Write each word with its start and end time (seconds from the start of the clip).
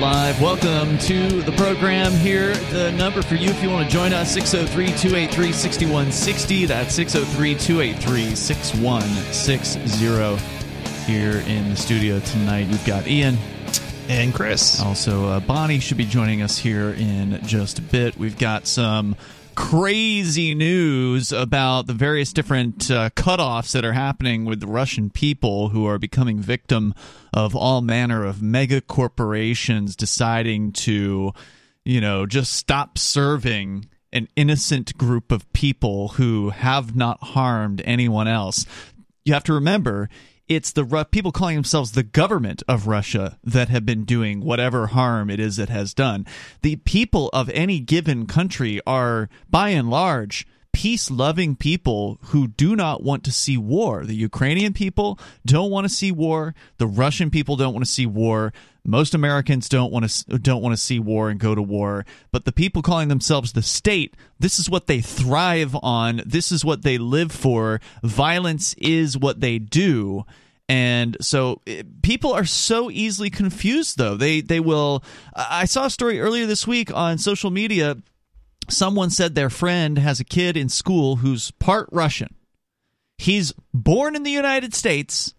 Live. 0.00 0.42
Welcome 0.42 0.98
to 0.98 1.40
the 1.40 1.52
program 1.52 2.12
here. 2.12 2.52
The 2.70 2.92
number 2.92 3.22
for 3.22 3.34
you 3.34 3.48
if 3.48 3.62
you 3.62 3.70
want 3.70 3.88
to 3.88 3.90
join 3.90 4.12
us 4.12 4.30
603 4.30 4.88
283 4.88 5.52
6160. 5.52 6.66
That's 6.66 6.94
603 6.94 7.54
283 7.54 8.34
6160. 8.34 11.10
Here 11.10 11.38
in 11.48 11.70
the 11.70 11.76
studio 11.76 12.20
tonight, 12.20 12.68
we've 12.68 12.84
got 12.84 13.06
Ian. 13.06 13.38
And 14.08 14.34
Chris. 14.34 14.82
Also, 14.82 15.28
uh, 15.28 15.40
Bonnie 15.40 15.78
should 15.78 15.96
be 15.96 16.04
joining 16.04 16.42
us 16.42 16.58
here 16.58 16.90
in 16.90 17.40
just 17.46 17.78
a 17.78 17.82
bit. 17.82 18.18
We've 18.18 18.38
got 18.38 18.66
some 18.66 19.16
crazy 19.56 20.54
news 20.54 21.32
about 21.32 21.86
the 21.86 21.94
various 21.94 22.32
different 22.32 22.90
uh, 22.90 23.10
cutoffs 23.10 23.72
that 23.72 23.84
are 23.84 23.94
happening 23.94 24.44
with 24.44 24.60
the 24.60 24.66
Russian 24.66 25.10
people 25.10 25.70
who 25.70 25.86
are 25.86 25.98
becoming 25.98 26.38
victim 26.38 26.94
of 27.32 27.56
all 27.56 27.80
manner 27.80 28.24
of 28.24 28.42
mega 28.42 28.80
corporations 28.80 29.96
deciding 29.96 30.72
to, 30.72 31.32
you 31.84 32.00
know, 32.00 32.26
just 32.26 32.52
stop 32.52 32.98
serving 32.98 33.86
an 34.12 34.28
innocent 34.36 34.96
group 34.96 35.32
of 35.32 35.50
people 35.52 36.08
who 36.08 36.50
have 36.50 36.94
not 36.94 37.22
harmed 37.22 37.82
anyone 37.84 38.28
else. 38.28 38.66
You 39.24 39.32
have 39.32 39.44
to 39.44 39.54
remember 39.54 40.08
it's 40.48 40.72
the 40.72 41.06
people 41.10 41.32
calling 41.32 41.56
themselves 41.56 41.92
the 41.92 42.02
government 42.02 42.62
of 42.68 42.86
Russia 42.86 43.38
that 43.42 43.68
have 43.68 43.84
been 43.84 44.04
doing 44.04 44.40
whatever 44.40 44.88
harm 44.88 45.28
it 45.30 45.40
is 45.40 45.58
it 45.58 45.68
has 45.68 45.92
done. 45.92 46.26
The 46.62 46.76
people 46.76 47.28
of 47.32 47.50
any 47.50 47.80
given 47.80 48.26
country 48.26 48.80
are, 48.86 49.28
by 49.50 49.70
and 49.70 49.90
large, 49.90 50.46
peace 50.72 51.10
loving 51.10 51.56
people 51.56 52.18
who 52.24 52.46
do 52.46 52.76
not 52.76 53.02
want 53.02 53.24
to 53.24 53.32
see 53.32 53.56
war. 53.56 54.04
The 54.04 54.14
Ukrainian 54.14 54.72
people 54.74 55.18
don't 55.44 55.70
want 55.70 55.86
to 55.86 55.92
see 55.92 56.12
war. 56.12 56.54
The 56.76 56.86
Russian 56.86 57.30
people 57.30 57.56
don't 57.56 57.72
want 57.72 57.84
to 57.84 57.90
see 57.90 58.06
war. 58.06 58.52
Most 58.86 59.14
Americans 59.14 59.68
don't 59.68 59.92
want 59.92 60.08
to 60.08 60.38
don't 60.38 60.62
want 60.62 60.72
to 60.72 60.80
see 60.80 60.98
war 60.98 61.28
and 61.28 61.40
go 61.40 61.54
to 61.54 61.62
war, 61.62 62.06
but 62.30 62.44
the 62.44 62.52
people 62.52 62.82
calling 62.82 63.08
themselves 63.08 63.52
the 63.52 63.62
state, 63.62 64.14
this 64.38 64.58
is 64.58 64.70
what 64.70 64.86
they 64.86 65.00
thrive 65.00 65.76
on. 65.82 66.22
This 66.24 66.52
is 66.52 66.64
what 66.64 66.82
they 66.82 66.96
live 66.96 67.32
for. 67.32 67.80
Violence 68.02 68.74
is 68.74 69.18
what 69.18 69.40
they 69.40 69.58
do. 69.58 70.24
And 70.68 71.16
so 71.20 71.62
eh, 71.66 71.82
people 72.02 72.32
are 72.32 72.44
so 72.44 72.90
easily 72.90 73.30
confused 73.30 73.98
though. 73.98 74.16
They 74.16 74.40
they 74.40 74.60
will 74.60 75.02
I 75.34 75.64
saw 75.64 75.86
a 75.86 75.90
story 75.90 76.20
earlier 76.20 76.46
this 76.46 76.66
week 76.66 76.94
on 76.94 77.18
social 77.18 77.50
media 77.50 77.96
someone 78.68 79.10
said 79.10 79.34
their 79.34 79.50
friend 79.50 79.98
has 79.98 80.20
a 80.20 80.24
kid 80.24 80.56
in 80.56 80.68
school 80.68 81.16
who's 81.16 81.50
part 81.52 81.88
Russian. 81.92 82.34
He's 83.18 83.52
born 83.72 84.16
in 84.16 84.22
the 84.22 84.30
United 84.30 84.74
States, 84.74 85.34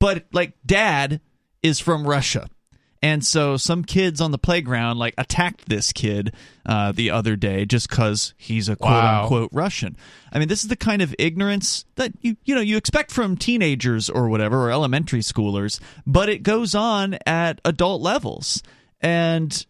but 0.00 0.24
like 0.32 0.54
dad 0.64 1.20
is 1.62 1.78
from 1.80 2.06
Russia. 2.06 2.48
And 3.02 3.24
so 3.24 3.56
some 3.56 3.84
kids 3.84 4.20
on 4.20 4.30
the 4.30 4.38
playground 4.38 4.98
like 4.98 5.14
attacked 5.18 5.68
this 5.68 5.92
kid 5.92 6.34
uh, 6.64 6.92
the 6.92 7.10
other 7.10 7.36
day 7.36 7.64
just 7.66 7.88
because 7.88 8.34
he's 8.36 8.68
a 8.68 8.76
quote 8.76 8.90
Wow. 8.92 9.22
unquote 9.22 9.50
Russian. 9.52 9.96
I 10.32 10.38
mean, 10.38 10.48
this 10.48 10.62
is 10.62 10.68
the 10.68 10.76
kind 10.76 11.02
of 11.02 11.14
ignorance 11.18 11.84
that 11.96 12.12
you 12.20 12.36
you 12.44 12.54
know 12.54 12.60
you 12.60 12.76
expect 12.76 13.10
from 13.12 13.36
teenagers 13.36 14.08
or 14.10 14.28
whatever 14.28 14.66
or 14.66 14.70
elementary 14.70 15.20
schoolers, 15.20 15.78
but 16.06 16.28
it 16.28 16.42
goes 16.42 16.74
on 16.74 17.18
at 17.26 17.60
adult 17.64 18.00
levels, 18.02 18.62
and 19.00 19.66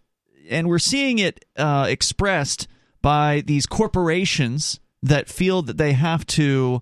and 0.48 0.68
we're 0.68 0.78
seeing 0.78 1.18
it 1.18 1.44
uh, 1.56 1.86
expressed 1.88 2.68
by 3.02 3.42
these 3.46 3.66
corporations 3.66 4.80
that 5.02 5.28
feel 5.28 5.62
that 5.62 5.76
they 5.76 5.92
have 5.92 6.26
to 6.26 6.80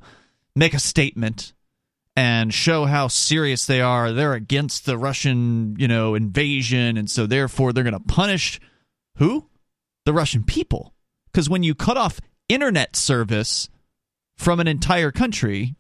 make 0.55 0.72
a 0.75 0.78
statement 0.78 1.53
and 2.16 2.54
show 2.54 2.84
how 2.84 3.08
serious 3.08 3.66
they 3.66 3.80
are. 3.80 4.12
They're 4.12 4.34
against 4.34 4.86
the 4.86 4.97
Russian, 4.97 5.76
you 5.78 5.88
know, 5.88 6.14
invasion, 6.14 6.97
and 6.97 7.10
so 7.10 7.26
therefore 7.26 7.72
they're 7.72 7.84
going 7.84 7.94
to 7.94 8.00
punish 8.00 8.60
who? 9.16 9.48
The 10.04 10.12
Russian 10.12 10.44
people. 10.44 10.94
Because 11.32 11.48
when 11.48 11.62
you 11.62 11.75
cut 11.75 11.97
off 11.97 12.20
internet 12.48 12.97
service 12.97 13.69
from 14.36 14.60
an 14.60 14.69
entire 14.69 15.10
country, 15.10 15.75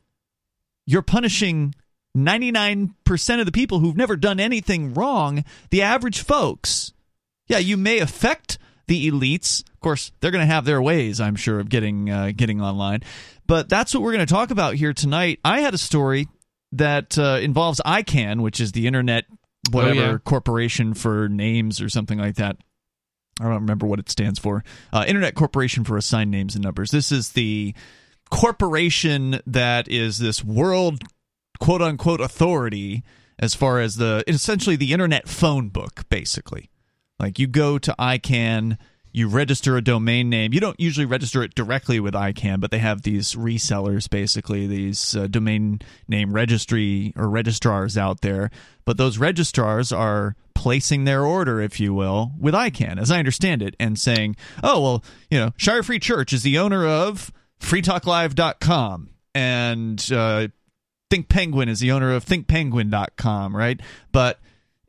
you're 0.86 1.02
punishing 1.02 1.74
99% 2.16 3.40
of 3.40 3.46
the 3.46 3.52
people 3.52 3.80
who've 3.80 3.96
never 3.96 4.16
done 4.16 4.38
anything 4.40 4.94
wrong, 4.94 5.44
the 5.70 5.82
average 5.82 6.22
folks. 6.22 6.92
Yeah, 7.48 7.58
you 7.58 7.76
may 7.76 7.98
affect 7.98 8.58
the 8.86 9.10
elites. 9.10 9.62
Of 9.72 9.80
course, 9.80 10.12
they're 10.20 10.30
going 10.30 10.46
to 10.46 10.52
have 10.52 10.64
their 10.64 10.80
ways, 10.80 11.20
I'm 11.20 11.36
sure, 11.36 11.60
of 11.60 11.68
getting 11.68 12.10
uh, 12.10 12.32
getting 12.34 12.60
online. 12.60 13.02
But 13.46 13.68
that's 13.68 13.94
what 13.94 14.02
we're 14.02 14.12
going 14.12 14.26
to 14.26 14.32
talk 14.32 14.50
about 14.50 14.74
here 14.74 14.92
tonight. 14.92 15.40
I 15.44 15.60
had 15.60 15.74
a 15.74 15.78
story 15.78 16.28
that 16.72 17.18
uh, 17.18 17.38
involves 17.42 17.80
ICANN, 17.84 18.40
which 18.40 18.60
is 18.60 18.72
the 18.72 18.86
Internet 18.86 19.26
whatever 19.70 19.94
yeah. 19.94 20.18
corporation 20.24 20.94
for 20.94 21.28
names 21.28 21.80
or 21.80 21.88
something 21.88 22.18
like 22.18 22.36
that. 22.36 22.56
I 23.40 23.44
don't 23.44 23.54
remember 23.54 23.86
what 23.86 23.98
it 23.98 24.10
stands 24.10 24.38
for. 24.38 24.62
Uh, 24.92 25.04
Internet 25.06 25.34
Corporation 25.34 25.84
for 25.84 25.96
Assigned 25.96 26.30
Names 26.30 26.54
and 26.54 26.62
Numbers. 26.62 26.90
This 26.90 27.10
is 27.10 27.32
the 27.32 27.74
corporation 28.30 29.40
that 29.46 29.88
is 29.88 30.18
this 30.18 30.44
world 30.44 31.02
quote 31.58 31.82
unquote 31.82 32.20
authority 32.20 33.02
as 33.38 33.54
far 33.54 33.80
as 33.80 33.96
the 33.96 34.22
essentially 34.28 34.76
the 34.76 34.92
internet 34.92 35.28
phone 35.28 35.68
book, 35.68 36.08
basically. 36.08 36.70
Like 37.18 37.38
you 37.38 37.46
go 37.46 37.78
to 37.78 37.94
ICANN, 37.98 38.78
you 39.14 39.28
register 39.28 39.76
a 39.76 39.80
domain 39.80 40.28
name. 40.28 40.52
You 40.52 40.58
don't 40.58 40.78
usually 40.78 41.06
register 41.06 41.44
it 41.44 41.54
directly 41.54 42.00
with 42.00 42.14
ICANN, 42.14 42.60
but 42.60 42.72
they 42.72 42.78
have 42.78 43.02
these 43.02 43.36
resellers, 43.36 44.10
basically 44.10 44.66
these 44.66 45.14
uh, 45.14 45.28
domain 45.28 45.80
name 46.08 46.32
registry 46.32 47.12
or 47.16 47.28
registrars 47.28 47.96
out 47.96 48.22
there. 48.22 48.50
But 48.84 48.96
those 48.96 49.16
registrars 49.16 49.92
are 49.92 50.34
placing 50.56 51.04
their 51.04 51.24
order, 51.24 51.60
if 51.60 51.78
you 51.78 51.94
will, 51.94 52.32
with 52.40 52.54
ICANN, 52.54 53.00
as 53.00 53.12
I 53.12 53.20
understand 53.20 53.62
it, 53.62 53.76
and 53.78 53.96
saying, 53.96 54.34
"Oh 54.64 54.82
well, 54.82 55.04
you 55.30 55.38
know, 55.38 55.52
Shire 55.56 55.84
Free 55.84 56.00
Church 56.00 56.32
is 56.32 56.42
the 56.42 56.58
owner 56.58 56.84
of 56.84 57.32
FreeTalkLive.com 57.60 59.10
and 59.32 60.12
uh, 60.12 60.48
Think 61.08 61.28
Penguin 61.28 61.68
is 61.68 61.78
the 61.78 61.92
owner 61.92 62.12
of 62.12 62.24
ThinkPenguin.com, 62.24 63.54
right? 63.54 63.80
But 64.10 64.40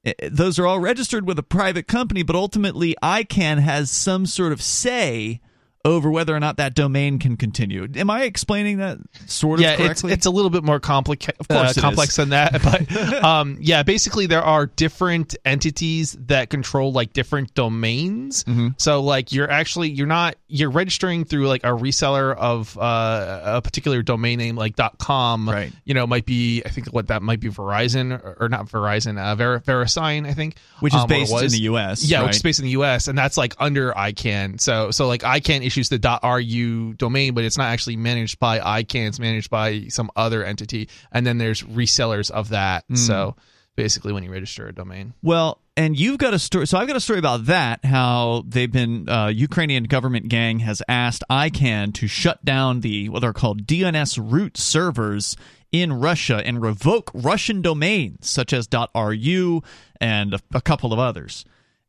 Eh, 0.05 0.13
eh, 0.19 0.29
those 0.31 0.59
are 0.59 0.67
all 0.67 0.79
registered 0.79 1.27
with 1.27 1.39
a 1.39 1.43
private 1.43 1.87
company, 1.87 2.23
but 2.23 2.35
ultimately 2.35 2.95
ICANN 3.01 3.59
has 3.59 3.89
some 3.89 4.25
sort 4.25 4.51
of 4.51 4.61
say 4.61 5.41
over 5.85 6.09
whether 6.09 6.35
or 6.35 6.39
not 6.39 6.57
that 6.57 6.73
domain 6.73 7.19
can 7.19 7.37
continue. 7.37 7.87
Am 7.95 8.09
I 8.09 8.23
explaining 8.23 8.79
that 8.79 8.97
sort 9.27 9.59
of 9.59 9.63
yeah, 9.63 9.73
it's 9.73 9.81
correctly? 9.81 10.13
it's 10.13 10.25
a 10.25 10.31
little 10.31 10.49
bit 10.49 10.63
more 10.63 10.79
course 10.79 11.07
uh, 11.49 11.73
complex 11.79 12.09
is. 12.09 12.15
than 12.15 12.29
that. 12.29 12.55
But 12.65 13.23
um, 13.23 13.57
yeah, 13.59 13.83
basically 13.83 14.25
there 14.25 14.41
are 14.41 14.65
different 14.65 15.35
entities 15.45 16.13
that 16.21 16.49
control 16.49 16.91
like 16.91 17.13
different 17.13 17.53
domains. 17.53 18.43
Mm-hmm. 18.45 18.69
So 18.77 19.01
like 19.01 19.31
you're 19.31 19.49
actually 19.49 19.91
you're 19.91 20.07
not 20.07 20.35
you're 20.47 20.71
registering 20.71 21.25
through 21.25 21.47
like 21.47 21.63
a 21.63 21.67
reseller 21.67 22.35
of 22.35 22.75
uh, 22.77 23.41
a 23.45 23.61
particular 23.61 24.01
domain 24.01 24.39
name 24.39 24.55
like 24.55 24.75
.com. 24.97 25.47
Right. 25.47 25.71
You 25.83 25.93
know, 25.93 26.07
might 26.07 26.25
be 26.25 26.63
I 26.65 26.69
think 26.69 26.87
what 26.87 27.07
that 27.07 27.21
might 27.21 27.39
be 27.39 27.49
Verizon 27.49 28.19
or, 28.23 28.37
or 28.39 28.49
not 28.49 28.67
Verizon, 28.67 29.19
uh, 29.19 29.35
Ver- 29.35 29.59
VeriSign 29.59 30.27
I 30.27 30.33
think, 30.33 30.55
which 30.79 30.95
is 30.95 31.01
um, 31.01 31.07
based 31.07 31.31
in 31.31 31.49
the 31.49 31.61
U.S. 31.65 32.03
Yeah, 32.03 32.19
right? 32.19 32.27
which 32.27 32.37
is 32.37 32.41
based 32.41 32.59
in 32.59 32.65
the 32.65 32.71
U.S. 32.71 33.07
and 33.07 33.15
that's 33.15 33.37
like 33.37 33.53
under 33.59 33.91
ICANN. 33.91 34.59
So 34.59 34.89
so 34.89 35.07
like 35.07 35.21
ICANN 35.21 35.63
issues 35.63 35.74
the 35.83 36.19
.ru 36.23 36.93
domain, 36.93 37.33
but 37.33 37.43
it's 37.43 37.57
not 37.57 37.67
actually 37.67 37.95
managed 37.97 38.39
by 38.39 38.59
ICANN. 38.59 39.07
It's 39.07 39.19
managed 39.19 39.49
by 39.49 39.87
some 39.89 40.09
other 40.15 40.43
entity, 40.43 40.89
and 41.11 41.25
then 41.25 41.37
there's 41.37 41.61
resellers 41.63 42.31
of 42.31 42.49
that. 42.49 42.85
Hmm. 42.87 42.95
So 42.95 43.35
basically, 43.75 44.13
when 44.13 44.23
you 44.23 44.31
register 44.31 44.67
a 44.67 44.73
domain, 44.73 45.13
Well, 45.21 45.59
and 45.77 45.99
you've 45.99 46.17
got 46.17 46.33
a 46.33 46.39
story. 46.39 46.67
So 46.67 46.77
I've 46.77 46.87
got 46.87 46.95
a 46.95 47.01
story 47.01 47.19
about 47.19 47.45
that. 47.45 47.83
How 47.83 48.43
they've 48.47 48.71
been 48.71 49.09
uh, 49.09 49.27
Ukrainian 49.27 49.83
government 49.85 50.29
gang 50.29 50.59
has 50.59 50.81
asked 50.87 51.23
ICANN 51.29 51.93
to 51.95 52.07
shut 52.07 52.43
down 52.45 52.79
the 52.79 53.09
what 53.09 53.23
are 53.23 53.33
called 53.33 53.65
DNS 53.65 54.19
root 54.31 54.57
servers 54.57 55.35
in 55.71 55.91
Russia 55.91 56.41
and 56.45 56.61
revoke 56.61 57.11
Russian 57.13 57.61
domains 57.61 58.29
such 58.29 58.53
as 58.53 58.69
.ru 58.95 59.61
and 59.99 60.33
a, 60.33 60.39
a 60.53 60.61
couple 60.61 60.93
of 60.93 60.99
others. 60.99 61.43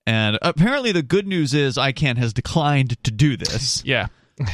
And 0.07 0.39
apparently, 0.41 0.93
the 0.93 1.03
good 1.03 1.27
news 1.27 1.53
is 1.53 1.77
ICANN 1.77 2.17
has 2.19 2.33
declined 2.33 3.03
to 3.05 3.11
do 3.11 3.37
this. 3.37 3.83
yeah. 3.87 4.07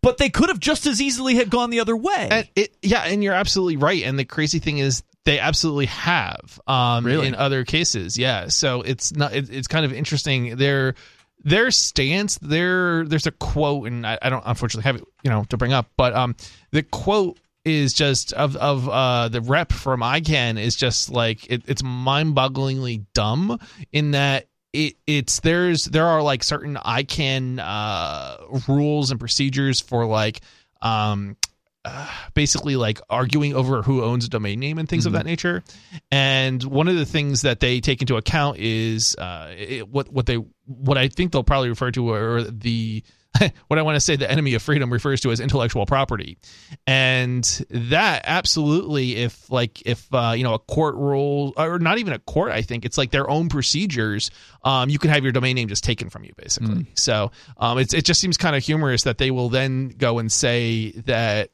But 0.00 0.18
they 0.18 0.30
could 0.30 0.48
have 0.48 0.60
just 0.60 0.86
as 0.86 1.02
easily 1.02 1.34
had 1.34 1.50
gone 1.50 1.70
the 1.70 1.80
other 1.80 1.96
way. 1.96 2.28
And 2.30 2.48
it, 2.54 2.76
yeah, 2.82 3.02
and 3.02 3.22
you're 3.22 3.34
absolutely 3.34 3.76
right. 3.78 4.04
And 4.04 4.16
the 4.16 4.24
crazy 4.24 4.60
thing 4.60 4.78
is, 4.78 5.02
they 5.24 5.40
absolutely 5.40 5.86
have. 5.86 6.60
Um, 6.68 7.04
Really? 7.04 7.26
in 7.26 7.34
other 7.34 7.64
cases, 7.64 8.16
yeah. 8.16 8.46
So 8.46 8.82
it's 8.82 9.12
not. 9.12 9.34
It, 9.34 9.50
it's 9.50 9.66
kind 9.66 9.84
of 9.84 9.92
interesting. 9.92 10.56
Their 10.56 10.94
their 11.42 11.72
stance. 11.72 12.38
Their 12.38 13.04
there's 13.06 13.26
a 13.26 13.32
quote, 13.32 13.88
and 13.88 14.06
I, 14.06 14.18
I 14.22 14.30
don't 14.30 14.44
unfortunately 14.46 14.86
have 14.86 14.96
it, 15.02 15.04
you 15.24 15.30
know, 15.30 15.44
to 15.50 15.56
bring 15.56 15.72
up, 15.72 15.90
but 15.96 16.14
um, 16.14 16.36
the 16.70 16.84
quote 16.84 17.38
is 17.64 17.92
just 17.92 18.32
of 18.32 18.56
of 18.56 18.88
uh 18.88 19.28
the 19.28 19.40
rep 19.42 19.72
from 19.72 20.00
ICANN 20.00 20.58
is 20.58 20.76
just 20.76 21.10
like 21.10 21.50
it, 21.50 21.62
it's 21.66 21.82
mind 21.82 22.34
bogglingly 22.34 23.04
dumb 23.14 23.58
in 23.92 24.12
that 24.12 24.46
it 24.86 24.94
it's 25.06 25.40
there's 25.40 25.84
there 25.86 26.06
are 26.06 26.22
like 26.22 26.42
certain 26.44 26.76
ICANN 26.76 27.58
uh 27.60 28.36
rules 28.68 29.10
and 29.10 29.18
procedures 29.20 29.80
for 29.80 30.06
like 30.06 30.40
um 30.82 31.36
uh, 31.84 32.06
basically 32.34 32.76
like 32.76 33.00
arguing 33.08 33.54
over 33.54 33.82
who 33.82 34.02
owns 34.02 34.24
a 34.26 34.28
domain 34.28 34.60
name 34.60 34.78
and 34.78 34.88
things 34.88 35.04
Mm-hmm. 35.06 35.14
of 35.14 35.20
that 35.20 35.24
nature. 35.26 35.62
And 36.10 36.62
one 36.62 36.88
of 36.88 36.96
the 36.96 37.06
things 37.06 37.42
that 37.42 37.60
they 37.60 37.80
take 37.80 38.02
into 38.02 38.16
account 38.16 38.58
is 38.58 39.14
uh, 39.16 39.54
it, 39.56 39.88
what 39.88 40.12
what 40.12 40.26
they 40.26 40.34
what 40.66 40.98
I 40.98 41.08
think 41.08 41.32
they'll 41.32 41.44
probably 41.44 41.68
refer 41.70 41.90
to 41.92 42.10
are 42.10 42.42
the 42.42 43.02
what 43.68 43.78
I 43.78 43.82
want 43.82 43.96
to 43.96 44.00
say 44.00 44.16
the 44.16 44.30
enemy 44.30 44.54
of 44.54 44.62
freedom 44.62 44.92
refers 44.92 45.20
to 45.22 45.30
as 45.30 45.40
intellectual 45.40 45.86
property, 45.86 46.38
and 46.86 47.44
that 47.70 48.22
absolutely 48.24 49.16
if 49.16 49.50
like 49.50 49.82
if 49.86 50.12
uh, 50.12 50.32
you 50.36 50.44
know 50.44 50.54
a 50.54 50.58
court 50.58 50.94
rule 50.96 51.52
or 51.56 51.78
not 51.78 51.98
even 51.98 52.12
a 52.12 52.18
court, 52.18 52.52
I 52.52 52.62
think 52.62 52.84
it's 52.84 52.98
like 52.98 53.10
their 53.10 53.28
own 53.28 53.48
procedures. 53.48 54.30
Um, 54.64 54.88
you 54.90 54.98
can 54.98 55.10
have 55.10 55.22
your 55.22 55.32
domain 55.32 55.56
name 55.56 55.68
just 55.68 55.84
taken 55.84 56.10
from 56.10 56.24
you, 56.24 56.32
basically. 56.36 56.86
So 56.94 57.30
um, 57.58 57.78
it 57.78 58.04
just 58.04 58.20
seems 58.20 58.36
kind 58.36 58.56
of 58.56 58.64
humorous 58.64 59.02
that 59.04 59.18
they 59.18 59.30
will 59.30 59.48
then 59.48 59.90
go 59.90 60.18
and 60.18 60.32
say 60.32 60.92
that 61.06 61.50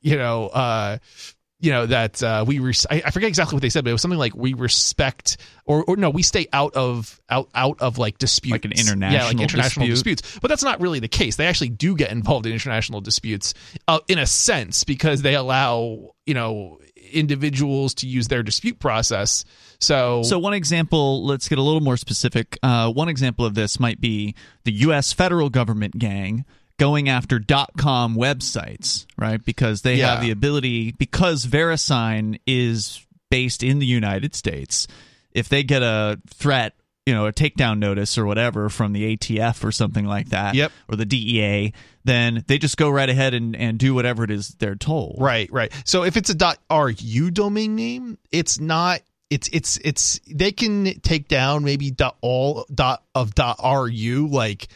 you 0.00 0.16
know. 0.16 0.48
Uh, 0.48 0.98
you 1.64 1.70
know 1.72 1.86
that 1.86 2.22
uh, 2.22 2.44
we 2.46 2.58
res- 2.58 2.86
I, 2.90 3.02
I 3.06 3.10
forget 3.10 3.28
exactly 3.28 3.56
what 3.56 3.62
they 3.62 3.70
said, 3.70 3.84
but 3.84 3.90
it 3.90 3.94
was 3.94 4.02
something 4.02 4.18
like 4.18 4.34
we 4.36 4.52
respect 4.52 5.38
or, 5.64 5.82
or 5.84 5.96
no, 5.96 6.10
we 6.10 6.22
stay 6.22 6.46
out 6.52 6.74
of 6.74 7.20
out 7.30 7.48
out 7.54 7.80
of 7.80 7.96
like 7.96 8.18
disputes, 8.18 8.52
Like 8.52 8.64
an 8.66 8.72
international, 8.72 9.12
yeah, 9.12 9.24
like 9.26 9.40
international 9.40 9.86
dispute. 9.86 10.18
disputes. 10.18 10.38
But 10.40 10.48
that's 10.48 10.62
not 10.62 10.80
really 10.80 11.00
the 11.00 11.08
case. 11.08 11.36
They 11.36 11.46
actually 11.46 11.70
do 11.70 11.96
get 11.96 12.10
involved 12.12 12.44
in 12.46 12.52
international 12.52 13.00
disputes, 13.00 13.54
uh, 13.88 14.00
in 14.08 14.18
a 14.18 14.26
sense, 14.26 14.84
because 14.84 15.22
they 15.22 15.34
allow 15.34 16.10
you 16.26 16.34
know 16.34 16.78
individuals 17.12 17.94
to 17.94 18.06
use 18.06 18.28
their 18.28 18.42
dispute 18.42 18.78
process. 18.78 19.44
So, 19.78 20.22
So 20.22 20.38
one 20.38 20.54
example, 20.54 21.24
let's 21.24 21.48
get 21.48 21.58
a 21.58 21.62
little 21.62 21.80
more 21.80 21.96
specific. 21.96 22.58
Uh, 22.62 22.90
one 22.92 23.08
example 23.08 23.44
of 23.44 23.54
this 23.54 23.78
might 23.80 24.00
be 24.00 24.34
the 24.64 24.72
U.S. 24.72 25.12
federal 25.12 25.50
government 25.50 25.98
gang 25.98 26.44
going 26.78 27.08
after 27.08 27.40
.com 27.76 28.16
websites, 28.16 29.06
right? 29.16 29.44
Because 29.44 29.82
they 29.82 29.96
Yeah. 29.96 30.14
have 30.14 30.22
the 30.22 30.30
ability, 30.30 30.92
because 30.98 31.46
VeriSign 31.46 32.38
is 32.46 33.00
based 33.30 33.62
in 33.62 33.78
the 33.78 33.86
United 33.86 34.34
States. 34.34 34.86
If 35.32 35.48
they 35.48 35.62
get 35.62 35.82
a 35.82 36.20
threat, 36.28 36.74
you 37.06 37.12
know, 37.14 37.26
a 37.26 37.32
takedown 37.32 37.78
notice 37.78 38.16
or 38.16 38.24
whatever 38.24 38.68
from 38.68 38.92
the 38.92 39.04
ATF 39.16 39.62
or 39.64 39.72
something 39.72 40.06
like 40.06 40.30
that, 40.30 40.54
Yep. 40.54 40.72
or 40.88 40.96
the 40.96 41.04
DEA, 41.04 41.72
then 42.04 42.44
they 42.46 42.58
just 42.58 42.76
go 42.76 42.88
right 42.90 43.08
ahead 43.08 43.34
and, 43.34 43.54
and 43.56 43.78
do 43.78 43.94
whatever 43.94 44.24
it 44.24 44.30
is 44.30 44.50
they're 44.58 44.74
told. 44.74 45.16
Right, 45.18 45.50
right. 45.52 45.72
So 45.84 46.02
if 46.04 46.16
it's 46.16 46.30
a 46.30 46.56
.ru 46.70 47.30
domain 47.30 47.74
name, 47.76 48.18
it's 48.32 48.58
not. 48.58 49.00
It's 49.30 49.48
it's 49.52 49.78
it's 49.78 50.20
they 50.30 50.52
can 50.52 51.00
take 51.00 51.28
down 51.28 51.64
maybe 51.64 51.90
dot 51.90 52.16
all 52.20 52.66
dot 52.72 53.02
of 53.14 53.32
.ru 53.36 54.28
like 54.30 54.68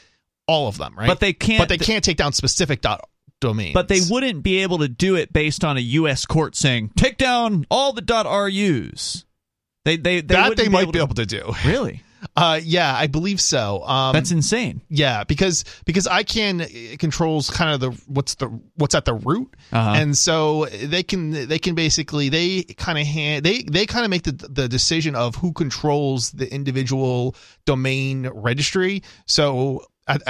all 0.48 0.66
of 0.66 0.78
them, 0.78 0.94
right? 0.98 1.06
But 1.06 1.20
they 1.20 1.32
can't- 1.32 1.60
But 1.60 1.68
they 1.68 1.78
can't 1.78 2.02
take 2.02 2.16
down 2.16 2.32
specific 2.32 2.80
dot 2.80 3.02
domains. 3.40 3.74
But 3.74 3.86
they 3.86 4.00
wouldn't 4.10 4.42
be 4.42 4.58
able 4.62 4.78
to 4.78 4.88
do 4.88 5.14
it 5.14 5.32
based 5.32 5.62
on 5.64 5.76
a 5.76 5.80
U.S. 5.80 6.26
court 6.26 6.56
saying 6.56 6.90
take 6.96 7.18
down 7.18 7.66
all 7.70 7.92
the 7.92 8.00
dot 8.02 8.26
.rus. 8.26 9.24
They 9.84 9.96
they, 9.96 10.20
they 10.20 10.34
that 10.34 10.56
they 10.56 10.68
might 10.68 10.86
be 10.86 10.98
to- 10.98 11.04
able 11.04 11.14
to 11.14 11.26
do. 11.26 11.52
Really, 11.64 12.02
Uh, 12.36 12.58
yeah, 12.60 12.92
I 12.96 13.06
believe 13.06 13.40
so. 13.40 13.84
Um, 13.84 14.12
that's 14.12 14.32
insane. 14.32 14.80
yeah, 14.88 15.22
because 15.22 15.64
because 15.86 16.08
ICANN 16.08 16.66
it 16.68 16.98
controls 16.98 17.48
kind 17.48 17.70
of 17.72 17.78
the 17.80 17.90
what's 18.08 18.34
the 18.34 18.46
what's 18.74 18.96
at 18.96 19.04
the 19.04 19.14
root, 19.14 19.54
Uh-huh. 19.72 19.92
and 19.96 20.18
so 20.18 20.64
they 20.66 21.04
can 21.04 21.30
they 21.46 21.60
can 21.60 21.76
basically 21.76 22.28
they 22.28 22.64
kind 22.76 22.98
of 22.98 23.06
hand 23.06 23.44
they 23.44 23.62
they 23.62 23.86
kind 23.86 24.04
of 24.04 24.10
make 24.10 24.24
the 24.24 24.32
the 24.32 24.68
decision 24.68 25.14
of 25.14 25.36
who 25.36 25.52
controls 25.52 26.32
the 26.32 26.52
individual 26.52 27.36
domain 27.66 28.28
registry. 28.34 29.04
So. 29.26 29.84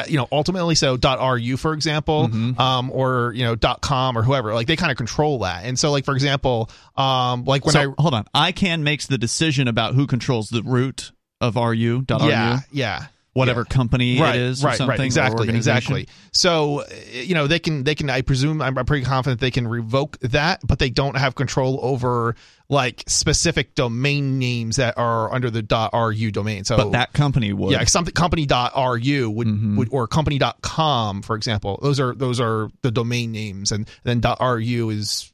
You 0.09 0.17
know, 0.17 0.29
ultimately, 0.33 0.75
so 0.75 0.97
.ru 0.97 1.57
for 1.57 1.73
example, 1.73 2.29
Mm-hmm. 2.29 2.61
um, 2.61 2.91
or 2.91 3.33
you 3.35 3.45
know 3.45 3.57
.com 3.81 4.17
or 4.19 4.23
whoever, 4.23 4.55
like 4.55 4.67
they 4.67 4.77
kind 4.77 4.91
of 4.91 4.97
control 4.97 5.41
that. 5.41 5.65
And 5.65 5.79
so, 5.79 5.91
like 5.91 6.05
for 6.05 6.15
example, 6.15 6.71
um, 6.97 7.45
like 7.45 7.65
when 7.65 7.73
so 7.73 7.81
I 7.93 8.03
hold 8.03 8.15
on, 8.15 8.25
ICANN 8.35 8.83
makes 8.83 9.07
the 9.07 9.19
decision 9.19 9.69
about 9.69 9.95
who 9.95 10.07
controls 10.07 10.49
the 10.49 10.63
root 10.63 11.13
of 11.41 11.57
RU 11.57 12.05
.ru, 12.09 12.29
yeah 12.29 12.61
yeah 12.73 13.07
whatever 13.39 13.65
company 13.65 14.21
right, 14.21 14.37
it 14.37 14.43
is, 14.43 14.63
right, 14.63 14.75
or 14.75 14.77
something, 14.77 14.99
right, 14.99 15.05
exactly, 15.05 15.49
exactly. 15.49 16.09
So, 16.33 16.85
you 17.13 17.35
know, 17.35 17.47
they 17.47 17.59
can, 17.59 17.85
they 17.85 17.95
can. 17.95 18.11
I 18.11 18.23
presume, 18.23 18.61
I'm, 18.61 18.77
I'm 18.77 18.85
pretty 18.85 19.05
confident 19.05 19.41
they 19.41 19.51
can 19.51 19.67
revoke 19.67 20.19
that, 20.21 20.61
but 20.67 20.79
they 20.79 20.91
don't 20.91 21.17
have 21.17 21.35
control 21.35 21.79
over 21.83 22.37
like 22.69 23.03
specific 23.07 23.75
domain 23.75 24.39
names 24.39 24.77
that 24.77 24.99
are 24.99 25.33
under 25.33 25.51
the 25.51 25.63
.ru 25.93 26.31
domain. 26.31 26.65
So, 26.65 26.77
But 26.77 26.93
that 26.93 27.13
company 27.15 27.53
would. 27.53 27.73
yeah, 27.73 27.85
something 27.85 28.13
company.ru 28.13 29.31
would, 29.31 29.47
Mm-hmm. 29.49 29.77
would 29.77 29.89
or 29.91 30.07
company.com, 30.07 31.23
for 31.23 31.35
example. 31.37 31.79
Those 31.83 31.99
are 32.01 32.15
those 32.15 32.41
are 32.41 32.69
the 32.83 32.91
domain 32.91 33.33
names, 33.33 33.73
and 33.73 33.89
then 34.05 34.21
.ru 34.21 34.91
is 34.91 35.33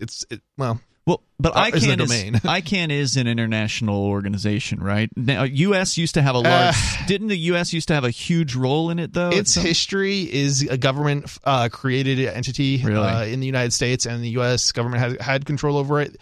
it's 0.00 0.24
it, 0.30 0.40
well. 0.56 0.80
Well, 1.10 1.22
but 1.40 1.56
Uh, 1.56 1.70
is 1.74 1.82
ICANN 1.84 2.00
is, 2.02 2.08
domain. 2.08 2.34
ICANN 2.44 2.90
is 2.92 3.16
an 3.16 3.26
international 3.26 4.04
organization, 4.04 4.80
right? 4.80 5.10
Now, 5.16 5.42
U.S. 5.42 5.98
used 5.98 6.14
to 6.14 6.22
have 6.22 6.36
a 6.36 6.38
large. 6.38 6.76
didn't 7.08 7.28
the 7.28 7.38
U.S. 7.38 7.72
used 7.72 7.88
to 7.88 7.94
have 7.94 8.04
a 8.04 8.10
huge 8.10 8.54
role 8.54 8.90
in 8.90 8.98
it 9.00 9.12
though? 9.12 9.30
its 9.30 9.54
history 9.54 10.20
is 10.32 10.62
a 10.62 10.76
government 10.78 11.36
uh, 11.44 11.68
created 11.68 12.20
entity 12.20 12.80
Really? 12.84 12.98
uh, 13.08 13.24
in 13.24 13.40
the 13.40 13.46
United 13.46 13.72
States, 13.72 14.06
and 14.06 14.22
the 14.22 14.30
U.S. 14.30 14.70
government 14.70 15.02
has 15.02 15.16
had 15.20 15.44
control 15.46 15.76
over 15.78 16.00
it. 16.00 16.16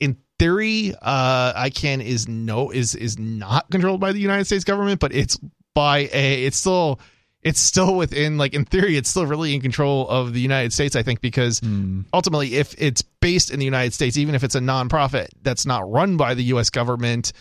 In 0.00 0.16
theory, 0.40 0.92
uh, 1.00 1.52
ICANN 1.62 2.02
is 2.04 2.26
no 2.26 2.70
is 2.70 2.96
is 2.96 3.18
not 3.20 3.70
controlled 3.70 4.00
by 4.00 4.10
the 4.10 4.18
United 4.18 4.46
States 4.46 4.64
government, 4.64 4.98
but 4.98 5.14
it's 5.14 5.38
by 5.74 6.10
a 6.12 6.44
it's 6.44 6.56
still 6.56 6.98
it's 7.42 7.58
still 7.60 7.96
within 7.96 8.38
like 8.38 8.54
in 8.54 8.64
theory 8.64 8.96
it's 8.96 9.08
still 9.08 9.26
really 9.26 9.54
in 9.54 9.60
control 9.60 10.08
of 10.08 10.32
the 10.32 10.40
United 10.40 10.72
States. 10.72 10.94
I 10.96 11.02
think 11.02 11.20
because 11.20 11.58
Hmm. 11.58 12.02
ultimately, 12.14 12.54
if 12.54 12.74
it's 12.78 13.02
based 13.20 13.50
in 13.50 13.58
the 13.58 13.64
United 13.64 13.92
States, 13.94 14.16
even 14.16 14.34
if 14.34 14.44
it's 14.44 14.54
a 14.54 14.60
nonprofit 14.60 15.28
that's 15.42 15.66
not 15.66 15.90
run 15.90 16.16
by 16.16 16.34
the 16.34 16.44
U.S. 16.44 16.70
government, 16.70 17.32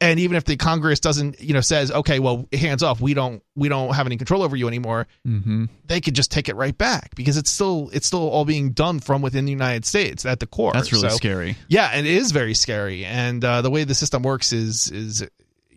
and 0.00 0.18
even 0.18 0.36
if 0.36 0.44
the 0.44 0.56
Congress 0.56 0.98
doesn't, 0.98 1.40
you 1.40 1.54
know, 1.54 1.60
says, 1.60 1.92
okay, 1.92 2.18
well, 2.18 2.48
hands 2.52 2.82
off, 2.82 3.00
we 3.00 3.14
don't, 3.14 3.40
we 3.54 3.68
don't 3.68 3.94
have 3.94 4.04
any 4.06 4.16
control 4.16 4.42
over 4.42 4.56
you 4.56 4.66
anymore, 4.66 5.06
Mhm. 5.24 5.68
they 5.86 6.00
could 6.00 6.14
just 6.14 6.32
take 6.32 6.48
it 6.48 6.56
right 6.56 6.76
back 6.76 7.14
because 7.14 7.36
it's 7.36 7.52
still, 7.52 7.88
it's 7.92 8.04
still 8.04 8.28
all 8.28 8.44
being 8.44 8.72
done 8.72 8.98
from 8.98 9.22
within 9.22 9.44
the 9.44 9.52
United 9.52 9.84
States 9.84 10.26
at 10.26 10.40
the 10.40 10.46
core. 10.46 10.72
That's 10.74 10.92
really 10.92 11.08
So, 11.10 11.14
scary. 11.16 11.56
Yeah, 11.68 11.88
and 11.92 12.04
it 12.04 12.12
is 12.14 12.32
very 12.32 12.54
scary. 12.54 13.04
And 13.04 13.44
uh, 13.44 13.62
the 13.62 13.70
way 13.70 13.84
the 13.84 13.94
system 13.94 14.22
works 14.24 14.52
is, 14.52 14.90
is, 14.90 15.24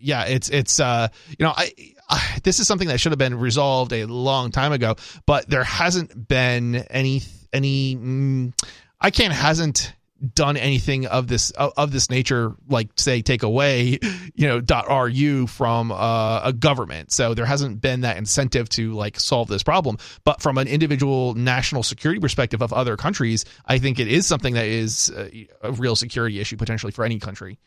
yeah, 0.00 0.24
it's, 0.24 0.48
it's, 0.48 0.80
uh, 0.80 1.06
you 1.38 1.44
know, 1.46 1.52
I, 1.56 1.70
this 2.42 2.60
is 2.60 2.66
something 2.66 2.88
that 2.88 2.98
should 3.00 3.12
have 3.12 3.18
been 3.18 3.38
resolved 3.38 3.92
a 3.92 4.06
long 4.06 4.50
time 4.50 4.72
ago, 4.72 4.96
but 5.26 5.48
there 5.48 5.64
hasn't 5.64 6.28
been 6.28 6.76
any, 6.76 7.22
any, 7.52 7.96
mm, 7.96 8.52
ICANN 9.02 9.30
hasn't 9.30 9.94
done 10.34 10.56
anything 10.56 11.06
of 11.06 11.28
this 11.28 11.50
of, 11.52 11.92
this 11.92 12.10
nature 12.10 12.54
like 12.68 12.90
say 12.96 13.22
take 13.22 13.42
away 13.42 13.98
you 14.34 14.46
know 14.46 14.60
ru 15.06 15.46
from 15.46 15.90
uh, 15.90 16.42
a 16.44 16.52
government. 16.52 17.10
So 17.10 17.34
there 17.34 17.46
hasn't 17.46 17.80
been 17.80 18.02
that 18.02 18.16
incentive 18.18 18.68
to 18.70 18.92
like 18.92 19.18
solve 19.18 19.48
this 19.48 19.62
problem. 19.62 19.96
But 20.24 20.42
from 20.42 20.58
an 20.58 20.68
individual 20.68 21.34
national 21.34 21.82
security 21.82 22.20
perspective 22.20 22.62
of 22.62 22.72
other 22.72 22.96
countries 22.96 23.44
i 23.66 23.78
think 23.78 23.98
it 23.98 24.08
is 24.08 24.26
something 24.26 24.54
that 24.54 24.66
is 24.66 25.10
uh, 25.10 25.28
a 25.62 25.72
real 25.72 25.96
security 25.96 26.40
issue 26.40 26.56
potentially 26.56 26.92
for 26.92 27.04
any 27.04 27.18
country. 27.18 27.58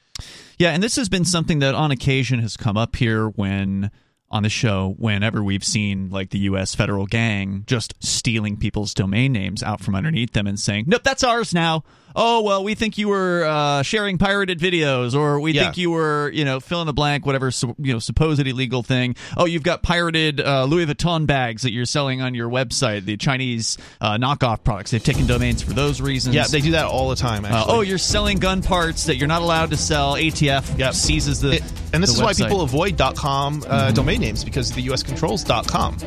Yeah, 0.59 0.69
and 0.69 0.83
this 0.83 0.95
has 0.97 1.09
been 1.09 1.25
something 1.25 1.59
that 1.59 1.73
on 1.73 1.89
occasion 1.89 2.39
has 2.39 2.55
come 2.55 2.77
up 2.77 2.95
here 2.95 3.27
when 3.29 3.89
on 4.33 4.41
the 4.43 4.49
show 4.49 4.95
whenever 4.97 5.43
we've 5.43 5.63
seen 5.63 6.09
like 6.09 6.31
the 6.31 6.39
US 6.39 6.73
federal 6.73 7.05
gang 7.05 7.63
just 7.67 7.93
stealing 8.03 8.57
people's 8.57 8.93
domain 8.95 9.31
names 9.31 9.61
out 9.61 9.79
from 9.79 9.93
underneath 9.95 10.33
them 10.33 10.47
and 10.47 10.59
saying, 10.59 10.85
"Nope, 10.87 11.03
that's 11.03 11.23
ours 11.23 11.53
now." 11.53 11.83
Oh, 12.15 12.41
well, 12.43 12.63
we 12.63 12.75
think 12.75 12.97
you 12.97 13.07
were 13.09 13.43
uh, 13.45 13.81
sharing 13.83 14.17
pirated 14.17 14.59
videos 14.59 15.15
or 15.15 15.39
we 15.39 15.53
Yeah. 15.53 15.63
think 15.63 15.77
you 15.77 15.91
were, 15.91 16.29
you 16.33 16.45
know, 16.45 16.59
fill 16.59 16.81
in 16.81 16.87
the 16.87 16.93
blank 16.93 17.25
whatever 17.25 17.51
you 17.79 17.93
know 17.93 17.99
supposed 17.99 18.39
illegal 18.45 18.83
thing. 18.83 19.15
Oh, 19.37 19.45
you've 19.45 19.63
got 19.63 19.81
pirated 19.83 20.39
uh, 20.41 20.65
Louis 20.65 20.85
Vuitton 20.85 21.25
bags 21.25 21.63
that 21.63 21.71
you're 21.71 21.85
selling 21.85 22.21
on 22.21 22.33
your 22.35 22.49
website, 22.49 23.05
the 23.05 23.17
Chinese 23.17 23.77
uh, 24.01 24.17
knockoff 24.17 24.63
products. 24.63 24.91
They've 24.91 25.03
taken 25.03 25.25
domains 25.27 25.61
for 25.63 25.73
those 25.73 26.01
reasons. 26.01 26.35
yeah 26.35 26.43
they 26.45 26.61
do 26.61 26.71
that 26.71 26.85
all 26.85 27.09
the 27.09 27.15
time 27.15 27.45
Uh, 27.45 27.65
oh, 27.67 27.81
you're 27.81 27.97
selling 27.97 28.37
gun 28.37 28.61
parts 28.61 29.05
that 29.05 29.15
you're 29.17 29.27
not 29.27 29.41
allowed 29.41 29.69
to 29.71 29.77
sell. 29.77 30.15
ATF 30.15 30.77
Yep. 30.77 30.93
seizes 30.93 31.39
the. 31.41 31.53
It- 31.53 31.63
and 31.93 32.01
this 32.01 32.09
is 32.13 32.21
why 32.21 32.33
people 32.33 32.61
avoid 32.61 32.99
.com 33.15 33.63
uh, 33.67 33.91
domain 33.91 34.19
names 34.21 34.43
because 34.43 34.71
the 34.71 34.81
U.S. 34.83 35.03
controls 35.03 35.43
.com. 35.67 35.97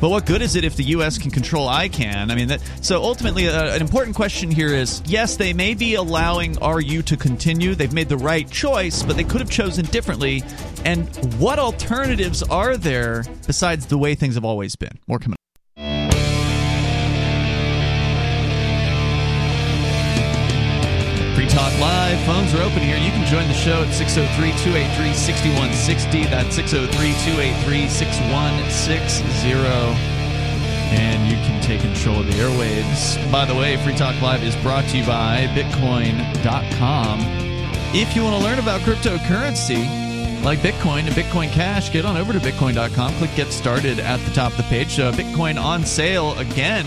But 0.00 0.10
what 0.10 0.26
good 0.26 0.42
is 0.42 0.54
it 0.54 0.64
if 0.64 0.76
the 0.76 0.84
U.S. 0.84 1.18
can 1.18 1.30
control 1.30 1.68
ICANN? 1.68 2.30
I 2.30 2.34
mean, 2.34 2.48
that, 2.48 2.60
so 2.82 3.02
ultimately, 3.02 3.48
uh, 3.48 3.74
an 3.74 3.80
important 3.80 4.14
question 4.14 4.50
here 4.50 4.68
is: 4.68 5.02
yes, 5.06 5.36
they 5.36 5.52
may 5.52 5.74
be 5.74 5.94
allowing 5.94 6.56
RU 6.60 7.02
to 7.02 7.16
continue. 7.16 7.74
They've 7.74 7.92
made 7.92 8.08
the 8.08 8.16
right 8.16 8.48
choice, 8.48 9.02
but 9.02 9.16
they 9.16 9.24
could 9.24 9.40
have 9.40 9.50
chosen 9.50 9.86
differently. 9.86 10.44
And 10.84 11.08
what 11.38 11.58
alternatives 11.58 12.42
are 12.44 12.76
there 12.76 13.24
besides 13.46 13.86
the 13.86 13.98
way 13.98 14.14
things 14.14 14.34
have 14.36 14.44
always 14.44 14.76
been? 14.76 14.98
More 15.08 15.18
coming. 15.18 15.37
Phones 22.26 22.54
are 22.54 22.62
open 22.62 22.80
here. 22.80 22.96
You 22.96 23.10
can 23.10 23.26
join 23.26 23.48
the 23.48 23.54
show 23.54 23.82
at 23.82 23.92
603 23.92 24.50
283 24.64 25.14
6160. 25.14 26.24
That's 26.26 26.54
603 26.54 27.12
283 27.24 27.88
6160. 27.88 29.58
and 30.90 31.30
you 31.30 31.36
can 31.44 31.60
take 31.62 31.80
control 31.80 32.20
of 32.20 32.26
the 32.26 32.32
airwaves. 32.32 33.16
By 33.30 33.44
the 33.44 33.54
way, 33.54 33.76
Free 33.78 33.94
Talk 33.94 34.20
Live 34.22 34.42
is 34.42 34.56
brought 34.56 34.84
to 34.88 34.98
you 34.98 35.06
by 35.06 35.46
Bitcoin.com. 35.54 37.20
If 37.94 38.14
you 38.16 38.22
want 38.22 38.36
to 38.36 38.42
learn 38.44 38.58
about 38.58 38.80
cryptocurrency 38.82 40.08
like 40.44 40.60
Bitcoin 40.60 41.00
and 41.00 41.10
Bitcoin 41.10 41.50
Cash, 41.50 41.92
get 41.92 42.04
on 42.04 42.16
over 42.16 42.32
to 42.32 42.38
Bitcoin.com. 42.38 43.12
Click 43.14 43.34
Get 43.34 43.52
Started 43.52 43.98
at 43.98 44.20
the 44.20 44.30
top 44.32 44.52
of 44.52 44.58
the 44.58 44.62
page. 44.64 44.98
Uh, 44.98 45.12
Bitcoin 45.12 45.62
on 45.62 45.84
sale 45.84 46.38
again 46.38 46.86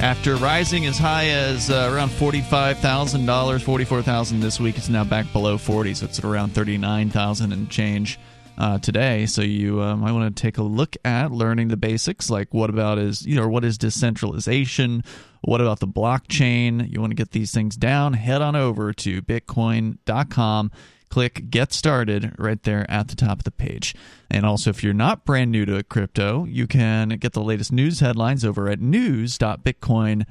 after 0.00 0.36
rising 0.36 0.86
as 0.86 0.96
high 0.96 1.28
as 1.28 1.70
uh, 1.70 1.90
around 1.92 2.08
$45,000, 2.08 3.62
44000 3.62 4.40
this 4.40 4.58
week. 4.58 4.78
It's 4.78 4.88
now 4.88 5.04
back 5.04 5.30
below 5.32 5.58
40 5.58 5.92
so 5.94 6.06
it's 6.06 6.18
at 6.18 6.24
around 6.24 6.54
39000 6.54 7.52
and 7.52 7.68
change 7.70 8.18
uh, 8.56 8.78
today. 8.78 9.26
So 9.26 9.42
you 9.42 9.82
uh, 9.82 9.96
might 9.96 10.12
want 10.12 10.34
to 10.34 10.42
take 10.42 10.56
a 10.56 10.62
look 10.62 10.96
at 11.04 11.30
learning 11.30 11.68
the 11.68 11.76
basics, 11.76 12.30
like 12.30 12.52
what 12.54 12.70
about 12.70 12.98
is 12.98 13.26
you 13.26 13.36
know 13.36 13.46
what 13.46 13.64
is 13.64 13.76
decentralization, 13.76 15.04
what 15.42 15.60
about 15.60 15.80
the 15.80 15.86
blockchain. 15.86 16.90
You 16.90 17.00
want 17.00 17.10
to 17.10 17.16
get 17.16 17.32
these 17.32 17.52
things 17.52 17.76
down? 17.76 18.14
Head 18.14 18.40
on 18.40 18.56
over 18.56 18.92
to 18.94 19.20
Bitcoin.com. 19.22 20.70
Click 21.10 21.50
Get 21.50 21.72
Started 21.72 22.34
right 22.38 22.62
there 22.62 22.90
at 22.90 23.08
the 23.08 23.16
top 23.16 23.38
of 23.38 23.44
the 23.44 23.50
page. 23.50 23.94
And 24.30 24.46
also, 24.46 24.70
if 24.70 24.82
you're 24.82 24.94
not 24.94 25.24
brand 25.24 25.50
new 25.50 25.64
to 25.66 25.82
crypto, 25.82 26.44
you 26.44 26.66
can 26.66 27.10
get 27.10 27.32
the 27.32 27.42
latest 27.42 27.72
news 27.72 28.00
headlines 28.00 28.44
over 28.44 28.68
at 28.68 28.80
news.bitcoin.com 28.80 30.26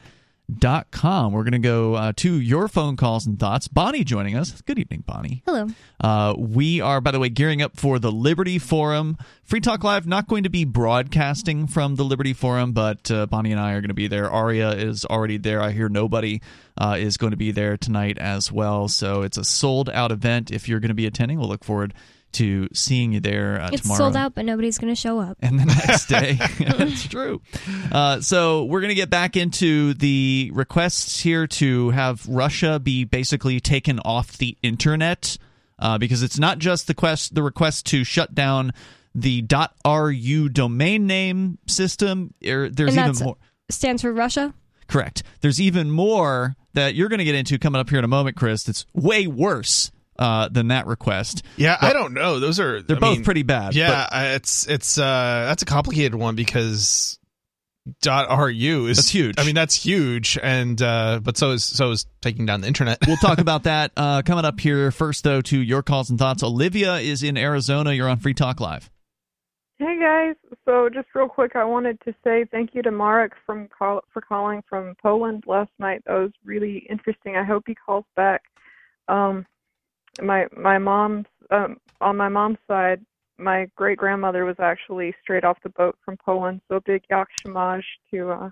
dot 0.57 0.89
com. 0.91 1.33
We're 1.33 1.43
going 1.43 1.51
to 1.53 1.59
go 1.59 1.93
uh, 1.93 2.13
to 2.17 2.39
your 2.39 2.67
phone 2.67 2.95
calls 2.95 3.27
and 3.27 3.39
thoughts. 3.39 3.67
Bonnie 3.67 4.03
joining 4.03 4.35
us. 4.35 4.61
Good 4.61 4.79
evening, 4.79 5.03
Bonnie. 5.05 5.43
Hello. 5.45 5.67
Uh, 5.99 6.33
we 6.37 6.81
are, 6.81 7.01
by 7.01 7.11
the 7.11 7.19
way, 7.19 7.29
gearing 7.29 7.61
up 7.61 7.77
for 7.77 7.99
the 7.99 8.11
Liberty 8.11 8.57
Forum. 8.57 9.17
Free 9.43 9.59
Talk 9.59 9.83
Live 9.83 10.07
not 10.07 10.27
going 10.27 10.43
to 10.43 10.49
be 10.49 10.63
broadcasting 10.65 11.67
from 11.67 11.95
the 11.95 12.03
Liberty 12.03 12.33
Forum, 12.33 12.71
but 12.71 13.09
uh, 13.11 13.25
Bonnie 13.25 13.51
and 13.51 13.59
I 13.59 13.73
are 13.73 13.81
going 13.81 13.89
to 13.89 13.93
be 13.93 14.07
there. 14.07 14.29
Aria 14.29 14.71
is 14.71 15.05
already 15.05 15.37
there. 15.37 15.61
I 15.61 15.71
hear 15.71 15.89
nobody 15.89 16.41
uh, 16.77 16.95
is 16.99 17.17
going 17.17 17.31
to 17.31 17.37
be 17.37 17.51
there 17.51 17.77
tonight 17.77 18.17
as 18.17 18.51
well. 18.51 18.87
So 18.87 19.23
it's 19.23 19.37
a 19.37 19.43
sold 19.43 19.89
out 19.89 20.11
event. 20.11 20.51
If 20.51 20.69
you're 20.69 20.79
going 20.79 20.89
to 20.89 20.95
be 20.95 21.05
attending, 21.05 21.39
we'll 21.39 21.49
look 21.49 21.63
forward 21.63 21.93
to 22.33 22.67
seeing 22.73 23.13
you 23.13 23.19
there 23.19 23.61
uh, 23.61 23.69
it's 23.71 23.81
tomorrow. 23.83 23.97
sold 23.97 24.15
out, 24.15 24.35
but 24.35 24.45
nobody's 24.45 24.77
going 24.77 24.93
to 24.93 24.99
show 24.99 25.19
up. 25.19 25.37
And 25.41 25.59
the 25.59 25.65
next 25.87 26.05
day, 26.07 26.37
it's 26.39 27.07
true. 27.07 27.41
Uh, 27.91 28.21
so 28.21 28.65
we're 28.65 28.81
going 28.81 28.89
to 28.89 28.95
get 28.95 29.09
back 29.09 29.35
into 29.35 29.93
the 29.93 30.51
requests 30.53 31.19
here 31.19 31.47
to 31.47 31.89
have 31.91 32.27
Russia 32.27 32.79
be 32.79 33.03
basically 33.03 33.59
taken 33.59 33.99
off 33.99 34.37
the 34.37 34.57
internet 34.61 35.37
uh, 35.79 35.97
because 35.97 36.23
it's 36.23 36.39
not 36.39 36.59
just 36.59 36.87
the 36.87 36.93
quest, 36.93 37.35
the 37.35 37.43
request 37.43 37.85
to 37.87 38.03
shut 38.03 38.35
down 38.35 38.73
the 39.15 39.45
.ru 39.85 40.49
domain 40.49 41.07
name 41.07 41.57
system. 41.67 42.33
Er, 42.45 42.69
there's 42.69 42.97
even 42.97 43.15
more. 43.23 43.37
Stands 43.69 44.01
for 44.01 44.11
Russia. 44.11 44.53
Correct. 44.87 45.23
There's 45.41 45.61
even 45.61 45.91
more 45.91 46.55
that 46.73 46.95
you're 46.95 47.09
going 47.09 47.19
to 47.19 47.25
get 47.25 47.35
into 47.35 47.59
coming 47.59 47.79
up 47.79 47.89
here 47.89 47.99
in 47.99 48.05
a 48.05 48.09
moment, 48.09 48.35
Chris. 48.35 48.63
That's 48.63 48.85
way 48.93 49.27
worse 49.27 49.91
uh, 50.19 50.49
than 50.49 50.67
that 50.67 50.85
request. 50.85 51.43
Yeah, 51.57 51.77
but 51.79 51.89
I 51.89 51.93
don't 51.93 52.13
know. 52.13 52.39
Those 52.39 52.59
are 52.59 52.83
they're 52.83 52.97
I 52.97 52.99
both 52.99 53.15
mean, 53.17 53.23
pretty 53.23 53.43
bad. 53.43 53.73
Yeah, 53.73 54.05
but, 54.11 54.35
it's 54.35 54.67
it's 54.67 54.97
uh 54.97 55.45
that's 55.47 55.63
a 55.63 55.65
complicated 55.65 56.13
one 56.13 56.35
because 56.35 57.17
dot 58.01 58.29
ru 58.37 58.87
is 58.87 58.97
that's 58.97 59.09
huge. 59.09 59.35
I 59.39 59.45
mean 59.45 59.55
that's 59.55 59.75
huge, 59.75 60.37
and 60.43 60.79
uh, 60.81 61.21
but 61.23 61.37
so 61.37 61.51
is 61.51 61.63
so 61.63 61.91
is 61.91 62.05
taking 62.21 62.45
down 62.45 62.61
the 62.61 62.67
internet. 62.67 62.99
we'll 63.07 63.17
talk 63.17 63.37
about 63.39 63.63
that 63.63 63.91
uh, 63.95 64.21
coming 64.23 64.45
up 64.45 64.59
here. 64.59 64.91
First, 64.91 65.23
though, 65.23 65.41
to 65.41 65.57
your 65.57 65.81
calls 65.81 66.09
and 66.09 66.19
thoughts. 66.19 66.43
Olivia 66.43 66.97
is 66.97 67.23
in 67.23 67.37
Arizona. 67.37 67.93
You're 67.93 68.09
on 68.09 68.19
Free 68.19 68.33
Talk 68.33 68.59
Live. 68.59 68.91
Hey 69.77 69.97
guys, 69.97 70.35
so 70.65 70.89
just 70.89 71.07
real 71.15 71.29
quick, 71.29 71.55
I 71.55 71.63
wanted 71.63 72.01
to 72.01 72.13
say 72.21 72.43
thank 72.51 72.75
you 72.75 72.81
to 72.81 72.91
Marek 72.91 73.31
from 73.45 73.69
call, 73.69 74.01
for 74.11 74.21
calling 74.21 74.61
from 74.67 74.93
Poland 75.01 75.45
last 75.47 75.71
night. 75.79 76.03
That 76.05 76.15
was 76.15 76.31
really 76.43 76.85
interesting. 76.89 77.37
I 77.37 77.45
hope 77.45 77.63
he 77.65 77.75
calls 77.75 78.03
back. 78.13 78.41
Um, 79.07 79.45
my 80.21 80.47
my 80.55 80.77
mom's 80.77 81.25
um, 81.51 81.77
on 82.01 82.17
my 82.17 82.29
mom's 82.29 82.57
side, 82.67 83.05
my 83.37 83.69
great 83.75 83.97
grandmother 83.97 84.45
was 84.45 84.57
actually 84.59 85.15
straight 85.21 85.43
off 85.43 85.57
the 85.63 85.69
boat 85.69 85.97
from 86.03 86.17
Poland. 86.17 86.61
So 86.67 86.79
big 86.79 87.03
yakshimaj 87.11 87.83
to 88.11 88.31
uh, 88.31 88.49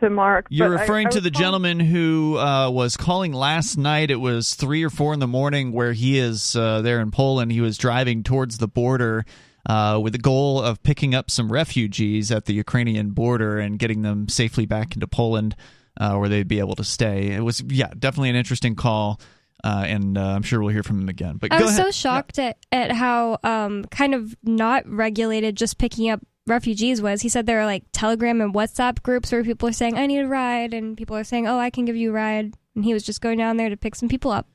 to 0.00 0.10
Mark. 0.10 0.46
You're 0.50 0.70
but 0.70 0.80
referring 0.80 1.06
I, 1.06 1.10
I 1.10 1.12
to 1.12 1.20
the 1.20 1.30
calling... 1.30 1.44
gentleman 1.44 1.80
who 1.80 2.38
uh, 2.38 2.70
was 2.70 2.96
calling 2.96 3.32
last 3.32 3.76
night. 3.76 4.10
It 4.10 4.20
was 4.20 4.54
three 4.54 4.84
or 4.84 4.90
four 4.90 5.14
in 5.14 5.20
the 5.20 5.26
morning, 5.26 5.72
where 5.72 5.92
he 5.92 6.18
is 6.18 6.54
uh, 6.54 6.82
there 6.82 7.00
in 7.00 7.10
Poland. 7.10 7.52
He 7.52 7.60
was 7.60 7.78
driving 7.78 8.22
towards 8.22 8.58
the 8.58 8.68
border. 8.68 9.24
Uh, 9.68 9.98
with 10.00 10.12
the 10.12 10.18
goal 10.20 10.62
of 10.62 10.80
picking 10.84 11.12
up 11.12 11.28
some 11.28 11.50
refugees 11.50 12.30
at 12.30 12.44
the 12.44 12.54
Ukrainian 12.54 13.10
border 13.10 13.58
and 13.58 13.80
getting 13.80 14.02
them 14.02 14.28
safely 14.28 14.64
back 14.64 14.94
into 14.94 15.08
Poland, 15.08 15.56
uh, 15.98 16.14
where 16.14 16.28
they'd 16.28 16.46
be 16.46 16.60
able 16.60 16.76
to 16.76 16.84
stay. 16.84 17.32
It 17.32 17.40
was, 17.40 17.64
yeah, 17.66 17.90
definitely 17.98 18.30
an 18.30 18.36
interesting 18.36 18.76
call. 18.76 19.20
Uh, 19.66 19.82
and 19.82 20.16
uh, 20.16 20.22
I'm 20.22 20.42
sure 20.42 20.60
we'll 20.60 20.72
hear 20.72 20.84
from 20.84 21.00
him 21.00 21.08
again. 21.08 21.38
But 21.38 21.52
I 21.52 21.60
was 21.60 21.72
ahead. 21.72 21.86
so 21.86 21.90
shocked 21.90 22.38
yeah. 22.38 22.52
at, 22.70 22.90
at 22.90 22.92
how 22.92 23.38
um, 23.42 23.84
kind 23.86 24.14
of 24.14 24.36
not 24.44 24.88
regulated 24.88 25.56
just 25.56 25.76
picking 25.76 26.08
up 26.08 26.20
refugees 26.46 27.02
was. 27.02 27.22
He 27.22 27.28
said 27.28 27.46
there 27.46 27.60
are 27.60 27.66
like 27.66 27.82
Telegram 27.92 28.40
and 28.40 28.54
WhatsApp 28.54 29.02
groups 29.02 29.32
where 29.32 29.42
people 29.42 29.68
are 29.68 29.72
saying, 29.72 29.98
I 29.98 30.06
need 30.06 30.20
a 30.20 30.28
ride, 30.28 30.72
and 30.72 30.96
people 30.96 31.16
are 31.16 31.24
saying, 31.24 31.48
oh, 31.48 31.58
I 31.58 31.70
can 31.70 31.84
give 31.84 31.96
you 31.96 32.10
a 32.10 32.12
ride. 32.12 32.54
And 32.76 32.84
he 32.84 32.94
was 32.94 33.02
just 33.02 33.20
going 33.20 33.38
down 33.38 33.56
there 33.56 33.68
to 33.68 33.76
pick 33.76 33.96
some 33.96 34.08
people 34.08 34.30
up. 34.30 34.46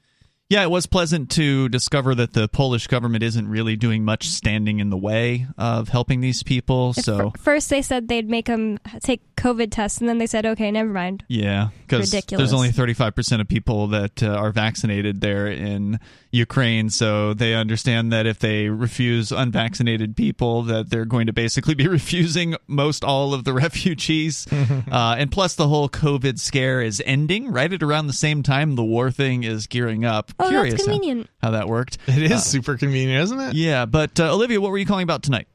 Yeah, 0.52 0.64
it 0.64 0.70
was 0.70 0.86
pleasant 0.86 1.32
to 1.32 1.70
discover 1.70 2.14
that 2.14 2.34
the 2.34 2.50
Polish 2.50 2.88
government 2.88 3.24
isn't 3.24 3.48
really 3.48 3.78
doing 3.78 4.04
much 4.04 4.28
standing 4.28 4.82
in 4.82 4.90
the 4.90 4.98
way 4.98 5.48
of 5.58 5.88
helping 5.88 6.20
these 6.20 6.44
people. 6.44 6.92
So 6.92 7.32
first 7.40 7.70
they 7.70 7.82
said 7.82 8.10
they'd 8.10 8.30
make 8.30 8.48
them 8.48 8.78
take 9.00 9.22
COVID 9.38 9.72
tests, 9.72 10.02
and 10.02 10.10
then 10.10 10.18
they 10.18 10.28
said, 10.28 10.46
"Okay, 10.46 10.70
never 10.70 10.90
mind." 10.90 11.24
Yeah, 11.30 11.70
because 11.88 12.12
there's 12.12 12.52
only 12.52 12.72
35 12.72 13.16
percent 13.16 13.42
of 13.42 13.48
people 13.48 13.88
that 13.88 14.22
uh, 14.22 14.28
are 14.28 14.52
vaccinated 14.52 15.22
there 15.22 15.48
in 15.48 16.02
Ukraine, 16.32 16.90
so 16.90 17.34
they 17.34 17.56
understand 17.56 18.12
that 18.12 18.26
if 18.26 18.40
they 18.40 18.68
refuse 18.68 19.32
unvaccinated 19.32 20.16
people, 20.18 20.64
that 20.64 20.90
they're 20.90 21.06
going 21.06 21.28
to 21.28 21.34
basically 21.34 21.76
be 21.76 21.88
refusing 22.00 22.56
most 22.68 23.06
all 23.06 23.34
of 23.34 23.46
the 23.46 23.54
refugees. 23.54 24.48
uh, 24.92 25.16
and 25.18 25.32
plus, 25.32 25.56
the 25.56 25.70
whole 25.70 25.88
COVID 25.88 26.40
scare 26.40 26.82
is 26.82 27.02
ending 27.06 27.52
right 27.52 27.72
at 27.72 27.82
around 27.82 28.08
the 28.08 28.14
same 28.14 28.44
time 28.44 28.76
the 28.76 28.84
war 28.84 29.12
thing 29.12 29.44
is 29.44 29.66
gearing 29.66 30.04
up. 30.06 30.32
Oh, 30.42 30.50
Curious 30.50 30.74
that's 30.74 30.84
convenient. 30.84 31.30
How, 31.42 31.48
how, 31.48 31.52
that 31.52 31.68
worked. 31.68 31.98
It 32.08 32.24
is 32.24 32.32
uh, 32.32 32.38
super 32.38 32.78
convenient, 32.78 33.24
isn't 33.24 33.40
it? 33.40 33.54
Yeah, 33.54 33.86
but 33.86 34.20
uh, 34.20 34.34
Olivia, 34.34 34.60
what 34.60 34.72
were 34.72 34.78
you 34.78 34.86
calling 34.86 35.04
about 35.04 35.24
tonight? 35.24 35.48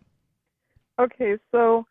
Okay, 0.99 1.37
so 1.53 1.87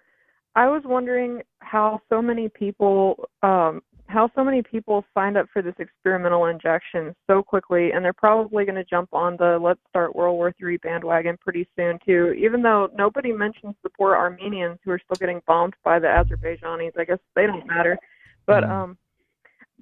I 0.55 0.67
was 0.67 0.83
wondering 0.85 1.41
how 1.59 2.01
so 2.09 2.21
many 2.21 2.49
people 2.49 3.29
um, 3.43 3.81
how 4.07 4.29
so 4.35 4.43
many 4.43 4.61
people 4.61 5.03
signed 5.13 5.35
up 5.35 5.47
for 5.51 5.61
this 5.61 5.73
experimental 5.79 6.45
injection 6.45 7.15
so 7.27 7.41
quickly, 7.41 7.91
and 7.91 8.05
they're 8.05 8.13
probably 8.13 8.63
going 8.63 8.75
to 8.75 8.83
jump 8.83 9.09
on 9.13 9.35
the 9.37 9.57
"Let's 9.61 9.79
Start 9.89 10.15
World 10.15 10.37
War 10.37 10.53
III" 10.61 10.77
bandwagon 10.77 11.37
pretty 11.37 11.67
soon 11.75 11.99
too. 12.05 12.33
Even 12.37 12.61
though 12.61 12.89
nobody 12.95 13.31
mentions 13.31 13.75
the 13.83 13.89
poor 13.89 14.15
Armenians 14.15 14.79
who 14.83 14.91
are 14.91 14.99
still 15.03 15.17
getting 15.19 15.41
bombed 15.47 15.73
by 15.83 15.99
the 15.99 16.07
Azerbaijanis, 16.07 16.97
I 16.97 17.05
guess 17.05 17.19
they 17.35 17.47
don't 17.47 17.67
matter. 17.67 17.97
But 18.45 18.63
mm. 18.63 18.69
um, 18.69 18.97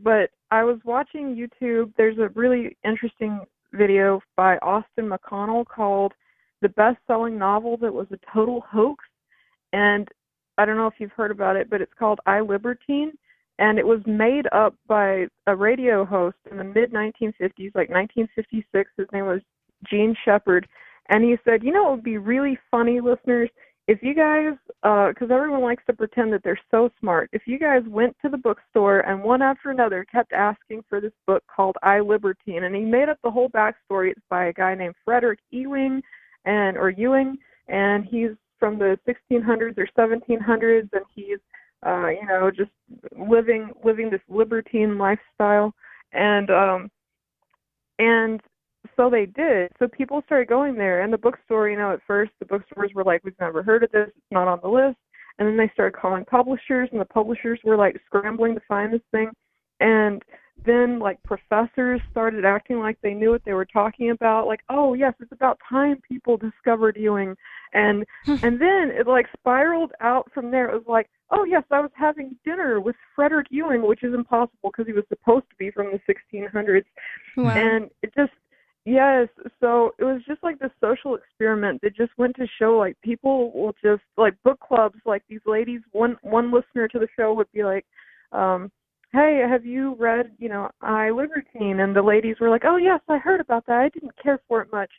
but 0.02 0.32
I 0.54 0.64
was 0.64 0.78
watching 0.86 1.36
YouTube. 1.36 1.94
There's 1.98 2.20
a 2.20 2.30
really 2.36 2.78
interesting 2.86 3.40
video 3.72 4.22
by 4.38 4.58
Austin 4.58 5.10
McConnell 5.10 5.66
called 5.66 6.14
"The 6.62 6.70
Best-Selling 6.70 7.40
Novel 7.40 7.76
That 7.78 7.92
Was 7.92 8.06
a 8.12 8.20
Total 8.32 8.62
Hoax," 8.62 9.04
and 9.74 10.08
I 10.60 10.66
don't 10.66 10.78
know 10.78 10.86
if 10.86 10.94
you've 11.00 11.12
heard 11.14 11.32
about 11.32 11.56
it, 11.56 11.72
but 11.72 11.82
it's 11.82 11.96
called 11.98 12.20
I 12.28 12.40
Libertine 12.42 13.14
and 13.58 13.80
it 13.80 13.88
was 13.88 14.02
made 14.06 14.46
up 14.52 14.76
by 14.88 15.26
a 15.48 15.56
radio 15.56 16.06
host 16.06 16.38
in 16.52 16.58
the 16.58 16.64
mid 16.64 16.94
1950s, 16.94 17.74
like 17.74 17.90
1956. 17.90 18.92
His 18.96 19.08
name 19.12 19.26
was 19.26 19.42
Jean 19.90 20.16
Shepherd. 20.24 20.68
and 21.10 21.24
he 21.24 21.36
said, 21.44 21.64
"You 21.64 21.74
know, 21.74 21.88
it 21.88 21.96
would 21.96 22.04
be 22.04 22.20
really 22.20 22.60
funny, 22.70 23.02
listeners, 23.02 23.50
if 23.88 24.02
you 24.02 24.16
guys, 24.16 24.54
because 24.82 25.30
uh, 25.30 25.34
everyone 25.34 25.62
likes 25.62 25.84
to 25.88 25.94
pretend 25.94 26.32
that 26.34 26.42
they're 26.44 26.60
so 26.72 26.90
smart, 27.00 27.30
if 27.34 27.44
you 27.46 27.60
guys 27.60 27.82
went 27.88 28.16
to 28.22 28.30
the 28.30 28.38
bookstore 28.38 29.02
and 29.02 29.22
one 29.22 29.42
after 29.42 29.72
another 29.72 30.06
kept 30.10 30.32
asking 30.32 30.84
for 30.88 31.02
this 31.02 31.12
book 31.28 31.44
called 31.54 31.76
I 31.84 32.00
Libertine, 32.00 32.64
and 32.64 32.76
he 32.76 32.82
made 32.82 33.10
up 33.10 33.18
the 33.24 33.32
whole 33.32 33.50
backstory. 33.50 34.12
It's 34.12 34.22
by 34.30 34.46
a 34.46 34.54
guy 34.54 34.76
named 34.76 34.96
Frederick 35.04 35.40
Ewing, 35.52 36.02
and 36.46 36.78
or 36.78 36.90
Ewing, 36.90 37.38
and 37.68 38.06
he's 38.06 38.32
from 38.60 38.80
the 38.80 38.98
1600s 39.08 39.78
or 39.78 39.88
1700s, 39.98 40.90
and 40.94 41.06
he's 41.14 41.40
uh, 41.86 42.08
you 42.08 42.26
know, 42.26 42.50
just 42.50 42.72
living 43.18 43.72
living 43.84 44.10
this 44.10 44.22
libertine 44.30 44.98
lifestyle, 44.98 45.74
and 46.14 46.50
um, 46.50 46.92
and 48.00 48.42
so 48.96 49.10
they 49.10 49.26
did. 49.26 49.72
So 49.80 49.88
people 49.88 50.22
started 50.26 50.48
going 50.48 50.76
there, 50.76 51.02
and 51.02 51.12
the 51.12 51.18
bookstore, 51.18 51.70
you 51.70 51.78
know, 51.78 51.92
at 51.92 52.02
first 52.06 52.32
the 52.40 52.46
bookstores 52.46 52.92
were 52.94 53.04
like, 53.04 53.24
"We've 53.24 53.40
never 53.40 53.64
heard 53.64 53.84
of 53.84 53.92
this; 53.92 54.10
it's 54.10 54.32
not 54.32 54.48
on 54.48 54.60
the 54.62 54.70
list." 54.70 54.98
And 55.40 55.48
then 55.48 55.58
they 55.58 55.72
started 55.74 55.98
calling 55.98 56.26
publishers, 56.26 56.90
and 56.92 57.02
the 57.02 57.06
publishers 57.06 57.60
were 57.64 57.78
like 57.78 58.00
scrambling 58.06 58.56
to 58.56 58.62
find 58.68 58.94
this 58.94 59.02
thing. 59.12 59.32
And 59.80 60.24
then 60.66 61.00
like 61.00 61.22
professors 61.24 62.00
started 62.12 62.46
acting 62.46 62.80
like 62.80 62.98
they 63.02 63.14
knew 63.14 63.32
what 63.32 63.44
they 63.44 63.54
were 63.54 63.66
talking 63.66 64.12
about 64.12 64.48
like 64.48 64.62
oh 64.70 64.94
yes 64.94 65.14
it's 65.20 65.32
about 65.32 65.60
time 65.68 66.00
people 66.08 66.38
discovered 66.38 66.96
ewing 66.96 67.36
and 67.74 68.06
hmm. 68.26 68.36
and 68.44 68.62
then 68.62 68.92
it 68.92 69.08
like 69.08 69.26
spiraled 69.38 69.92
out 70.00 70.30
from 70.34 70.52
there 70.52 70.70
it 70.70 70.74
was 70.74 70.88
like 70.88 71.10
oh 71.32 71.44
yes 71.44 71.64
i 71.72 71.80
was 71.80 71.92
having 71.96 72.38
dinner 72.46 72.80
with 72.80 72.96
frederick 73.16 73.48
ewing 73.50 73.86
which 73.86 74.04
is 74.04 74.14
impossible 74.14 74.70
because 74.72 74.86
he 74.86 74.94
was 74.94 75.04
supposed 75.10 75.50
to 75.50 75.56
be 75.58 75.72
from 75.72 75.88
the 75.92 76.14
1600s 76.34 76.84
Wow. 77.36 77.50
and 77.50 77.90
it 78.02 78.14
just 78.16 78.32
yes 78.86 79.28
so 79.60 79.92
it 79.98 80.04
was 80.04 80.22
just 80.28 80.44
like 80.44 80.60
this 80.60 80.72
social 80.82 81.16
experiment 81.16 81.80
that 81.82 81.96
just 81.96 82.12
went 82.18 82.36
to 82.36 82.46
show 82.60 82.78
like 82.78 82.96
people 83.02 83.52
will 83.54 83.74
just 83.84 84.04
like 84.18 84.34
book 84.44 84.60
clubs 84.60 85.00
like 85.06 85.24
these 85.30 85.40
ladies 85.46 85.82
one 85.92 86.18
one 86.22 86.52
listener 86.52 86.88
to 86.88 87.00
the 87.00 87.08
show 87.18 87.34
would 87.34 87.52
be 87.54 87.64
like 87.64 87.86
um 88.34 88.70
hey 89.14 89.42
have 89.50 89.66
you 89.66 89.96
read 90.00 90.32
you 90.38 90.50
know 90.50 90.70
i 90.82 91.10
libertine 91.10 91.80
and 91.80 91.96
the 91.96 92.02
ladies 92.02 92.36
were 92.42 92.50
like 92.50 92.64
oh 92.66 92.78
yes 92.78 93.00
i 93.08 93.18
heard 93.18 93.40
about 93.40 93.66
that 93.66 93.78
i 93.78 93.90
didn't 93.90 94.12
care 94.22 94.42
for 94.48 94.62
it 94.62 94.68
much 94.72 94.92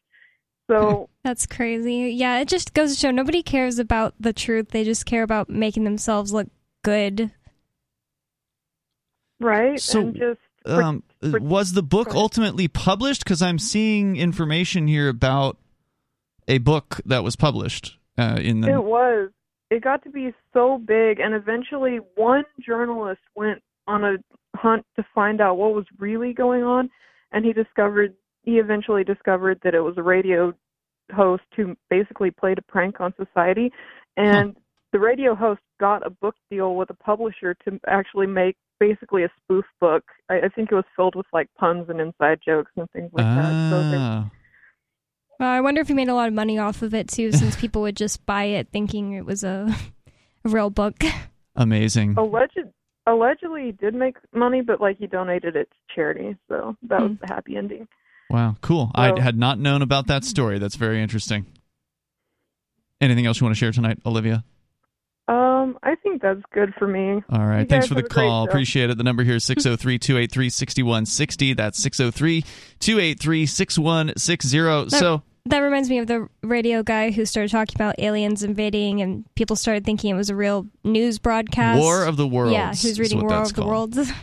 so 0.70 1.08
That's 1.24 1.46
crazy. 1.46 2.12
Yeah, 2.14 2.40
it 2.40 2.48
just 2.48 2.74
goes 2.74 2.92
to 2.94 3.00
show 3.00 3.10
nobody 3.10 3.42
cares 3.42 3.78
about 3.78 4.12
the 4.20 4.34
truth. 4.34 4.68
They 4.72 4.84
just 4.84 5.06
care 5.06 5.22
about 5.22 5.48
making 5.48 5.84
themselves 5.84 6.34
look 6.34 6.48
good. 6.82 7.30
right 9.40 9.80
So, 9.80 10.00
and 10.00 10.14
just 10.14 10.40
Um, 10.66 11.00
for- 11.00 11.13
was 11.24 11.72
the 11.72 11.82
book 11.82 12.14
ultimately 12.14 12.68
published? 12.68 13.24
Because 13.24 13.42
I'm 13.42 13.58
seeing 13.58 14.16
information 14.16 14.86
here 14.86 15.08
about 15.08 15.58
a 16.48 16.58
book 16.58 17.00
that 17.06 17.24
was 17.24 17.36
published 17.36 17.98
uh, 18.18 18.38
in 18.40 18.60
the. 18.60 18.70
It 18.70 18.84
was. 18.84 19.30
It 19.70 19.82
got 19.82 20.04
to 20.04 20.10
be 20.10 20.32
so 20.52 20.78
big, 20.78 21.18
and 21.20 21.34
eventually 21.34 21.98
one 22.16 22.44
journalist 22.64 23.20
went 23.34 23.62
on 23.86 24.04
a 24.04 24.16
hunt 24.56 24.84
to 24.96 25.04
find 25.14 25.40
out 25.40 25.56
what 25.56 25.74
was 25.74 25.86
really 25.98 26.32
going 26.32 26.62
on, 26.62 26.90
and 27.32 27.44
he 27.44 27.52
discovered. 27.52 28.14
He 28.42 28.58
eventually 28.58 29.04
discovered 29.04 29.60
that 29.64 29.74
it 29.74 29.80
was 29.80 29.94
a 29.96 30.02
radio 30.02 30.52
host 31.14 31.44
who 31.56 31.76
basically 31.88 32.30
played 32.30 32.58
a 32.58 32.62
prank 32.62 33.00
on 33.00 33.14
society, 33.16 33.72
and 34.16 34.54
the 34.92 35.00
radio 35.00 35.34
host 35.34 35.60
got 35.80 36.06
a 36.06 36.10
book 36.10 36.36
deal 36.50 36.76
with 36.76 36.88
a 36.90 36.94
publisher 36.94 37.54
to 37.64 37.80
actually 37.88 38.26
make 38.26 38.56
basically 38.80 39.24
a 39.24 39.28
spoof 39.42 39.64
book. 39.80 40.04
I, 40.28 40.40
I 40.40 40.48
think 40.48 40.70
it 40.72 40.74
was 40.74 40.84
filled 40.96 41.14
with 41.14 41.26
like 41.32 41.48
puns 41.58 41.88
and 41.88 42.00
inside 42.00 42.40
jokes 42.44 42.72
and 42.76 42.90
things 42.90 43.10
like 43.12 43.24
that. 43.26 43.70
So 43.70 43.90
there- 43.90 43.98
Ah. 44.00 44.30
Well, 45.40 45.48
I 45.50 45.60
wonder 45.60 45.80
if 45.80 45.88
he 45.88 45.94
made 45.94 46.08
a 46.08 46.14
lot 46.14 46.28
of 46.28 46.34
money 46.34 46.58
off 46.58 46.82
of 46.82 46.94
it 46.94 47.08
too, 47.08 47.32
since 47.32 47.56
people 47.56 47.82
would 47.82 47.96
just 47.96 48.24
buy 48.24 48.44
it 48.44 48.68
thinking 48.72 49.12
it 49.14 49.26
was 49.26 49.42
a, 49.42 49.74
a 50.44 50.48
real 50.48 50.70
book. 50.70 51.02
amazing. 51.56 52.14
alleged 52.16 52.58
allegedly 53.06 53.66
he 53.66 53.72
did 53.72 53.94
make 53.94 54.16
money 54.32 54.60
but 54.62 54.80
like 54.80 54.96
he 54.98 55.06
donated 55.06 55.54
it 55.56 55.68
to 55.70 55.94
charity 55.94 56.36
so 56.48 56.74
that 56.88 57.00
was 57.02 57.10
Hmm. 57.10 57.16
the 57.20 57.26
happy 57.34 57.56
ending 57.56 57.86
Wow, 58.30 58.56
cool. 58.62 58.90
I 58.94 59.20
had 59.20 59.36
not 59.38 59.58
known 59.58 59.82
about 59.82 60.06
that 60.06 60.24
story. 60.24 60.58
That's 60.58 60.76
very 60.76 61.02
interesting. 61.02 61.44
Anything 63.00 63.26
else 63.26 63.38
you 63.38 63.44
want 63.44 63.54
to 63.54 63.58
share 63.58 63.70
tonight, 63.70 63.98
Olivia? 64.06 64.44
Um 65.64 65.78
i 65.83 65.94
think 65.97 66.23
that's 66.23 66.40
good 66.52 66.73
for 66.78 66.87
me 66.87 67.23
All 67.30 67.47
right. 67.47 67.61
You 67.61 67.66
Thanks 67.66 67.87
for 67.88 67.94
the 67.94 68.00
have 68.00 68.06
a 68.06 68.09
great 68.09 68.26
call. 68.26 68.44
Appreciate 68.44 68.90
it. 68.90 68.99
The 68.99 69.04
number 69.04 69.23
here 69.25 69.37
is 69.37 69.44
603 69.44 69.99
283 69.99 70.50
6160. 70.50 71.54
That's 71.54 71.78
603 71.83 72.42
283 72.80 73.47
6160. 73.47 74.90
So, 74.97 75.23
That 75.47 75.59
reminds 75.61 75.88
me 75.90 75.99
of 75.99 76.06
the 76.06 76.28
radio 76.42 76.83
guy 76.83 77.11
who 77.11 77.25
started 77.25 77.50
talking 77.50 77.75
about 77.76 77.97
aliens 77.99 78.42
invading, 78.42 79.00
and 79.02 79.25
people 79.35 79.56
started 79.56 79.85
thinking 79.85 80.11
it 80.11 80.14
was 80.14 80.30
a 80.30 80.37
real 80.37 80.66
news 80.83 81.18
broadcast. 81.18 81.80
War 81.80 82.04
of 82.04 82.16
the 82.16 82.26
Worlds. 82.26 82.52
Yeah, 82.52 82.68
who's 82.68 82.83
was 82.83 82.92
is 82.92 83.00
reading 83.00 83.18
what 83.18 83.28
War 83.30 83.38
that's 83.38 83.50
of 83.50 83.56
the. 83.56 83.66
Worlds. 83.66 84.12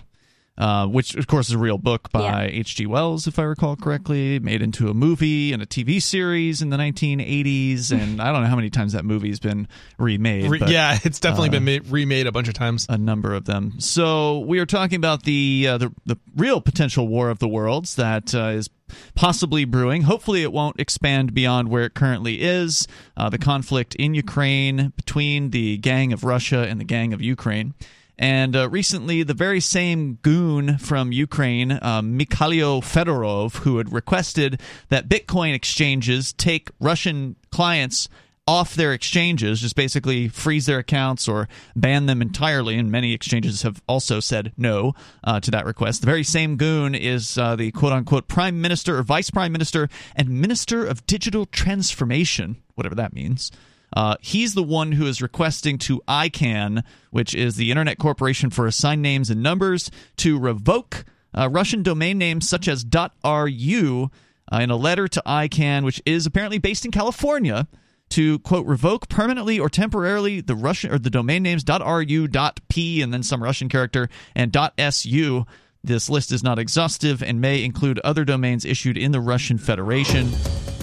uh, 0.62 0.86
which 0.88 1.16
of 1.16 1.26
course 1.26 1.48
is 1.50 1.54
a 1.56 1.58
real 1.58 1.78
book 1.80 2.12
by 2.12 2.22
Yeah. 2.46 2.60
H.G. 2.60 2.86
Wells, 2.86 3.26
if 3.26 3.40
I 3.40 3.44
recall 3.44 3.76
correctly, 3.76 4.38
made 4.40 4.62
into 4.62 4.90
a 4.90 4.94
movie 4.94 5.52
and 5.54 5.62
a 5.62 5.66
TV 5.66 6.00
series 6.02 6.62
in 6.62 6.70
the 6.70 6.78
1980s, 6.78 7.92
and 8.00 8.22
I 8.22 8.32
don't 8.32 8.44
know 8.44 8.48
how 8.48 8.56
many 8.56 8.70
times 8.70 8.94
that 8.94 9.04
movie's 9.04 9.40
been 9.40 9.68
remade. 9.98 10.50
Re- 10.50 10.60
but 10.60 10.70
yeah, 10.70 11.00
it's 11.04 11.20
definitely 11.20 11.50
uh, 11.50 11.60
been 11.60 11.66
ma- 11.66 11.90
remade 11.90 12.28
a 12.28 12.32
bunch 12.32 12.48
of 12.48 12.54
times. 12.54 12.86
a 12.90 12.98
number 12.98 13.34
of 13.34 13.46
them. 13.46 13.80
So 13.80 14.40
we 14.40 14.60
are 14.60 14.66
talking 14.68 14.98
about 14.98 15.24
the 15.24 15.66
uh, 15.68 15.78
the, 15.80 15.92
the 16.06 16.18
real 16.36 16.62
potential 16.62 17.08
war 17.08 17.30
of 17.32 17.40
the 17.40 17.48
worlds 17.48 17.96
that 17.96 18.36
uh, 18.36 18.50
is 18.50 18.70
possibly 19.16 19.66
brewing. 19.66 20.04
Hopefully, 20.04 20.44
it 20.44 20.52
won't 20.54 20.80
expand 20.80 21.34
beyond 21.34 21.70
where 21.70 21.84
it 21.86 21.94
currently 21.96 22.42
is. 22.42 22.88
Uh, 23.18 23.30
the 23.30 23.38
conflict 23.40 23.96
in 23.96 24.14
Ukraine 24.14 24.94
between 24.96 25.50
the 25.50 25.78
gang 25.78 26.14
of 26.14 26.24
Russia 26.24 26.68
and 26.70 26.80
the 26.80 26.86
gang 26.86 27.14
of 27.14 27.22
Ukraine. 27.22 27.74
And 28.18 28.56
uh, 28.56 28.70
recently, 28.70 29.24
the 29.24 29.34
very 29.34 29.60
same 29.60 30.20
goon 30.22 30.78
from 30.78 31.12
Ukraine, 31.12 31.80
um, 31.82 32.18
Mikhailo 32.18 32.82
Fedorov, 32.82 33.58
who 33.58 33.78
had 33.78 33.92
requested 33.92 34.62
that 34.90 35.10
Bitcoin 35.10 35.56
exchanges 35.56 36.34
take 36.34 36.70
Russian 36.80 37.36
clients 37.52 38.08
off 38.48 38.76
their 38.76 38.92
exchanges, 38.92 39.62
just 39.62 39.76
basically 39.76 40.28
freeze 40.28 40.66
their 40.66 40.80
accounts 40.80 41.28
or 41.28 41.48
ban 41.76 42.06
them 42.06 42.22
entirely. 42.22 42.78
And 42.78 42.92
many 42.92 43.14
exchanges 43.14 43.62
have 43.62 43.82
also 43.88 44.20
said 44.20 44.52
no 44.58 44.94
uh, 45.24 45.40
to 45.40 45.52
that 45.52 45.66
request. 45.66 46.02
The 46.02 46.08
very 46.08 46.24
same 46.24 46.58
goon 46.58 46.96
is 46.96 47.38
uh, 47.38 47.56
the 47.56 47.72
quote 47.72 47.94
unquote 47.94 48.28
prime 48.28 48.60
minister 48.60 48.98
or 48.98 49.04
vice 49.04 49.30
prime 49.30 49.52
minister 49.52 49.90
and 50.16 50.30
minister 50.30 50.86
of 50.86 51.06
digital 51.06 51.46
transformation, 51.46 52.58
whatever 52.76 52.96
that 52.96 53.14
means. 53.14 53.52
Uh, 53.94 54.16
he's 54.22 54.54
the 54.54 54.64
one 54.64 54.94
who 54.94 55.06
is 55.06 55.22
requesting 55.22 55.78
to 55.78 56.02
ICANN, 56.08 56.84
which 57.10 57.36
is 57.36 57.56
the 57.56 57.72
Internet 57.72 57.98
Corporation 57.98 58.50
for 58.50 58.66
Assigned 58.66 59.02
Names 59.02 59.30
and 59.30 59.44
Numbers, 59.44 59.92
to 60.18 60.40
revoke 60.40 61.06
uh, 61.38 61.50
Russian 61.50 61.84
domain 61.84 62.18
names 62.18 62.48
such 62.48 62.68
as 62.68 62.86
.ru 62.86 64.10
uh, 64.52 64.58
in 64.58 64.70
a 64.70 64.76
letter 64.76 65.08
to 65.08 65.24
ICANN, 65.26 65.84
which 65.84 66.02
is 66.06 66.26
apparently 66.26 66.58
based 66.58 66.86
in 66.86 66.92
California, 66.92 67.68
to 68.10 68.40
quote 68.40 68.66
revoke 68.66 69.08
permanently 69.10 69.60
or 69.60 69.70
temporarily 69.70 70.42
the 70.42 70.56
Russian 70.56 70.94
or 70.94 71.00
the 71.00 71.10
domain 71.10 71.44
names 71.44 71.64
.ru, 71.68 72.28
.p, 72.70 73.02
and 73.02 73.14
then 73.14 73.24
some 73.24 73.42
Russian 73.42 73.70
character 73.70 74.10
and 74.36 74.56
.su. 74.90 75.46
This 75.84 76.10
list 76.10 76.32
is 76.32 76.44
not 76.44 76.60
exhaustive 76.60 77.24
and 77.24 77.42
may 77.42 77.64
include 77.64 78.00
other 78.00 78.24
domains 78.24 78.66
issued 78.66 78.98
in 78.98 79.12
the 79.12 79.22
Russian 79.22 79.58
Federation. 79.58 80.32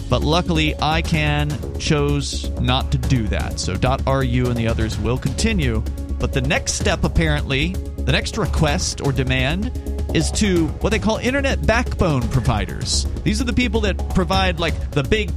But 0.09 0.23
luckily, 0.23 0.75
ICANN 0.75 1.79
chose 1.79 2.49
not 2.61 2.91
to 2.93 2.99
do 2.99 3.27
that. 3.29 3.61
So 3.61 3.73
.ru 3.75 4.47
and 4.47 4.57
the 4.57 4.69
others 4.69 4.99
will 4.99 5.19
continue. 5.19 5.83
But 6.19 6.33
the 6.33 6.41
next 6.41 6.75
step, 6.75 7.05
apparently, 7.05 7.75
the 7.99 8.13
next 8.13 8.39
request 8.39 9.01
or 9.01 9.13
demand 9.13 9.71
is 10.15 10.31
to 10.33 10.67
what 10.81 10.91
they 10.91 10.99
call 10.99 11.19
internet 11.19 11.67
backbone 11.67 12.27
providers. 12.29 13.07
These 13.23 13.41
are 13.41 13.45
the 13.45 13.53
people 13.53 13.83
that 13.83 14.15
provide 14.15 14.59
like 14.59 14.91
the 14.93 15.03
big 15.03 15.31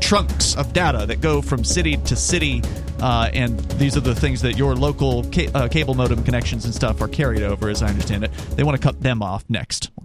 trunks 0.00 0.56
of 0.56 0.72
data 0.72 1.06
that 1.06 1.20
go 1.20 1.40
from 1.40 1.64
city 1.64 1.96
to 1.96 2.16
city, 2.16 2.62
uh, 3.00 3.30
and 3.32 3.58
these 3.72 3.96
are 3.96 4.00
the 4.00 4.14
things 4.14 4.42
that 4.42 4.56
your 4.56 4.74
local 4.74 5.24
ca- 5.32 5.50
uh, 5.54 5.68
cable 5.68 5.94
modem 5.94 6.22
connections 6.24 6.64
and 6.64 6.74
stuff 6.74 7.00
are 7.00 7.08
carried 7.08 7.42
over, 7.42 7.68
as 7.68 7.82
I 7.82 7.88
understand 7.88 8.24
it. 8.24 8.32
They 8.56 8.62
want 8.62 8.76
to 8.76 8.82
cut 8.82 9.00
them 9.00 9.22
off 9.22 9.44
next. 9.48 9.90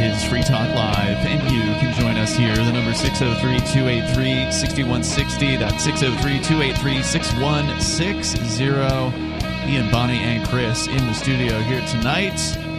It 0.00 0.06
is 0.16 0.24
Free 0.24 0.42
Talk 0.42 0.74
Live, 0.74 1.18
and 1.26 1.42
you 1.50 1.60
can 1.78 1.92
join 2.00 2.16
us 2.16 2.34
here. 2.34 2.56
The 2.56 2.72
number 2.72 2.94
603 2.94 3.58
283 3.70 4.50
6160. 4.50 5.56
That's 5.56 5.84
603 5.84 6.40
283 6.42 7.02
6160. 7.02 9.30
Ian, 9.70 9.90
Bonnie, 9.90 10.18
and 10.18 10.46
Chris 10.48 10.86
in 10.86 11.06
the 11.06 11.12
studio 11.12 11.60
here 11.60 11.84
tonight. 11.86 12.69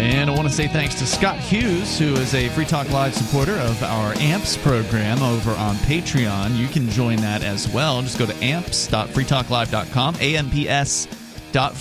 And 0.00 0.30
I 0.30 0.34
want 0.34 0.48
to 0.48 0.54
say 0.54 0.66
thanks 0.66 0.94
to 1.00 1.06
Scott 1.06 1.38
Hughes, 1.38 1.98
who 1.98 2.14
is 2.14 2.34
a 2.34 2.48
Free 2.48 2.64
Talk 2.64 2.88
Live 2.88 3.14
supporter 3.14 3.52
of 3.56 3.82
our 3.82 4.14
AMPS 4.14 4.56
program 4.56 5.22
over 5.22 5.50
on 5.50 5.74
Patreon. 5.76 6.56
You 6.56 6.68
can 6.68 6.88
join 6.88 7.16
that 7.16 7.42
as 7.42 7.68
well. 7.68 8.00
Just 8.00 8.18
go 8.18 8.24
to 8.24 8.34
amps.freetalklive.com, 8.42 10.16
A-M-P-S 10.18 11.06
dot 11.52 11.74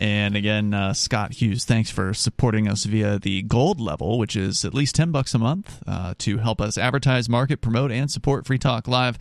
And 0.00 0.36
again, 0.36 0.74
uh, 0.74 0.94
Scott 0.94 1.34
Hughes, 1.34 1.64
thanks 1.64 1.90
for 1.92 2.12
supporting 2.12 2.66
us 2.66 2.86
via 2.86 3.20
the 3.20 3.42
gold 3.42 3.80
level, 3.80 4.18
which 4.18 4.34
is 4.34 4.64
at 4.64 4.74
least 4.74 4.96
10 4.96 5.12
bucks 5.12 5.32
a 5.32 5.38
month 5.38 5.80
uh, 5.86 6.14
to 6.18 6.38
help 6.38 6.60
us 6.60 6.76
advertise, 6.76 7.28
market, 7.28 7.60
promote, 7.60 7.92
and 7.92 8.10
support 8.10 8.46
Free 8.46 8.58
Talk 8.58 8.88
Live. 8.88 9.16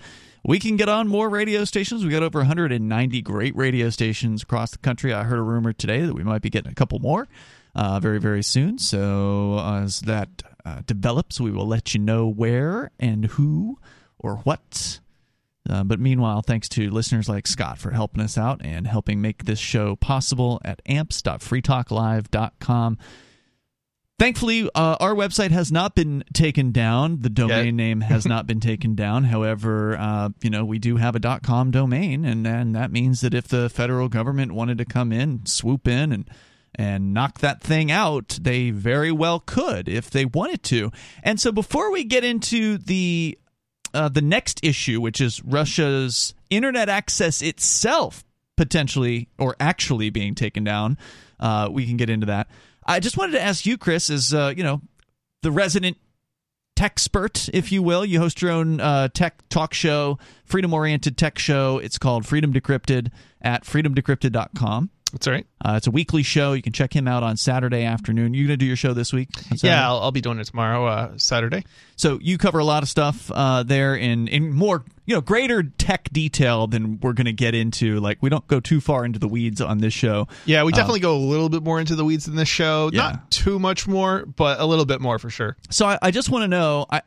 We 0.46 0.60
can 0.60 0.76
get 0.76 0.90
on 0.90 1.08
more 1.08 1.30
radio 1.30 1.64
stations. 1.64 2.04
We 2.04 2.12
got 2.12 2.22
over 2.22 2.40
190 2.40 3.22
great 3.22 3.56
radio 3.56 3.90
stations 3.90 4.44
across 4.44 4.72
the 4.72 4.78
country. 4.78 5.14
I 5.14 5.24
heard 5.24 5.40
a 5.40 5.44
rumor 5.44 5.72
today 5.72 6.02
that 6.02 6.14
we 6.14 6.24
might 6.24 6.42
be 6.42 6.50
getting 6.50 6.70
a 6.70 6.76
couple 6.76 7.00
more 7.00 7.30
uh, 7.76 8.02
very, 8.02 8.20
very 8.20 8.44
soon. 8.44 8.78
So 8.78 9.58
as 9.60 10.02
that 10.02 10.44
uh, 10.66 10.82
develops, 10.86 11.40
we 11.40 11.52
will 11.52 11.68
let 11.68 11.94
you 11.94 12.02
know 12.02 12.28
where 12.28 12.92
and 13.00 13.24
who 13.26 13.80
or 14.20 14.36
what. 14.38 15.00
Uh, 15.70 15.84
but 15.86 16.02
meanwhile, 16.02 16.42
thanks 16.42 16.68
to 16.70 16.90
listeners 16.90 17.30
like 17.30 17.46
Scott 17.48 17.78
for 17.78 17.92
helping 17.92 18.22
us 18.22 18.38
out 18.38 18.60
and 18.66 18.86
helping 18.86 19.22
make 19.22 19.46
this 19.46 19.60
show 19.60 19.96
possible 19.96 20.60
at 20.66 20.82
amps.freetalklive.com. 20.88 22.98
Thankfully, 24.20 24.70
uh, 24.76 24.96
our 25.00 25.16
website 25.16 25.52
has 25.52 25.72
not 25.72 25.96
been 25.96 26.24
taken 26.34 26.72
down. 26.72 27.20
The 27.22 27.30
domain 27.30 27.66
Yeah. 27.66 27.86
name 27.86 28.02
has 28.02 28.26
not 28.26 28.46
been 28.48 28.60
taken 28.60 28.96
down. 29.04 29.26
However, 29.26 29.98
uh, 29.98 30.30
you 30.42 30.50
know, 30.50 30.64
we 30.64 30.80
do 30.80 30.98
have 30.98 31.16
a 31.16 31.20
dot 31.20 31.42
.com 31.44 31.72
domain, 31.72 32.24
and, 32.24 32.46
and 32.48 32.76
that 32.76 32.92
means 32.92 33.22
that 33.22 33.34
if 33.34 33.48
the 33.48 33.70
federal 33.70 34.10
government 34.10 34.54
wanted 34.54 34.78
to 34.78 34.86
come 34.86 35.12
in, 35.12 35.46
swoop 35.46 35.88
in, 35.88 36.12
and 36.12 36.30
and 36.76 37.14
knock 37.14 37.40
that 37.40 37.62
thing 37.62 37.92
out, 37.92 38.40
they 38.42 38.72
very 38.72 39.12
well 39.12 39.40
could 39.40 39.88
if 39.88 40.10
they 40.10 40.26
wanted 40.26 40.64
to. 40.64 40.92
And 41.22 41.40
so, 41.40 41.52
before 41.52 41.92
we 41.92 42.04
get 42.04 42.24
into 42.24 42.78
the 42.78 43.38
uh, 43.94 44.10
the 44.10 44.22
next 44.22 44.60
issue, 44.64 45.02
which 45.02 45.20
is 45.22 45.44
Russia's 45.44 46.34
internet 46.50 46.88
access 46.88 47.42
itself 47.42 48.24
potentially 48.58 49.28
or 49.38 49.56
actually 49.60 50.10
being 50.12 50.34
taken 50.36 50.64
down, 50.64 50.98
uh, 51.40 51.68
we 51.72 51.86
can 51.88 51.98
get 51.98 52.10
into 52.10 52.28
that. 52.28 52.48
I 52.86 53.00
just 53.00 53.18
wanted 53.18 53.34
to 53.34 53.42
ask 53.42 53.66
you, 53.66 53.78
Chris, 53.78 54.10
as 54.10 54.34
uh, 54.34 54.54
you 54.56 54.64
know, 54.64 54.82
the 55.42 55.52
resident 55.52 55.98
tech 56.76 56.94
expert, 56.94 57.50
if 57.54 57.72
you 57.72 57.84
will. 57.84 58.06
You 58.06 58.20
host 58.20 58.42
your 58.42 58.52
own 58.52 58.80
uh, 58.80 59.08
tech 59.10 59.48
talk 59.50 59.74
show, 59.74 60.18
freedom 60.46 60.74
oriented 60.74 61.18
tech 61.18 61.38
show. 61.38 61.78
It's 61.78 61.98
called 61.98 62.26
Freedom 62.26 62.54
Decrypted 62.54 63.12
at 63.42 63.64
freedomdecrypted.com. 63.64 64.90
That's 65.14 65.28
all 65.28 65.34
right. 65.34 65.46
Uh, 65.64 65.76
it's 65.78 65.86
a 65.86 65.92
weekly 65.92 66.24
show. 66.24 66.54
You 66.54 66.64
can 66.64 66.74
check 66.74 66.94
him 66.94 67.08
out 67.08 67.22
on 67.22 67.38
Saturday 67.38 67.84
afternoon. 67.84 68.34
You 68.34 68.48
gonna 68.48 68.58
do 68.58 68.66
your 68.66 68.76
show 68.76 68.94
this 68.94 69.14
week? 69.14 69.30
Yeah, 69.62 69.88
I'll, 69.88 70.00
I'll 70.00 70.12
be 70.12 70.22
doing 70.22 70.40
it 70.40 70.46
tomorrow, 70.46 70.88
uh, 70.88 71.18
Saturday. 71.18 71.64
So 71.96 72.18
you 72.20 72.40
cover 72.40 72.58
a 72.58 72.64
lot 72.66 72.82
of 72.82 72.90
stuff 72.90 73.30
uh, 73.32 73.62
there 73.62 73.96
in 73.96 74.28
in 74.28 74.52
more 74.52 74.84
you 75.06 75.14
know 75.14 75.22
greater 75.22 75.62
tech 75.64 76.10
detail 76.12 76.66
than 76.66 77.00
we're 77.00 77.14
going 77.14 77.26
to 77.26 77.34
get 77.34 77.54
into. 77.54 78.00
Like 78.00 78.18
we 78.22 78.30
don't 78.32 78.46
go 78.48 78.60
too 78.60 78.82
far 78.82 79.06
into 79.06 79.20
the 79.20 79.28
weeds 79.28 79.62
on 79.62 79.78
this 79.78 79.94
show. 79.94 80.28
Yeah, 80.46 80.64
we 80.64 80.72
definitely 80.72 81.02
go 81.02 81.16
a 81.16 81.20
little 81.20 81.50
bit 81.50 81.62
more 81.62 81.80
into 81.80 81.96
the 81.96 82.04
weeds 82.04 82.28
in 82.28 82.36
this 82.36 82.50
show. 82.50 82.90
Yeah. 82.92 83.02
Not 83.02 83.30
too 83.32 83.60
much 83.60 83.88
more, 83.88 84.26
but 84.26 84.60
a 84.60 84.66
little 84.66 84.86
bit 84.86 85.00
more 85.00 85.20
for 85.20 85.30
sure. 85.30 85.56
So 85.70 85.86
I, 85.86 86.00
I 86.02 86.10
just 86.10 86.32
want 86.32 86.44
to 86.44 86.48
know. 86.48 86.88
I 86.90 87.02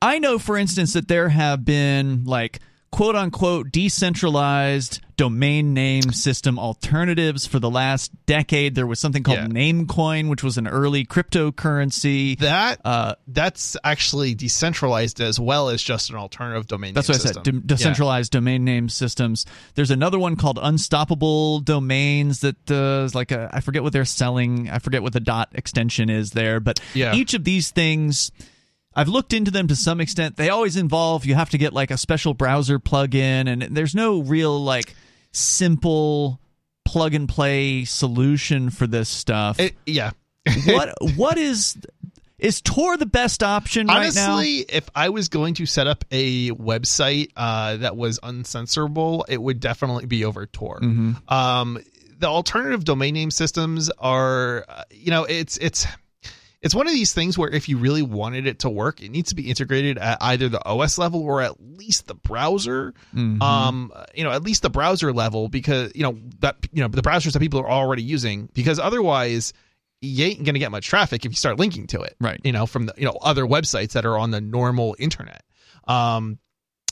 I 0.00 0.20
know, 0.20 0.38
for 0.38 0.56
instance, 0.56 0.92
that 0.92 1.08
there 1.08 1.28
have 1.28 1.64
been 1.64 2.24
like 2.24 2.60
quote 2.90 3.14
unquote 3.16 3.70
decentralized 3.70 5.00
domain 5.16 5.74
name 5.74 6.12
system 6.12 6.58
alternatives 6.60 7.44
for 7.46 7.58
the 7.58 7.68
last 7.68 8.10
decade. 8.26 8.74
There 8.76 8.86
was 8.86 9.00
something 9.00 9.22
called 9.24 9.38
Yeah. 9.38 9.46
Namecoin, 9.48 10.28
which 10.28 10.44
was 10.44 10.58
an 10.58 10.68
early 10.68 11.04
cryptocurrency. 11.04 12.38
That 12.38 12.80
Uh, 12.84 13.14
that's 13.26 13.76
actually 13.82 14.34
decentralized 14.34 15.20
as 15.20 15.40
well 15.40 15.68
as 15.70 15.82
just 15.82 16.10
an 16.10 16.16
alternative 16.16 16.66
domain. 16.66 16.94
That's 16.94 17.08
what 17.08 17.16
I 17.16 17.32
said. 17.32 17.42
De- 17.42 17.52
decentralized 17.52 18.32
domain 18.32 18.64
name 18.64 18.88
systems. 18.88 19.44
There's 19.74 19.90
another 19.90 20.18
one 20.18 20.36
called 20.36 20.58
Unstoppable 20.62 21.60
Domains 21.60 22.40
that 22.40 22.70
uh, 22.70 23.04
is 23.04 23.14
like 23.14 23.32
a 23.32 23.50
I 23.52 23.60
forget 23.60 23.82
what 23.82 23.92
they're 23.92 24.04
selling. 24.04 24.70
I 24.70 24.78
forget 24.78 25.02
what 25.02 25.12
the 25.12 25.20
dot 25.20 25.48
extension 25.52 26.10
is 26.10 26.30
there, 26.30 26.60
but 26.60 26.80
Yeah. 26.94 27.14
each 27.14 27.34
of 27.34 27.44
these 27.44 27.70
things. 27.70 28.30
I've 28.98 29.08
looked 29.08 29.32
into 29.32 29.50
them 29.50 29.68
to 29.68 29.76
some 29.76 30.00
extent. 30.00 30.36
They 30.36 30.48
always 30.50 30.76
involve 30.76 31.24
you 31.24 31.34
have 31.34 31.50
to 31.50 31.58
get 31.58 31.72
like 31.72 31.90
a 31.90 31.96
special 31.96 32.34
browser 32.34 32.78
plug-in, 32.78 33.46
and 33.46 33.62
there's 33.62 33.94
no 33.94 34.20
real 34.20 34.62
like 34.62 34.94
simple 35.32 36.40
plug 36.84 37.14
and 37.14 37.28
play 37.28 37.84
solution 37.84 38.70
for 38.70 38.86
this 38.86 39.08
stuff. 39.08 39.58
Yeah. 39.58 39.64
It- 39.66 39.76
yeah. 39.86 40.10
what 40.66 40.94
what 41.16 41.36
is 41.38 41.76
is 42.38 42.60
Tor 42.60 42.96
the 42.96 43.06
best 43.06 43.42
option 43.42 43.86
right 43.86 44.14
now? 44.14 44.34
Honestly, 44.34 44.64
if 44.68 44.88
I 44.94 45.08
was 45.10 45.28
going 45.28 45.54
to 45.54 45.66
set 45.66 45.86
up 45.86 46.04
a 46.10 46.50
website 46.52 47.30
uh, 47.36 47.76
that 47.78 47.96
was 47.96 48.18
uncensorable, 48.20 49.24
it 49.28 49.42
would 49.42 49.60
definitely 49.60 50.06
be 50.06 50.24
over 50.24 50.46
Tor. 50.46 50.80
Mm-hmm. 50.80 51.32
Um, 51.32 51.78
the 52.18 52.26
alternative 52.26 52.84
domain 52.84 53.14
name 53.14 53.30
systems 53.30 53.90
are, 53.98 54.64
uh, 54.68 54.84
you 54.90 55.10
know, 55.10 55.24
it's 55.24 55.56
it's 55.58 55.86
it's 56.60 56.74
one 56.74 56.86
of 56.88 56.92
these 56.92 57.12
things 57.12 57.38
where 57.38 57.48
if 57.48 57.68
you 57.68 57.78
really 57.78 58.02
wanted 58.02 58.46
it 58.46 58.60
to 58.60 58.70
work, 58.70 59.00
it 59.00 59.10
needs 59.10 59.28
to 59.28 59.36
be 59.36 59.48
integrated 59.48 59.96
at 59.98 60.18
either 60.20 60.48
the 60.48 60.64
OS 60.66 60.98
level 60.98 61.22
or 61.22 61.40
at 61.40 61.60
least 61.60 62.06
the 62.08 62.14
browser. 62.14 62.94
Mm-hmm. 63.14 63.40
Um, 63.40 63.92
you 64.14 64.24
know, 64.24 64.32
at 64.32 64.42
least 64.42 64.62
the 64.62 64.70
browser 64.70 65.12
level 65.12 65.48
because 65.48 65.92
you 65.94 66.02
know 66.02 66.18
that 66.40 66.56
you 66.72 66.82
know 66.82 66.88
the 66.88 67.02
browsers 67.02 67.32
that 67.32 67.40
people 67.40 67.60
are 67.60 67.70
already 67.70 68.02
using 68.02 68.48
because 68.52 68.78
otherwise 68.78 69.52
you 70.00 70.24
ain't 70.26 70.44
gonna 70.44 70.58
get 70.58 70.70
much 70.70 70.86
traffic 70.86 71.24
if 71.24 71.32
you 71.32 71.36
start 71.36 71.58
linking 71.58 71.86
to 71.88 72.00
it 72.02 72.14
Right. 72.20 72.40
you 72.44 72.52
know 72.52 72.66
from 72.66 72.86
the 72.86 72.94
you 72.96 73.04
know 73.04 73.18
other 73.20 73.44
websites 73.44 73.92
that 73.92 74.06
are 74.06 74.16
on 74.16 74.30
the 74.30 74.40
normal 74.40 74.94
internet 74.96 75.42
um 75.88 76.38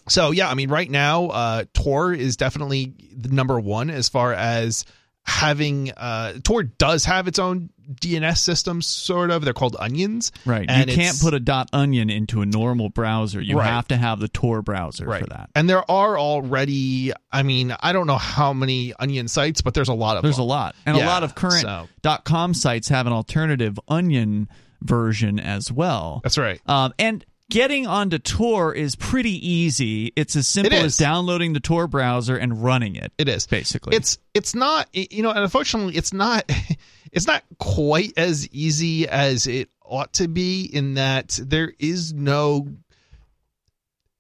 so 0.09 0.33
yeah 0.33 0.51
i 0.51 0.55
mean 0.55 0.71
right 0.71 0.91
now 0.91 1.27
uh 1.27 1.65
tor 1.73 2.13
is 2.13 2.37
definitely 2.37 2.95
the 3.17 3.29
number 3.29 3.61
one 3.61 3.91
as 3.91 4.09
far 4.09 4.33
as 4.33 4.85
having 5.27 5.91
uh 5.97 6.35
tor 6.45 6.63
does 6.63 7.05
have 7.05 7.27
its 7.29 7.39
own 7.39 7.69
dns 8.01 8.39
system 8.39 8.81
sort 8.81 9.31
of 9.31 9.45
they're 9.45 9.53
called 9.53 9.77
onions 9.79 10.31
Right. 10.45 10.67
and 10.69 10.89
you 10.91 10.97
can't 10.97 11.21
put 11.21 11.35
a 11.35 11.41
dot 11.41 11.69
onion 11.73 12.11
into 12.11 12.41
a 12.43 12.47
normal 12.47 12.89
browser. 12.91 13.41
You 13.41 13.59
Right. 13.59 13.67
have 13.69 13.89
to 13.89 13.97
have 13.97 14.19
the 14.21 14.29
Tor 14.29 14.63
browser 14.63 15.05
right 15.07 15.23
for 15.23 15.29
that. 15.31 15.51
and 15.55 15.69
there 15.69 15.89
are 15.91 16.19
already 16.19 17.13
i 17.33 17.43
mean 17.43 17.75
i 17.81 17.93
don't 17.93 18.07
know 18.07 18.19
how 18.19 18.53
many 18.53 18.93
onion 18.99 19.29
sites 19.29 19.61
but 19.63 19.75
there's 19.75 19.89
a 19.89 19.95
lot 19.95 20.17
of 20.17 20.23
There's 20.23 20.39
a 20.39 20.43
lot. 20.43 20.75
And 20.85 20.97
a 20.97 21.05
lot 21.05 21.23
of 21.23 21.35
current 21.35 21.63
so- 21.63 21.89
dot 22.03 22.25
com 22.25 22.55
sites 22.55 22.89
have 22.89 23.07
an 23.07 23.13
alternative 23.13 23.79
onion 23.89 24.49
version 24.83 25.39
as 25.41 25.71
well. 25.73 26.21
that's 26.23 26.39
right 26.39 26.61
Um, 26.67 26.93
and 26.99 27.25
getting 27.51 27.87
onto 27.87 28.19
Tor 28.19 28.75
is 28.75 28.97
pretty 28.97 29.47
easy. 29.47 30.13
It's 30.17 30.37
as 30.37 30.47
simple 30.47 30.79
as 30.79 30.97
downloading 30.97 31.53
the 31.53 31.61
Tor 31.61 31.87
browser 31.87 32.37
and 32.37 32.63
running 32.63 32.97
it. 32.97 33.13
it 33.19 33.29
is 33.29 33.47
basically. 33.47 33.97
it's 33.97 34.19
it's 34.35 34.55
not 34.55 34.89
you 34.93 35.23
know 35.23 35.31
and 35.31 35.41
unfortunately 35.41 35.97
it's 35.97 36.13
not 36.13 36.51
it's 37.13 37.27
not 37.27 37.43
quite 37.59 38.13
as 38.17 38.49
easy 38.49 39.09
as 39.09 39.47
it 39.47 39.71
ought 39.85 40.13
to 40.15 40.29
be 40.29 40.65
in 40.65 40.95
that 40.95 41.39
there 41.43 41.73
is 41.79 42.13
no 42.13 42.67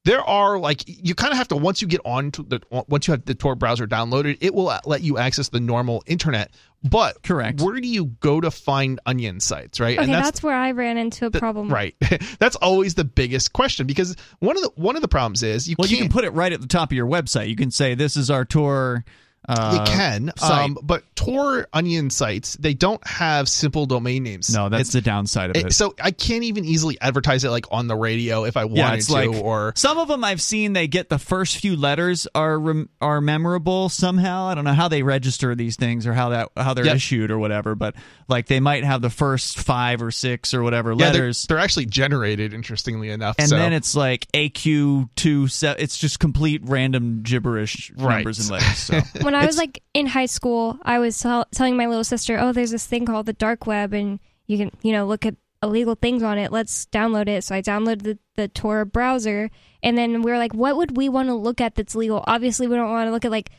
there 0.06 0.22
are 0.22 0.58
like 0.58 0.82
you 0.86 1.14
kind 1.14 1.32
of 1.32 1.36
have 1.38 1.48
to 1.48 1.56
once 1.56 1.82
you 1.82 1.88
get 1.88 2.00
on 2.04 2.30
to 2.30 2.42
the 2.44 2.60
once 2.88 3.06
you 3.06 3.12
have 3.12 3.24
the 3.26 3.34
tor 3.34 3.54
browser 3.54 3.86
downloaded 3.86 4.38
it 4.40 4.54
will 4.54 4.68
uh, 4.68 4.80
let 4.86 5.02
you 5.02 5.18
access 5.18 5.48
the 5.50 5.60
normal 5.60 6.02
internet 6.06 6.50
but 6.84 7.20
Correct. 7.24 7.60
where 7.60 7.80
do 7.80 7.88
you 7.88 8.04
go 8.20 8.40
to 8.40 8.50
find 8.50 9.00
onion 9.04 9.40
sites 9.40 9.80
right 9.80 9.98
Okay, 9.98 10.06
that's, 10.06 10.42
where 10.42 10.54
I 10.54 10.70
ran 10.70 10.96
into 10.96 11.26
a 11.26 11.30
the- 11.30 11.40
problem. 11.40 11.68
right 11.68 11.94
that's 12.38 12.56
always 12.56 12.94
the 12.94 13.04
biggest 13.04 13.52
question 13.52 13.86
because 13.86 14.14
one 14.38 14.56
of 14.56 14.62
the 14.62 14.70
one 14.76 14.94
of 14.96 15.02
the 15.02 15.08
problems 15.08 15.42
is 15.42 15.68
you 15.68 15.74
well, 15.78 15.88
you 15.88 15.96
can't 15.96 16.10
can 16.10 16.14
put 16.14 16.24
it 16.24 16.30
right 16.30 16.52
at 16.52 16.60
the 16.60 16.68
top 16.68 16.92
of 16.92 16.96
your 16.96 17.06
website. 17.08 17.48
You 17.48 17.56
can 17.56 17.70
say, 17.72 17.94
"This 17.94 18.16
is 18.16 18.30
our 18.30 18.44
Tor." 18.44 19.04
Uh, 19.48 19.84
you 19.86 19.92
can, 19.92 20.32
um, 20.42 20.76
but 20.82 21.02
Tor 21.14 21.66
onion 21.72 22.10
sites 22.10 22.56
they 22.56 22.74
don't 22.74 23.04
have 23.06 23.48
simple 23.48 23.86
domain 23.86 24.22
names. 24.24 24.52
No, 24.52 24.68
that's 24.68 24.88
It's- 24.88 24.92
the 24.92 25.00
downside 25.00 25.50
of 25.50 25.56
it. 25.56 25.66
it- 25.66 25.72
so 25.72 25.94
I 26.02 26.10
can't 26.10 26.44
even 26.44 26.64
easily 26.64 26.98
advertise 27.00 27.44
it 27.44 27.50
like 27.50 27.66
on 27.70 27.86
the 27.86 27.96
radio 27.96 28.44
if 28.44 28.56
I 28.56 28.64
wanted 28.64 28.78
yeah, 28.78 28.94
it's 28.94 29.06
to. 29.06 29.12
like 29.12 29.30
or 29.30 29.72
some 29.76 29.98
of 29.98 30.08
them 30.08 30.24
I've 30.24 30.40
seen 30.42 30.72
they 30.72 30.88
get 30.88 31.08
the 31.08 31.18
first 31.18 31.58
few 31.58 31.76
letters 31.76 32.26
are 32.34 32.58
rem- 32.58 32.88
are 33.00 33.20
memorable 33.20 33.88
somehow. 33.88 34.46
I 34.46 34.54
don't 34.54 34.64
know 34.64 34.72
how 34.74 34.88
they 34.88 35.02
register 35.02 35.54
these 35.54 35.76
things 35.76 36.06
or 36.06 36.12
how 36.12 36.30
that 36.30 36.48
how 36.56 36.74
they're 36.74 36.84
Yep. 36.86 36.96
issued 36.96 37.30
or 37.30 37.38
whatever, 37.38 37.74
but 37.74 37.94
like 38.28 38.46
they 38.46 38.60
might 38.60 38.84
have 38.84 39.00
the 39.02 39.10
first 39.10 39.58
five 39.58 40.02
or 40.02 40.10
six 40.10 40.52
or 40.54 40.62
whatever 40.62 40.90
yeah, 40.92 40.96
they're, 40.96 41.12
letters. 41.22 41.46
they're 41.48 41.58
actually 41.58 41.86
generated. 41.86 42.52
Interestingly 42.52 43.10
enough, 43.10 43.36
and 43.38 43.48
so. 43.48 43.56
then 43.56 43.72
it's 43.72 43.94
like 43.94 44.26
AQ 44.32 45.08
two. 45.16 45.48
Se- 45.48 45.76
it's 45.78 45.96
just 45.98 46.18
complete 46.20 46.62
random 46.64 47.22
gibberish 47.22 47.92
Right. 47.96 48.16
numbers 48.16 48.40
and 48.40 48.50
letters. 48.50 48.78
So 48.78 49.00
when 49.36 49.44
I 49.44 49.46
was 49.46 49.56
like 49.58 49.82
in 49.94 50.06
high 50.06 50.26
school, 50.26 50.78
I 50.82 50.98
was 50.98 51.18
tell- 51.18 51.46
telling 51.54 51.76
my 51.76 51.86
little 51.86 52.04
sister, 52.04 52.38
"Oh, 52.40 52.52
there's 52.52 52.70
this 52.70 52.86
thing 52.86 53.06
called 53.06 53.26
the 53.26 53.32
dark 53.32 53.66
web, 53.66 53.92
and 53.92 54.18
you 54.46 54.58
can, 54.58 54.70
you 54.82 54.92
know, 54.92 55.06
look 55.06 55.24
at 55.26 55.34
illegal 55.62 55.94
things 55.94 56.22
on 56.22 56.38
it. 56.38 56.52
Let's 56.52 56.86
download 56.86 57.28
it." 57.28 57.44
So 57.44 57.54
I 57.54 57.62
downloaded 57.62 58.02
the, 58.02 58.18
the 58.36 58.48
Tor 58.48 58.84
browser, 58.84 59.50
and 59.82 59.96
then 59.96 60.22
we 60.22 60.30
were 60.30 60.38
like, 60.38 60.54
"What 60.54 60.76
would 60.76 60.96
we 60.96 61.08
want 61.08 61.28
to 61.28 61.34
look 61.34 61.60
at 61.60 61.74
that's 61.74 61.94
legal?" 61.94 62.22
Obviously, 62.26 62.66
we 62.66 62.76
don't 62.76 62.90
want 62.90 63.08
to 63.08 63.12
look 63.12 63.24
at 63.24 63.30
like, 63.30 63.50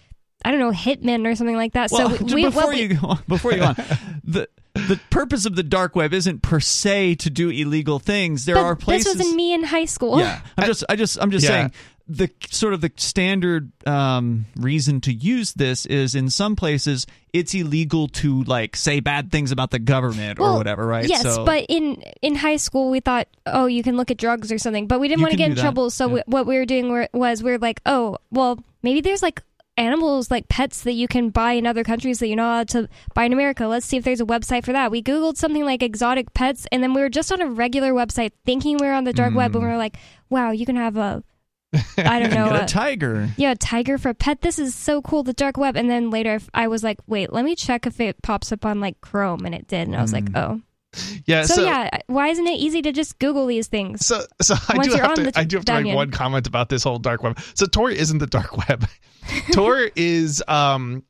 I 0.45 0.51
don't 0.51 0.59
know, 0.59 0.71
Hitman 0.71 1.25
or 1.25 1.35
something 1.35 1.55
like 1.55 1.73
that. 1.73 1.91
well, 1.91 2.09
so 2.11 2.17
just 2.23 2.35
we, 2.35 2.45
before 2.45 2.63
what 2.63 2.75
we- 2.75 2.81
you 2.81 2.87
go 2.95 3.07
on, 3.07 3.19
before 3.27 3.51
you 3.53 3.59
go 3.59 3.65
on, 3.65 3.75
the 4.23 4.47
the 4.75 4.99
purpose 5.09 5.47
of 5.47 5.55
the 5.55 5.63
dark 5.63 5.95
web 5.95 6.13
isn't 6.13 6.43
per 6.43 6.59
se 6.59 7.15
to 7.15 7.31
do 7.31 7.49
illegal 7.49 7.97
things. 7.97 8.45
There 8.45 8.53
but 8.55 8.61
are 8.63 8.75
places. 8.75 9.05
this 9.13 9.17
was 9.17 9.29
in 9.31 9.35
me 9.35 9.53
in 9.53 9.63
high 9.63 9.85
school. 9.85 10.19
Yeah, 10.19 10.39
I'm 10.55 10.67
just, 10.67 10.83
I 10.87 10.95
just, 10.95 11.17
I'm 11.19 11.31
just 11.31 11.43
Yeah. 11.45 11.49
saying. 11.49 11.71
The 12.09 12.29
sort 12.49 12.73
of 12.73 12.81
the 12.81 12.91
standard 12.95 13.71
um, 13.85 14.45
reason 14.55 15.01
to 15.01 15.13
use 15.13 15.53
this 15.53 15.85
is 15.85 16.15
in 16.15 16.29
some 16.29 16.55
places 16.55 17.05
it's 17.33 17.53
illegal 17.53 18.07
to 18.07 18.43
like 18.43 18.75
say 18.75 18.99
bad 18.99 19.31
things 19.31 19.51
about 19.51 19.71
the 19.71 19.79
government 19.79 20.39
or 20.39 20.55
whatever, 20.55 20.85
right? 20.85 21.07
Yes, 21.07 21.23
So- 21.23 21.45
but 21.45 21.65
in 21.69 22.01
in 22.21 22.35
high 22.35 22.55
school 22.55 22.89
we 22.89 22.99
thought, 22.99 23.27
oh, 23.45 23.65
you 23.65 23.83
can 23.83 23.97
look 23.97 24.09
at 24.09 24.17
drugs 24.17 24.51
or 24.51 24.57
something, 24.57 24.87
but 24.87 24.99
we 24.99 25.07
didn't 25.07 25.21
want 25.21 25.31
to 25.31 25.37
get 25.37 25.49
in 25.49 25.55
that, 25.55 25.61
trouble. 25.61 25.89
So 25.89 26.07
yeah. 26.07 26.13
we, 26.13 26.21
what 26.25 26.45
we 26.45 26.57
were 26.57 26.65
doing 26.65 26.89
were, 26.89 27.09
was 27.13 27.43
we 27.43 27.51
are 27.51 27.57
like, 27.57 27.81
oh, 27.85 28.17
well, 28.31 28.59
maybe 28.81 29.01
there's 29.01 29.21
like 29.21 29.43
animals 29.77 30.31
like 30.31 30.49
pets 30.49 30.81
that 30.81 30.93
you 30.93 31.07
can 31.07 31.29
buy 31.29 31.51
in 31.51 31.67
other 31.67 31.83
countries 31.83 32.17
that 32.19 32.27
you're 32.27 32.35
not 32.35 32.49
allowed 32.49 32.69
to 32.69 32.89
buy 33.13 33.25
in 33.25 33.33
America. 33.33 33.67
Let's 33.67 33.85
see 33.85 33.97
if 33.97 34.03
there's 34.03 34.21
a 34.21 34.25
website 34.25 34.65
for 34.65 34.73
that. 34.73 34.89
We 34.89 35.03
googled 35.03 35.37
something 35.37 35.63
like 35.63 35.83
exotic 35.83 36.33
pets, 36.33 36.65
and 36.71 36.81
then 36.81 36.93
we 36.93 37.01
were 37.01 37.09
just 37.09 37.31
on 37.31 37.41
a 37.41 37.47
regular 37.47 37.91
website 37.91 38.31
thinking 38.45 38.77
we 38.79 38.87
were 38.87 38.93
on 38.93 39.03
the 39.03 39.13
dark 39.13 39.35
web, 39.35 39.55
and 39.55 39.63
we 39.63 39.69
were 39.69 39.77
like, 39.77 39.97
wow, 40.29 40.51
you 40.51 40.65
can 40.65 40.75
have 40.75 40.97
a 40.97 41.23
I 41.97 42.19
don't 42.19 42.33
know. 42.33 42.49
A- 42.49 42.63
a 42.63 42.65
tiger. 42.65 43.29
yeah, 43.37 43.51
a 43.51 43.55
tiger 43.55 43.97
for 43.97 44.09
a 44.09 44.13
pet. 44.13 44.41
This 44.41 44.57
is 44.59 44.73
so 44.73 45.01
cool. 45.01 45.23
The 45.23 45.33
dark 45.33 45.57
web. 45.57 45.75
And 45.75 45.89
then 45.89 46.09
later, 46.09 46.39
I 46.53 46.67
was 46.67 46.83
like, 46.83 46.99
wait, 47.07 47.33
let 47.33 47.43
me 47.45 47.55
check 47.55 47.85
if 47.85 47.99
it 47.99 48.21
pops 48.21 48.51
up 48.51 48.65
on 48.65 48.79
like 48.79 48.99
Chrome, 49.01 49.45
and 49.45 49.53
it 49.53 49.67
did. 49.67 49.87
And 49.87 49.95
I 49.95 50.01
was 50.01 50.13
like, 50.13 50.25
oh. 50.35 50.61
Yeah. 51.25 51.43
So, 51.43 51.55
So, 51.55 51.63
yeah, 51.65 51.89
why 52.07 52.29
isn't 52.29 52.47
it 52.47 52.57
easy 52.57 52.81
to 52.81 52.91
just 52.91 53.19
Google 53.19 53.45
these 53.45 53.67
things? 53.67 54.05
So, 54.05 54.21
so 54.41 54.55
I 54.69 54.77
do 54.87 54.91
have 54.93 55.13
to. 55.15 55.23
the 55.23 55.33
I 55.35 55.43
do 55.43 55.57
have 55.57 55.65
to 55.65 55.81
make 55.81 55.93
one 55.95 56.09
comment 56.11 56.47
about 56.47 56.69
this 56.69 56.83
whole 56.83 56.97
dark 56.99 57.21
web. 57.23 57.37
So 57.53 57.65
Tor 57.65 57.91
isn't 57.91 58.17
the 58.19 58.27
dark 58.27 58.57
web. 58.69 58.87
Tor 59.51 59.89
is 59.95 60.41
um, 60.47 61.03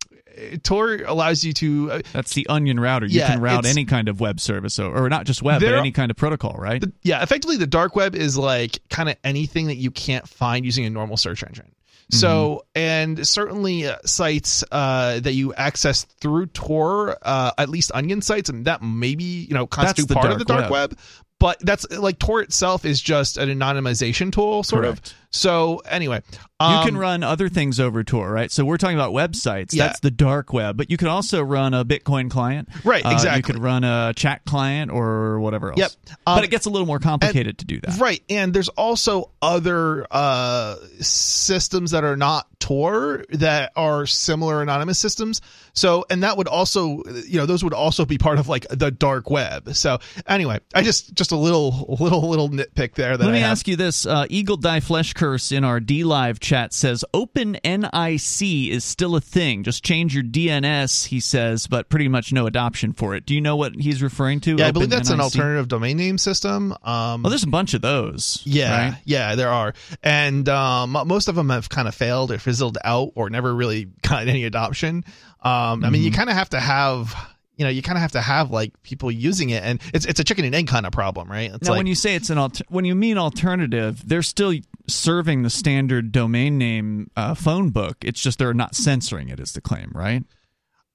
Tor 0.63 0.95
allows 1.05 1.43
you 1.43 1.53
to. 1.53 1.91
Uh, 1.91 2.01
That's 2.13 2.33
the 2.33 2.47
onion 2.47 2.79
router. 2.79 3.05
You 3.05 3.19
Yeah, 3.19 3.27
can 3.27 3.41
route 3.41 3.65
any 3.65 3.85
kind 3.85 4.07
of 4.09 4.19
web 4.19 4.39
service, 4.39 4.79
or, 4.79 5.05
or 5.05 5.09
not 5.09 5.25
just 5.25 5.41
web, 5.41 5.61
but 5.61 5.73
any 5.73 5.91
kind 5.91 6.11
of 6.11 6.17
protocol, 6.17 6.55
right? 6.57 6.81
the, 6.81 6.91
yeah, 7.03 7.23
effectively, 7.23 7.57
the 7.57 7.67
dark 7.67 7.95
web 7.95 8.15
is 8.15 8.37
like 8.37 8.79
kind 8.89 9.09
of 9.09 9.15
anything 9.23 9.67
that 9.67 9.77
you 9.77 9.91
can't 9.91 10.27
find 10.27 10.65
using 10.65 10.85
a 10.85 10.89
normal 10.89 11.17
search 11.17 11.43
engine. 11.43 11.71
So, 12.09 12.65
and 12.73 13.27
certainly 13.27 13.85
uh, 13.85 13.97
sites 14.05 14.63
uh, 14.71 15.19
that 15.19 15.33
you 15.33 15.53
access 15.53 16.05
through 16.05 16.45
Tor, 16.47 17.17
uh, 17.21 17.51
at 17.57 17.67
least 17.67 17.91
Onion 17.93 18.21
sites, 18.21 18.49
and 18.49 18.63
that 18.63 18.81
maybe 18.81 19.25
you 19.25 19.53
know 19.53 19.67
constitute 19.67 20.09
part 20.11 20.31
of 20.31 20.39
the 20.39 20.45
dark 20.45 20.61
dark 20.61 20.71
web. 20.71 20.97
But 21.39 21.59
that's 21.59 21.89
like 21.91 22.17
Tor 22.17 22.41
itself 22.41 22.83
is 22.83 22.99
just 22.99 23.37
an 23.37 23.49
anonymization 23.49 24.31
tool, 24.31 24.63
sort 24.63 24.83
Correct. 24.83 25.07
of. 25.11 25.13
So 25.29 25.83
anyway, 25.87 26.21
you 26.31 26.65
um, 26.65 26.85
can 26.85 26.97
run 26.97 27.21
other 27.21 27.47
things 27.47 27.79
over 27.79 28.03
Tor, 28.03 28.31
right? 28.31 28.51
So 28.51 28.65
we're 28.65 28.77
talking 28.77 28.97
about 28.97 29.13
websites. 29.13 29.71
Yeah. 29.71 29.87
That's 29.87 29.99
the 29.99 30.09
dark 30.09 30.51
web. 30.51 30.77
But 30.77 30.89
you 30.89 30.97
can 30.97 31.09
also 31.09 31.43
run 31.43 31.75
a 31.75 31.85
Bitcoin 31.85 32.31
client. 32.31 32.69
Right, 32.83 33.05
Uh, 33.05 33.35
You 33.35 33.43
could 33.43 33.59
run 33.59 33.83
a 33.83 34.13
chat 34.15 34.45
client 34.45 34.89
or 34.89 35.39
whatever 35.39 35.69
else. 35.69 35.77
Yep. 35.79 35.91
but 36.25 36.37
Um, 36.37 36.43
it 36.43 36.49
gets 36.49 36.65
a 36.65 36.71
little 36.71 36.87
more 36.87 36.99
complicated 36.99 37.59
to 37.59 37.65
do 37.65 37.79
that. 37.81 37.99
Right, 37.99 38.23
and 38.29 38.51
there's 38.53 38.69
also 38.69 39.29
other 39.41 40.07
uh, 40.09 40.77
systems 41.01 41.91
that 41.91 42.03
are 42.03 42.17
not 42.17 42.47
Tor 42.67 43.23
that 43.29 43.71
are 43.77 44.05
similar 44.05 44.61
anonymous 44.61 44.99
systems. 44.99 45.39
So, 45.71 46.05
and 46.09 46.23
that 46.23 46.35
would 46.35 46.47
also, 46.49 47.01
you 47.25 47.37
know, 47.37 47.45
those 47.45 47.63
would 47.63 47.73
also 47.73 48.03
be 48.03 48.17
part 48.17 48.39
of 48.39 48.49
like 48.49 48.67
the 48.69 48.91
dark 48.91 49.29
web. 49.29 49.73
So, 49.73 49.99
anyway, 50.27 50.59
I 50.75 50.81
just 50.81 51.13
just 51.13 51.31
a 51.31 51.37
little 51.37 51.95
little 51.99 52.27
little 52.27 52.49
nitpick 52.49 52.95
there 52.95 53.15
that 53.15 53.23
Let 53.23 53.31
me 53.31 53.39
ask 53.39 53.67
you 53.69 53.77
this: 53.77 54.05
uh, 54.05 54.25
Eagle 54.29 54.57
Die 54.57 54.79
Flesh 54.81 55.13
Curse 55.13 55.53
in 55.53 55.63
our 55.63 55.79
DLive 55.79 56.39
chat 56.39 56.73
says 56.73 57.05
OpenNIC 57.13 58.69
is 58.69 58.83
still 58.83 59.15
a 59.15 59.21
thing. 59.21 59.63
Just 59.63 59.83
change 59.83 60.13
your 60.13 60.23
DNS, 60.23 61.05
he 61.05 61.19
says, 61.19 61.67
but 61.67 61.89
pretty 61.89 62.07
much 62.07 62.33
no 62.33 62.47
adoption 62.47 62.93
for 62.93 63.15
it. 63.15 63.25
Do 63.25 63.33
you 63.33 63.41
know 63.41 63.55
what 63.55 63.75
he's 63.75 64.01
referring 64.01 64.39
to? 64.41 64.55
yeah, 64.57 64.67
I 64.67 64.71
believe 64.71 64.89
that's 64.89 65.09
an 65.09 65.21
alternative 65.21 65.67
domain 65.67 65.97
name 65.97 66.17
system. 66.17 66.73
Um, 66.83 67.23
Well, 67.23 67.29
there's 67.29 67.43
a 67.43 67.47
bunch 67.47 67.73
of 67.73 67.81
those. 67.81 68.41
Yeah, 68.43 68.89
right? 68.89 68.97
yeah, 69.05 69.35
there 69.35 69.49
are, 69.49 69.73
and 70.03 70.47
um, 70.49 70.91
most 71.05 71.27
of 71.27 71.35
them 71.35 71.49
have 71.49 71.69
kind 71.69 71.87
of 71.87 71.95
failed 71.95 72.31
or 72.31 72.39
fizzled 72.57 72.77
out 72.83 73.11
or 73.15 73.29
never 73.29 73.53
really 73.53 73.85
got 74.01 74.27
any 74.27 74.43
adoption. 74.45 75.03
Um, 75.43 75.43
I 75.43 75.75
mean, 75.75 75.93
Mm-hmm. 75.93 76.05
you 76.05 76.11
kind 76.11 76.29
of 76.29 76.35
have 76.35 76.49
to 76.49 76.59
have, 76.59 77.15
you 77.55 77.63
know, 77.65 77.69
you 77.69 77.81
kind 77.81 77.97
of 77.97 78.01
have 78.01 78.13
to 78.13 78.21
have 78.21 78.49
like 78.51 78.81
people 78.83 79.11
using 79.11 79.49
it, 79.51 79.63
and 79.63 79.79
it's 79.93 80.05
it's 80.05 80.19
a 80.19 80.23
chicken 80.23 80.45
and 80.45 80.53
egg 80.55 80.67
kind 80.67 80.85
of 80.85 80.91
problem, 80.91 81.29
right? 81.29 81.51
It's 81.53 81.63
Now, 81.67 81.71
like 81.73 81.77
when 81.79 81.87
you 81.87 81.95
say 81.95 82.15
it's 82.15 82.29
an 82.29 82.37
alter- 82.37 82.65
when 82.69 82.85
you 82.85 82.95
mean 82.95 83.17
alternative, 83.17 84.01
they're 84.07 84.23
still 84.23 84.53
serving 84.87 85.43
the 85.43 85.49
standard 85.49 86.11
domain 86.11 86.57
name 86.57 87.09
uh, 87.15 87.33
phone 87.35 87.69
book. 87.69 87.97
It's 88.03 88.21
just 88.21 88.39
they're 88.39 88.53
not 88.53 88.75
censoring 88.75 89.29
it, 89.29 89.39
is 89.39 89.53
the 89.53 89.61
claim, 89.61 89.91
right? 89.93 90.23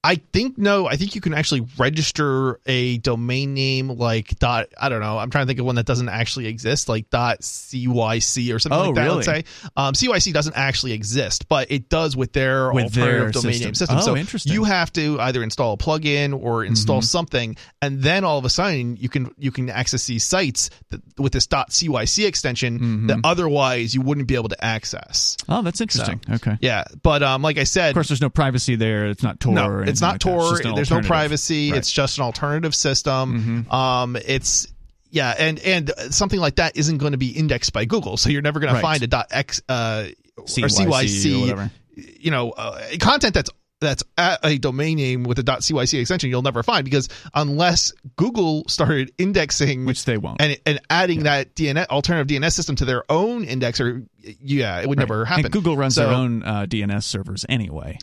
I 0.05 0.15
think 0.15 0.57
no, 0.57 0.85
I 0.85 0.97
think 0.97 1.15
you 1.15 1.21
can 1.21 1.33
actually 1.33 1.65
register 1.77 2.59
a 2.65 2.97
domain 2.97 3.53
name 3.53 3.87
like 3.87 4.37
dot. 4.39 4.67
I 4.77 4.89
don't 4.89 4.99
know. 4.99 5.17
I'm 5.17 5.29
trying 5.29 5.45
to 5.45 5.47
think 5.47 5.59
of 5.59 5.65
one 5.65 5.75
that 5.75 5.85
doesn't 5.85 6.09
actually 6.09 6.47
exist, 6.47 6.89
like 6.89 7.09
dot 7.09 7.39
cyc 7.39 8.53
or 8.53 8.59
something 8.59 8.77
Oh, 8.79 8.85
like 8.87 8.95
that. 8.95 9.13
Let's 9.13 9.25
say 9.25 9.43
um, 9.77 9.93
cyc 9.93 10.33
doesn't 10.33 10.57
actually 10.57 10.91
exist, 10.91 11.47
but 11.47 11.71
it 11.71 11.87
does 11.89 12.17
with 12.17 12.33
their 12.33 12.73
With 12.73 12.85
alternative 12.85 12.93
their 13.21 13.31
domain 13.31 13.53
system. 13.53 13.65
name 13.67 13.75
system. 13.75 13.97
Oh, 13.97 14.01
so 14.01 14.17
interesting. 14.17 14.51
you 14.53 14.65
have 14.65 14.91
to 14.93 15.19
either 15.21 15.41
install 15.41 15.73
a 15.73 15.77
plugin 15.77 16.37
or 16.37 16.63
install 16.65 16.93
Mm-hmm. 16.97 17.03
something, 17.05 17.55
and 17.81 18.01
then 18.03 18.23
all 18.23 18.37
of 18.37 18.45
a 18.45 18.49
sudden 18.49 18.97
you 18.97 19.07
can 19.09 19.33
you 19.37 19.51
can 19.51 19.69
access 19.69 20.05
these 20.05 20.23
sites 20.25 20.69
that, 20.89 21.01
with 21.17 21.31
this 21.31 21.47
dot 21.47 21.69
cyc 21.69 22.27
extension 22.27 22.73
Mm-hmm. 22.79 23.07
that 23.07 23.19
otherwise 23.23 23.95
you 23.95 24.01
wouldn't 24.01 24.27
be 24.27 24.35
able 24.35 24.49
to 24.49 24.63
access. 24.63 25.37
Oh, 25.47 25.61
that's 25.61 25.79
interesting. 25.81 26.19
okay. 26.29 26.57
Yeah, 26.61 26.83
but 27.03 27.23
um, 27.23 27.41
like 27.41 27.57
I 27.57 27.63
said, 27.63 27.89
Of 27.89 27.93
course, 27.95 28.09
there's 28.09 28.21
no 28.21 28.29
privacy 28.29 28.75
there. 28.75 29.07
It's 29.07 29.23
not 29.23 29.39
Tor. 29.39 29.53
no, 29.53 29.79
it's 29.93 30.01
not 30.01 30.13
like. 30.13 30.19
Tor. 30.19 30.73
There's 30.75 30.91
no 30.91 31.01
privacy. 31.01 31.71
Right. 31.71 31.77
It's 31.77 31.91
just 31.91 32.17
an 32.17 32.23
alternative 32.25 32.75
system. 32.75 33.65
Um, 33.71 34.15
it's 34.15 34.67
yeah, 35.09 35.33
and 35.37 35.59
and 35.59 35.91
something 36.09 36.39
like 36.39 36.55
that 36.55 36.75
isn't 36.75 36.97
going 36.97 37.11
to 37.13 37.17
be 37.17 37.29
indexed 37.29 37.71
by 37.73 37.85
Google, 37.85 38.17
so 38.17 38.29
you're 38.29 38.41
never 38.41 38.59
going 38.59 38.73
Right. 38.73 38.79
to 38.79 38.83
find 38.83 39.03
a 39.03 39.07
dot 39.07 39.27
x 39.31 39.61
uh, 39.69 40.05
or 40.37 40.43
CYC 40.45 41.05
cyc 41.05 41.35
or 41.37 41.41
whatever. 41.41 41.71
You 41.95 42.31
know, 42.31 42.49
uh, 42.51 42.81
content 42.99 43.35
that's 43.35 43.51
that's 43.79 44.01
at 44.17 44.39
a 44.45 44.57
domain 44.57 44.95
name 44.97 45.23
with 45.23 45.37
a 45.39 45.43
.cyc 45.43 45.99
extension 45.99 46.29
you'll 46.29 46.41
never 46.41 46.63
find 46.63 46.85
because 46.85 47.09
unless 47.33 47.91
Google 48.15 48.63
started 48.69 49.11
indexing 49.17 49.85
which 49.85 50.05
they 50.05 50.17
won't. 50.17 50.41
and 50.41 50.57
and 50.65 50.79
adding 50.89 51.23
that 51.23 51.53
DNS 51.53 51.85
alternative 51.87 52.27
DNS 52.41 52.51
system 52.53 52.77
to 52.77 52.85
their 52.85 53.03
own 53.11 53.45
indexer, 53.45 54.07
yeah, 54.21 54.79
it 54.79 54.87
would 54.87 54.97
never 54.97 55.25
happen. 55.25 55.45
And 55.45 55.53
Google 55.53 55.75
runs 55.77 55.95
So- 55.95 56.05
their 56.07 56.13
own 56.15 56.43
uh, 56.43 56.65
DNS 56.65 57.03
servers 57.03 57.45
anyway 57.49 57.97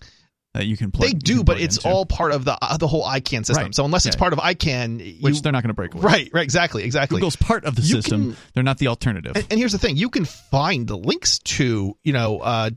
that 0.54 0.66
you 0.66 0.76
can 0.76 0.90
play. 0.90 1.08
They 1.08 1.12
do, 1.14 1.44
but 1.44 1.60
it's 1.60 1.76
into, 1.76 1.88
all 1.88 2.06
part 2.06 2.32
of 2.32 2.44
the 2.44 2.58
uh, 2.60 2.76
the 2.76 2.88
whole 2.88 3.04
ICANN 3.04 3.46
system. 3.46 3.66
Right. 3.66 3.74
So 3.74 3.84
unless 3.84 4.06
it's 4.06 4.16
part 4.16 4.32
of 4.32 4.38
ICANN, 4.38 5.04
you, 5.04 5.20
which 5.20 5.42
they're 5.42 5.52
not 5.52 5.62
going 5.62 5.68
to 5.68 5.74
break 5.74 5.94
away. 5.94 6.02
right, 6.02 6.30
right, 6.32 6.42
exactly, 6.42 6.84
exactly. 6.84 7.18
Google's 7.18 7.36
part 7.36 7.64
of 7.64 7.76
the 7.76 7.82
You 7.82 7.88
system. 8.02 8.32
can- 8.32 8.36
they're 8.54 8.62
not 8.64 8.78
the 8.78 8.88
alternative. 8.88 9.36
and, 9.36 9.46
and 9.50 9.58
here's 9.58 9.72
the 9.72 9.78
thing: 9.78 9.96
you 9.96 10.10
can 10.10 10.24
find 10.24 10.88
the 10.88 10.96
links 10.96 11.38
to 11.40 11.96
you 12.02 12.12
know 12.12 12.40
uh, 12.40 12.70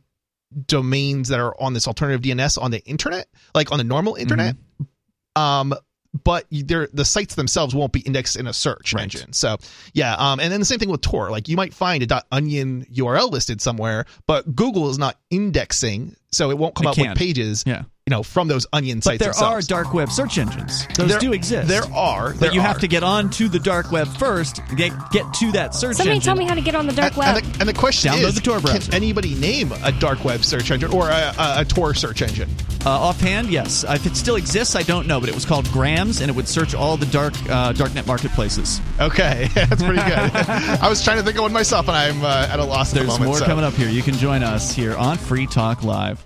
domains 0.68 1.30
that 1.30 1.40
are 1.40 1.60
on 1.60 1.74
this 1.74 1.88
alternative 1.88 2.22
DNS 2.22 2.62
on 2.62 2.72
the 2.72 2.84
internet, 2.86 3.28
like 3.56 3.72
on 3.72 3.78
the 3.78 3.84
normal 3.84 4.16
internet. 4.16 4.56
Mm-hmm. 4.56 5.42
Um, 5.42 5.74
but 6.24 6.46
they're, 6.52 6.88
the 6.94 7.06
sites 7.06 7.36
themselves 7.36 7.74
won't 7.74 7.92
be 7.92 8.02
indexed 8.02 8.36
in 8.36 8.46
a 8.48 8.54
search 8.54 8.94
Right. 8.94 9.04
engine. 9.04 9.34
So 9.34 9.58
yeah, 9.94 10.14
um, 10.16 10.40
and 10.40 10.52
then 10.52 10.60
the 10.60 10.66
same 10.66 10.80
thing 10.80 10.90
with 10.90 11.02
Tor. 11.02 11.32
Like 11.32 11.48
you 11.48 11.56
might 11.58 11.74
find 11.74 12.04
a 12.12 12.24
.onion 12.32 12.86
URL 12.94 13.32
listed 13.32 13.62
somewhere, 13.62 14.06
but 14.28 14.56
Google 14.56 14.90
is 14.90 14.98
not 15.00 15.18
indexing, 15.32 16.16
so 16.32 16.52
it 16.52 16.58
won't 16.58 16.76
come 16.76 16.86
It 16.88 16.90
up 16.90 16.96
can't. 16.96 17.10
with 17.10 17.18
pages. 17.18 17.64
yeah. 17.66 17.84
You 18.06 18.12
know, 18.12 18.22
from 18.22 18.50
those 18.50 18.68
onion 18.74 18.98
But 18.98 19.04
sites 19.06 19.24
there 19.24 19.46
are 19.48 19.62
dark 19.62 19.94
web 19.94 20.12
search 20.12 20.38
engines. 20.38 20.86
Those 20.98 21.08
There- 21.08 21.20
do 21.20 21.32
exist. 21.32 21.70
There 21.70 21.86
are. 21.94 22.32
but 22.32 22.40
there 22.42 22.54
you 22.54 22.60
have 22.60 22.80
to 22.80 22.88
get 22.90 23.02
on 23.02 23.30
to 23.32 23.48
the 23.48 23.60
dark 23.60 23.94
web 23.94 24.10
first. 24.18 24.60
Get 24.76 24.92
get 25.12 25.34
to 25.36 25.54
that 25.54 25.74
search 25.74 25.92
engine. 25.92 25.96
Somebody 25.96 26.16
engine. 26.16 26.22
tell 26.22 26.36
me 26.36 26.44
how 26.44 26.54
to 26.56 26.60
get 26.60 26.76
on 26.76 26.86
the 26.86 26.92
dark 26.92 27.14
and, 27.14 27.18
web. 27.18 27.38
and 27.38 27.46
the, 27.46 27.60
and 27.62 27.70
the 27.70 27.74
question 27.74 28.12
Download 28.12 28.28
is, 28.28 28.36
the 28.36 28.42
Tor 28.42 28.60
browser. 28.60 28.92
can 28.92 28.94
anybody 28.96 29.36
name 29.36 29.72
a 29.86 29.94
dark 29.94 30.26
web 30.26 30.44
search 30.44 30.70
engine 30.70 30.92
or 30.92 31.08
a, 31.08 31.34
a, 31.38 31.62
a 31.62 31.66
Tor 31.66 31.94
search 31.94 32.22
engine? 32.22 32.50
Uh, 32.86 32.90
offhand, 32.90 33.50
yes. 33.50 33.86
Uh, 33.86 33.94
if 33.96 34.06
it 34.06 34.18
still 34.18 34.36
exists, 34.36 34.76
I 34.76 34.84
don't 34.84 35.08
know, 35.08 35.22
but 35.22 35.30
it 35.30 35.36
was 35.36 35.46
called 35.46 35.72
Grams, 35.72 36.20
and 36.20 36.30
it 36.30 36.36
would 36.36 36.50
search 36.50 36.76
all 36.76 36.98
the 36.98 37.06
dark 37.06 37.34
uh, 37.50 37.72
darknet 37.72 38.06
marketplaces. 38.06 38.82
Okay, 39.00 39.48
that's 39.56 39.82
pretty 39.82 40.02
good. 40.04 40.10
I 40.82 40.90
was 40.90 41.02
trying 41.02 41.20
to 41.20 41.24
think 41.24 41.38
of 41.38 41.44
one 41.44 41.54
myself, 41.54 41.88
and 41.88 41.96
I'm 41.96 42.22
uh, 42.22 42.50
at 42.52 42.60
a 42.60 42.66
loss 42.66 42.90
at 42.92 42.96
There's 42.96 43.06
the 43.06 43.12
moment. 43.14 43.30
more 43.30 43.38
so. 43.38 43.46
coming 43.46 43.64
up 43.64 43.76
here. 43.76 43.88
You 43.88 44.02
can 44.02 44.16
join 44.16 44.44
us 44.44 44.74
here 44.74 44.94
on 44.98 45.18
Free 45.18 45.48
Talk 45.48 45.86
Live. 45.86 46.22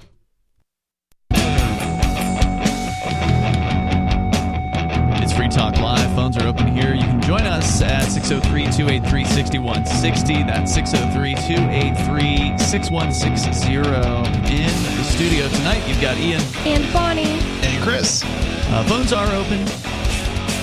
It's 5.30 5.36
Free 5.36 5.50
Talk 5.50 5.76
Live. 5.80 6.10
Phones 6.16 6.38
are 6.38 6.48
open 6.48 6.68
here. 6.68 6.94
You 6.94 7.02
can 7.02 7.22
join 7.22 7.42
us 7.42 7.82
at 7.82 8.04
603 8.06 8.64
283 8.72 9.26
6160. 9.26 10.44
That's 10.44 10.74
603 10.74 11.36
283 11.36 12.58
6160. 12.58 13.74
In 13.76 14.72
the 14.96 15.04
studio 15.04 15.50
tonight, 15.50 15.86
you've 15.86 16.00
got 16.00 16.16
Ian. 16.18 16.42
and 16.66 16.94
Bonnie. 16.94 17.42
And 17.62 17.84
Chris, 17.84 18.24
Uh, 18.24 18.86
phones 18.88 19.12
are 19.12 19.28
open. 19.36 19.66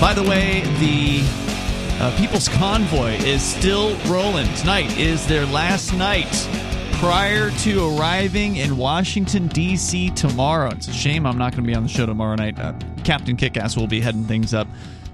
By 0.01 0.15
the 0.15 0.23
way, 0.23 0.63
the 0.81 1.21
uh, 2.03 2.17
People's 2.17 2.49
Convoy 2.49 3.17
is 3.19 3.43
still 3.43 3.95
rolling. 4.07 4.51
Tonight 4.55 4.97
is 4.97 5.27
their 5.27 5.45
last 5.45 5.93
night 5.93 6.33
prior 7.01 7.51
to 7.51 7.97
arriving 7.97 8.57
in 8.57 8.77
Washington, 8.77 9.49
D.C. 9.49 10.11
tomorrow. 10.11 10.71
It's 10.71 10.89
a 10.89 10.93
shame 10.93 11.27
I'm 11.27 11.39
not 11.39 11.53
going 11.53 11.65
to 11.65 11.67
be 11.67 11.75
on 11.75 11.83
the 11.83 11.89
show 11.89 12.07
tomorrow 12.07 12.37
night. 12.37 12.59
Uh, 12.59 12.75
Captain 13.05 13.37
Kickass 13.37 13.77
will 13.77 13.87
be 13.87 14.01
heading 14.01 14.25
things 14.25 14.55
up 14.55 14.69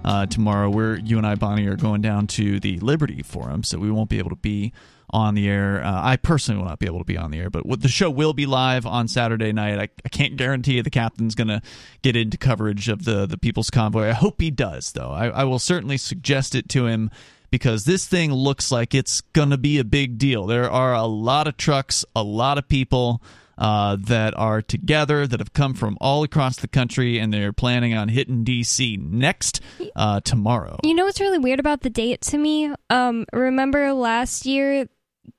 uh, 0.05 0.27
tomorrow. 0.27 0.71
We're, 0.71 0.99
you 0.99 1.19
and 1.19 1.27
I, 1.27 1.35
Bonnie, 1.35 1.67
are 1.67 1.77
going 1.77 2.01
down 2.03 2.27
to 2.29 2.61
the 2.61 2.79
Liberty 2.81 3.23
Forum, 3.23 3.63
so 3.63 3.79
we 3.79 3.91
won't 3.91 4.11
be 4.11 4.19
able 4.19 4.31
to 4.31 4.37
be 4.37 4.73
on 5.11 5.35
the 5.35 5.49
air. 5.49 5.83
Uh, 5.83 6.01
I 6.03 6.17
personally 6.17 6.61
will 6.61 6.69
not 6.69 6.79
be 6.79 6.87
able 6.87 6.99
to 6.99 7.05
be 7.05 7.17
on 7.17 7.31
the 7.31 7.39
air, 7.39 7.51
but 7.51 7.65
the 7.81 7.89
show 7.89 8.11
will 8.11 8.33
be 8.33 8.47
live 8.47 8.87
on 8.87 9.09
Saturday 9.09 9.53
night. 9.53 9.79
I, 9.79 9.89
I 10.05 10.09
can't 10.09 10.37
guarantee 10.37 10.81
the 10.81 10.91
captain's 10.91 11.35
going 11.35 11.49
to 11.49 11.61
get 12.03 12.15
into 12.15 12.39
coverage 12.39 12.89
of 12.89 13.05
the 13.05 13.27
the 13.27 13.39
People's 13.39 13.71
Convoy. 13.71 14.09
I 14.09 14.13
hope 14.13 14.41
he 14.41 14.51
does, 14.51 14.93
though. 14.93 15.11
I, 15.11 15.29
I 15.29 15.45
will 15.45 15.59
certainly 15.59 15.97
suggest 15.97 16.55
it 16.55 16.69
to 16.71 16.87
him 16.87 17.11
because 17.51 17.85
this 17.85 18.07
thing 18.07 18.33
looks 18.33 18.71
like 18.71 18.95
it's 18.95 19.21
going 19.21 19.51
to 19.51 19.59
be 19.59 19.79
a 19.79 19.85
big 19.85 20.19
deal. 20.19 20.47
There 20.47 20.71
are 20.71 20.95
a 20.95 21.05
lot 21.05 21.49
of 21.49 21.57
trucks, 21.57 22.05
a 22.15 22.23
lot 22.23 22.59
of 22.59 22.69
people. 22.69 23.23
Uh, 23.59 23.99
that 24.01 24.33
are 24.39 24.63
together 24.63 25.27
that 25.27 25.39
have 25.39 25.53
come 25.53 25.75
from 25.75 25.99
all 26.01 26.23
across 26.23 26.57
the 26.57 26.67
country 26.67 27.19
and 27.19 27.31
they're 27.31 27.53
planning 27.53 27.93
on 27.93 28.09
hitting 28.09 28.43
DC 28.43 28.99
next 28.99 29.61
uh, 29.95 30.19
tomorrow. 30.21 30.79
You 30.83 30.95
know 30.95 31.05
what's 31.05 31.21
really 31.21 31.37
weird 31.37 31.61
about 31.61 31.83
the 31.83 31.91
date 31.91 32.23
to 32.23 32.39
me? 32.39 32.73
Um, 32.89 33.27
remember 33.35 33.93
last 33.93 34.47
year, 34.47 34.89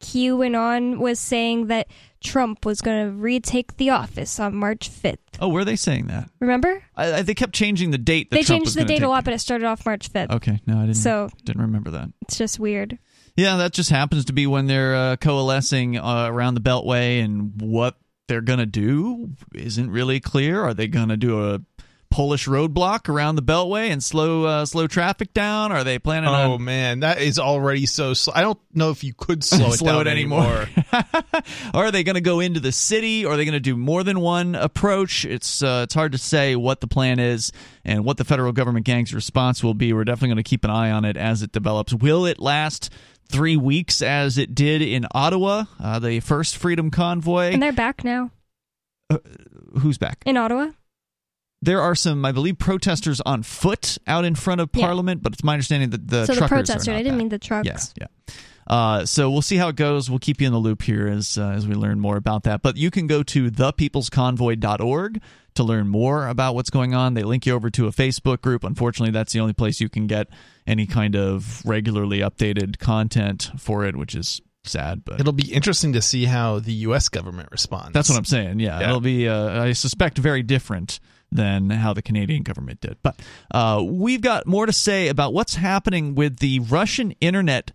QAnon 0.02 1.00
was 1.00 1.18
saying 1.18 1.66
that 1.68 1.88
Trump 2.24 2.66
was 2.66 2.82
going 2.82 3.08
to 3.08 3.12
retake 3.12 3.78
the 3.78 3.90
office 3.90 4.40
on 4.40 4.56
March 4.56 4.90
5th. 4.90 5.18
Oh, 5.40 5.50
were 5.50 5.66
they 5.66 5.76
saying 5.76 6.08
that? 6.08 6.30
Remember? 6.40 6.84
I, 6.96 7.14
I, 7.16 7.22
they 7.24 7.34
kept 7.34 7.54
changing 7.54 7.92
the 7.92 7.98
date. 7.98 8.30
That 8.30 8.38
they 8.38 8.44
Trump 8.44 8.64
changed 8.64 8.78
the 8.78 8.86
date 8.86 9.04
a 9.04 9.10
lot, 9.10 9.20
it. 9.20 9.26
but 9.26 9.34
it 9.34 9.40
started 9.40 9.66
off 9.66 9.86
March 9.86 10.12
5th. 10.12 10.32
Okay, 10.32 10.62
no, 10.66 10.78
I 10.78 10.82
didn't. 10.82 10.96
So- 10.96 11.30
didn't 11.44 11.62
remember 11.62 11.92
that. 11.92 12.10
It's 12.22 12.38
just 12.38 12.60
weird. 12.60 12.98
Yeah, 13.36 13.58
that 13.58 13.74
just 13.74 13.90
happens 13.90 14.26
to 14.26 14.34
be 14.34 14.46
when 14.46 14.68
they're 14.68 14.96
uh, 14.96 15.16
coalescing 15.16 15.98
uh, 15.98 16.28
around 16.28 16.56
the 16.56 16.62
Beltway, 16.62 17.24
and 17.24 17.54
what 17.62 17.98
they're 18.28 18.42
gonna 18.42 18.66
do 18.66 19.32
isn't 19.56 19.90
really 19.90 20.20
clear. 20.20 20.62
Are 20.62 20.74
they 20.74 20.88
gonna 20.88 21.18
do 21.18 21.42
a 21.44 21.62
Polish 22.12 22.48
roadblock 22.48 23.10
around 23.10 23.36
the 23.38 23.42
Beltway 23.42 23.90
and 23.90 24.04
slow 24.04 24.44
uh, 24.44 24.66
slow 24.66 24.86
traffic 24.86 25.34
down? 25.34 25.72
Are 25.72 25.84
they 25.84 25.98
planning 25.98 26.30
Oh 26.30 26.54
on 26.54 26.64
man, 26.64 27.00
that 27.00 27.20
is 27.22 27.40
already 27.40 27.86
so. 27.86 28.14
Sl- 28.14 28.32
I 28.36 28.42
don't 28.42 28.60
know 28.74 28.92
if 28.92 29.04
you 29.04 29.14
could 29.14 29.44
slow 29.44 29.68
it 29.72 29.78
slow 29.78 30.04
down 30.04 30.08
it 30.08 30.12
anymore? 30.12 30.68
or 31.74 31.86
are 31.86 31.92
they 31.92 32.04
going 32.04 32.16
to 32.16 32.22
go 32.22 32.40
into 32.42 32.60
the 32.60 32.72
city? 32.72 33.26
Or 33.26 33.34
are 33.34 33.38
they 33.38 33.46
going 33.46 33.54
to 33.54 33.60
do 33.60 33.76
more 33.76 34.04
than 34.04 34.20
one 34.20 34.54
approach? 34.56 35.26
It's 35.26 35.64
uh, 35.64 35.82
it's 35.86 35.94
hard 35.96 36.12
to 36.12 36.18
say 36.18 36.56
what 36.56 36.82
the 36.82 36.88
plan 36.88 37.20
is 37.20 37.52
and 37.84 38.06
what 38.06 38.18
the 38.18 38.26
federal 38.26 38.52
government 38.52 38.86
gang's 38.86 39.14
response 39.14 39.64
will 39.64 39.74
be. 39.74 39.94
We're 39.94 40.04
definitely 40.04 40.36
going 40.36 40.44
to 40.44 40.50
keep 40.50 40.64
an 40.66 40.70
eye 40.70 40.92
on 40.92 41.06
it 41.06 41.18
as 41.18 41.42
it 41.42 41.52
develops. 41.52 41.94
Will 41.94 42.26
it 42.26 42.40
last? 42.40 42.92
Three 43.30 43.56
weeks, 43.56 44.02
as 44.02 44.38
it 44.38 44.54
did 44.54 44.82
in 44.82 45.08
Ottawa, 45.14 45.64
uh, 45.82 46.00
the 46.00 46.20
first 46.20 46.58
Freedom 46.58 46.92
Convoy. 46.92 47.54
And 47.54 47.64
they're 47.64 47.72
back 47.72 48.04
now 48.04 48.30
Who's 49.80 49.98
back? 49.98 50.22
in 50.26 50.36
Ottawa. 50.36 50.72
There 51.62 51.82
are 51.82 51.94
some, 51.96 52.26
I 52.26 52.32
believe, 52.32 52.58
protesters 52.58 53.22
on 53.22 53.44
foot 53.44 53.98
out 54.08 54.26
in 54.26 54.36
front 54.36 54.62
of 54.62 54.70
Yeah. 54.74 54.86
Parliament, 54.86 55.22
but 55.22 55.34
it's 55.34 55.44
my 55.44 55.54
understanding 55.54 55.92
that 55.92 56.08
the 56.08 56.26
so 56.26 56.34
the 56.34 56.40
truckers 56.40 56.44
are 56.44 56.48
protesters. 56.74 56.88
not 56.88 56.96
I 56.96 56.98
didn't 57.00 57.14
back. 57.14 57.18
mean 57.20 57.30
the 57.30 57.40
trucks. 57.40 57.94
Yeah, 57.98 58.08
yeah. 58.28 58.34
Uh, 58.68 59.06
so 59.06 59.30
we'll 59.30 59.42
see 59.42 59.58
how 59.58 59.68
it 59.68 59.76
goes. 59.76 60.10
We'll 60.10 60.20
keep 60.20 60.40
you 60.40 60.48
in 60.48 60.54
the 60.54 60.60
loop 60.60 60.82
here 60.84 61.08
as 61.08 61.38
uh, 61.38 61.50
as 61.50 61.68
we 61.68 61.76
learn 61.76 62.00
more 62.00 62.16
about 62.18 62.44
that. 62.44 62.62
But 62.62 62.78
you 62.78 62.90
can 62.90 63.06
go 63.06 63.22
to 63.24 63.52
thepeoplesconvoy.org 63.52 65.22
to 65.56 65.64
learn 65.64 65.88
more 65.88 66.28
about 66.28 66.56
what's 66.56 66.70
going 66.70 66.94
on. 66.94 67.14
They 67.14 67.24
link 67.24 67.46
you 67.46 67.54
over 67.54 67.70
to 67.72 67.88
a 67.88 67.92
Facebook 67.92 68.42
group. 68.42 68.64
Unfortunately, 68.64 69.12
that's 69.12 69.34
the 69.34 69.40
only 69.40 69.54
place 69.54 69.82
you 69.82 69.90
can 69.90 70.08
get 70.08 70.28
any 70.66 70.86
kind 70.88 71.16
of 71.16 71.62
regularly 71.66 72.20
updated 72.20 72.80
content 72.80 73.52
for 73.58 73.84
it, 73.86 73.96
which 73.98 74.16
is 74.16 74.42
sad. 74.64 75.04
But 75.04 75.20
It'll 75.20 75.34
be 75.34 75.52
interesting 75.52 75.94
to 75.94 76.02
see 76.02 76.26
how 76.26 76.60
the 76.60 76.74
U.S. 76.74 77.10
government 77.10 77.50
responds. 77.52 77.92
that's 77.94 78.10
what 78.10 78.18
I'm 78.18 78.26
saying. 78.26 78.60
Yeah, 78.60 78.80
Yeah. 78.80 78.88
it'll 78.90 79.02
be, 79.02 79.28
uh, 79.28 79.64
I 79.64 79.74
suspect, 79.74 80.18
very 80.18 80.44
different 80.44 81.00
than 81.32 81.70
how 81.70 81.94
the 81.94 82.02
Canadian 82.02 82.44
government 82.44 82.82
did. 82.82 82.98
But 83.02 83.20
uh, 83.52 83.82
we've 83.84 84.22
got 84.22 84.46
more 84.46 84.66
to 84.66 84.74
say 84.74 85.08
about 85.08 85.34
what's 85.34 85.56
happening 85.56 86.16
with 86.16 86.40
the 86.40 86.60
Russian 86.60 87.12
internet 87.22 87.72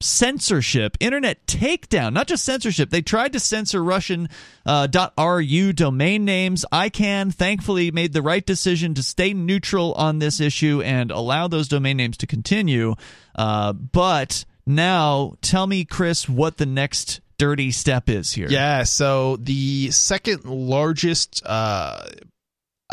censorship, 0.00 0.96
internet 1.00 1.46
takedown, 1.46 2.12
not 2.12 2.26
just 2.26 2.44
censorship. 2.44 2.90
They 2.90 3.02
tried 3.02 3.32
to 3.32 3.40
censor 3.40 3.82
Russian 3.82 4.28
uh, 4.66 4.86
.ru 5.18 5.72
domain 5.72 6.24
names. 6.24 6.64
ICANN 6.72 7.34
thankfully 7.34 7.90
made 7.90 8.12
the 8.12 8.22
right 8.22 8.44
decision 8.44 8.94
to 8.94 9.02
stay 9.02 9.32
neutral 9.32 9.94
on 9.94 10.18
this 10.18 10.40
issue 10.40 10.82
and 10.84 11.10
allow 11.10 11.48
those 11.48 11.68
domain 11.68 11.96
names 11.96 12.16
to 12.18 12.26
continue. 12.26 12.94
Uh, 13.34 13.72
but 13.72 14.44
now, 14.66 15.34
tell 15.40 15.66
me, 15.66 15.84
Chris, 15.84 16.28
what 16.28 16.58
the 16.58 16.66
next 16.66 17.20
dirty 17.38 17.70
step 17.70 18.08
is 18.08 18.32
here. 18.32 18.48
Yeah. 18.48 18.84
So 18.84 19.36
the 19.36 19.90
second 19.90 20.44
largest, 20.44 21.42
uh, 21.44 22.06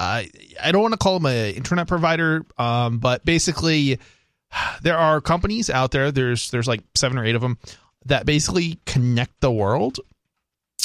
I 0.02 0.30
I 0.62 0.72
don't 0.72 0.82
want 0.82 0.94
to 0.94 0.98
call 0.98 1.20
them 1.20 1.26
an 1.28 1.54
internet 1.56 1.88
provider, 1.88 2.46
um, 2.58 3.00
but 3.00 3.24
basically, 3.26 4.00
there 4.82 4.98
are 4.98 5.22
companies 5.22 5.70
out 5.70 5.92
there. 5.92 6.12
There's 6.12 6.52
there's 6.52 6.68
like 6.68 6.82
seven 6.96 7.18
or 7.18 7.26
eight 7.26 7.36
of 7.36 7.42
them 7.42 7.58
that 8.06 8.26
basically 8.26 8.80
connect 8.86 9.40
the 9.42 9.52
world. 9.52 10.00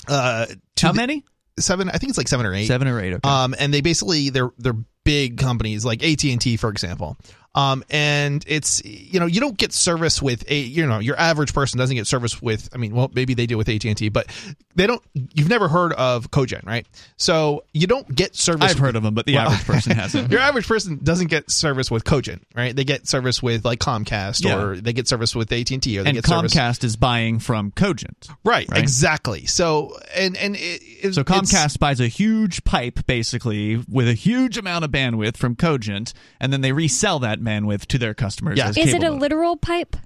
Uh, 0.09 0.47
to 0.77 0.87
How 0.87 0.93
the- 0.93 0.97
many? 0.97 1.25
Seven. 1.59 1.89
I 1.89 1.93
think 1.93 2.11
it's 2.11 2.19
like 2.19 2.29
seven 2.29 2.45
or 2.45 2.55
eight. 2.55 2.67
Seven 2.67 2.87
or 2.87 3.01
eight. 3.01 3.15
Okay. 3.15 3.29
Um, 3.29 3.55
and 3.59 3.73
they 3.73 3.81
basically 3.81 4.29
they're 4.29 4.51
they're 4.59 4.77
big 5.05 5.39
companies 5.39 5.85
like 5.87 6.03
AT 6.05 6.23
and 6.25 6.41
T, 6.41 6.59
for 6.59 6.69
example. 6.69 7.17
Um, 7.57 7.83
and 7.91 8.45
it's 8.47 8.85
you 8.85 9.19
know 9.19 9.25
you 9.27 9.41
don't 9.41 9.57
get 9.57 9.73
service 9.73 10.21
with 10.21 10.45
a 10.51 10.57
you 10.59 10.87
know 10.87 10.99
your 10.99 11.19
average 11.19 11.55
person 11.55 11.79
doesn't 11.79 11.97
get 11.97 12.07
service 12.07 12.41
with 12.43 12.69
I 12.75 12.77
mean 12.77 12.95
well 12.95 13.11
maybe 13.15 13.33
they 13.33 13.47
do 13.47 13.57
with 13.57 13.69
AT 13.69 13.83
and 13.87 13.97
T, 13.97 14.11
but 14.11 14.27
they 14.75 14.87
don't. 14.87 15.03
You've 15.15 15.49
never 15.49 15.67
heard 15.69 15.95
of 15.95 16.31
Cogent, 16.31 16.65
right? 16.67 16.87
So 17.17 17.65
you 17.73 17.87
don't 17.87 18.15
get 18.15 18.37
service. 18.37 18.71
I've 18.73 18.79
heard 18.79 18.95
of 18.95 19.03
them, 19.03 19.15
but 19.15 19.25
the 19.25 19.37
Well, 19.37 19.49
average 19.49 19.67
person 19.67 19.93
hasn't. 19.97 20.31
Your 20.31 20.41
average 20.41 20.69
person 20.69 21.01
doesn't 21.03 21.29
get 21.29 21.51
service 21.51 21.91
with 21.91 22.05
Cogent, 22.05 22.47
right? 22.55 22.77
They 22.77 22.85
get 22.85 23.09
service 23.09 23.43
with 23.43 23.65
like 23.65 23.79
Comcast, 23.79 24.45
Yeah. 24.45 24.61
or 24.61 24.77
they 24.77 24.93
get 24.93 25.09
service 25.09 25.35
with 25.35 25.51
AT 25.51 25.71
and 25.71 25.83
T, 25.83 25.99
or 25.99 26.03
they 26.03 26.11
and 26.11 26.17
get 26.17 26.27
service 26.27 26.53
Comcast 26.55 26.85
is 26.85 26.97
buying 26.97 27.39
from 27.39 27.71
Cogent. 27.71 28.29
right, 28.45 28.69
right? 28.71 28.79
exactly. 28.79 29.47
So 29.47 29.97
and 30.15 30.37
and 30.37 30.57
it, 30.57 30.83
it, 31.03 31.15
So 31.15 31.25
Comcast 31.25 31.79
buys 31.79 32.01
a 32.01 32.09
huge 32.09 32.63
pipe, 32.65 33.07
basically, 33.07 33.83
with 33.89 34.09
a 34.09 34.15
huge 34.15 34.59
amount 34.59 34.85
of 34.85 34.91
bandwidth 34.91 35.39
from 35.39 35.57
Cogent, 35.57 36.13
and 36.39 36.53
then 36.53 36.61
they 36.61 36.73
resell 36.73 37.19
that 37.21 37.41
bandwidth 37.47 37.87
to 37.87 37.99
their 37.99 38.13
customers. 38.15 38.59
Yeah. 38.59 38.69
as 38.69 38.77
Is 38.77 38.93
it 38.93 38.97
a 39.03 39.07
modem. 39.07 39.19
literal 39.21 39.57
pipe? 39.57 39.97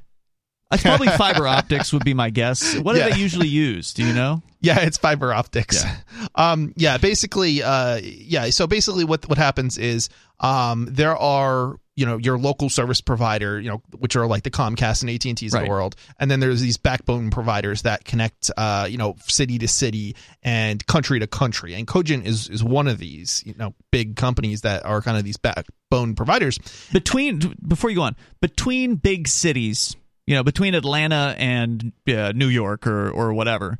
It's 0.72 0.82
probably 0.84 1.08
fiber 1.18 1.48
optics 1.48 1.92
would 1.92 2.04
be 2.04 2.14
my 2.14 2.30
guess. 2.30 2.76
What 2.76 2.92
do 2.92 3.00
Yeah. 3.00 3.08
they 3.10 3.16
usually 3.18 3.48
use? 3.48 3.92
Do 3.92 4.04
you 4.04 4.12
know? 4.12 4.42
Yeah, 4.60 4.80
it's 4.80 4.98
fiber 4.98 5.32
optics. 5.34 5.82
Yeah. 5.82 5.96
Um, 6.34 6.74
yeah, 6.76 6.98
basically, 6.98 7.62
uh, 7.62 7.96
yeah. 8.02 8.50
So 8.50 8.66
basically, 8.66 9.04
what 9.04 9.26
what 9.28 9.38
happens 9.38 9.78
is, 9.78 10.10
um, 10.38 10.86
there 10.90 11.16
are 11.16 11.76
you 12.00 12.06
know 12.06 12.16
your 12.16 12.38
local 12.38 12.70
service 12.70 13.02
provider, 13.02 13.60
you 13.60 13.68
know, 13.68 13.82
which 13.98 14.16
are 14.16 14.26
like 14.26 14.42
the 14.42 14.50
Comcast 14.50 15.02
and 15.02 15.10
AT 15.10 15.22
and 15.26 15.36
T's 15.36 15.52
of 15.52 15.60
the 15.64 15.68
world, 15.68 15.96
and 16.18 16.30
then 16.30 16.40
there's 16.40 16.62
these 16.62 16.78
backbone 16.78 17.28
providers 17.28 17.82
that 17.82 18.06
connect, 18.06 18.50
uh, 18.56 18.86
you 18.88 18.96
know, 18.96 19.16
city 19.26 19.58
to 19.58 19.68
city 19.68 20.16
and 20.42 20.84
country 20.86 21.20
to 21.20 21.26
country, 21.26 21.74
and 21.74 21.86
Cogent 21.86 22.26
is 22.26 22.48
is 22.48 22.64
one 22.64 22.88
of 22.88 22.96
these, 22.96 23.42
you 23.44 23.54
know, 23.54 23.74
big 23.90 24.16
companies 24.16 24.62
that 24.62 24.86
are 24.86 25.02
kind 25.02 25.18
of 25.18 25.24
these 25.24 25.36
backbone 25.36 26.14
providers. 26.14 26.58
Between 26.90 27.54
before 27.68 27.90
you 27.90 27.96
go 27.96 28.02
on, 28.02 28.16
between 28.40 28.94
big 28.94 29.28
cities, 29.28 29.94
you 30.26 30.34
know, 30.34 30.42
between 30.42 30.74
Atlanta 30.74 31.34
and 31.36 31.92
uh, 32.08 32.32
New 32.34 32.48
York 32.48 32.86
or 32.86 33.10
or 33.10 33.34
whatever, 33.34 33.78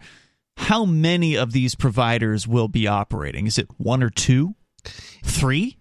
how 0.58 0.84
many 0.84 1.36
of 1.36 1.52
these 1.52 1.74
providers 1.74 2.46
will 2.46 2.68
be 2.68 2.86
operating? 2.86 3.46
Is 3.46 3.56
it 3.56 3.68
one 3.78 4.02
or 4.02 4.10
two, 4.10 4.56
three? 5.24 5.78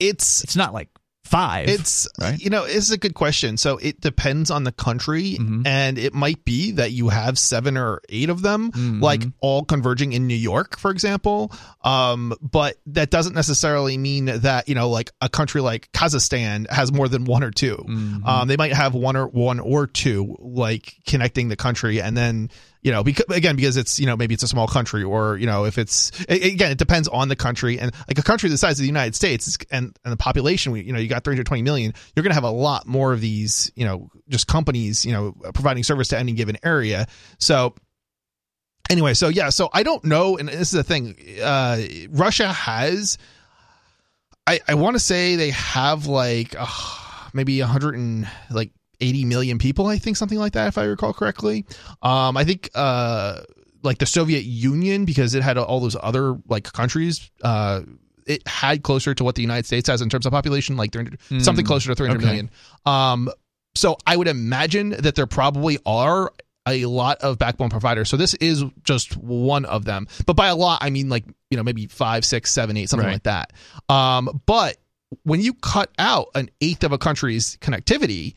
It's 0.00 0.42
It's 0.44 0.56
not 0.56 0.72
like 0.72 0.88
five. 1.28 1.68
It's 1.68 2.08
right? 2.20 2.38
you 2.40 2.50
know, 2.50 2.64
it's 2.64 2.90
a 2.90 2.98
good 2.98 3.14
question. 3.14 3.56
So 3.56 3.76
it 3.78 4.00
depends 4.00 4.50
on 4.50 4.64
the 4.64 4.72
country, 4.72 5.36
Mhm. 5.40 5.66
and 5.66 5.98
it 5.98 6.14
might 6.14 6.44
be 6.44 6.72
that 6.72 6.92
you 6.92 7.08
have 7.10 7.38
seven 7.38 7.76
or 7.76 8.00
eight 8.08 8.30
of 8.30 8.42
them, 8.42 8.72
Mhm. 8.72 9.02
like 9.02 9.22
all 9.40 9.64
converging 9.64 10.12
in 10.12 10.26
New 10.26 10.34
York, 10.34 10.78
for 10.78 10.90
example. 10.90 11.52
Um, 11.84 12.34
but 12.40 12.76
that 12.86 13.10
doesn't 13.10 13.34
necessarily 13.34 13.96
mean 13.98 14.26
that 14.26 14.68
you 14.68 14.74
know, 14.74 14.88
like 14.90 15.10
a 15.20 15.28
country 15.28 15.60
like 15.60 15.90
Kazakhstan 15.92 16.68
has 16.70 16.92
more 16.92 17.08
than 17.08 17.24
one 17.24 17.42
or 17.42 17.50
2 17.50 17.84
Mhm. 17.88 18.26
Um, 18.26 18.48
they 18.48 18.56
might 18.56 18.72
have 18.72 18.94
one 18.94 19.16
or 19.16 19.26
one 19.26 19.60
or 19.60 19.86
two 19.86 20.36
like 20.40 20.94
connecting 21.06 21.48
the 21.48 21.56
country, 21.56 22.00
and 22.00 22.16
then 22.16 22.50
you 22.82 22.92
know, 22.92 23.02
because 23.02 23.26
again, 23.30 23.56
because 23.56 23.76
it's 23.76 23.98
you 23.98 24.06
know 24.06 24.16
maybe 24.16 24.34
it's 24.34 24.42
a 24.42 24.48
small 24.48 24.68
country, 24.68 25.02
or 25.02 25.36
you 25.36 25.46
know, 25.46 25.64
if 25.64 25.78
it's 25.78 26.12
again, 26.28 26.70
it 26.70 26.78
depends 26.78 27.08
on 27.08 27.28
the 27.28 27.36
country, 27.36 27.78
and 27.78 27.92
like 28.06 28.18
a 28.18 28.22
country 28.22 28.48
the 28.50 28.58
size 28.58 28.78
of 28.78 28.82
the 28.82 28.86
United 28.86 29.14
States 29.14 29.58
and 29.70 29.96
and 30.04 30.12
the 30.12 30.16
population, 30.16 30.72
we- 30.72 30.82
you 30.82 30.92
know, 30.92 30.98
you 30.98 31.08
got 31.08 31.24
320 31.24 31.62
million, 31.62 31.92
you're 32.14 32.22
going 32.22 32.30
to 32.30 32.34
have 32.34 32.44
a 32.44 32.50
lot 32.50 32.86
more 32.86 33.12
of 33.12 33.20
these, 33.20 33.72
you 33.74 33.84
know, 33.84 34.10
just 34.28 34.46
companies, 34.46 35.04
you 35.04 35.12
know, 35.12 35.32
providing 35.54 35.82
service 35.82 36.08
to 36.08 36.18
any 36.18 36.32
given 36.32 36.56
area. 36.62 37.06
So 37.38 37.74
anyway, 38.90 39.14
so 39.14 39.28
yeah, 39.28 39.50
so 39.50 39.68
I 39.72 39.82
don't 39.82 40.04
know, 40.04 40.38
and 40.38 40.48
this 40.48 40.60
is 40.60 40.70
the 40.70 40.84
thing, 40.84 41.16
uh, 41.42 41.78
Russia 42.10 42.52
has, 42.52 43.18
I 44.46 44.60
I 44.68 44.74
want 44.74 44.94
to 44.94 45.00
say 45.00 45.36
they 45.36 45.50
have 45.50 46.06
like 46.06 46.54
uh, 46.58 46.66
maybe 47.32 47.60
100 47.60 47.94
and 47.96 48.28
like 48.50 48.70
80 49.00 49.24
million 49.24 49.58
people, 49.58 49.86
I 49.86 49.98
think 49.98 50.16
something 50.16 50.38
like 50.38 50.52
that, 50.54 50.68
if 50.68 50.78
I 50.78 50.84
recall 50.84 51.12
correctly. 51.12 51.64
Um, 52.02 52.36
I 52.36 52.44
think 52.44 52.70
uh, 52.74 53.40
like 53.82 53.98
the 53.98 54.06
Soviet 54.06 54.44
Union 54.44 55.04
because 55.04 55.34
it 55.34 55.42
had 55.42 55.56
all 55.58 55.80
those 55.80 55.96
other 56.00 56.36
like 56.48 56.72
countries. 56.72 57.30
Uh, 57.42 57.82
it 58.26 58.46
had 58.46 58.82
closer 58.82 59.14
to 59.14 59.24
what 59.24 59.36
the 59.36 59.42
United 59.42 59.64
States 59.66 59.88
has 59.88 60.02
in 60.02 60.08
terms 60.10 60.26
of 60.26 60.32
population, 60.32 60.76
like 60.76 60.92
300, 60.92 61.18
Mm, 61.30 61.42
something 61.42 61.64
closer 61.64 61.88
to 61.88 61.94
three 61.94 62.08
hundred 62.08 62.20
okay. 62.22 62.26
million. 62.26 62.50
Um, 62.84 63.30
so 63.74 63.96
I 64.06 64.16
would 64.16 64.28
imagine 64.28 64.90
that 64.90 65.14
there 65.14 65.26
probably 65.26 65.78
are 65.86 66.32
a 66.66 66.84
lot 66.84 67.18
of 67.22 67.38
backbone 67.38 67.70
providers. 67.70 68.10
So 68.10 68.18
this 68.18 68.34
is 68.34 68.64
just 68.84 69.16
one 69.16 69.64
of 69.64 69.86
them. 69.86 70.08
But 70.26 70.34
by 70.34 70.48
a 70.48 70.56
lot, 70.56 70.80
I 70.82 70.90
mean 70.90 71.08
like 71.08 71.24
you 71.50 71.56
know 71.56 71.62
maybe 71.62 71.86
five, 71.86 72.24
six, 72.26 72.50
seven, 72.52 72.76
eight, 72.76 72.90
something 72.90 73.06
Right. 73.06 73.14
like 73.14 73.22
that. 73.22 73.52
Um, 73.88 74.42
but 74.44 74.76
when 75.22 75.40
you 75.40 75.54
cut 75.54 75.90
out 75.98 76.26
an 76.34 76.50
eighth 76.60 76.84
of 76.84 76.92
a 76.92 76.98
country's 76.98 77.56
connectivity, 77.62 78.34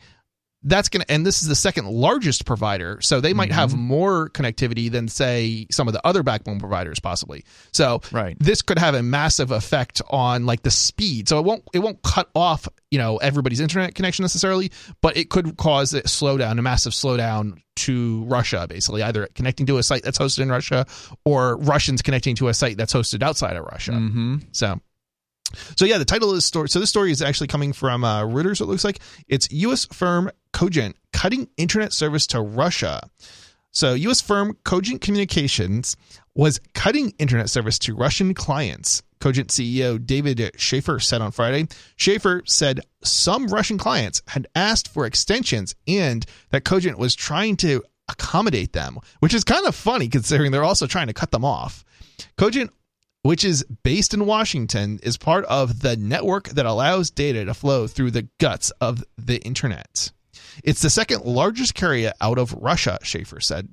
that's 0.64 0.88
going 0.88 1.00
to, 1.04 1.10
and 1.10 1.26
this 1.26 1.42
is 1.42 1.48
the 1.48 1.54
second 1.56 1.86
largest 1.86 2.46
provider. 2.46 3.00
So 3.00 3.20
they 3.20 3.32
might 3.32 3.50
have 3.52 3.74
more 3.76 4.28
connectivity 4.30 4.90
than, 4.90 5.08
say, 5.08 5.66
some 5.70 5.88
of 5.88 5.94
the 5.94 6.06
other 6.06 6.22
backbone 6.22 6.60
providers, 6.60 7.00
possibly. 7.00 7.44
So 7.72 8.00
Right. 8.12 8.36
this 8.38 8.62
could 8.62 8.78
have 8.78 8.94
a 8.94 9.02
massive 9.02 9.50
effect 9.50 10.00
on 10.10 10.46
like 10.46 10.62
the 10.62 10.70
speed. 10.70 11.28
So 11.28 11.38
it 11.38 11.44
won't, 11.44 11.64
it 11.74 11.80
won't 11.80 12.00
cut 12.02 12.30
off, 12.34 12.68
you 12.90 12.98
know, 12.98 13.16
everybody's 13.16 13.60
internet 13.60 13.94
connection 13.94 14.22
necessarily, 14.22 14.70
but 15.00 15.16
it 15.16 15.30
could 15.30 15.56
cause 15.56 15.94
a 15.94 16.02
slowdown, 16.02 16.58
a 16.58 16.62
massive 16.62 16.92
slowdown 16.92 17.60
to 17.74 18.22
Russia, 18.24 18.66
basically, 18.68 19.02
either 19.02 19.26
connecting 19.34 19.66
to 19.66 19.78
a 19.78 19.82
site 19.82 20.02
that's 20.02 20.18
hosted 20.18 20.40
in 20.40 20.50
Russia 20.50 20.86
or 21.24 21.56
Russians 21.56 22.02
connecting 22.02 22.36
to 22.36 22.48
a 22.48 22.54
site 22.54 22.76
that's 22.76 22.92
hosted 22.92 23.22
outside 23.22 23.56
of 23.56 23.64
Russia. 23.64 23.92
Mm-hmm. 23.92 24.36
So, 24.52 24.78
so 25.76 25.84
yeah, 25.84 25.98
the 25.98 26.04
title 26.04 26.28
of 26.30 26.34
this 26.34 26.46
story. 26.46 26.68
So 26.68 26.78
this 26.80 26.90
story 26.90 27.10
is 27.10 27.20
actually 27.22 27.48
coming 27.48 27.72
from 27.72 28.04
uh, 28.04 28.22
Reuters. 28.22 28.60
It 28.60 28.66
looks 28.66 28.84
like 28.84 29.00
it's 29.28 29.50
U.S. 29.50 29.86
firm 29.86 30.30
Cogent 30.52 30.96
cutting 31.12 31.48
internet 31.56 31.92
service 31.92 32.26
to 32.28 32.40
Russia. 32.40 33.08
So 33.70 33.94
U.S. 33.94 34.20
firm 34.20 34.56
Cogent 34.64 35.00
Communications 35.00 35.96
was 36.34 36.60
cutting 36.74 37.14
internet 37.18 37.50
service 37.50 37.78
to 37.80 37.94
Russian 37.94 38.34
clients. 38.34 39.02
Cogent 39.20 39.48
CEO 39.48 40.04
David 40.04 40.50
Schaefer 40.56 40.98
said 40.98 41.22
on 41.22 41.30
Friday. 41.30 41.68
Schaefer 41.96 42.42
said 42.44 42.80
some 43.02 43.46
Russian 43.46 43.78
clients 43.78 44.20
had 44.26 44.46
asked 44.54 44.88
for 44.88 45.06
extensions 45.06 45.74
and 45.86 46.26
that 46.50 46.64
Cogent 46.64 46.98
was 46.98 47.14
trying 47.14 47.56
to 47.58 47.82
accommodate 48.08 48.72
them, 48.72 48.98
which 49.20 49.32
is 49.32 49.44
kind 49.44 49.66
of 49.66 49.74
funny 49.74 50.08
considering 50.08 50.50
they're 50.50 50.64
also 50.64 50.86
trying 50.86 51.06
to 51.06 51.14
cut 51.14 51.30
them 51.30 51.44
off. 51.44 51.84
Cogent 52.36 52.72
which 53.22 53.44
is 53.44 53.64
based 53.84 54.14
in 54.14 54.26
Washington, 54.26 54.98
is 55.02 55.16
part 55.16 55.44
of 55.44 55.80
the 55.80 55.96
network 55.96 56.48
that 56.50 56.66
allows 56.66 57.10
data 57.10 57.44
to 57.44 57.54
flow 57.54 57.86
through 57.86 58.10
the 58.10 58.28
guts 58.38 58.70
of 58.80 59.04
the 59.16 59.38
internet. 59.42 60.10
It's 60.64 60.82
the 60.82 60.90
second 60.90 61.24
largest 61.24 61.74
carrier 61.74 62.12
out 62.20 62.38
of 62.38 62.52
Russia, 62.54 62.98
Schaefer 63.02 63.40
said. 63.40 63.68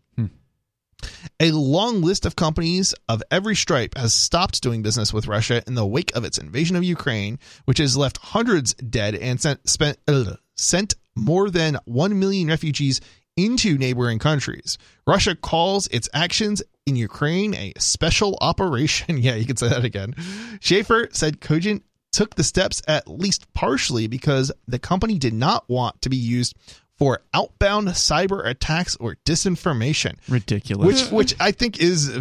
A 1.40 1.52
long 1.52 2.02
list 2.02 2.26
of 2.26 2.36
companies 2.36 2.94
of 3.08 3.24
every 3.32 3.56
stripe 3.56 3.98
has 3.98 4.14
stopped 4.14 4.62
doing 4.62 4.82
business 4.82 5.14
with 5.14 5.28
Russia 5.28 5.64
in 5.66 5.76
the 5.76 5.86
wake 5.86 6.14
of 6.16 6.26
its 6.26 6.38
invasion 6.38 6.76
of 6.76 6.84
Ukraine, 6.84 7.40
which 7.66 7.78
has 7.78 7.96
left 7.96 8.18
hundreds 8.18 8.74
dead 8.74 9.16
and 9.16 9.40
sent, 9.40 9.70
spent, 9.70 9.98
ugh, 10.08 10.38
sent 10.56 10.96
more 11.16 11.50
than 11.50 11.78
1 11.86 12.20
million 12.20 12.50
refugees 12.50 13.00
into 13.38 13.78
neighboring 13.78 14.20
countries. 14.20 14.78
Russia 15.08 15.36
calls 15.36 15.88
its 15.88 16.10
actions 16.14 16.62
in 16.86 16.98
Ukraine 16.98 17.54
a 17.54 17.74
special 17.78 18.38
operation. 18.42 19.18
Yeah, 19.20 19.36
you 19.36 19.46
can 19.46 19.58
say 19.58 19.70
that 19.70 19.86
again. 19.86 20.16
Schaefer 20.60 21.08
said 21.12 21.40
Cogent 21.40 21.84
took 22.12 22.36
the 22.36 22.44
steps 22.44 22.82
at 22.88 23.08
least 23.08 23.52
partially 23.54 24.08
because 24.08 24.52
the 24.68 24.80
company 24.80 25.18
did 25.18 25.34
not 25.34 25.64
want 25.70 26.02
to 26.02 26.10
be 26.10 26.18
used 26.18 26.56
for 26.98 27.22
outbound 27.34 27.88
cyber 27.90 28.46
attacks 28.46 28.98
or 28.98 29.16
disinformation 29.26 30.16
Ridiculous. 30.28 30.86
which 30.86 31.12
which 31.12 31.36
I 31.40 31.52
think 31.52 31.80
is 31.80 32.12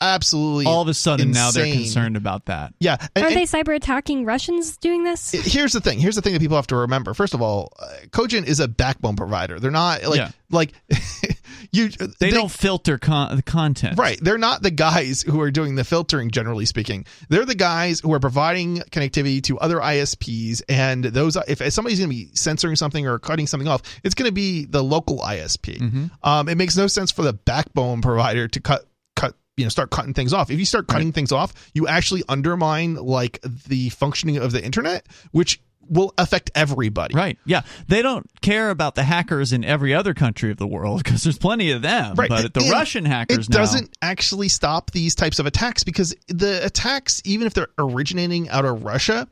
absolutely 0.00 0.66
all 0.66 0.82
of 0.82 0.88
a 0.88 0.94
sudden 0.94 1.32
now 1.32 1.50
they're 1.50 1.72
concerned 1.72 2.16
about 2.16 2.46
that. 2.46 2.72
Yeah, 2.78 2.96
and, 3.16 3.24
Are 3.24 3.28
and 3.28 3.36
they 3.36 3.42
cyber 3.44 3.74
attacking 3.74 4.24
Russians 4.24 4.76
doing 4.76 5.02
this? 5.04 5.32
here's 5.32 5.72
the 5.72 5.80
thing. 5.80 5.98
Here's 5.98 6.14
the 6.14 6.22
thing 6.22 6.32
that 6.34 6.40
people 6.40 6.56
have 6.56 6.68
to 6.68 6.76
remember. 6.76 7.12
First 7.12 7.34
of 7.34 7.42
all, 7.42 7.72
uh, 7.78 7.86
Cogent 8.12 8.46
is 8.48 8.60
a 8.60 8.68
backbone 8.68 9.16
provider. 9.16 9.58
They're 9.58 9.70
not 9.72 10.04
like 10.04 10.16
Yeah. 10.18 10.30
like 10.50 10.72
you. 11.72 11.88
They, 12.18 12.30
don't 12.30 12.50
filter 12.50 12.98
con- 12.98 13.36
the 13.36 13.42
content. 13.42 13.98
Right. 13.98 14.18
They're 14.20 14.38
not 14.38 14.62
the 14.62 14.70
guys 14.70 15.22
who 15.22 15.40
are 15.40 15.50
doing 15.50 15.74
the 15.74 15.84
filtering, 15.84 16.30
generally 16.30 16.66
speaking. 16.66 17.06
They're 17.28 17.44
the 17.44 17.54
guys 17.54 18.00
who 18.00 18.12
are 18.12 18.20
providing 18.20 18.78
connectivity 18.90 19.42
to 19.44 19.58
other 19.58 19.78
ISPs. 19.78 20.62
And 20.68 21.04
those, 21.04 21.36
if 21.48 21.58
somebody's 21.72 21.98
going 21.98 22.10
to 22.10 22.16
be 22.16 22.28
censoring 22.34 22.76
something 22.76 23.06
or 23.06 23.18
cutting 23.18 23.46
something 23.46 23.68
off, 23.68 23.82
it's 24.04 24.14
going 24.14 24.28
to 24.28 24.32
be 24.32 24.64
the 24.66 24.82
local 24.82 25.18
ISP. 25.18 25.78
Mm-hmm. 25.78 26.06
Um, 26.22 26.48
it 26.48 26.56
makes 26.56 26.76
no 26.76 26.86
sense 26.86 27.10
for 27.10 27.22
the 27.22 27.32
backbone 27.32 28.02
provider 28.02 28.48
to 28.48 28.60
cut, 28.60 28.84
cut, 29.16 29.34
you 29.56 29.64
know, 29.64 29.68
start 29.68 29.90
cutting 29.90 30.14
things 30.14 30.32
off. 30.32 30.50
If 30.50 30.58
you 30.58 30.64
start 30.64 30.86
cutting 30.86 31.12
things 31.12 31.32
off, 31.32 31.52
you 31.74 31.86
actually 31.86 32.22
undermine 32.28 32.94
like 32.94 33.40
the 33.42 33.90
functioning 33.90 34.38
of 34.38 34.52
the 34.52 34.64
internet, 34.64 35.06
which 35.32 35.60
will 35.88 36.14
affect 36.18 36.50
everybody. 36.54 37.14
Right. 37.14 37.38
Yeah. 37.44 37.62
They 37.88 38.02
don't 38.02 38.30
care 38.42 38.70
about 38.70 38.94
the 38.94 39.02
hackers 39.02 39.52
in 39.52 39.64
every 39.64 39.92
other 39.92 40.14
country 40.14 40.50
of 40.50 40.56
the 40.56 40.66
world 40.66 41.02
because 41.04 41.24
there's 41.24 41.38
plenty 41.38 41.70
of 41.72 41.82
them. 41.82 42.14
Right. 42.14 42.28
But 42.28 42.54
the 42.54 42.60
And 42.60 42.70
Russian 42.70 43.04
hackers 43.04 43.48
it 43.48 43.50
now. 43.50 43.58
doesn't 43.58 43.96
actually 44.02 44.48
stop 44.48 44.92
these 44.92 45.14
types 45.14 45.38
of 45.38 45.46
attacks 45.46 45.82
because 45.82 46.14
the 46.28 46.64
attacks 46.64 47.20
even 47.24 47.46
if 47.46 47.54
they're 47.54 47.68
originating 47.78 48.48
out 48.50 48.64
of 48.64 48.84
russia 48.84 49.26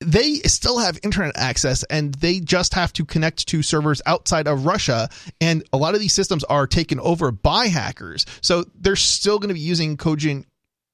they 0.00 0.34
still 0.40 0.78
have 0.78 0.98
internet 1.02 1.36
access 1.36 1.82
and 1.84 2.14
they 2.16 2.38
just 2.40 2.74
have 2.74 2.92
to 2.92 3.04
connect 3.04 3.46
to 3.48 3.62
servers 3.62 4.02
outside 4.04 4.46
of 4.46 4.66
russia 4.66 5.08
and 5.40 5.64
a 5.72 5.76
lot 5.78 5.94
of 5.94 6.00
these 6.00 6.12
systems 6.12 6.44
are 6.44 6.66
taken 6.66 7.00
over 7.00 7.32
by 7.32 7.66
hackers 7.68 8.26
so 8.42 8.64
they're 8.78 8.94
still 8.96 9.38
going 9.38 9.48
to 9.48 9.54
be 9.54 9.60
using 9.60 9.96
cogent 9.96 10.46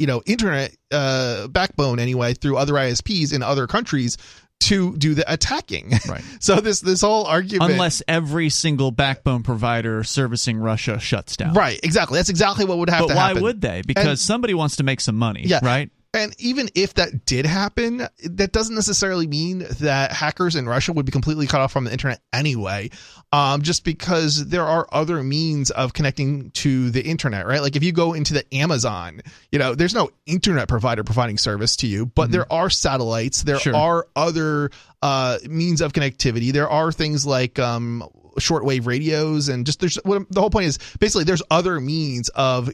you 0.02 0.06
know 0.08 0.20
internet 0.26 0.76
uh, 0.90 1.46
backbone 1.48 1.98
anyway 2.00 2.34
through 2.34 2.56
other 2.58 2.74
isps 2.74 3.32
in 3.32 3.42
other 3.42 3.66
countries 3.66 4.18
to 4.60 4.96
do 4.96 5.14
the 5.14 5.24
attacking 5.32 5.90
Right. 6.08 6.22
so 6.40 6.60
this 6.60 6.80
this 6.80 7.00
whole 7.00 7.24
argument 7.24 7.72
Unless 7.72 8.02
every 8.06 8.48
single 8.48 8.90
backbone 8.92 9.42
provider 9.42 10.04
servicing 10.04 10.58
Russia 10.58 10.98
shuts 11.00 11.36
down. 11.36 11.54
right 11.54 11.80
exactly 11.82 12.18
that's 12.18 12.28
exactly 12.28 12.64
what 12.64 12.78
would 12.78 12.90
have 12.90 13.00
But 13.02 13.08
to 13.08 13.14
why 13.14 13.28
happen 13.28 13.42
would 13.44 13.60
they? 13.60 13.82
Because 13.86 14.06
And- 14.06 14.18
somebody 14.18 14.54
wants 14.54 14.76
to 14.76 14.84
make 14.84 15.00
some 15.00 15.16
money. 15.16 15.42
Yeah. 15.46 15.60
Right? 15.64 15.90
And 16.14 16.34
even 16.38 16.68
if 16.74 16.94
that 16.94 17.24
did 17.24 17.46
happen, 17.46 18.06
that 18.22 18.52
doesn't 18.52 18.74
necessarily 18.74 19.26
mean 19.26 19.64
that 19.80 20.12
hackers 20.12 20.56
in 20.56 20.68
Russia 20.68 20.92
would 20.92 21.06
be 21.06 21.12
completely 21.12 21.46
cut 21.46 21.62
off 21.62 21.72
from 21.72 21.84
the 21.84 21.92
internet 21.92 22.20
anyway. 22.34 22.90
Um, 23.32 23.62
just 23.62 23.82
because 23.82 24.46
there 24.48 24.64
are 24.64 24.86
other 24.92 25.22
means 25.22 25.70
of 25.70 25.94
connecting 25.94 26.50
to 26.50 26.90
the 26.90 27.00
internet, 27.02 27.46
right? 27.46 27.62
Like 27.62 27.76
if 27.76 27.82
you 27.82 27.92
go 27.92 28.12
into 28.12 28.34
the 28.34 28.44
Amazon, 28.54 29.22
you 29.50 29.58
know, 29.58 29.74
there's 29.74 29.94
no 29.94 30.10
internet 30.26 30.68
provider 30.68 31.02
providing 31.02 31.38
service 31.38 31.76
to 31.76 31.86
you, 31.86 32.04
but 32.04 32.30
there 32.30 32.52
are 32.52 32.68
satellites, 32.68 33.42
there 33.44 33.58
Sure. 33.58 33.74
are 33.74 34.06
other 34.14 34.70
uh, 35.00 35.38
means 35.48 35.80
of 35.80 35.94
connectivity. 35.94 36.52
There 36.52 36.68
are 36.68 36.92
things 36.92 37.24
like 37.24 37.58
um, 37.58 38.04
shortwave 38.38 38.86
radios, 38.86 39.48
and 39.48 39.64
just 39.64 39.80
there's 39.80 39.96
what 40.04 40.30
the 40.30 40.40
whole 40.40 40.50
point 40.50 40.66
is 40.66 40.78
basically 41.00 41.24
there's 41.24 41.42
other 41.50 41.80
means 41.80 42.28
of. 42.30 42.70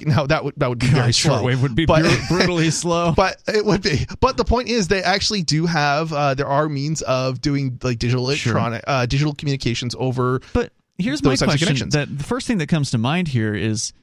Now 0.00 0.26
that 0.26 0.44
would 0.44 0.54
that 0.58 0.68
would 0.68 0.78
be 0.78 0.88
very 0.88 1.06
God, 1.06 1.14
slow. 1.14 1.42
shortwave 1.42 1.62
would 1.62 1.74
be 1.74 1.86
But- 1.86 2.04
brutally 2.28 2.70
slow. 2.70 3.12
but 3.16 3.38
it 3.48 3.64
would 3.64 3.82
be. 3.82 4.06
But 4.20 4.36
the 4.36 4.44
point 4.44 4.68
is, 4.68 4.88
they 4.88 5.02
actually 5.02 5.42
do 5.42 5.64
have. 5.64 6.12
Uh, 6.12 6.34
there 6.34 6.46
are 6.48 6.68
means 6.68 7.00
of 7.02 7.40
doing 7.40 7.78
like 7.82 7.98
digital 7.98 8.30
Sure. 8.34 8.52
electronic, 8.52 8.84
uh, 8.86 9.06
digital 9.06 9.34
communications 9.34 9.94
over. 9.98 10.40
But 10.52 10.72
here's 10.98 11.22
my 11.22 11.34
question. 11.36 11.88
That 11.90 12.16
the 12.18 12.24
first 12.24 12.46
thing 12.46 12.58
that 12.58 12.68
comes 12.68 12.90
to 12.90 12.98
mind 12.98 13.28
here 13.28 13.54
is 13.54 13.94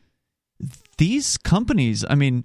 these 0.97 1.37
companies. 1.37 2.03
I 2.09 2.15
mean, 2.15 2.43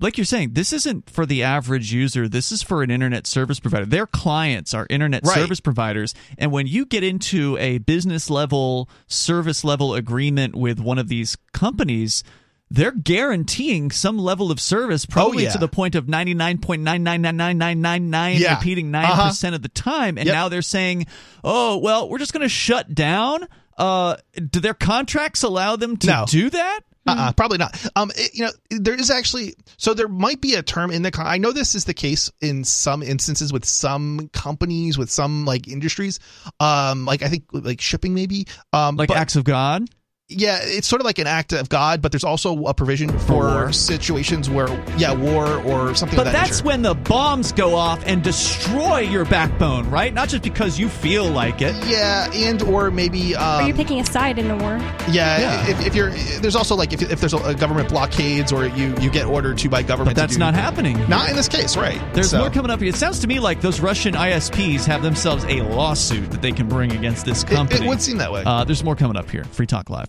like 0.00 0.18
you're 0.18 0.24
saying, 0.26 0.52
this 0.52 0.72
isn't 0.74 1.08
for 1.08 1.24
the 1.24 1.42
average 1.42 1.90
user. 1.90 2.28
This 2.28 2.52
is 2.52 2.62
for 2.62 2.82
an 2.82 2.90
internet 2.90 3.26
service 3.26 3.60
provider. 3.60 3.86
Their 3.86 4.06
clients 4.06 4.74
are 4.74 4.86
internet 4.90 5.24
Right. 5.24 5.34
service 5.34 5.60
providers, 5.60 6.14
and 6.36 6.52
when 6.52 6.66
you 6.66 6.84
get 6.84 7.02
into 7.02 7.56
a 7.58 7.78
business 7.78 8.28
level, 8.28 8.90
service 9.06 9.64
level 9.64 9.94
agreement 9.94 10.54
with 10.54 10.78
one 10.80 10.98
of 10.98 11.08
these 11.08 11.38
companies. 11.54 12.22
They're 12.70 12.92
guaranteeing 12.92 13.90
some 13.90 14.18
level 14.18 14.50
of 14.50 14.60
service, 14.60 15.06
probably 15.06 15.44
Oh, 15.44 15.46
yeah. 15.48 15.52
to 15.52 15.58
the 15.58 15.68
point 15.68 15.94
of 15.94 16.08
ninety 16.08 16.34
nine 16.34 16.58
point 16.58 16.82
nine 16.82 17.02
nine 17.02 17.22
nine 17.22 17.36
nine 17.36 17.56
nine 17.58 17.80
nine 17.80 18.10
nine, 18.10 18.36
Yeah. 18.36 18.56
repeating 18.56 18.90
9 18.90 19.04
Uh-huh. 19.04 19.28
percent 19.28 19.54
of 19.54 19.62
the 19.62 19.68
time. 19.70 20.18
And 20.18 20.26
Yep. 20.26 20.34
now 20.34 20.48
they're 20.48 20.60
saying, 20.62 21.06
"Oh, 21.42 21.78
well, 21.78 22.08
we're 22.08 22.18
just 22.18 22.32
going 22.32 22.42
to 22.42 22.48
shut 22.48 22.94
down." 22.94 23.46
Uh, 23.78 24.16
do 24.50 24.60
their 24.60 24.74
contracts 24.74 25.42
allow 25.42 25.76
them 25.76 25.96
to 25.98 26.06
No. 26.08 26.24
do 26.28 26.50
that? 26.50 26.80
Uh-uh, 27.06 27.32
probably 27.32 27.56
not. 27.56 27.74
Um, 27.96 28.10
it- 28.16 28.34
you 28.34 28.44
know, 28.44 28.50
there 28.70 28.92
is 28.94 29.08
actually 29.10 29.54
so 29.78 29.94
there 29.94 30.08
might 30.08 30.42
be 30.42 30.52
a 30.54 30.62
term 30.62 30.90
in 30.90 31.00
the. 31.00 31.10
Con- 31.10 31.26
I 31.26 31.38
know 31.38 31.52
this 31.52 31.74
is 31.74 31.84
the 31.84 31.94
case 31.94 32.30
in 32.42 32.64
some 32.64 33.02
instances 33.02 33.50
with 33.50 33.64
some 33.64 34.28
companies 34.34 34.98
with 34.98 35.10
some 35.10 35.46
like 35.46 35.68
industries. 35.68 36.20
Um, 36.60 37.06
like 37.06 37.22
I 37.22 37.28
think 37.28 37.44
like 37.52 37.80
shipping 37.80 38.12
maybe. 38.12 38.46
Um, 38.74 38.96
Like 38.96 39.08
but- 39.08 39.16
acts 39.16 39.36
of 39.36 39.44
God? 39.44 39.88
Yeah, 40.30 40.58
it's 40.62 40.86
sort 40.86 41.00
of 41.00 41.06
like 41.06 41.18
an 41.18 41.26
act 41.26 41.54
of 41.54 41.70
God, 41.70 42.02
but 42.02 42.12
there's 42.12 42.22
also 42.24 42.66
a 42.66 42.74
provision 42.74 43.16
for, 43.20 43.34
war. 43.44 43.72
situations 43.72 44.50
where, 44.50 44.68
yeah, 44.98 45.12
war 45.14 45.46
or 45.62 45.94
something. 45.94 46.16
But 46.16 46.26
of 46.26 46.32
that 46.32 46.44
that's 46.46 46.58
nature. 46.58 46.66
when 46.66 46.82
the 46.82 46.94
bombs 46.94 47.52
go 47.52 47.74
off 47.74 48.02
and 48.04 48.22
destroy 48.22 48.98
your 48.98 49.24
backbone, 49.24 49.88
right? 49.90 50.12
Not 50.12 50.28
just 50.28 50.42
because 50.42 50.78
you 50.78 50.90
feel 50.90 51.26
like 51.30 51.62
it. 51.62 51.74
yeah, 51.86 52.30
and 52.34 52.60
or 52.62 52.90
maybe 52.90 53.34
or 53.36 53.40
um, 53.40 53.66
you're 53.66 53.74
picking 53.76 54.00
a 54.00 54.04
side 54.04 54.38
in 54.38 54.50
a 54.50 54.56
war. 54.58 54.76
yeah, 55.10 55.38
Yeah. 55.40 55.68
If, 55.70 55.86
if 55.86 55.94
you're 55.94 56.10
there's 56.40 56.56
also 56.56 56.76
like 56.76 56.92
if, 56.92 57.00
if 57.10 57.20
there's 57.20 57.32
a, 57.32 57.38
a 57.38 57.54
government 57.54 57.88
blockades 57.88 58.52
or 58.52 58.66
you 58.66 58.94
you 59.00 59.10
get 59.10 59.24
ordered 59.24 59.56
to 59.58 59.68
by 59.70 59.82
government. 59.82 60.14
But 60.14 60.20
to 60.20 60.26
that's 60.26 60.34
do- 60.34 60.40
not 60.40 60.52
happening. 60.52 60.98
Not 61.08 61.30
in 61.30 61.36
this 61.36 61.48
case, 61.48 61.74
right? 61.74 61.98
There's 62.12 62.30
So- 62.30 62.38
more 62.40 62.50
coming 62.50 62.70
up. 62.70 62.82
It 62.82 62.96
sounds 62.96 63.20
to 63.20 63.26
me 63.26 63.40
like 63.40 63.62
those 63.62 63.80
Russian 63.80 64.12
ISPs 64.14 64.84
have 64.84 65.02
themselves 65.02 65.44
a 65.44 65.62
lawsuit 65.62 66.30
that 66.32 66.42
they 66.42 66.52
can 66.52 66.68
bring 66.68 66.92
against 66.92 67.24
this 67.24 67.44
It, 67.44 67.48
company. 67.48 67.86
it 67.86 67.88
would 67.88 68.02
seem 68.02 68.18
that 68.18 68.30
way. 68.30 68.42
Uh, 68.44 68.64
there's 68.64 68.84
more 68.84 68.94
coming 68.94 69.16
up 69.16 69.30
here. 69.30 69.44
Free 69.44 69.66
Talk 69.66 69.88
Live. 69.88 70.08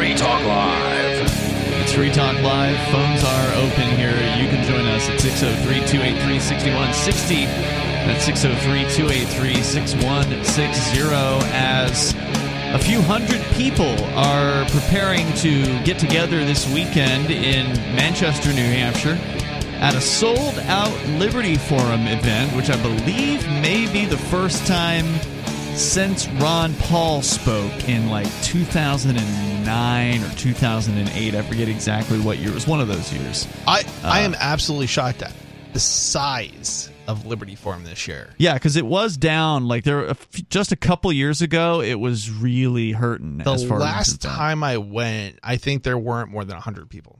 Free 0.00 0.14
Talk 0.14 0.44
Live. 0.44 1.28
It's 1.82 1.92
Free 1.92 2.10
Talk 2.10 2.40
Live. 2.42 2.78
Phones 2.90 3.24
are 3.24 3.54
open 3.56 3.88
here. 3.96 4.14
You 4.40 4.48
can 4.48 4.64
join 4.64 4.86
us 4.86 5.08
at 5.08 5.20
603 5.20 5.86
283 5.86 6.38
6160. 6.38 7.44
That's 8.06 8.24
603 8.24 8.82
283 8.94 9.62
6160 9.62 11.00
as 11.52 12.14
a 12.72 12.78
few 12.78 13.02
hundred 13.02 13.40
people 13.56 13.94
are 14.14 14.64
preparing 14.70 15.26
to 15.34 15.62
get 15.84 15.98
together 15.98 16.44
this 16.44 16.72
weekend 16.72 17.30
in 17.30 17.66
Manchester, 17.96 18.52
New 18.52 18.62
Hampshire 18.62 19.18
at 19.80 19.94
a 19.94 20.00
sold 20.00 20.58
out 20.60 20.92
Liberty 21.18 21.56
Forum 21.56 22.06
event, 22.06 22.54
which 22.54 22.68
I 22.70 22.80
believe 22.82 23.46
may 23.62 23.90
be 23.92 24.04
the 24.04 24.16
first 24.18 24.66
time 24.66 25.06
since 25.76 26.28
Ron 26.40 26.74
Paul 26.74 27.22
spoke 27.22 27.88
in 27.88 28.10
like 28.10 28.26
2009 28.42 30.22
or 30.24 30.30
2008. 30.36 31.34
I 31.34 31.42
forget 31.42 31.68
exactly 31.68 32.20
what 32.20 32.38
year. 32.38 32.50
It 32.50 32.54
was 32.54 32.66
one 32.66 32.80
of 32.80 32.88
those 32.88 33.12
years. 33.12 33.46
I 33.66 33.84
I 34.04 34.20
Uh, 34.20 34.24
am 34.24 34.34
absolutely 34.38 34.86
shocked 34.88 35.22
at 35.22 35.32
the 35.72 35.80
size 35.80 36.90
of 37.06 37.26
Liberty 37.26 37.54
Forum 37.54 37.84
this 37.84 38.06
year. 38.06 38.30
Yeah, 38.38 38.54
because 38.54 38.76
it 38.76 38.84
was 38.86 39.16
down 39.16 39.66
like 39.66 39.84
there 39.84 40.04
a 40.04 40.10
f- 40.10 40.28
just 40.50 40.72
a 40.72 40.76
couple 40.76 41.12
years 41.12 41.40
ago. 41.42 41.80
It 41.80 41.98
was 41.98 42.30
really 42.30 42.92
hurting. 42.92 43.38
The 43.38 43.52
last 43.56 44.20
time 44.20 44.62
I 44.62 44.76
went, 44.78 45.38
I 45.42 45.56
think 45.56 45.82
there 45.82 45.98
weren't 45.98 46.30
more 46.30 46.44
than 46.44 46.56
hundred 46.56 46.90
people. 46.90 47.19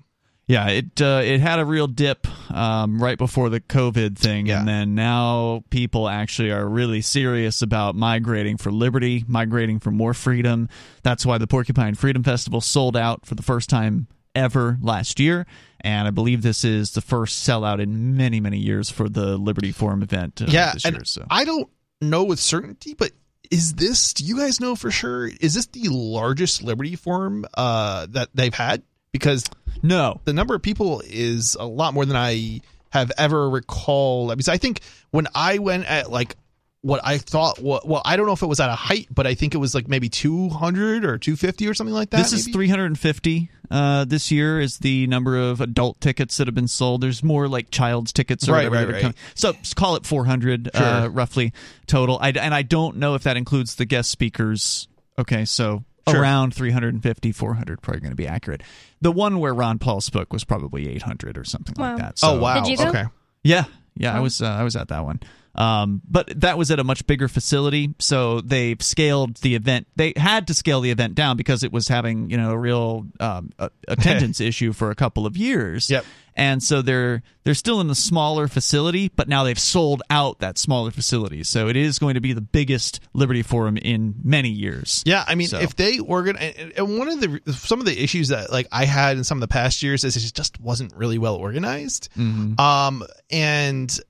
Yeah, 0.51 0.67
it 0.69 1.01
uh, 1.01 1.21
it 1.23 1.39
had 1.41 1.61
a 1.61 1.65
real 1.65 1.87
dip 1.87 2.27
um, 2.53 3.01
right 3.01 3.17
before 3.17 3.51
the 3.51 3.61
COVID 3.61 4.19
thing, 4.19 4.47
Yeah. 4.47 4.59
and 4.59 4.67
then 4.69 4.97
now 4.97 5.63
people 5.71 6.09
actually 6.09 6.51
are 6.51 6.69
really 6.69 7.03
serious 7.03 7.63
about 7.63 7.95
migrating 7.95 8.57
for 8.57 8.73
liberty, 8.73 9.25
migrating 9.29 9.79
for 9.79 9.93
more 9.93 10.13
freedom. 10.13 10.69
That's 11.05 11.25
why 11.25 11.39
the 11.39 11.47
Porcupine 11.47 11.95
Freedom 11.95 12.25
Festival 12.25 12.61
sold 12.61 12.97
out 12.97 13.27
for 13.27 13.37
the 13.37 13.45
first 13.45 13.71
time 13.71 14.09
ever 14.35 14.77
last 14.83 15.21
year, 15.21 15.47
and 15.83 16.09
I 16.09 16.11
believe 16.11 16.43
this 16.43 16.65
is 16.65 16.91
the 16.95 17.01
first 17.01 17.47
sellout 17.49 17.81
in 17.81 18.17
many 18.17 18.41
many 18.41 18.59
years 18.59 18.91
for 18.91 19.09
the 19.09 19.37
Liberty 19.37 19.71
Forum 19.71 20.03
event. 20.03 20.43
Uh, 20.43 20.47
yeah, 20.49 20.73
this 20.73 20.85
and 20.85 20.97
year, 20.97 21.05
so. 21.05 21.27
I 21.31 21.45
don't 21.45 21.69
know 22.01 22.25
with 22.25 22.41
certainty, 22.41 22.95
but 22.95 23.13
is 23.53 23.75
this? 23.75 24.15
Do 24.15 24.25
you 24.25 24.37
guys 24.39 24.59
know 24.59 24.75
for 24.75 24.91
sure? 24.91 25.29
Is 25.41 25.55
this 25.55 25.67
the 25.67 25.89
largest 25.91 26.61
Liberty 26.65 26.97
Forum 26.97 27.47
uh, 27.55 28.07
that 28.11 28.31
they've 28.35 28.53
had? 28.53 28.83
Because 29.13 29.45
no, 29.83 30.21
the 30.25 30.33
number 30.33 30.55
of 30.55 30.63
people 30.63 31.03
is 31.07 31.57
a 31.59 31.67
lot 31.67 31.95
more 31.95 32.05
than 32.05 32.17
I 32.17 32.61
have 32.91 33.13
ever 33.17 33.49
recalled. 33.49 34.31
Because 34.31 34.49
I 34.49 34.59
think 34.59 34.81
when 35.11 35.27
I 35.35 35.59
went 35.59 35.91
at 35.91 36.11
like 36.11 36.37
what 36.83 37.01
I 37.05 37.19
thought, 37.19 37.59
well, 37.61 37.83
well, 37.85 38.03
I 38.05 38.17
don't 38.17 38.27
know 38.27 38.33
if 38.33 38.43
it 38.43 38.47
was 38.47 38.61
at 38.61 38.71
a 38.71 38.75
height, 38.75 39.09
but 39.11 39.27
I 39.27 39.35
think 39.35 39.55
it 39.55 39.59
was 39.59 39.75
like 39.75 39.89
maybe 39.89 40.09
200 40.09 41.05
or 41.05 41.19
250 41.19 41.69
or 41.69 41.75
something 41.75 41.95
like 41.95 42.11
that. 42.11 42.19
This 42.19 42.33
is 42.33 42.49
350 42.49 43.51
uh, 43.71 44.05
this 44.05 44.31
year 44.31 44.61
is 44.61 44.79
the 44.79 45.07
number 45.07 45.37
of 45.39 45.61
adult 45.61 46.01
tickets 46.01 46.37
that 46.39 46.49
have 46.49 46.55
been 46.55 46.69
sold. 46.69 47.03
There's 47.03 47.23
more 47.23 47.49
like 47.49 47.71
child's 47.71 48.13
tickets 48.13 48.49
or 48.49 48.53
Right, 48.53 48.69
whatever 48.69 48.93
right, 48.93 49.05
right. 49.05 49.15
So 49.35 49.53
call 49.77 49.97
it 49.97 50.05
400 50.07 50.71
uh, 50.75 51.09
roughly 51.13 51.53
total. 51.87 52.19
I, 52.21 52.31
and 52.31 52.55
I 52.55 52.63
don't 52.63 52.97
know 52.97 53.15
if 53.15 53.23
that 53.25 53.37
includes 53.37 53.77
the 53.77 53.85
guest 53.85 54.11
speakers. 54.11 54.89
Okay, 55.19 55.45
so 55.45 55.85
Sure. 56.13 56.21
around 56.23 56.55
350, 56.55 57.33
400 57.33 57.81
probably 57.83 58.01
going 58.01 58.11
to 58.13 58.17
be 58.17 58.27
accurate. 58.27 58.63
The 59.01 59.13
one 59.13 59.39
where 59.39 59.55
Ron 59.55 59.79
Paul 59.79 60.01
spoke 60.01 60.33
was 60.33 60.45
probably 60.45 60.89
800 60.91 61.37
or 61.39 61.45
something 61.45 61.75
Wow. 61.79 61.93
like 61.95 61.99
that. 61.99 62.21
Oh 62.23 62.39
wow! 62.41 62.63
Did 62.63 62.71
you 62.71 62.77
go? 62.77 62.89
Okay. 62.89 63.05
yeah, 63.43 63.65
yeah, 63.97 64.15
I 64.15 64.19
Oh. 64.19 64.23
was 64.23 64.41
uh, 64.43 64.47
I 64.47 64.63
was 64.63 64.77
at 64.77 64.89
that 64.89 65.05
one. 65.05 65.21
Um, 65.53 66.01
but 66.09 66.33
that 66.43 66.57
was 66.57 66.71
at 66.71 66.79
a 66.79 66.85
much 66.85 67.05
bigger 67.09 67.27
facility, 67.27 67.93
so 67.99 68.41
they've 68.41 68.81
scaled 68.81 69.39
the 69.39 69.57
event. 69.57 69.89
They 69.97 70.13
had 70.17 70.47
to 70.47 70.55
scale 70.55 70.81
the 70.81 70.93
event 70.93 71.17
down 71.17 71.37
because 71.37 71.65
it 71.65 71.73
was 71.73 71.89
having 71.89 72.31
you 72.31 72.37
know 72.37 72.53
a 72.53 72.57
real 72.59 73.07
um, 73.19 73.51
a- 73.59 73.71
attendance 73.89 74.41
issue 74.51 74.73
for 74.73 74.91
a 74.91 74.95
couple 74.95 75.27
of 75.27 75.37
years. 75.37 75.91
Yep. 75.91 76.05
And 76.41 76.63
so 76.63 76.81
they're 76.81 77.23
they're 77.45 77.53
still 77.55 77.81
in 77.83 77.89
the 77.89 77.95
smaller 77.95 78.49
facility, 78.49 79.11
but 79.15 79.29
now 79.29 79.45
they've 79.45 79.59
sold 79.59 80.03
out 80.09 80.39
that 80.39 80.57
smaller 80.57 80.91
facility. 80.91 81.45
So 81.45 81.69
it 81.69 81.77
is 81.77 81.99
going 81.99 82.15
to 82.15 82.21
be 82.21 82.33
the 82.33 82.41
biggest 82.41 82.99
Liberty 83.13 83.43
Forum 83.43 83.77
in 83.77 84.15
many 84.25 84.49
years. 84.49 85.03
Yeah, 85.05 85.23
I 85.29 85.35
mean, 85.35 85.49
So- 85.49 85.59
if 85.59 85.77
they 85.77 85.99
organize, 85.99 86.55
and, 86.57 86.73
and 86.77 86.99
one 86.99 87.09
of 87.09 87.21
the 87.21 87.53
some 87.53 87.79
of 87.79 87.85
the 87.87 88.03
issues 88.03 88.29
that 88.29 88.51
like 88.51 88.67
I 88.73 88.87
had 88.87 89.19
in 89.19 89.25
some 89.25 89.37
of 89.37 89.41
the 89.43 89.49
past 89.49 89.83
years 89.83 90.03
is 90.03 90.17
it 90.17 90.33
just 90.35 90.59
wasn't 90.61 90.97
really 90.97 91.19
well 91.19 91.35
organized. 91.37 92.09
Mhm. 92.17 92.59
Um, 92.59 93.05
and 93.31 94.01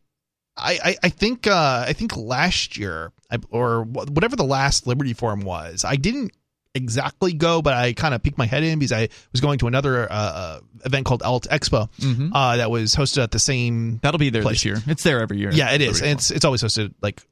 I, 0.56 0.78
I, 0.84 0.96
I 1.04 1.08
think 1.08 1.46
uh, 1.48 1.84
I 1.88 1.92
think 1.94 2.16
last 2.16 2.76
year 2.76 3.12
I, 3.30 3.38
or 3.50 3.82
whatever 3.82 4.36
the 4.36 4.44
last 4.44 4.86
Liberty 4.86 5.14
Forum 5.14 5.40
was, 5.40 5.84
I 5.84 5.96
didn't 5.96 6.32
exactly 6.74 7.32
go, 7.32 7.62
but 7.62 7.74
I 7.74 7.92
kind 7.92 8.14
of 8.14 8.22
peeked 8.22 8.38
my 8.38 8.46
head 8.46 8.62
in 8.62 8.78
because 8.78 8.92
I 8.92 9.08
was 9.32 9.40
going 9.40 9.58
to 9.60 9.66
another 9.66 10.10
uh, 10.10 10.14
uh, 10.14 10.60
event 10.84 11.06
called 11.06 11.22
Alt 11.22 11.46
Expo 11.50 11.90
Mhm. 12.00 12.30
uh, 12.34 12.56
that 12.58 12.70
was 12.70 12.94
hosted 12.94 13.22
at 13.22 13.30
the 13.32 13.38
same. 13.38 13.98
That'll 14.02 14.18
be 14.18 14.30
there 14.30 14.42
place. 14.42 14.56
this 14.58 14.64
year. 14.64 14.76
It's 14.86 15.02
there 15.02 15.20
every 15.20 15.38
year. 15.38 15.50
Yeah, 15.52 15.72
it 15.72 15.80
is. 15.80 16.00
And 16.00 16.12
it's 16.12 16.30
it's 16.30 16.44
always 16.44 16.62
hosted 16.62 16.94
like 17.02 17.22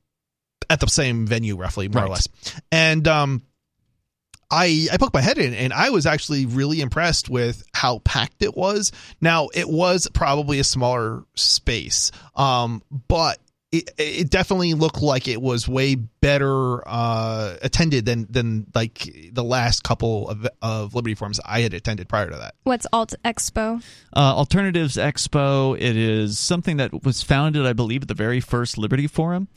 at 0.71 0.81
the 0.81 0.87
same 0.89 1.27
venue, 1.27 1.57
roughly 1.57 1.89
more 1.89 2.05
or 2.05 2.09
less. 2.09 2.29
And 2.73 3.07
um, 3.09 3.43
I 4.51 4.89
I 4.93 4.97
poked 4.97 5.15
my 5.15 5.21
head 5.21 5.39
in, 5.39 5.55
and 5.55 5.73
I 5.73 5.91
was 5.91 6.05
actually 6.07 6.47
really 6.47 6.81
impressed 6.81 7.29
with 7.29 7.63
how 7.75 7.99
packed 8.01 8.43
it 8.43 8.57
was. 8.57 8.93
Now 9.21 9.49
it 9.55 9.69
was 9.69 10.09
probably 10.13 10.59
a 10.59 10.65
smaller 10.65 11.25
space, 11.35 12.11
um, 12.35 12.83
but. 13.09 13.39
It, 13.71 13.91
it 13.99 14.31
definitely 14.31 14.73
looked 14.73 15.03
like 15.03 15.29
it 15.29 15.43
was 15.43 15.69
way 15.69 15.95
better 15.95 16.83
uh, 16.89 17.57
attended 17.61 18.07
than 18.07 18.27
than 18.31 18.67
like 18.75 19.31
the 19.33 19.45
last 19.45 19.83
couple 19.85 20.31
of, 20.31 20.49
of 20.63 20.95
Liberty 20.95 21.15
forums 21.15 21.39
I 21.45 21.61
had 21.61 21.75
attended 21.75 22.09
prior 22.09 22.31
to 22.31 22.37
that. 22.37 22.55
What's 22.63 22.87
Alt 22.95 23.13
Expo? 23.27 23.85
Uh, 24.17 24.21
Alternatives 24.21 24.97
Expo. 24.97 25.77
It 25.77 25.97
is 25.97 26.39
something 26.39 26.79
that 26.79 27.05
was 27.05 27.23
founded, 27.23 27.67
I 27.67 27.75
believe, 27.75 28.03
at 28.03 28.09
the 28.09 28.15
very 28.15 28.41
first 28.41 28.79
Liberty 28.79 29.07
Forum. 29.07 29.49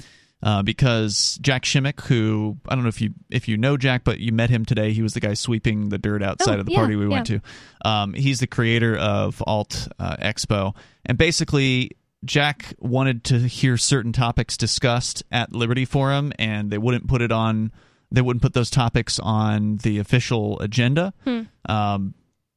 Uh, 0.44 0.64
because 0.64 1.38
Jack 1.40 1.64
Shimmick, 1.64 2.02
who 2.02 2.58
I 2.68 2.74
don't 2.74 2.84
know 2.84 2.90
if 2.90 3.00
you 3.00 3.14
if 3.30 3.48
you 3.48 3.58
know 3.58 3.78
Jack, 3.78 4.04
but 4.04 4.20
you 4.20 4.32
met 4.32 4.50
him 4.50 4.66
today. 4.66 4.92
He 4.92 5.04
was 5.04 5.14
the 5.14 5.20
guy 5.20 5.36
sweeping 5.36 5.90
the 5.90 6.00
dirt 6.00 6.24
outside 6.24 6.58
Oh, 6.58 6.62
of 6.62 6.66
the 6.66 6.72
yeah, 6.72 6.80
party 6.80 6.96
we 6.96 7.08
went 7.08 7.28
to. 7.28 7.42
Um, 7.86 8.14
he's 8.16 8.40
the 8.40 8.48
creator 8.48 8.98
of 8.98 9.44
Alt 9.46 9.88
uh, 10.00 10.16
Expo, 10.18 10.76
and 11.06 11.16
basically 11.16 11.92
Jack 12.24 12.74
wanted 12.80 13.24
to 13.26 13.40
hear 13.40 13.78
certain 13.78 14.14
topics 14.14 14.58
discussed 14.58 15.24
at 15.32 15.54
Liberty 15.54 15.86
Forum, 15.86 16.32
and 16.38 16.70
they 16.70 16.78
wouldn't 16.78 17.08
put 17.08 17.22
it 17.22 17.32
on. 17.32 17.72
They 18.12 18.22
wouldn't 18.22 18.42
put 18.42 18.54
those 18.54 18.70
topics 18.70 19.20
on 19.20 19.78
the 19.78 20.00
official 20.00 20.60
agenda. 20.60 21.14
Hmm. 21.24 21.42
Um, 21.68 22.14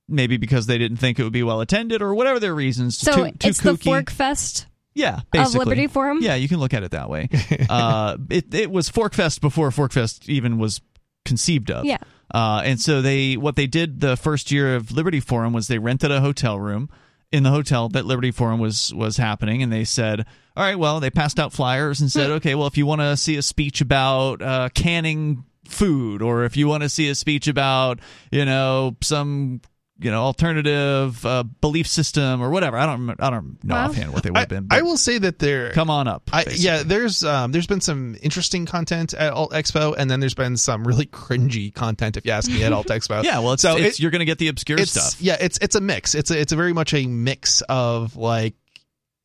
maybe 0.08 0.36
because 0.36 0.66
they 0.66 0.78
didn't 0.78 0.98
think 0.98 1.18
it 1.18 1.24
would 1.24 1.32
be 1.32 1.42
well 1.42 1.60
attended, 1.60 2.02
or 2.02 2.14
whatever 2.14 2.40
their 2.40 2.54
reasons. 2.54 2.98
So 2.98 3.12
too, 3.12 3.30
too 3.38 3.48
it's 3.48 3.60
the. 3.60 3.76
Fork 3.76 4.10
Fest 4.10 4.66
yeah, 4.94 5.16
of 5.18 5.30
basically. 5.30 5.58
Liberty 5.60 5.86
Forum. 5.88 6.18
Yeah, 6.20 6.36
you 6.36 6.48
can 6.48 6.58
look 6.58 6.72
at 6.72 6.82
it 6.82 6.92
that 6.92 7.10
way. 7.10 7.28
uh, 7.68 8.16
it 8.30 8.54
it 8.54 8.70
was 8.70 8.90
Forkfest 8.90 9.40
before 9.40 9.70
Forkfest 9.70 10.28
even 10.28 10.58
was 10.58 10.80
conceived 11.24 11.70
of. 11.70 11.84
Yeah. 11.84 11.98
Uh, 12.32 12.62
and 12.64 12.80
so 12.80 13.02
they 13.02 13.36
what 13.36 13.56
they 13.56 13.66
did 13.66 14.00
the 14.00 14.16
first 14.16 14.50
year 14.50 14.76
of 14.76 14.92
Liberty 14.92 15.20
Forum 15.20 15.52
was 15.52 15.68
they 15.68 15.78
rented 15.78 16.10
a 16.10 16.20
hotel 16.20 16.58
room 16.58 16.88
in 17.34 17.42
the 17.42 17.50
hotel 17.50 17.88
that 17.88 18.06
Liberty 18.06 18.30
Forum 18.30 18.60
was 18.60 18.94
was 18.94 19.16
happening, 19.16 19.60
and 19.60 19.72
they 19.72 19.82
said, 19.82 20.20
all 20.56 20.62
right, 20.62 20.78
well, 20.78 21.00
they 21.00 21.10
passed 21.10 21.40
out 21.40 21.52
flyers 21.52 22.00
and 22.00 22.10
said, 22.10 22.30
okay, 22.30 22.54
well, 22.54 22.68
if 22.68 22.76
you 22.76 22.86
want 22.86 23.00
to 23.00 23.16
see 23.16 23.36
a 23.36 23.42
speech 23.42 23.80
about 23.80 24.40
uh, 24.40 24.68
canning 24.72 25.44
food, 25.66 26.22
or 26.22 26.44
if 26.44 26.56
you 26.56 26.68
want 26.68 26.84
to 26.84 26.88
see 26.88 27.08
a 27.08 27.14
speech 27.16 27.48
about 27.48 27.98
you 28.30 28.44
know 28.44 28.96
some 29.02 29.60
you 29.98 30.10
know 30.10 30.22
alternative 30.22 31.24
uh, 31.24 31.42
belief 31.60 31.86
system 31.86 32.42
or 32.42 32.50
whatever, 32.50 32.76
I 32.76 32.86
don't 32.86 33.10
I 33.20 33.30
don't 33.30 33.62
know 33.64 33.74
Wow. 33.74 33.86
offhand 33.86 34.12
what 34.12 34.22
they 34.22 34.30
would 34.30 34.36
I, 34.38 34.40
have 34.40 34.48
been. 34.48 34.66
I 34.70 34.82
will 34.82 34.96
say 34.96 35.18
that 35.18 35.38
there. 35.38 35.72
come 35.72 35.88
on 35.90 36.08
up. 36.08 36.28
I, 36.32 36.44
yeah, 36.54 36.82
there's 36.84 37.22
um, 37.24 37.52
there's 37.52 37.66
been 37.66 37.80
some 37.80 38.16
interesting 38.22 38.66
content 38.66 39.14
at 39.14 39.32
Alt 39.32 39.52
Expo, 39.52 39.94
and 39.96 40.10
then 40.10 40.20
there's 40.20 40.34
been 40.34 40.56
some 40.56 40.86
really 40.86 41.06
cringy 41.06 41.72
content, 41.72 42.16
if 42.16 42.26
you 42.26 42.32
ask 42.32 42.50
me, 42.50 42.64
at 42.64 42.72
Alt 42.72 42.86
Expo. 42.88 43.22
Yeah, 43.24 43.38
well, 43.38 43.52
it's, 43.52 43.62
so 43.62 43.76
it's 43.76 43.98
it- 43.98 44.02
you're 44.02 44.10
going 44.10 44.20
to 44.20 44.24
get 44.26 44.38
the 44.38 44.48
obscure 44.48 44.78
it's 44.78 44.90
stuff. 44.90 45.20
yeah, 45.22 45.36
it's 45.40 45.58
it's 45.62 45.76
a 45.76 45.80
mix. 45.80 46.14
It's 46.14 46.30
a, 46.30 46.38
it's 46.40 46.52
a 46.52 46.56
very 46.56 46.72
much 46.72 46.92
a 46.94 47.06
mix 47.06 47.62
of 47.68 48.16
like, 48.16 48.54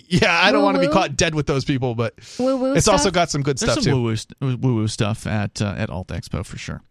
yeah, 0.09 0.37
I 0.43 0.51
don't 0.51 0.63
want 0.63 0.75
to 0.75 0.81
be 0.81 0.87
caught 0.87 1.15
dead 1.15 1.35
with 1.35 1.45
those 1.47 1.65
people, 1.65 1.95
but 1.95 2.15
Woo 2.37 2.57
woo. 2.57 2.73
it's 2.73 2.87
also 2.87 3.11
got 3.11 3.29
some 3.29 3.43
good 3.43 3.57
There's 3.57 3.71
stuff 3.71 3.83
some 3.83 3.93
too. 3.93 4.01
woo 4.01 4.15
woo 4.41 4.57
woo 4.57 4.75
woo 4.75 4.87
stuff 4.87 5.25
at 5.27 5.61
uh, 5.61 5.75
at 5.77 5.89
Alt 5.89 6.07
Expo 6.09 6.45
for 6.45 6.57
sure. 6.57 6.81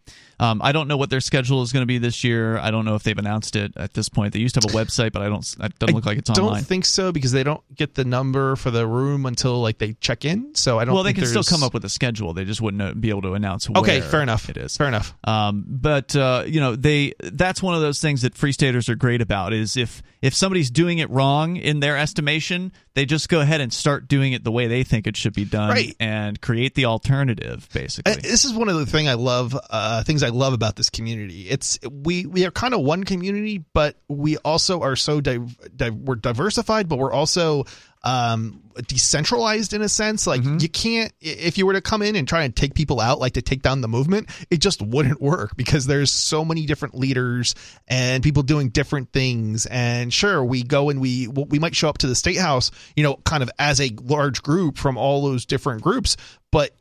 Um, 0.41 0.61
I 0.63 0.71
don't 0.71 0.87
know 0.87 0.97
what 0.97 1.11
their 1.11 1.21
schedule 1.21 1.63
is 1.63 1.73
going 1.73 1.83
to 1.83 1.87
be 1.87 1.99
this 1.99 2.23
year. 2.23 2.59
I 2.59 2.71
don't 2.71 2.85
know 2.85 2.95
if 2.95 3.03
they've 3.03 3.19
announced 3.19 3.57
it 3.57 3.73
at 3.77 3.95
this 3.95 4.09
point. 4.09 4.33
They 4.33 4.39
used 4.39 4.55
to 4.55 4.61
have 4.65 4.73
a 4.73 4.79
website, 4.85 5.11
but 5.13 5.21
I 5.21 5.29
don't. 5.29 5.45
It 5.61 5.77
doesn't 5.81 5.97
look 5.97 6.07
like 6.07 6.17
it's 6.19 6.31
online. 6.31 6.55
don't 6.59 6.65
think 6.65 6.85
so 6.85 7.11
because 7.11 7.33
they 7.33 7.43
don't 7.43 7.61
get 7.75 7.97
the 7.97 8.05
number 8.05 8.55
for 8.55 8.71
the 8.71 8.87
room 8.87 9.27
until 9.27 9.61
like 9.61 9.79
they 9.79 9.95
check 9.95 10.25
in. 10.25 10.55
So 10.55 10.79
I 10.79 10.85
don't. 10.85 10.95
well, 10.95 11.03
they 11.03 11.09
think 11.09 11.19
can 11.19 11.27
still 11.27 11.43
come 11.43 11.65
up 11.65 11.75
with 11.75 11.85
a 11.85 11.89
schedule. 11.89 12.35
They 12.35 12.45
just 12.45 12.61
wouldn't 12.61 12.81
uh, 12.83 12.95
be 12.95 13.11
able 13.11 13.23
to 13.23 13.35
announce. 13.35 13.69
Where 13.69 13.81
Okay, 13.81 14.01
fair 14.01 14.23
enough. 14.23 14.49
It 14.49 14.57
is. 14.57 14.77
fair 14.77 14.87
enough. 14.87 15.13
Um, 15.25 15.65
but 15.67 16.15
uh, 16.15 16.45
you 16.47 16.61
know, 16.61 16.77
they 16.77 17.15
that's 17.21 17.61
one 17.61 17.75
of 17.75 17.81
those 17.81 18.01
things 18.01 18.23
that 18.23 18.37
free 18.37 18.53
staters 18.53 18.89
are 18.89 18.95
great 18.95 19.21
about 19.21 19.53
is 19.53 19.77
if 19.77 20.05
if 20.23 20.35
somebody's 20.35 20.71
doing 20.71 20.99
it 20.99 21.11
wrong 21.11 21.57
in 21.57 21.81
their 21.81 21.97
estimation, 21.97 22.73
they 22.99 23.07
just 23.07 23.29
go 23.29 23.41
ahead 23.41 23.61
and 23.61 23.73
start 23.73 24.09
doing 24.09 24.33
it 24.33 24.43
the 24.43 24.51
way 24.51 24.67
they 24.67 24.83
think 24.83 25.07
it 25.07 25.17
should 25.17 25.33
be 25.33 25.45
done, 25.45 25.71
Right. 25.71 25.95
and 26.01 26.41
create 26.41 26.75
the 26.75 26.87
alternative. 26.87 27.69
Basically, 27.73 28.13
Uh, 28.13 28.17
This 28.21 28.45
is 28.45 28.53
one 28.53 28.69
of 28.69 28.77
the 28.77 28.87
thing 28.87 29.09
I 29.09 29.15
love. 29.15 29.57
Uh, 29.71 30.03
things 30.03 30.25
I 30.25 30.31
love 30.31 30.53
about 30.53 30.75
this 30.75 30.91
community. 30.91 31.49
It's 31.49 31.79
we 31.89 32.27
we 32.27 32.45
are 32.45 32.51
kind 32.51 32.75
of 32.75 32.81
one 32.81 33.05
community, 33.05 33.63
but 33.73 33.95
we 34.09 34.37
also 34.39 34.81
are 34.83 34.97
so 34.97 35.21
di- 35.21 35.39
di- 35.77 35.91
we're 35.91 36.17
diversified, 36.17 36.89
but 36.89 36.99
we're 36.99 37.13
also 37.13 37.65
um 38.05 38.63
decentralized 38.87 39.73
in 39.73 39.83
a 39.83 39.89
sense. 39.89 40.27
Like 40.27 40.43
you 40.45 40.69
can't 40.69 41.13
if 41.21 41.59
you 41.59 41.67
were 41.67 41.73
to 41.73 41.81
come 41.81 42.03
in 42.03 42.15
and 42.17 42.29
try 42.29 42.45
and 42.45 42.55
take 42.55 42.75
people 42.75 43.01
out 43.01 43.19
like 43.19 43.33
to 43.35 43.43
take 43.43 43.63
down 43.63 43.81
the 43.81 43.89
movement 43.89 44.29
it 44.51 44.59
just 44.59 44.81
wouldn't 44.81 45.21
work 45.21 45.57
because 45.57 45.87
there's 45.87 46.13
so 46.13 46.45
many 46.45 46.65
different 46.65 46.95
leaders 46.95 47.55
and 47.89 48.23
people 48.23 48.43
doing 48.43 48.69
different 48.69 49.13
things. 49.13 49.67
And 49.67 50.13
sure 50.13 50.45
we 50.45 50.63
go 50.63 50.91
and 50.91 51.01
we 51.01 51.29
we 51.29 51.59
might 51.59 51.75
show 51.75 51.89
up 51.89 51.99
to 51.99 52.07
the 52.07 52.15
state 52.15 52.39
house 52.39 52.71
you 52.97 53.03
know 53.03 53.17
kind 53.25 53.43
of 53.43 53.51
as 53.59 53.81
a 53.81 53.91
large 54.03 54.43
group 54.43 54.77
from 54.77 54.97
all 54.97 55.23
those 55.23 55.45
different 55.45 55.83
groups 55.83 56.17
but 56.51 56.73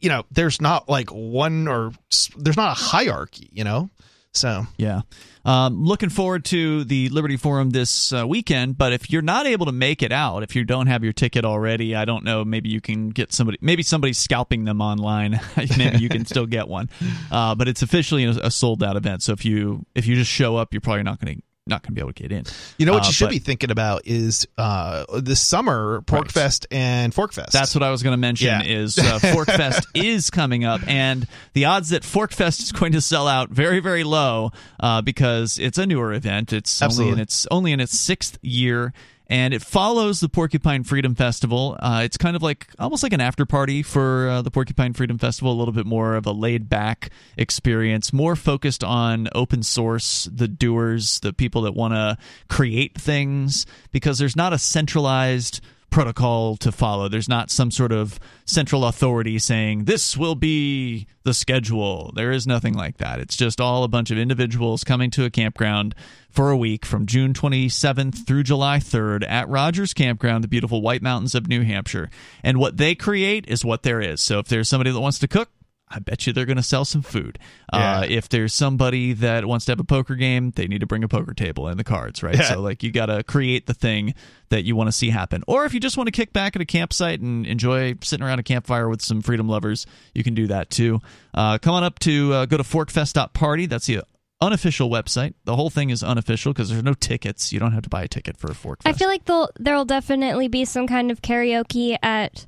you 0.00 0.08
know 0.08 0.24
there's 0.30 0.60
not 0.60 0.88
like 0.88 1.10
one 1.10 1.68
or 1.68 1.92
there's 2.36 2.56
not 2.56 2.76
a 2.76 2.80
hierarchy 2.80 3.48
you 3.52 3.64
know 3.64 3.90
so 4.36 4.66
Yeah. 4.76 5.02
Um, 5.44 5.84
looking 5.84 6.08
forward 6.08 6.44
to 6.46 6.82
the 6.82 7.08
Liberty 7.10 7.36
Forum 7.36 7.70
this 7.70 8.12
uh, 8.12 8.26
weekend, 8.26 8.76
but 8.76 8.92
if 8.92 9.10
you're 9.10 9.22
not 9.22 9.46
able 9.46 9.66
to 9.66 9.72
make 9.72 10.02
it 10.02 10.10
out, 10.10 10.42
if 10.42 10.56
you 10.56 10.64
don't 10.64 10.88
have 10.88 11.04
your 11.04 11.12
ticket 11.12 11.44
already, 11.44 11.94
I 11.94 12.04
don't 12.04 12.24
know, 12.24 12.44
maybe 12.44 12.68
you 12.68 12.80
can 12.80 13.10
get 13.10 13.32
somebody, 13.32 13.56
maybe 13.60 13.84
somebody's 13.84 14.18
scalping 14.18 14.64
them 14.64 14.80
online. 14.80 15.40
maybe 15.78 15.98
you 15.98 16.08
can 16.08 16.26
still 16.26 16.46
get 16.46 16.66
one. 16.66 16.90
Uh, 17.30 17.54
but 17.54 17.68
it's 17.68 17.82
officially 17.82 18.24
a, 18.24 18.30
a 18.30 18.50
sold 18.50 18.82
out 18.82 18.96
event. 18.96 19.22
So 19.22 19.32
if 19.34 19.44
you, 19.44 19.86
if 19.94 20.08
you 20.08 20.16
just 20.16 20.32
show 20.32 20.56
up, 20.56 20.74
you're 20.74 20.80
probably 20.80 21.04
not 21.04 21.20
going 21.20 21.36
to, 21.36 21.42
not 21.68 21.82
going 21.82 21.88
to 21.88 21.92
be 21.94 22.00
able 22.00 22.12
to 22.12 22.22
get 22.22 22.30
in. 22.30 22.44
you 22.78 22.86
know 22.86 22.92
what 22.92 23.04
Uh, 23.04 23.06
you 23.08 23.12
should 23.12 23.24
but- 23.26 23.30
be 23.32 23.38
thinking 23.40 23.70
about 23.72 24.02
is 24.06 24.46
uh 24.56 25.04
this 25.20 25.40
summer 25.40 26.00
porkfest 26.02 26.66
and 26.70 27.12
forkfest 27.12 27.50
That's 27.50 27.74
what 27.74 27.82
I 27.82 27.90
was 27.90 28.02
going 28.04 28.12
to 28.12 28.16
mention. 28.18 28.46
Yeah. 28.46 28.62
Is 28.62 28.98
uh, 28.98 29.18
Forkfest 29.22 29.84
is 29.94 30.30
coming 30.30 30.64
up, 30.64 30.80
and 30.86 31.26
the 31.54 31.64
odds 31.66 31.88
that 31.90 32.02
Forkfest 32.02 32.60
is 32.62 32.72
going 32.72 32.92
to 32.92 33.00
sell 33.00 33.26
out 33.26 33.50
very, 33.50 33.80
very 33.80 34.04
low 34.04 34.52
uh, 34.78 35.02
because 35.02 35.58
it's 35.58 35.78
a 35.78 35.86
newer 35.86 36.12
event. 36.12 36.52
It's 36.52 36.80
only 36.80 36.86
Absolutely. 36.86 37.12
in 37.14 37.18
its 37.20 37.46
only 37.50 37.72
in 37.72 37.80
its 37.80 37.98
sixth 37.98 38.38
year. 38.42 38.92
And 39.28 39.52
it 39.52 39.62
follows 39.62 40.20
the 40.20 40.28
Porcupine 40.28 40.84
Freedom 40.84 41.14
Festival. 41.14 41.76
Uh, 41.80 42.02
it's 42.04 42.16
kind 42.16 42.36
of 42.36 42.42
like 42.42 42.68
almost 42.78 43.02
like 43.02 43.12
an 43.12 43.20
after 43.20 43.44
party 43.44 43.82
for 43.82 44.28
uh, 44.28 44.42
the 44.42 44.50
Porcupine 44.50 44.92
Freedom 44.92 45.18
Festival, 45.18 45.52
a 45.52 45.58
little 45.58 45.74
bit 45.74 45.86
more 45.86 46.14
of 46.14 46.26
a 46.26 46.32
laid 46.32 46.68
back 46.68 47.10
experience, 47.36 48.12
more 48.12 48.36
focused 48.36 48.84
on 48.84 49.28
open 49.34 49.64
source, 49.64 50.28
the 50.32 50.46
doers, 50.46 51.18
the 51.20 51.32
people 51.32 51.62
that 51.62 51.74
want 51.74 51.94
to 51.94 52.16
create 52.48 53.00
things, 53.00 53.66
because 53.90 54.18
there's 54.18 54.36
not 54.36 54.52
a 54.52 54.58
centralized 54.58 55.60
protocol 55.96 56.58
to 56.58 56.70
follow. 56.70 57.08
There's 57.08 57.26
not 57.26 57.50
some 57.50 57.70
sort 57.70 57.90
of 57.90 58.20
central 58.44 58.84
authority 58.84 59.38
saying 59.38 59.86
this 59.86 60.14
will 60.14 60.34
be 60.34 61.06
the 61.22 61.32
schedule. 61.32 62.12
There 62.14 62.32
is 62.32 62.46
nothing 62.46 62.74
like 62.74 62.98
that. 62.98 63.18
It's 63.18 63.34
just 63.34 63.62
all 63.62 63.82
a 63.82 63.88
bunch 63.88 64.10
of 64.10 64.18
individuals 64.18 64.84
coming 64.84 65.10
to 65.12 65.24
a 65.24 65.30
campground 65.30 65.94
for 66.28 66.50
a 66.50 66.56
week 66.56 66.84
from 66.84 67.06
June 67.06 67.32
27th 67.32 68.26
through 68.26 68.42
July 68.42 68.76
3rd 68.76 69.26
at 69.26 69.48
Rogers 69.48 69.94
Campground, 69.94 70.44
the 70.44 70.48
beautiful 70.48 70.82
White 70.82 71.00
Mountains 71.00 71.34
of 71.34 71.48
New 71.48 71.62
Hampshire. 71.62 72.10
And 72.44 72.58
what 72.58 72.76
they 72.76 72.94
create 72.94 73.48
is 73.48 73.64
what 73.64 73.82
there 73.82 74.02
is. 74.02 74.20
So 74.20 74.38
if 74.38 74.48
there's 74.48 74.68
somebody 74.68 74.90
that 74.90 75.00
wants 75.00 75.20
to 75.20 75.28
cook, 75.28 75.48
I 75.88 76.00
bet 76.00 76.26
you 76.26 76.32
they're 76.32 76.46
going 76.46 76.56
to 76.56 76.62
sell 76.64 76.84
some 76.84 77.02
food. 77.02 77.38
Uh, 77.72 78.04
if 78.08 78.28
there's 78.28 78.52
somebody 78.52 79.12
that 79.12 79.46
wants 79.46 79.66
to 79.66 79.72
have 79.72 79.78
a 79.78 79.84
poker 79.84 80.16
game, 80.16 80.50
they 80.50 80.66
need 80.66 80.80
to 80.80 80.86
bring 80.86 81.04
a 81.04 81.08
poker 81.08 81.32
table 81.32 81.68
and 81.68 81.78
the 81.78 81.84
cards, 81.84 82.22
right? 82.24 82.34
Yeah. 82.34 82.54
So 82.54 82.60
like 82.60 82.82
you 82.82 82.90
got 82.90 83.06
to 83.06 83.22
create 83.22 83.66
the 83.66 83.74
thing 83.74 84.14
that 84.48 84.64
you 84.64 84.74
want 84.74 84.88
to 84.88 84.92
see 84.92 85.10
happen. 85.10 85.44
Or 85.46 85.64
if 85.64 85.74
you 85.74 85.80
just 85.80 85.96
want 85.96 86.08
to 86.08 86.12
kick 86.12 86.32
back 86.32 86.56
at 86.56 86.62
a 86.62 86.64
campsite 86.64 87.20
and 87.20 87.46
enjoy 87.46 87.94
sitting 88.02 88.26
around 88.26 88.40
a 88.40 88.42
campfire 88.42 88.88
with 88.88 89.00
some 89.00 89.22
freedom 89.22 89.48
lovers, 89.48 89.86
you 90.12 90.24
can 90.24 90.34
do 90.34 90.48
that 90.48 90.70
too. 90.70 91.00
Uh, 91.32 91.58
come 91.58 91.74
on 91.74 91.84
up 91.84 92.00
to 92.00 92.32
uh, 92.32 92.46
go 92.46 92.56
to 92.56 92.64
forkfest.party. 92.64 93.66
That's 93.66 93.86
the 93.86 94.02
unofficial 94.40 94.90
website. 94.90 95.34
The 95.44 95.56
whole 95.56 95.70
thing 95.70 95.90
is 95.90 96.02
unofficial 96.02 96.52
because 96.52 96.70
there's 96.70 96.82
no 96.82 96.94
tickets. 96.94 97.52
You 97.52 97.60
don't 97.60 97.72
have 97.72 97.82
to 97.82 97.88
buy 97.88 98.02
a 98.02 98.08
ticket 98.08 98.36
for 98.36 98.48
a 98.48 98.54
Forkfest. 98.54 98.82
I 98.86 98.92
feel 98.92 99.08
like 99.08 99.24
there'll 99.24 99.50
there'll 99.58 99.84
definitely 99.84 100.48
be 100.48 100.64
some 100.64 100.86
kind 100.86 101.10
of 101.10 101.22
karaoke 101.22 101.96
at 102.02 102.46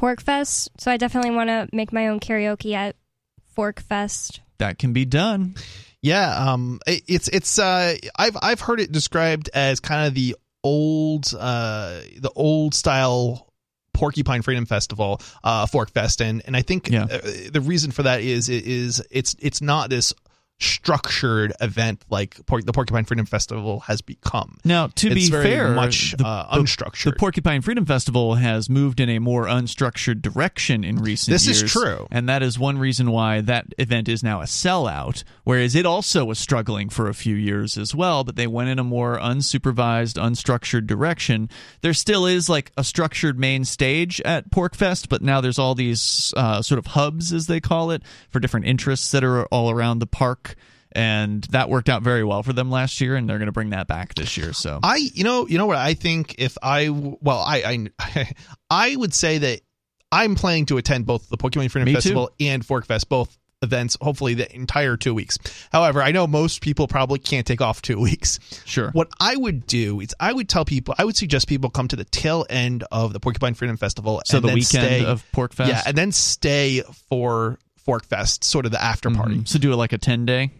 Porkfest, 0.00 0.68
so 0.78 0.90
I 0.90 0.96
definitely 0.96 1.30
want 1.32 1.48
to 1.48 1.68
make 1.72 1.92
my 1.92 2.08
own 2.08 2.20
karaoke 2.20 2.74
at 2.74 2.96
Forkfest. 3.56 4.40
that 4.58 4.78
can 4.78 4.92
be 4.92 5.04
done. 5.04 5.54
Yeah, 6.02 6.34
um, 6.52 6.80
it, 6.86 7.02
it's 7.06 7.28
it's 7.28 7.58
uh, 7.58 7.96
I've 8.16 8.36
I've 8.40 8.60
heard 8.60 8.80
it 8.80 8.90
described 8.92 9.50
as 9.52 9.80
kind 9.80 10.06
of 10.06 10.14
the 10.14 10.36
old 10.64 11.26
uh 11.38 12.00
the 12.18 12.30
old 12.34 12.74
style 12.74 13.46
Porcupine 13.92 14.40
Freedom 14.40 14.64
Festival, 14.64 15.20
uh, 15.44 15.66
Fork 15.66 15.90
Fest, 15.90 16.22
and 16.22 16.42
and 16.46 16.56
I 16.56 16.62
think 16.62 16.88
Yeah. 16.90 17.04
uh, 17.04 17.18
the 17.52 17.60
reason 17.62 17.90
for 17.90 18.04
that 18.04 18.22
is 18.22 18.48
is 18.48 19.02
it's 19.10 19.36
it's 19.40 19.60
not 19.60 19.90
this 19.90 20.14
structured 20.60 21.52
event 21.60 22.04
like 22.10 22.44
Por- 22.46 22.62
the 22.62 22.72
Porcupine 22.72 23.04
Freedom 23.04 23.26
Festival 23.26 23.80
has 23.80 24.00
become. 24.00 24.58
Now, 24.64 24.88
to 24.88 25.08
it's 25.08 25.14
be 25.14 25.30
fair, 25.30 25.68
much 25.68 26.14
the, 26.16 26.26
uh, 26.26 26.54
the- 26.54 26.62
unstructured. 26.62 27.04
The 27.04 27.12
Porcupine 27.12 27.62
Freedom 27.62 27.86
Festival 27.86 28.34
has 28.36 28.68
moved 28.68 29.00
in 29.00 29.08
a 29.08 29.18
more 29.18 29.46
unstructured 29.46 30.22
direction 30.22 30.84
in 30.84 30.96
recent 30.98 31.32
This 31.32 31.48
is 31.48 31.70
true. 31.70 32.06
And 32.10 32.28
that 32.28 32.42
is 32.42 32.58
one 32.58 32.78
reason 32.78 33.10
why 33.10 33.40
that 33.40 33.66
event 33.78 34.08
is 34.08 34.22
now 34.22 34.40
a 34.40 34.44
sellout, 34.44 35.24
whereas 35.44 35.74
it 35.74 35.86
also 35.86 36.24
was 36.24 36.38
struggling 36.38 36.88
for 36.88 37.08
a 37.08 37.14
few 37.14 37.34
years 37.34 37.78
as 37.78 37.94
well, 37.94 38.24
but 38.24 38.36
they 38.36 38.46
went 38.46 38.68
in 38.68 38.78
a 38.78 38.84
more 38.84 39.18
unsupervised, 39.18 40.14
unstructured 40.14 40.86
direction. 40.86 41.48
There 41.80 41.94
still 41.94 42.26
is 42.26 42.48
like 42.48 42.72
a 42.76 42.84
structured 42.84 43.38
main 43.38 43.64
stage 43.64 44.20
at 44.22 44.50
Porkfest, 44.50 45.08
but 45.08 45.22
now 45.22 45.40
there's 45.40 45.58
all 45.58 45.74
these 45.74 46.34
uh, 46.36 46.62
sort 46.62 46.78
of 46.78 46.86
hubs, 46.88 47.32
as 47.32 47.46
they 47.46 47.60
call 47.60 47.90
it, 47.90 48.02
for 48.28 48.40
different 48.40 48.66
interests 48.66 49.10
that 49.12 49.24
are 49.24 49.46
all 49.46 49.70
around 49.70 49.98
the 49.98 50.06
park. 50.06 50.49
And 50.92 51.44
that 51.50 51.68
worked 51.68 51.88
out 51.88 52.02
very 52.02 52.24
well 52.24 52.42
for 52.42 52.52
them 52.52 52.70
last 52.70 53.00
year, 53.00 53.14
and 53.16 53.28
they're 53.28 53.38
going 53.38 53.46
to 53.46 53.52
bring 53.52 53.70
that 53.70 53.86
back 53.86 54.14
this 54.14 54.36
year. 54.36 54.52
So 54.52 54.80
I 54.82 54.96
you 54.96 55.24
know 55.24 55.46
you 55.46 55.56
know 55.58 55.66
what 55.66 55.76
I 55.76 55.94
think 55.94 56.34
if 56.38 56.56
I 56.62 56.88
well 56.90 57.38
I 57.38 57.88
I 58.04 58.34
I 58.70 58.96
would 58.96 59.14
say 59.14 59.38
that 59.38 59.60
I'm 60.12 60.34
planning 60.34 60.66
to 60.66 60.78
attend 60.78 61.06
both 61.06 61.28
the 61.28 61.36
Pokemon 61.36 61.70
Freedom 61.70 61.86
Me 61.86 61.92
too. 61.92 61.96
Festival 61.96 62.30
and 62.40 62.66
Fork 62.66 62.86
Fest 62.86 63.08
both 63.08 63.36
events, 63.62 63.96
hopefully 64.00 64.34
the 64.34 64.52
entire 64.54 64.96
two 64.96 65.14
weeks. 65.14 65.38
However, 65.70 66.02
I 66.02 66.12
know 66.12 66.26
most 66.26 66.62
people 66.62 66.88
probably 66.88 67.18
can't 67.18 67.46
take 67.46 67.60
off 67.60 67.82
two 67.82 68.00
weeks. 68.00 68.40
Sure. 68.64 68.90
What 68.90 69.08
I 69.20 69.36
would 69.36 69.66
do 69.66 70.00
is 70.00 70.14
I 70.18 70.32
would 70.32 70.48
tell 70.48 70.64
people, 70.64 70.94
I 70.98 71.04
would 71.04 71.16
suggest 71.16 71.46
people 71.46 71.70
come 71.70 71.86
to 71.88 71.96
the 71.96 72.04
tail 72.04 72.46
end 72.50 72.84
of 72.90 73.12
the 73.12 73.20
Porcupine 73.20 73.54
Freedom 73.54 73.76
Festival. 73.76 74.22
So 74.24 74.38
and 74.38 74.48
the 74.48 74.54
weekend 74.54 74.86
stay, 74.86 75.04
of 75.04 75.24
Pork 75.32 75.52
Fest. 75.52 75.70
Yeah, 75.70 75.82
and 75.86 75.96
then 75.96 76.10
stay 76.12 76.82
for 77.08 77.58
Fork 77.76 78.04
Fest, 78.04 78.44
sort 78.44 78.66
of 78.66 78.72
the 78.72 78.82
after 78.82 79.10
party. 79.10 79.36
Mhm. 79.36 79.48
So 79.48 79.58
do 79.58 79.72
it 79.72 79.76
like 79.76 79.92
a 79.92 79.98
ten 79.98 80.24
day. 80.24 80.50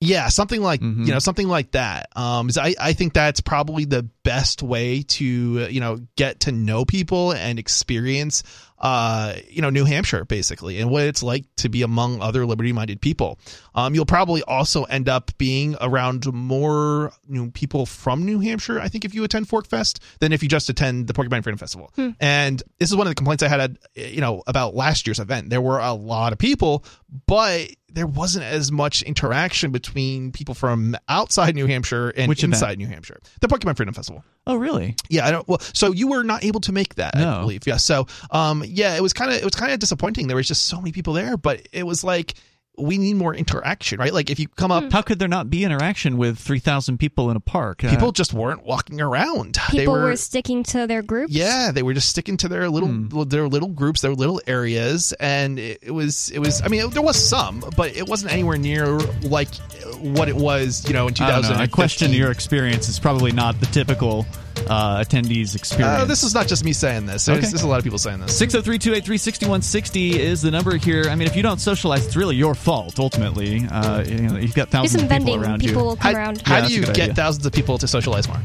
Yeah, 0.00 0.28
something 0.28 0.60
like 0.60 0.80
Mhm. 0.80 1.06
you 1.06 1.12
know 1.12 1.18
something 1.18 1.48
like 1.48 1.70
that. 1.72 2.08
Um, 2.14 2.48
is 2.48 2.58
I 2.58 2.74
I 2.78 2.92
think 2.92 3.14
that's 3.14 3.40
probably 3.40 3.84
the 3.86 4.02
best 4.22 4.62
way 4.62 5.02
to 5.02 5.64
uh, 5.64 5.68
you 5.68 5.80
know 5.80 6.00
get 6.16 6.40
to 6.40 6.52
know 6.52 6.84
people 6.84 7.32
and 7.32 7.58
experience 7.58 8.42
uh 8.80 9.34
you 9.48 9.62
know 9.62 9.70
New 9.70 9.84
Hampshire 9.84 10.24
basically 10.24 10.78
and 10.80 10.90
what 10.90 11.04
it's 11.04 11.22
like 11.22 11.44
to 11.56 11.68
be 11.68 11.82
among 11.82 12.20
other 12.20 12.44
liberty 12.44 12.72
minded 12.72 13.00
people. 13.00 13.38
Um, 13.74 13.94
you'll 13.94 14.04
probably 14.04 14.42
also 14.42 14.82
end 14.84 15.08
up 15.08 15.30
being 15.38 15.76
around 15.80 16.30
more 16.32 17.12
you 17.28 17.42
know, 17.44 17.50
people 17.54 17.86
from 17.86 18.24
New 18.26 18.40
Hampshire. 18.40 18.80
I 18.80 18.88
think 18.88 19.04
if 19.04 19.14
you 19.14 19.24
attend 19.24 19.48
Fork 19.48 19.66
Fest 19.68 20.00
than 20.18 20.32
if 20.32 20.42
you 20.42 20.48
just 20.48 20.68
attend 20.68 21.06
the 21.06 21.14
Porcupine 21.14 21.40
Freedom 21.42 21.58
Festival. 21.58 21.92
And 22.20 22.62
this 22.78 22.90
is 22.90 22.96
one 22.96 23.06
of 23.06 23.10
the 23.10 23.14
complaints 23.14 23.42
I 23.42 23.48
had 23.48 23.78
you 23.94 24.20
know 24.20 24.42
about 24.46 24.74
last 24.74 25.06
year's 25.06 25.20
event. 25.20 25.48
There 25.50 25.62
were 25.62 25.78
a 25.78 25.92
lot 25.94 26.32
of 26.32 26.38
people, 26.38 26.84
but 27.26 27.70
there 27.94 28.06
wasn't 28.06 28.44
as 28.44 28.70
much 28.70 29.02
interaction 29.02 29.70
between 29.70 30.32
people 30.32 30.54
from 30.54 30.96
outside 31.08 31.54
New 31.54 31.66
Hampshire 31.66 32.10
and 32.10 32.28
Which 32.28 32.40
event? 32.40 32.54
inside 32.54 32.78
New 32.78 32.86
Hampshire. 32.88 33.20
The 33.40 33.48
Pokemon 33.48 33.76
Freedom 33.76 33.94
Festival. 33.94 34.24
Oh, 34.46 34.56
really? 34.56 34.96
Yeah, 35.08 35.26
I 35.26 35.30
don't. 35.30 35.48
Well, 35.48 35.60
so 35.72 35.92
you 35.92 36.08
were 36.08 36.22
not 36.24 36.44
able 36.44 36.60
to 36.62 36.72
make 36.72 36.96
that, 36.96 37.16
I 37.16 37.40
believe. 37.40 37.66
Yeah. 37.66 37.78
So, 37.78 38.06
um, 38.30 38.62
yeah, 38.66 38.96
it 38.96 39.00
was 39.02 39.12
kind 39.12 39.30
of 39.30 39.38
it 39.38 39.44
was 39.44 39.54
kind 39.54 39.72
of 39.72 39.78
disappointing. 39.78 40.26
There 40.26 40.36
was 40.36 40.48
just 40.48 40.66
so 40.66 40.76
many 40.78 40.92
people 40.92 41.14
there, 41.14 41.36
but 41.36 41.66
it 41.72 41.84
was 41.86 42.04
like 42.04 42.34
we 42.76 42.98
need 42.98 43.14
more 43.14 43.34
interaction, 43.34 44.00
right? 44.00 44.12
Like 44.12 44.30
if 44.30 44.38
you 44.40 44.48
come 44.48 44.72
up, 44.72 44.90
How 44.90 45.00
could 45.02 45.18
there 45.20 45.28
not 45.28 45.48
be 45.48 45.62
interaction 45.64 46.16
with 46.16 46.38
three 46.38 46.58
thousand 46.58 46.98
people 46.98 47.30
in 47.30 47.36
a 47.36 47.40
park? 47.40 47.84
Uh, 47.84 47.90
people 47.90 48.10
just 48.10 48.32
weren't 48.34 48.64
walking 48.64 49.00
around. 49.00 49.56
they 49.70 49.78
People 49.80 49.94
were. 49.94 50.02
were, 50.04 50.16
sticking 50.16 50.62
to 50.64 50.86
their 50.86 51.02
groups. 51.02 51.32
yeah, 51.32 51.70
they 51.72 51.82
were 51.82 51.94
just 51.94 52.08
sticking 52.08 52.36
to 52.38 52.48
their 52.48 52.68
little 52.68 52.88
Hmm. 52.88 53.22
their 53.28 53.46
little 53.48 53.68
groups, 53.68 54.00
their 54.00 54.14
little 54.14 54.40
areas, 54.46 55.12
and 55.20 55.58
it, 55.58 55.78
it 55.82 55.90
was 55.92 56.30
it 56.30 56.38
was. 56.40 56.62
I 56.62 56.68
mean, 56.68 56.90
there 56.90 57.02
was 57.02 57.16
some, 57.16 57.62
but 57.76 57.94
it 57.96 58.08
wasn't 58.08 58.32
anywhere 58.32 58.56
near 58.58 58.86
like 59.22 59.54
what 60.00 60.28
it 60.28 60.36
was, 60.36 60.84
you 60.86 60.94
know, 60.94 61.06
in 61.08 61.14
two 61.14 61.22
thousand. 61.24 61.30
I 61.30 61.34
don't 61.34 61.42
thousand. 61.42 61.56
know. 61.58 61.62
I 61.62 61.66
question 61.68 62.12
your 62.12 62.30
experience. 62.30 62.88
It's 62.88 62.98
probably 62.98 63.32
not 63.32 63.60
the 63.60 63.66
typical 63.66 64.26
uh, 64.68 65.00
attendees 65.00 65.54
experience. 65.54 66.02
Uh, 66.02 66.04
this 66.04 66.22
is 66.22 66.34
not 66.34 66.46
just 66.46 66.64
me 66.64 66.72
saying 66.72 67.06
this. 67.06 67.24
There's, 67.26 67.38
Okay. 67.38 67.46
there's 67.48 67.62
a 67.62 67.68
lot 67.68 67.78
of 67.78 67.84
people 67.84 67.98
saying 67.98 68.20
this. 68.20 68.36
603 68.36 68.78
283 68.78 69.18
6160 69.18 70.20
is 70.20 70.42
the 70.42 70.50
number 70.50 70.76
here. 70.76 71.04
I 71.08 71.14
mean, 71.14 71.26
if 71.28 71.36
you 71.36 71.42
don't 71.42 71.60
socialize, 71.60 72.06
it's 72.06 72.16
really 72.16 72.36
your 72.36 72.54
fault, 72.54 72.98
ultimately. 72.98 73.66
Uh, 73.70 74.02
you 74.04 74.18
know, 74.22 74.36
you've 74.38 74.54
got 74.54 74.70
thousands 74.70 74.92
some 74.92 75.04
of 75.04 75.10
people 75.10 75.24
vending. 75.34 75.42
around 75.44 75.60
People 75.60 75.82
you. 75.82 75.88
will 75.88 75.96
come 75.96 76.14
How, 76.14 76.18
around. 76.20 76.42
how 76.42 76.56
Yeah, 76.58 76.66
do 76.68 76.74
you 76.74 76.80
get 76.82 76.90
idea. 77.00 77.14
thousands 77.14 77.46
of 77.46 77.52
people 77.52 77.78
to 77.78 77.86
socialize 77.88 78.28
more? 78.28 78.40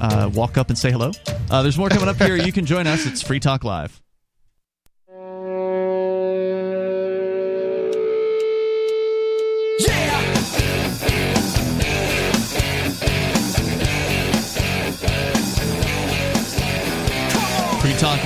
Uh, 0.00 0.30
walk 0.34 0.58
up 0.58 0.68
and 0.68 0.78
say 0.78 0.90
hello. 0.90 1.10
Uh, 1.50 1.62
there's 1.62 1.78
more 1.78 1.88
coming 1.88 2.08
up 2.08 2.16
here. 2.16 2.36
You 2.36 2.52
can 2.52 2.66
join 2.66 2.86
us. 2.86 3.06
It's 3.06 3.22
Free 3.22 3.40
Talk 3.40 3.64
Live. 3.64 4.00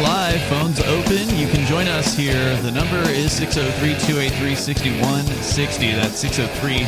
Live, 0.02 0.40
phones 0.44 0.80
open. 0.80 1.28
You 1.36 1.46
can 1.48 1.66
join 1.66 1.86
us 1.86 2.14
here. 2.14 2.56
The 2.62 2.70
number 2.70 2.96
is 3.10 3.32
603 3.32 3.92
283 4.06 4.54
6160. 4.54 5.92
That's 5.92 6.18
603 6.18 6.78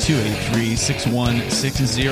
283 0.00 0.76
6160. 0.76 2.08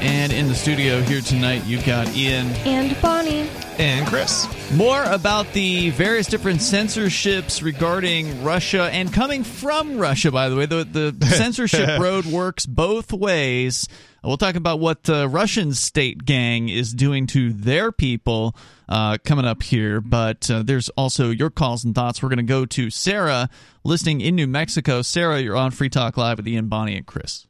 And 0.00 0.32
in 0.32 0.48
the 0.48 0.54
studio 0.54 1.00
here 1.00 1.22
tonight, 1.22 1.64
you've 1.64 1.86
got 1.86 2.14
Ian. 2.14 2.48
And 2.66 3.00
Bonnie. 3.00 3.48
And 3.78 4.06
Chris. 4.06 4.46
More 4.72 5.02
about 5.04 5.52
the 5.54 5.88
various 5.90 6.26
different 6.26 6.60
censorships 6.60 7.62
regarding 7.62 8.44
Russia 8.44 8.90
and 8.92 9.10
coming 9.12 9.42
from 9.42 9.96
Russia, 9.98 10.30
by 10.30 10.50
the 10.50 10.56
way. 10.56 10.66
The, 10.66 10.84
the 10.84 11.26
censorship 11.36 11.98
road 11.98 12.26
works 12.26 12.66
both 12.66 13.12
ways. 13.12 13.88
We'll 14.24 14.36
talk 14.36 14.56
about 14.56 14.80
what 14.80 15.04
the 15.04 15.28
Russian 15.28 15.72
state 15.74 16.24
gang 16.24 16.68
is 16.68 16.92
doing 16.92 17.26
to 17.28 17.52
their 17.52 17.92
people 17.92 18.56
uh, 18.88 19.18
coming 19.24 19.44
up 19.44 19.62
here. 19.62 20.00
But 20.00 20.50
uh, 20.50 20.62
there's 20.64 20.88
also 20.90 21.30
your 21.30 21.50
calls 21.50 21.84
and 21.84 21.94
thoughts. 21.94 22.22
We're 22.22 22.28
going 22.28 22.38
to 22.38 22.42
go 22.42 22.66
to 22.66 22.90
Sarah, 22.90 23.48
listening 23.84 24.20
in 24.20 24.34
New 24.34 24.48
Mexico. 24.48 25.02
Sarah, 25.02 25.40
you're 25.40 25.56
on 25.56 25.70
Free 25.70 25.88
Talk 25.88 26.16
Live 26.16 26.38
with 26.38 26.48
Ian, 26.48 26.68
Bonnie, 26.68 26.96
and 26.96 27.06
Chris. 27.06 27.46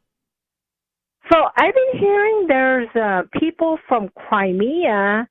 So 1.32 1.38
I've 1.56 1.74
been 1.74 2.00
hearing 2.00 2.46
there's 2.48 2.88
uh, 2.94 3.22
people 3.38 3.78
from 3.88 4.08
Crimea 4.28 5.28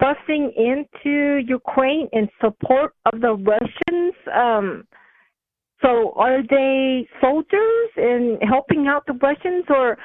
busing 0.00 0.50
into 0.56 1.38
Ukraine 1.46 2.08
in 2.12 2.28
support 2.40 2.94
of 3.06 3.20
the 3.20 3.32
Russians. 3.32 4.14
Um, 4.32 4.84
so 5.82 6.12
are 6.16 6.42
they 6.42 7.08
soldiers 7.20 7.90
and 7.96 8.38
helping 8.42 8.86
out 8.86 9.04
the 9.06 9.14
Russians, 9.14 9.64
or 9.68 9.96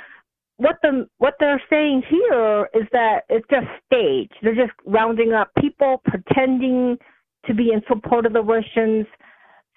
what 0.58 0.76
the 0.82 1.08
what 1.18 1.36
they're 1.40 1.62
saying 1.70 2.04
here 2.10 2.70
is 2.74 2.88
that 2.92 3.22
it's 3.30 3.46
just 3.50 3.68
staged. 3.86 4.34
They're 4.42 4.56
just 4.56 4.74
rounding 4.86 5.34
up 5.34 5.52
people 5.60 6.02
pretending 6.06 6.98
to 7.46 7.54
be 7.54 7.72
in 7.72 7.82
support 7.88 8.26
of 8.26 8.34
the 8.34 8.42
Russians. 8.42 9.06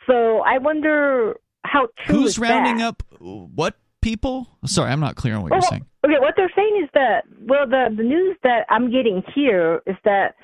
So 0.06 0.38
I 0.40 0.58
wonder 0.58 1.34
how 1.64 1.88
true 2.06 2.20
Who's 2.20 2.30
is 2.32 2.38
rounding 2.38 2.78
that? 2.78 2.88
up 2.88 3.02
what 3.20 3.74
people? 4.02 4.46
Sorry, 4.64 4.90
I'm 4.90 5.00
not 5.00 5.16
clear 5.16 5.34
on 5.34 5.42
what 5.42 5.50
Well, 5.50 5.60
you're 5.60 5.68
saying. 5.68 5.86
Okay, 6.06 6.18
what 6.20 6.34
they're 6.36 6.52
saying 6.54 6.80
is 6.84 6.88
that 6.94 7.24
well, 7.40 7.66
the 7.66 7.88
the 7.96 8.02
news 8.04 8.36
that 8.44 8.64
I'm 8.70 8.90
getting 8.90 9.22
here 9.34 9.82
is 9.86 9.96
that 10.04 10.34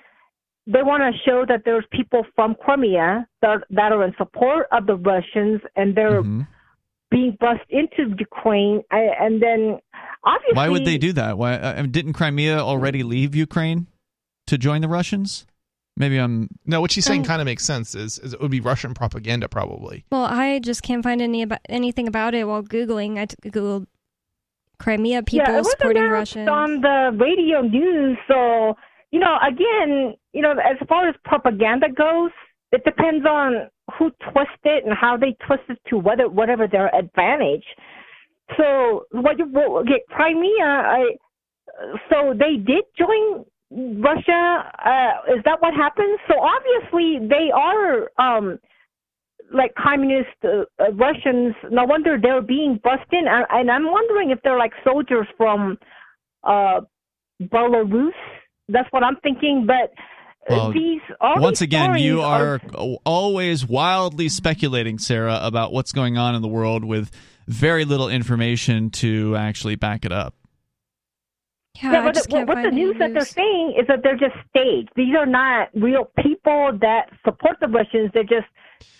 they 0.67 0.83
want 0.83 1.03
to 1.03 1.13
show 1.29 1.45
that 1.47 1.63
there's 1.65 1.85
people 1.93 2.27
from 2.35 2.57
Crimea 2.57 3.27
that 3.43 3.59
that 3.71 3.93
are 3.93 4.03
in 4.05 4.15
support 4.19 4.67
of 4.73 4.87
the 4.87 4.97
Russians, 4.97 5.61
and 5.77 5.95
they're 5.95 6.23
Mhm. 6.23 6.47
being 7.11 7.37
bussed 7.39 7.69
into 7.71 8.17
Ukraine, 8.19 8.83
I, 8.91 9.03
and 9.21 9.41
then 9.41 9.79
obviously 10.25 10.57
Why 10.57 10.69
would 10.69 10.85
they 10.85 10.99
do 10.99 11.13
that? 11.15 11.39
Why 11.39 11.55
uh, 11.55 11.83
didn't 11.83 12.15
Crimea 12.15 12.59
already 12.59 13.03
leave 13.03 13.35
Ukraine 13.35 13.87
to 14.47 14.59
join 14.59 14.81
the 14.81 14.89
Russians? 14.89 15.47
Maybe 15.97 16.19
I'm 16.19 16.49
No, 16.67 16.81
what 16.81 16.91
she's 16.91 17.05
saying 17.05 17.21
Um, 17.21 17.27
kind 17.27 17.41
of 17.41 17.47
makes 17.47 17.65
sense. 17.65 17.95
Is, 17.95 18.19
is 18.19 18.33
it 18.33 18.41
would 18.41 18.51
be 18.51 18.61
Russian 18.61 18.95
propaganda 18.95 19.49
probably. 19.49 20.05
Well, 20.11 20.25
I 20.25 20.59
just 20.59 20.83
can't 20.83 21.05
find 21.05 21.23
any 21.23 21.43
about 21.43 21.61
anything 21.69 22.09
about 22.09 22.35
it 22.35 22.49
while 22.49 22.63
googling. 22.63 23.19
I 23.19 23.27
t- 23.27 23.37
googled 23.49 23.87
Crimea 24.81 25.23
people 25.23 25.53
yeah, 25.53 25.61
it 25.61 25.67
supporting 25.67 26.03
announced 26.03 26.35
Russians. 26.35 26.49
on 26.49 26.81
the 26.81 27.17
radio 27.19 27.63
news. 27.63 28.19
So 28.27 28.77
you 29.13 29.21
know, 29.21 29.37
again, 29.47 30.15
you 30.33 30.43
know, 30.43 30.53
as 30.53 30.77
far 30.89 31.09
as 31.09 31.15
propaganda 31.25 31.87
goes, 31.89 32.33
it 32.73 32.83
depends 32.85 33.25
on 33.25 33.69
who 33.97 34.11
twists 34.33 34.59
it 34.65 34.85
and 34.85 34.93
how 34.93 35.17
they 35.17 35.37
twist 35.47 35.63
it 35.69 35.79
to 35.91 35.97
whether 35.99 36.29
whatever 36.29 36.67
their 36.67 36.93
advantage. 36.93 37.65
So 38.57 39.07
what 39.13 39.39
you 39.39 39.51
okay, 39.81 40.03
Crimea, 40.11 40.65
I 40.65 41.05
so 42.11 42.35
they 42.35 42.57
did 42.57 42.85
join 42.99 43.45
Russia. 44.01 44.71
Uh, 44.85 45.35
is 45.35 45.43
that 45.45 45.61
what 45.61 45.75
happened? 45.75 46.19
So 46.29 46.35
obviously 46.41 47.27
they 47.27 47.51
are 47.55 48.11
um 48.19 48.59
like 49.53 49.75
communist 49.75 50.29
uh, 50.45 50.65
uh, 50.79 50.93
Russians. 50.93 51.55
No 51.71 51.85
wonder 51.85 52.19
they're 52.21 52.43
being 52.43 52.81
bussed 52.83 53.13
in, 53.13 53.27
and, 53.27 53.47
and 53.51 53.71
I'm 53.71 53.91
wondering 53.91 54.31
if 54.31 54.41
they're 54.43 54.59
like 54.59 54.73
soldiers 54.85 55.27
from 55.37 55.79
uh 56.45 56.81
Belarus. 57.43 58.13
That's 58.69 58.89
what 58.93 59.03
I'm 59.03 59.17
thinking. 59.23 59.67
But 59.67 59.93
uh, 60.51 60.73
Well, 61.21 61.41
once 61.41 61.61
again 61.61 61.97
you 61.97 62.21
stories 62.21 62.61
are 62.73 62.99
always 63.05 63.67
wildly 63.67 64.29
speculating, 64.29 64.99
Sarah, 64.99 65.39
about 65.43 65.73
what's 65.73 65.93
going 65.93 66.19
on 66.19 66.35
in 66.35 66.43
the 66.43 66.49
world 66.49 66.85
with 66.85 67.11
very 67.47 67.85
little 67.85 68.09
information 68.09 68.91
to 68.91 69.37
actually 69.37 69.77
back 69.77 70.05
it 70.05 70.13
up. 70.13 70.35
yeah, 71.83 71.93
Yeah, 71.93 72.05
but 72.05 72.15
the, 72.15 72.45
what 72.45 72.55
the 72.57 72.61
any 72.69 72.71
news 72.77 72.97
that 72.99 73.13
they're 73.13 73.25
saying 73.25 73.75
is 73.79 73.87
that 73.89 74.03
they're 74.03 74.17
just 74.17 74.35
staged. 74.51 74.91
These 74.97 75.15
are 75.17 75.27
not 75.27 75.69
real 75.75 76.11
people 76.23 76.79
that 76.81 77.11
support 77.25 77.57
the 77.61 77.69
Russians. 77.69 78.11
They're 78.15 78.23
just 78.25 78.47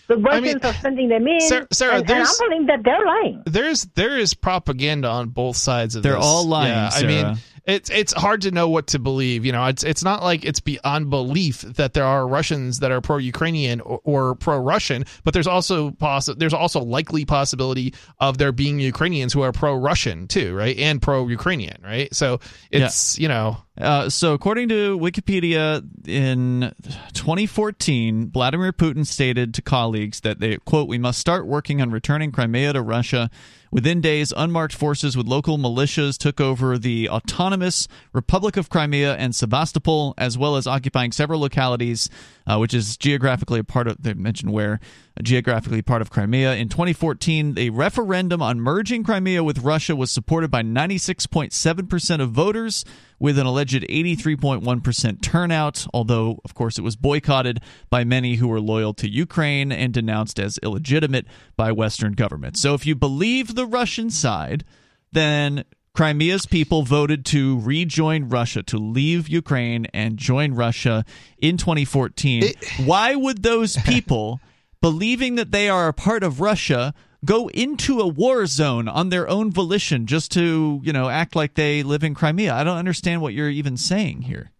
the 0.07 0.17
Russians 0.17 0.45
mean, 0.45 0.59
are 0.63 0.73
sending 0.73 1.09
them 1.09 1.27
in. 1.27 1.41
Sarah- 1.41 1.67
Sarah, 1.73 1.91
and, 1.93 1.99
and 2.01 2.09
there's- 2.09 2.39
I'm 2.41 2.49
believing 2.49 2.67
that 2.67 2.83
they're 2.83 3.05
lying. 3.05 3.43
There's 3.45 3.85
there 3.95 4.17
is 4.17 4.33
propaganda 4.33 5.07
on 5.09 5.29
both 5.29 5.55
sides 5.57 5.95
of 5.95 6.03
They're 6.03 6.13
this. 6.15 6.23
all 6.25 6.45
lying, 6.45 6.73
Yeah, 6.73 6.89
I 6.93 7.03
mean, 7.03 7.37
it's 7.67 7.89
it's 7.89 8.13
hard 8.13 8.41
to 8.41 8.51
know 8.51 8.69
what 8.69 8.87
to 8.87 8.99
believe. 8.99 9.45
You 9.45 9.51
know, 9.51 9.65
it's 9.65 9.83
it's 9.83 10.03
not 10.03 10.21
like 10.23 10.45
it's 10.45 10.59
beyond 10.59 11.09
belief 11.09 11.61
that 11.61 11.93
there 11.93 12.05
are 12.05 12.27
Russians 12.27 12.79
that 12.79 12.91
are 12.91 13.01
pro-Ukrainian 13.01 13.81
or, 13.81 13.99
or 14.03 14.35
pro-Russian, 14.35 15.05
but 15.23 15.33
there's 15.33 15.47
also 15.47 15.91
possi- 15.91 16.37
there's 16.37 16.53
also 16.53 16.79
likely 16.81 17.25
possibility 17.25 17.93
of 18.19 18.37
there 18.37 18.51
being 18.51 18.79
Ukrainians 18.79 19.33
who 19.33 19.41
are 19.41 19.51
pro-Russian 19.51 20.27
too, 20.27 20.53
right, 20.55 20.77
and 20.77 21.01
pro-Ukrainian, 21.01 21.81
right. 21.83 22.13
So 22.13 22.39
it's 22.71 23.17
you 23.19 23.27
know 23.27 23.57
Uh, 23.77 24.09
so, 24.09 24.33
according 24.33 24.69
to 24.69 24.97
Wikipedia, 24.97 25.83
in 26.07 26.73
2014, 27.13 28.31
Vladimir 28.31 28.71
Putin 28.71 29.05
stated 29.05 29.53
to 29.53 29.61
colleagues 29.61 30.21
that 30.21 30.39
they, 30.39 30.55
quote, 30.57 30.87
we 30.87 30.97
must 30.97 31.19
start 31.19 31.45
working 31.45 31.81
on 31.81 31.91
returning 31.91 32.31
Crimea 32.31 32.71
to 32.73 32.81
Russia. 32.81 33.29
Within 33.75 33.99
days, 33.99 34.31
unmarked 34.37 34.73
forces 34.73 35.17
with 35.17 35.27
local 35.27 35.57
militias 35.57 36.17
took 36.17 36.39
over 36.39 36.77
the 36.77 37.09
autonomous 37.09 37.89
Republic 38.13 38.55
of 38.55 38.69
Crimea 38.69 39.15
and 39.17 39.35
Sevastopol, 39.35 40.13
as 40.17 40.37
well 40.37 40.55
as 40.55 40.65
occupying 40.65 41.11
several 41.11 41.41
localities, 41.41 42.09
uh, 42.47 42.57
which 42.57 42.73
is 42.73 42.97
geographically 42.97 43.59
a 43.59 43.63
part 43.63 43.87
of, 43.87 44.01
they 44.01 44.13
mentioned 44.13 44.51
where, 44.51 44.79
geographically 45.21 45.81
part 45.81 46.01
of 46.01 46.09
Crimea. 46.09 46.55
In 46.55 46.69
2014, 46.69 47.55
a 47.57 47.69
referendum 47.71 48.41
on 48.41 48.59
merging 48.59 49.03
Crimea 49.03 49.43
with 49.43 49.59
Russia 49.59 49.95
was 49.95 50.11
supported 50.11 50.51
by 50.51 50.61
96.7% 50.61 52.21
of 52.21 52.31
voters, 52.31 52.85
with 53.17 53.39
an 53.39 53.45
alleged 53.45 53.83
83.1% 53.83 55.21
turnout, 55.21 55.87
although, 55.93 56.39
of 56.43 56.53
course, 56.53 56.77
it 56.77 56.81
was 56.81 56.95
boycotted 56.95 57.61
by 57.89 58.03
many 58.03 58.35
who 58.35 58.47
were 58.47 58.59
loyal 58.59 58.93
to 58.93 59.09
Ukraine 59.09 59.71
and 59.71 59.93
denounced 59.93 60.39
as 60.39 60.59
illegitimate 60.61 61.25
by 61.55 61.71
Western 61.71 62.13
governments. 62.13 62.59
So 62.59 62.73
if 62.73 62.85
you 62.85 62.95
believe 62.95 63.55
the 63.55 63.65
Russian 63.65 64.09
side, 64.09 64.65
then 65.13 65.63
Crimea's 65.95 66.45
people 66.45 66.83
voted 66.83 67.25
to 67.27 67.59
rejoin 67.61 68.27
Russia, 68.27 68.61
to 68.63 68.77
leave 68.77 69.29
Ukraine 69.29 69.85
and 69.93 70.17
join 70.17 70.53
Russia 70.53 71.05
in 71.37 71.55
2014. 71.55 72.51
Why 72.83 73.15
would 73.15 73.43
those 73.43 73.77
people, 73.85 74.41
believing 74.81 75.35
that 75.35 75.51
they 75.51 75.69
are 75.69 75.87
a 75.87 75.93
part 75.93 76.21
of 76.21 76.41
Russia, 76.41 76.93
go 77.23 77.47
into 77.51 78.01
a 78.01 78.07
war 78.07 78.45
zone 78.45 78.89
on 78.89 79.07
their 79.07 79.27
own 79.29 79.51
volition 79.51 80.05
just 80.05 80.31
to, 80.33 80.81
you 80.83 80.91
know, 80.91 81.07
act 81.07 81.33
like 81.33 81.53
they 81.53 81.81
live 81.81 82.03
in 82.03 82.13
Crimea? 82.13 82.53
I 82.53 82.65
don't 82.65 82.77
understand 82.77 83.21
what 83.21 83.33
you're 83.33 83.49
even 83.49 83.77
saying 83.77 84.23
here. 84.23 84.51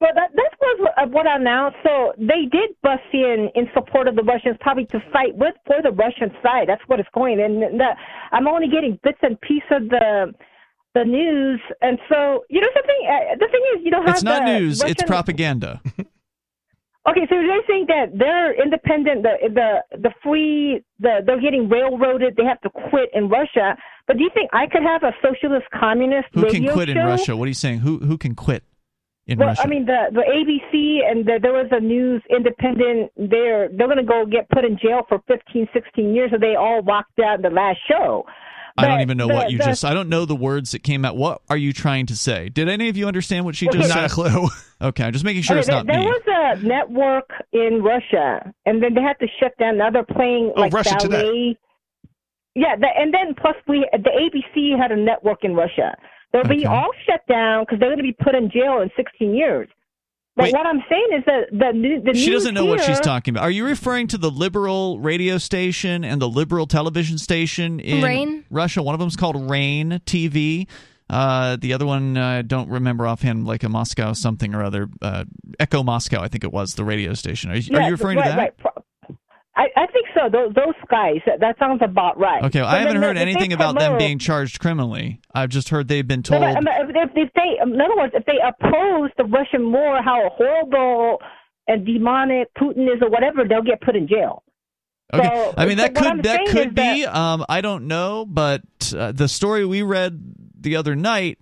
Well, 0.00 0.12
that 0.14 0.30
was 1.02 1.10
what- 1.12 1.26
I 1.26 1.36
announced. 1.36 1.78
So 1.82 2.12
they 2.16 2.46
did 2.50 2.70
bussed 2.82 3.02
in 3.12 3.50
in 3.54 3.68
support 3.74 4.06
of 4.08 4.14
the 4.16 4.22
Russians, 4.22 4.56
probably 4.60 4.86
to 4.86 5.00
fight 5.12 5.34
with 5.34 5.54
for 5.66 5.82
the 5.82 5.90
Russian 5.90 6.30
side. 6.42 6.68
That's 6.68 6.82
what 6.86 7.00
it's 7.00 7.08
going. 7.14 7.40
And 7.40 7.80
the, 7.80 7.96
I'm 8.32 8.46
only 8.46 8.68
getting 8.68 8.98
bits 9.02 9.18
and 9.22 9.40
pieces 9.40 9.70
of 9.70 9.88
the 9.88 10.32
the 10.94 11.04
news. 11.04 11.60
And 11.82 11.98
so 12.08 12.44
you 12.48 12.60
know 12.60 12.68
something. 12.74 13.00
Uh, 13.08 13.34
the 13.40 13.48
thing 13.50 13.62
is, 13.74 13.84
you 13.84 13.90
don't 13.90 14.06
have 14.06 14.14
It's 14.16 14.22
not 14.22 14.44
news, 14.44 14.82
it's 14.82 15.02
propaganda. 15.02 15.80
Okay, 17.06 17.26
so 17.28 17.34
they're 17.36 17.60
saying 17.68 17.84
that 17.88 18.16
they're 18.18 18.54
independent. 18.54 19.24
The 19.24 19.34
the 19.52 19.98
the 19.98 20.10
free 20.22 20.82
the 21.00 21.20
they're 21.26 21.40
getting 21.40 21.68
railroaded. 21.68 22.34
They 22.36 22.44
have 22.44 22.60
to 22.62 22.70
quit 22.70 23.10
in 23.12 23.28
Russia. 23.28 23.76
But 24.06 24.16
do 24.16 24.24
you 24.24 24.30
think 24.32 24.48
I 24.54 24.66
could 24.66 24.82
have 24.82 25.02
a 25.02 25.12
socialist 25.22 25.66
communist 25.78 26.28
Who 26.32 26.50
can 26.50 26.66
quit 26.72 26.88
in? 26.88 26.96
Russia? 26.96 27.36
What 27.36 27.44
are 27.44 27.48
you 27.48 27.54
saying? 27.54 27.80
Who 27.80 27.98
who 27.98 28.16
can 28.16 28.34
quit 28.34 28.64
in 29.26 29.38
Well, 29.38 29.48
Russia? 29.48 29.62
I 29.62 29.66
mean, 29.66 29.86
the 29.86 30.06
the 30.12 30.20
ABC 30.22 31.10
and 31.10 31.24
the, 31.26 31.38
there 31.40 31.52
was 31.52 31.68
a 31.70 31.80
news 31.80 32.22
independent. 32.30 33.10
They're 33.16 33.68
they're 33.68 33.86
going 33.88 33.98
to 33.98 34.04
go 34.04 34.24
get 34.26 34.48
put 34.50 34.64
in 34.64 34.78
jail 34.78 35.02
for 35.08 35.20
15, 35.28 35.68
16 35.72 36.14
years, 36.14 36.30
so 36.32 36.38
they 36.38 36.54
all 36.56 36.82
walked 36.82 37.18
out 37.20 37.36
in 37.36 37.42
the 37.42 37.50
last 37.50 37.78
show. 37.88 38.24
I 38.76 38.88
don't 38.88 39.02
even 39.02 39.16
know 39.16 39.28
the- 39.28 39.34
what 39.34 39.50
you 39.52 39.58
the- 39.58 39.64
just. 39.64 39.84
I 39.84 39.94
don't 39.94 40.08
know 40.08 40.24
the 40.24 40.34
words 40.34 40.72
that 40.72 40.82
came 40.82 41.04
out. 41.04 41.16
What 41.16 41.42
are 41.48 41.56
you 41.56 41.72
trying 41.72 42.06
to 42.06 42.16
say? 42.16 42.48
Did 42.48 42.68
any 42.68 42.88
of 42.88 42.96
you 42.96 43.06
understand 43.06 43.44
what 43.44 43.54
she 43.54 43.68
Okay, 43.68 43.78
just 43.78 43.90
not 43.94 44.04
a 44.04 44.08
said? 44.08 44.14
clue. 44.14 44.48
Okay, 44.82 45.04
I'm 45.04 45.12
just 45.12 45.24
making 45.24 45.42
sure 45.42 45.54
Okay, 45.56 45.60
it's 45.60 45.68
there, 45.68 45.76
not 45.76 45.86
there 45.86 46.00
me. 46.00 46.06
was 46.06 46.22
a 46.26 46.66
network 46.66 47.30
in 47.52 47.82
Russia, 47.82 48.52
and 48.66 48.82
then 48.82 48.92
they 48.92 49.00
had 49.00 49.14
to 49.20 49.26
shut 49.40 49.56
down. 49.56 49.78
Now 49.78 49.88
they're 49.90 50.04
playing 50.04 50.52
Oh, 50.56 50.60
like 50.62 50.72
Russia 50.74 50.96
ballet. 50.98 51.08
Today. 51.08 51.58
Yeah, 52.56 52.76
the, 52.76 52.88
and 52.94 53.14
then 53.14 53.34
plus 53.40 53.54
we 53.66 53.88
the 53.92 54.10
ABC 54.10 54.76
had 54.78 54.92
a 54.92 54.96
network 54.96 55.38
in 55.42 55.54
Russia. 55.54 55.96
They'll 56.34 56.42
Okay. 56.42 56.56
be 56.56 56.66
all 56.66 56.90
shut 57.06 57.24
down 57.28 57.62
because 57.62 57.78
they're 57.78 57.88
going 57.90 57.98
to 57.98 58.02
be 58.02 58.12
put 58.12 58.34
in 58.34 58.50
jail 58.50 58.80
in 58.82 58.90
16 58.96 59.34
years. 59.36 59.68
But 60.34 60.46
Wait. 60.46 60.52
what 60.54 60.66
I'm 60.66 60.82
saying 60.90 61.08
is 61.16 61.24
that 61.26 61.44
the 61.52 61.72
new 61.72 62.00
the 62.02 62.12
She 62.12 62.26
news 62.26 62.42
doesn't 62.42 62.54
know 62.54 62.64
what 62.64 62.82
she's 62.82 62.98
talking 62.98 63.32
about. 63.34 63.44
Are 63.44 63.52
you 63.52 63.64
referring 63.64 64.08
to 64.08 64.18
the 64.18 64.32
liberal 64.32 64.98
radio 64.98 65.38
station 65.38 66.04
and 66.04 66.20
the 66.20 66.28
liberal 66.28 66.66
television 66.66 67.18
station 67.18 67.78
in 67.78 68.02
Rain? 68.02 68.44
Russia? 68.50 68.82
One 68.82 68.94
of 68.96 68.98
them's 68.98 69.14
called 69.14 69.48
Rain 69.48 70.00
TV. 70.06 70.66
Uh, 71.08 71.56
the 71.60 71.72
other 71.72 71.86
one 71.86 72.16
I 72.16 72.42
don't 72.42 72.68
remember 72.68 73.06
offhand, 73.06 73.46
like 73.46 73.62
a 73.62 73.68
Moscow 73.68 74.12
something 74.12 74.56
or 74.56 74.64
other. 74.64 74.88
Uh, 75.00 75.26
Echo 75.60 75.84
Moscow, 75.84 76.20
I 76.20 76.26
think 76.26 76.42
it 76.42 76.52
was 76.52 76.74
the 76.74 76.84
radio 76.84 77.14
station. 77.14 77.52
Are 77.52 77.56
you, 77.56 77.76
are 77.76 77.82
you 77.82 77.92
referring 77.92 78.16
right, 78.18 78.24
to 78.24 78.30
that? 78.30 78.38
Right. 78.38 78.56
Pro- 78.58 78.83
I, 79.56 79.66
I 79.76 79.86
think 79.86 80.06
so. 80.14 80.28
Those, 80.30 80.52
those 80.54 80.74
guys. 80.90 81.16
That, 81.26 81.40
that 81.40 81.56
sounds 81.58 81.80
about 81.82 82.18
right. 82.18 82.42
Okay, 82.44 82.60
well, 82.60 82.68
I 82.68 82.78
haven't 82.78 83.00
heard 83.00 83.16
anything 83.16 83.52
about 83.52 83.78
them 83.78 83.98
being 83.98 84.18
charged 84.18 84.58
criminally. 84.58 85.20
I've 85.34 85.50
just 85.50 85.68
heard 85.68 85.88
they've 85.88 86.06
been 86.06 86.22
told. 86.22 86.40
but, 86.40 86.54
mean, 86.54 86.96
if, 86.96 87.10
if 87.14 87.32
they, 87.34 87.62
in 87.62 87.80
other 87.80 87.96
words, 87.96 88.12
if 88.16 88.24
they 88.26 88.38
oppose 88.44 89.10
the 89.16 89.24
Russian 89.24 89.70
war, 89.70 90.02
how 90.02 90.30
horrible 90.34 91.18
and 91.68 91.86
demonic 91.86 92.48
Putin 92.58 92.94
is, 92.94 93.00
or 93.00 93.08
whatever, 93.10 93.44
they'll 93.48 93.62
get 93.62 93.80
put 93.80 93.96
in 93.96 94.08
jail. 94.08 94.42
Okay, 95.12 95.28
So- 95.28 95.54
I 95.56 95.66
mean 95.66 95.76
that 95.78 95.96
so 95.96 96.02
could 96.02 96.22
that 96.24 96.46
could 96.48 96.74
be. 96.74 97.06
Um, 97.06 97.44
I 97.48 97.60
don't 97.60 97.86
know, 97.86 98.26
but 98.26 98.62
uh, 98.96 99.12
the 99.12 99.28
story 99.28 99.64
we 99.64 99.82
read 99.82 100.34
the 100.58 100.76
other 100.76 100.96
night 100.96 101.38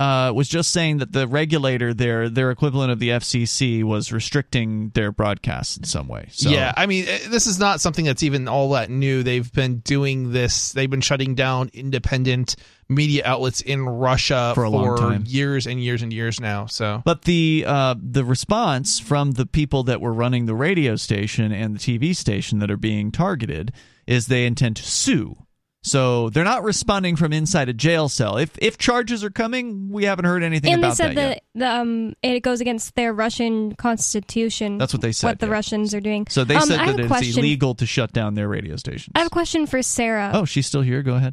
uh, 0.00 0.32
was 0.34 0.48
just 0.48 0.70
saying 0.70 0.96
that 0.98 1.12
the 1.12 1.28
regulator 1.28 1.92
there, 1.92 2.30
their 2.30 2.50
equivalent 2.50 2.90
of 2.90 2.98
the 2.98 3.10
FCC, 3.10 3.84
was 3.84 4.10
restricting 4.12 4.88
their 4.94 5.12
broadcasts 5.12 5.76
in 5.76 5.84
some 5.84 6.08
way. 6.08 6.26
So, 6.32 6.48
Yeah, 6.48 6.72
I 6.74 6.86
mean, 6.86 7.04
eh, 7.06 7.18
this 7.28 7.46
is 7.46 7.58
not 7.58 7.82
something 7.82 8.06
that's 8.06 8.22
even 8.22 8.48
all 8.48 8.70
that 8.70 8.88
new. 8.88 9.22
They've 9.22 9.52
been 9.52 9.80
doing 9.80 10.32
this. 10.32 10.72
They've 10.72 10.88
been 10.88 11.02
shutting 11.02 11.34
down 11.34 11.70
independent 11.74 12.56
media 12.88 13.24
outlets 13.26 13.60
in 13.60 13.86
Russia 13.86 14.52
For 14.54 14.64
a 14.64 14.70
long 14.70 14.96
time. 14.96 15.24
years 15.26 15.66
and 15.66 15.78
years 15.82 16.00
and 16.00 16.10
years 16.12 16.40
now. 16.40 16.64
So 16.64 17.02
But 17.04 17.22
the 17.22 17.64
uh, 17.66 17.94
the 18.00 18.24
response 18.24 18.98
from 18.98 19.32
the 19.32 19.44
people 19.44 19.82
that 19.82 20.00
were 20.00 20.14
running 20.14 20.46
the 20.46 20.54
radio 20.54 20.96
station 20.96 21.52
and 21.52 21.76
the 21.76 21.78
TV 21.78 22.16
station 22.16 22.58
that 22.60 22.70
are 22.70 22.78
being 22.78 23.12
targeted 23.12 23.72
is 24.06 24.26
they 24.26 24.46
intend 24.46 24.76
to 24.76 24.82
sue. 24.82 25.36
So 25.82 26.28
they're 26.28 26.44
not 26.44 26.62
responding 26.62 27.16
from 27.16 27.32
inside 27.32 27.70
a 27.70 27.72
jail 27.72 28.10
cell. 28.10 28.36
If 28.36 28.50
if 28.58 28.76
charges 28.76 29.24
are 29.24 29.30
coming, 29.30 29.88
we 29.90 30.04
haven't 30.04 30.26
heard 30.26 30.42
anything 30.42 30.74
and 30.74 30.82
they 30.82 30.88
about 30.88 30.96
said 30.98 31.16
that 31.16 31.28
yet. 31.28 31.42
that 31.54 31.58
the, 31.58 31.80
um, 31.80 32.14
it 32.22 32.40
goes 32.40 32.60
against 32.60 32.94
their 32.96 33.14
Russian 33.14 33.74
constitution. 33.76 34.76
That's 34.76 34.92
what 34.92 35.00
they 35.00 35.12
said. 35.12 35.28
What 35.28 35.38
the 35.38 35.46
yeah. 35.46 35.52
Russians 35.52 35.94
are 35.94 36.00
doing. 36.00 36.26
So 36.28 36.44
they 36.44 36.56
Um, 36.56 36.62
said 36.62 36.80
I 36.80 36.84
have 36.84 36.96
that 36.96 37.02
it's 37.04 37.08
question. 37.08 37.38
illegal 37.38 37.74
to 37.76 37.86
shut 37.86 38.12
down 38.12 38.34
their 38.34 38.46
radio 38.48 38.76
stations. 38.76 39.12
I 39.14 39.20
have 39.20 39.28
a 39.28 39.30
question 39.30 39.66
for 39.66 39.80
Sarah. 39.82 40.30
Oh, 40.34 40.44
she's 40.44 40.66
still 40.66 40.82
here. 40.82 41.02
Go 41.02 41.14
ahead. 41.14 41.32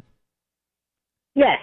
Yes. 1.34 1.58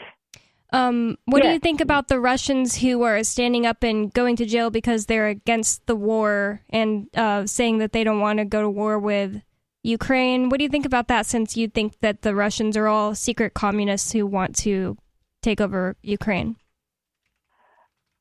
Um, 0.72 1.18
what 1.26 1.42
do 1.42 1.50
you 1.50 1.60
think 1.60 1.80
about 1.80 2.08
the 2.10 2.20
Russians 2.20 2.78
who 2.78 3.02
are 3.04 3.24
standing 3.24 3.66
up 3.66 3.82
and 3.82 4.14
going 4.14 4.36
to 4.36 4.46
jail 4.46 4.70
because 4.70 5.06
they're 5.06 5.28
against 5.28 5.86
the 5.86 5.96
war 5.96 6.62
and 6.70 7.08
uh, 7.16 7.46
saying 7.48 7.78
that 7.78 7.94
they 7.94 8.04
don't 8.04 8.20
want 8.20 8.40
to 8.40 8.46
go 8.46 8.62
to 8.62 8.70
war 8.70 9.00
with 9.00 9.42
Ukraine? 9.86 10.50
What 10.50 10.58
do 10.58 10.64
you 10.64 10.70
think 10.70 10.86
about 10.86 11.08
that? 11.08 11.26
Since 11.26 11.56
you 11.56 11.68
think 11.68 12.00
that 12.02 12.24
the 12.24 12.34
Russians 12.36 12.76
are 12.76 12.88
all 12.88 13.14
secret 13.16 13.54
communists 13.54 14.12
who 14.12 14.26
want 14.26 14.56
to 14.58 14.98
take 15.42 15.62
over 15.62 15.96
Ukraine. 16.02 16.56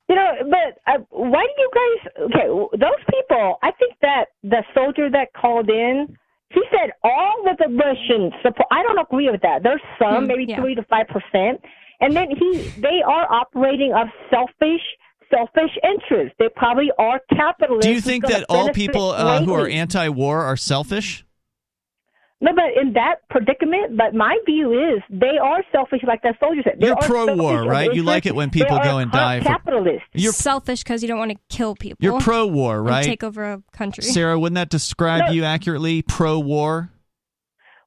You 0.09 0.17
know, 0.17 0.31
but 0.51 0.83
uh, 0.87 0.99
why 1.09 1.47
do 1.57 1.63
you 1.63 1.71
guys? 1.75 2.13
Okay, 2.27 2.47
those 2.79 3.03
people. 3.11 3.57
I 3.63 3.71
think 3.73 3.95
that 4.03 4.27
the 4.43 4.63
soldier 4.75 5.09
that 5.11 5.33
called 5.33 5.71
in, 5.71 6.15
he 6.51 6.61
said 6.71 6.93
all 7.03 7.49
of 7.51 7.57
the 7.57 7.69
Russians. 7.69 8.35
Support, 8.43 8.69
I 8.71 8.83
don't 8.83 8.99
agree 8.99 9.31
with 9.31 9.41
that. 9.41 9.63
There's 9.63 9.81
some, 9.99 10.25
Hmm, 10.25 10.27
maybe 10.27 10.45
yeah. 10.47 10.61
three 10.61 10.75
to 10.75 10.83
five 10.85 11.07
percent, 11.09 11.65
and 12.03 12.15
then 12.15 12.29
he, 12.31 12.69
they 12.79 13.01
are 13.07 13.33
operating 13.33 13.95
of 13.95 14.09
selfish, 14.29 14.83
selfish 15.35 15.73
interests. 15.83 16.37
They 16.39 16.51
probably 16.55 16.91
are 16.99 17.23
capitalists. 17.31 17.87
Do 17.87 17.95
you 17.95 18.03
think 18.03 18.27
that 18.27 18.45
all 18.51 18.69
people 18.75 19.13
uh, 19.13 19.43
who 19.43 19.55
are 19.55 19.67
anti-war 19.67 20.43
are 20.43 20.59
selfish? 20.59 21.24
No, 22.45 22.53
but 22.55 22.77
in 22.79 22.93
that 22.93 23.27
predicament, 23.31 23.97
but 23.97 24.15
my 24.15 24.37
view 24.45 24.73
is 24.75 25.01
they 25.09 25.39
are 25.43 25.63
selfish, 25.73 26.01
like 26.07 26.21
that 26.23 26.37
soldier 26.39 26.61
said. 26.63 26.75
They 26.79 26.89
You're 26.89 26.97
pro-war, 26.97 27.65
right? 27.65 27.91
You 27.95 28.03
like 28.03 28.27
it 28.27 28.35
when 28.35 28.51
They 28.51 28.61
people 28.61 28.77
are 28.77 28.85
go 28.85 28.99
and 28.99 29.11
ca- 29.11 29.41
die 29.41 29.59
for- 29.63 29.99
You're 30.13 30.33
selfish 30.33 30.85
because 30.85 31.01
you 31.01 31.09
don't 31.09 31.19
want 31.19 31.31
to 31.31 31.39
kill 31.49 31.75
people. 31.75 31.97
you're 32.01 32.21
pro-war, 32.21 32.81
and 32.81 32.87
right? 32.87 33.05
Take 33.05 33.25
over 33.25 33.45
a 33.51 33.63
country. 33.73 34.05
Sarah, 34.05 34.39
wouldn't 34.39 34.57
that 34.57 34.69
describe 34.69 35.29
No. 35.29 35.33
you 35.33 35.45
accurately? 35.45 36.03
Pro-war. 36.03 36.91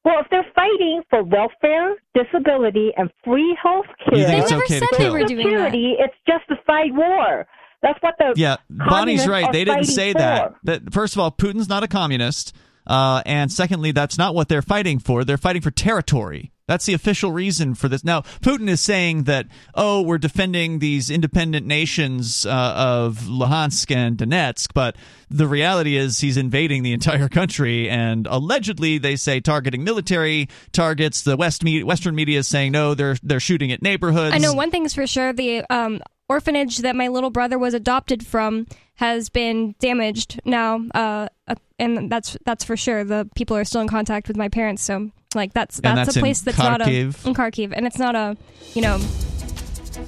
Well, 0.04 0.16
if 0.20 0.26
they're 0.30 0.46
fighting 0.56 1.02
for 1.08 1.22
welfare, 1.22 1.94
disability, 2.14 2.90
and 2.96 3.10
free 3.24 3.56
health 3.62 3.86
You 4.10 4.16
care, 4.18 4.26
think 4.26 4.42
it's 4.42 4.50
never 4.50 4.62
okay 4.64 4.74
to 4.80 4.86
said 4.86 4.88
they 4.92 4.96
kill? 5.04 5.12
were 5.12 5.22
doing 5.24 5.36
that. 5.46 5.72
security, 5.72 5.96
it's 6.00 6.14
justified 6.26 6.96
war. 6.96 7.46
That's 7.82 7.98
what 8.02 8.14
the 8.18 8.32
Yeah, 8.34 8.56
Bonnie's 8.68 9.28
right. 9.28 9.52
They 9.52 9.64
didn't 9.64 9.84
say 9.84 10.12
for. 10.12 10.18
that. 10.18 10.54
That 10.64 10.92
first 10.92 11.14
of 11.14 11.20
all, 11.20 11.30
Putin's 11.30 11.68
not 11.68 11.84
a 11.84 11.88
communist. 11.88 12.56
Uh, 12.88 13.22
and 13.26 13.52
secondly, 13.52 13.92
that's 13.92 14.18
not 14.18 14.34
what 14.34 14.48
they're 14.48 14.62
fighting 14.62 14.98
for. 14.98 15.24
They're 15.24 15.36
fighting 15.36 15.62
for 15.62 15.70
territory. 15.70 16.52
That's 16.68 16.84
the 16.84 16.92
official 16.92 17.32
reason 17.32 17.74
for 17.74 17.88
this. 17.88 18.04
Now, 18.04 18.20
Putin 18.42 18.68
is 18.68 18.82
saying 18.82 19.24
that, 19.24 19.46
oh, 19.74 20.02
we're 20.02 20.18
defending 20.18 20.80
these 20.80 21.08
independent 21.08 21.66
nations 21.66 22.44
uh, 22.44 22.74
of 22.76 23.20
Luhansk 23.20 23.90
and 23.94 24.18
Donetsk, 24.18 24.74
but 24.74 24.94
the 25.30 25.46
reality 25.46 25.96
is 25.96 26.20
he's 26.20 26.36
invading 26.36 26.82
the 26.82 26.92
entire 26.92 27.28
country, 27.28 27.88
and 27.88 28.26
allegedly 28.26 28.98
they 28.98 29.16
say 29.16 29.40
targeting 29.40 29.82
military 29.82 30.48
targets. 30.72 31.22
The 31.22 31.38
West 31.38 31.64
me- 31.64 31.82
Western 31.82 32.14
media 32.14 32.40
is 32.40 32.46
saying 32.46 32.72
no, 32.72 32.92
they're 32.94 33.16
they're 33.22 33.40
shooting 33.40 33.72
at 33.72 33.80
neighborhoods. 33.80 34.34
I 34.34 34.38
know 34.38 34.52
one 34.52 34.70
thing's 34.70 34.92
for 34.92 35.06
sure: 35.06 35.32
the 35.32 35.64
um, 35.70 36.02
orphanage 36.28 36.78
that 36.78 36.96
my 36.96 37.08
little 37.08 37.30
brother 37.30 37.58
was 37.58 37.74
adopted 37.74 38.26
from 38.26 38.66
has 38.96 39.28
been 39.28 39.74
damaged 39.78 40.40
now, 40.44 40.84
uh, 40.94 41.28
uh, 41.46 41.54
and 41.78 42.10
that's 42.10 42.36
that's 42.44 42.64
for 42.64 42.76
sure. 42.76 43.04
The 43.04 43.28
people 43.34 43.56
are 43.56 43.64
still 43.64 43.80
in 43.80 43.88
contact 43.88 44.28
with 44.28 44.36
my 44.36 44.48
parents, 44.48 44.82
so 44.82 45.10
like 45.34 45.52
that's 45.52 45.80
that's, 45.80 46.06
that's 46.06 46.16
a 46.16 46.20
place 46.20 46.40
that's 46.40 46.58
not 46.58 46.80
a 46.80 46.84
Kharkiv? 46.84 47.26
in 47.26 47.34
Kharkiv, 47.34 47.72
and 47.74 47.86
it's 47.86 47.98
not 47.98 48.16
a 48.16 48.36
you 48.74 48.82
know 48.82 48.98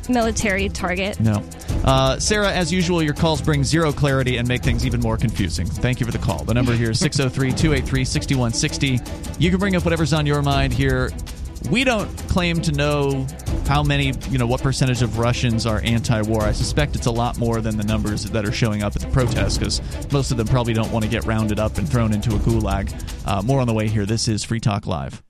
military 0.09 0.69
target. 0.69 1.21
No. 1.21 1.43
Uh, 1.85 2.19
Sarah, 2.19 2.53
as 2.53 2.73
usual, 2.73 3.03
your 3.03 3.15
calls 3.15 3.41
bring 3.41 3.65
zero 3.65 3.93
clarity 3.93 4.37
and 4.37 4.47
make 4.47 4.63
things 4.63 4.85
even 4.85 5.01
more 5.01 5.17
confusing. 5.17 5.67
Thank 5.67 6.01
you 6.01 6.07
for 6.07 6.13
the 6.13 6.19
call. 6.19 6.45
The 6.45 6.55
number 6.55 6.75
here 6.75 6.91
is 6.91 6.99
603 7.01 7.53
283 7.53 8.05
6160. 8.05 9.01
You 9.39 9.51
can 9.51 9.59
bring 9.59 9.77
up 9.77 9.85
whatever's 9.85 10.13
on 10.13 10.27
your 10.27 10.43
mind 10.43 10.73
here. 10.73 11.11
We 11.69 11.85
don't 11.85 12.09
claim 12.29 12.61
to 12.63 12.73
know 12.73 13.27
how 13.67 13.83
many, 13.83 14.13
you 14.31 14.39
know, 14.39 14.47
what 14.47 14.63
percentage 14.63 15.03
of 15.03 15.19
Russians 15.19 15.67
are 15.67 15.81
anti 15.85 16.23
war. 16.23 16.43
I 16.43 16.53
suspect 16.53 16.97
it's 16.97 17.07
a 17.07 17.11
lot 17.11 17.39
more 17.39 17.61
than 17.61 17.77
the 17.77 17.85
numbers 17.85 18.25
that 18.25 18.45
are 18.45 18.53
showing 18.53 18.83
up 18.83 18.97
at 18.97 19.03
the 19.03 19.09
protests 19.09 19.59
because 19.59 19.81
most 20.13 20.31
of 20.31 20.37
them 20.37 20.47
probably 20.47 20.73
don't 20.73 20.91
want 20.91 21.05
to 21.05 21.11
get 21.11 21.25
rounded 21.27 21.59
up 21.59 21.79
and 21.79 21.89
thrown 21.89 22.13
into 22.13 22.35
a 22.35 22.39
gulag. 22.39 22.93
Uh, 23.27 23.43
more 23.43 23.61
on 23.61 23.67
the 23.67 23.75
way 23.75 23.89
here. 23.89 24.07
This 24.07 24.27
is 24.27 24.43
Free 24.43 24.61
Talk 24.61 24.87
Live. 24.87 25.23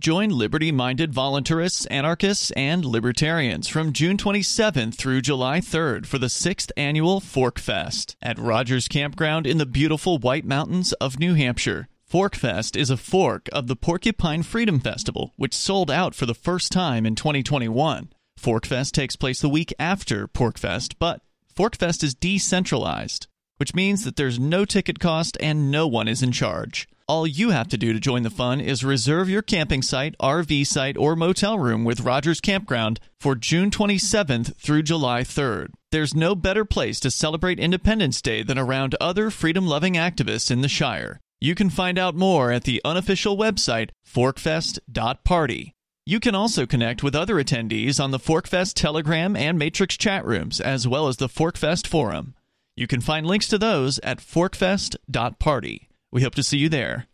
Join 0.00 0.30
liberty 0.30 0.72
minded 0.72 1.12
voluntarists, 1.12 1.86
anarchists, 1.90 2.50
and 2.52 2.84
libertarians 2.84 3.68
from 3.68 3.92
June 3.92 4.16
27th 4.16 4.96
through 4.96 5.20
July 5.20 5.60
3rd 5.60 6.04
for 6.04 6.18
the 6.18 6.28
sixth 6.28 6.72
annual 6.76 7.20
Fork 7.20 7.58
Fest 7.58 8.16
at 8.20 8.38
Rogers 8.38 8.88
Campground 8.88 9.46
in 9.46 9.58
the 9.58 9.66
beautiful 9.66 10.18
White 10.18 10.44
Mountains 10.44 10.92
of 10.94 11.18
New 11.18 11.34
Hampshire. 11.34 11.88
Fork 12.14 12.36
Fest 12.36 12.76
is 12.76 12.90
a 12.90 12.96
fork 12.96 13.48
of 13.52 13.66
the 13.66 13.74
Porcupine 13.74 14.44
Freedom 14.44 14.78
Festival, 14.78 15.32
which 15.34 15.52
sold 15.52 15.90
out 15.90 16.14
for 16.14 16.26
the 16.26 16.32
first 16.32 16.70
time 16.70 17.06
in 17.06 17.16
2021. 17.16 18.08
Forkfest 18.40 18.92
takes 18.92 19.16
place 19.16 19.40
the 19.40 19.48
week 19.48 19.74
after 19.80 20.28
Porkfest, 20.28 20.94
but 21.00 21.22
Forkfest 21.56 22.04
is 22.04 22.14
decentralized, 22.14 23.26
which 23.56 23.74
means 23.74 24.04
that 24.04 24.14
there's 24.14 24.38
no 24.38 24.64
ticket 24.64 25.00
cost 25.00 25.36
and 25.40 25.72
no 25.72 25.88
one 25.88 26.06
is 26.06 26.22
in 26.22 26.30
charge. 26.30 26.86
All 27.08 27.26
you 27.26 27.50
have 27.50 27.66
to 27.70 27.76
do 27.76 27.92
to 27.92 27.98
join 27.98 28.22
the 28.22 28.30
fun 28.30 28.60
is 28.60 28.84
reserve 28.84 29.28
your 29.28 29.42
camping 29.42 29.82
site, 29.82 30.14
RV 30.22 30.68
site, 30.68 30.96
or 30.96 31.16
motel 31.16 31.58
room 31.58 31.82
with 31.82 32.02
Rogers 32.02 32.40
Campground 32.40 33.00
for 33.18 33.34
June 33.34 33.72
27th 33.72 34.54
through 34.54 34.84
July 34.84 35.22
3rd. 35.22 35.70
There's 35.90 36.14
no 36.14 36.36
better 36.36 36.64
place 36.64 37.00
to 37.00 37.10
celebrate 37.10 37.58
Independence 37.58 38.22
Day 38.22 38.44
than 38.44 38.56
around 38.56 38.94
other 39.00 39.30
freedom 39.30 39.66
loving 39.66 39.94
activists 39.94 40.52
in 40.52 40.60
the 40.60 40.68
Shire. 40.68 41.20
You 41.44 41.54
can 41.54 41.68
find 41.68 41.98
out 41.98 42.14
more 42.14 42.50
at 42.50 42.64
the 42.64 42.80
unofficial 42.86 43.36
website, 43.36 43.90
forkfest.party. 44.10 45.74
You 46.06 46.18
can 46.18 46.34
also 46.34 46.64
connect 46.64 47.02
with 47.02 47.14
other 47.14 47.34
attendees 47.34 48.02
on 48.02 48.12
the 48.12 48.18
Forkfest 48.18 48.72
Telegram 48.72 49.36
and 49.36 49.58
Matrix 49.58 49.98
chat 49.98 50.24
rooms, 50.24 50.58
as 50.58 50.88
well 50.88 51.06
as 51.06 51.18
the 51.18 51.28
Forkfest 51.28 51.86
Forum. 51.86 52.34
You 52.76 52.86
can 52.86 53.02
find 53.02 53.26
links 53.26 53.46
to 53.48 53.58
those 53.58 53.98
at 53.98 54.20
forkfest.party. 54.20 55.90
We 56.10 56.22
hope 56.22 56.34
to 56.34 56.42
see 56.42 56.56
you 56.56 56.70
there. 56.70 57.08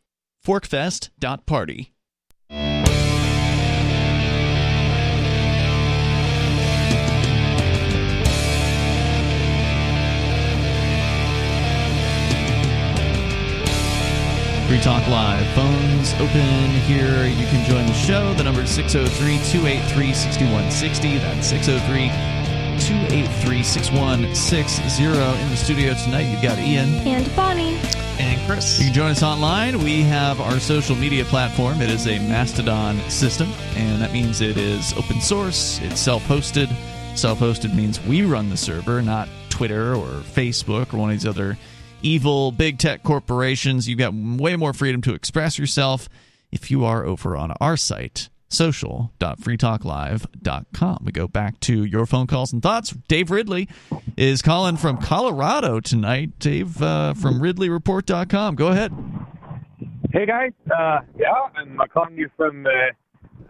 Forkfest.party. 0.47 1.93
Free 14.71 14.79
Talk 14.79 15.05
Live. 15.09 15.45
Phones 15.49 16.15
open 16.15 16.71
here. 16.87 17.27
You 17.27 17.45
can 17.49 17.69
join 17.69 17.85
the 17.87 17.93
show. 17.93 18.33
The 18.35 18.45
number 18.45 18.61
is 18.61 18.71
603 18.71 19.39
283 19.51 20.15
6160. 20.15 21.19
That's 21.19 21.49
603 21.49 22.07
283 22.79 23.63
6160. 23.65 25.05
In 25.43 25.51
the 25.51 25.57
studio 25.57 25.93
tonight, 25.95 26.31
you've 26.31 26.41
got 26.41 26.57
Ian. 26.61 26.89
And 27.05 27.35
Bonnie. 27.35 27.81
And 28.21 28.41
Chris. 28.47 28.79
You 28.79 28.85
can 28.85 28.95
join 28.95 29.11
us 29.11 29.25
online. 29.25 29.83
We 29.83 30.03
have 30.03 30.41
our 30.41 30.61
social 30.61 30.95
media 30.95 31.25
platform. 31.25 31.83
It 31.83 31.91
is 31.91 32.07
a 32.07 32.21
Mastodon 32.29 33.01
system, 33.11 33.49
and 33.75 34.01
that 34.01 34.13
means 34.13 34.41
it 34.41 34.57
is 34.57 34.93
open 34.93 35.21
source, 35.21 35.81
it's 35.81 35.99
self 35.99 36.23
hosted. 36.29 36.73
Self 37.17 37.41
hosted 37.41 37.75
means 37.75 38.01
we 38.03 38.23
run 38.23 38.49
the 38.49 38.57
server, 38.57 39.03
not 39.03 39.29
Twitter 39.49 39.97
or 39.97 40.21
Facebook 40.21 40.95
or 40.95 40.99
one 40.99 41.11
of 41.11 41.17
these 41.17 41.27
other 41.27 41.59
evil 42.03 42.53
big 42.53 42.79
tech 42.79 43.03
corporations. 43.03 43.89
You've 43.89 43.99
got 43.99 44.15
way 44.15 44.55
more 44.57 44.73
freedom 44.73 45.03
to 45.03 45.13
express 45.15 45.59
yourself 45.59 46.09
if 46.53 46.71
you 46.71 46.85
are 46.85 47.05
over 47.05 47.37
on 47.37 47.53
our 47.61 47.77
site, 47.77 48.29
social.freetalklive.com. 48.49 51.03
We 51.05 51.13
go 51.13 51.29
back 51.29 51.61
to 51.61 51.85
your 51.85 52.07
phone 52.07 52.27
calls 52.27 52.53
and 52.53 52.61
thoughts. 52.63 52.91
Dave 53.09 53.31
Ridley 53.31 53.69
is 54.17 54.43
calling 54.43 54.77
from 54.77 54.97
Colorado 54.99 55.81
tonight. 55.81 56.39
Dave 56.39 56.83
uh, 56.83 57.15
from 57.15 57.41
RidleyReport.com. 57.41 58.55
Go 58.57 58.69
ahead. 58.69 58.93
Hey 60.13 60.27
guys, 60.27 60.51
uh, 60.77 60.99
yeah, 61.17 61.33
I'm 61.55 61.81
uh, 61.81 61.87
calling 61.87 62.17
you 62.17 62.29
from 62.37 62.65
the 62.65 62.89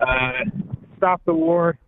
uh, 0.01 0.33
Stop 0.99 1.23
the 1.25 1.33
War 1.33 1.79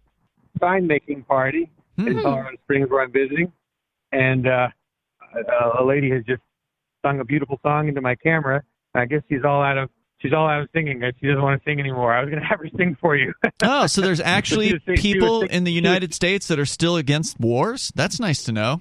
sign 0.61 0.87
making 0.87 1.25
party 1.25 1.71
in 1.99 2.15
Hmm. 2.15 2.23
Colorado 2.23 2.57
Springs 2.65 2.89
where 2.89 3.03
I'm 3.03 3.13
visiting, 3.13 3.53
and 4.13 4.47
uh, 4.49 4.69
a 5.79 5.85
lady 5.85 6.09
has 6.11 6.25
just 6.25 6.41
sung 7.03 7.21
a 7.21 7.25
beautiful 7.25 7.59
song 7.63 7.89
into 7.89 8.01
my 8.01 8.15
camera. 8.15 8.63
I 8.95 9.07
guess 9.07 9.23
she's 9.29 9.45
all 9.45 9.63
out 9.63 9.79
of 9.79 9.91
she's 10.21 10.33
all 10.33 10.49
out 10.49 10.63
of 10.63 10.69
singing. 10.75 11.03
She 11.21 11.27
doesn't 11.27 11.43
want 11.43 11.63
to 11.63 11.71
sing 11.71 11.81
anymore. 11.81 12.13
I 12.13 12.21
was 12.21 12.31
going 12.31 12.43
to 12.43 12.47
have 12.49 12.61
her 12.61 12.69
sing 12.77 12.97
for 13.01 13.17
you. 13.17 13.33
Oh, 13.63 13.87
so 13.87 14.01
there's 14.01 14.21
actually 14.21 14.69
She 14.71 14.75
was 14.75 14.83
saying- 14.87 14.99
she 14.99 15.09
was 15.09 15.15
people 15.15 15.43
in 15.43 15.65
the 15.65 15.71
she 15.71 15.77
United 15.77 16.15
States 16.15 16.49
that 16.49 16.59
are 16.59 16.67
still 16.67 16.97
against 16.97 17.39
wars? 17.39 17.93
That's 17.95 18.19
nice 18.21 18.43
to 18.45 18.53
know. 18.53 18.81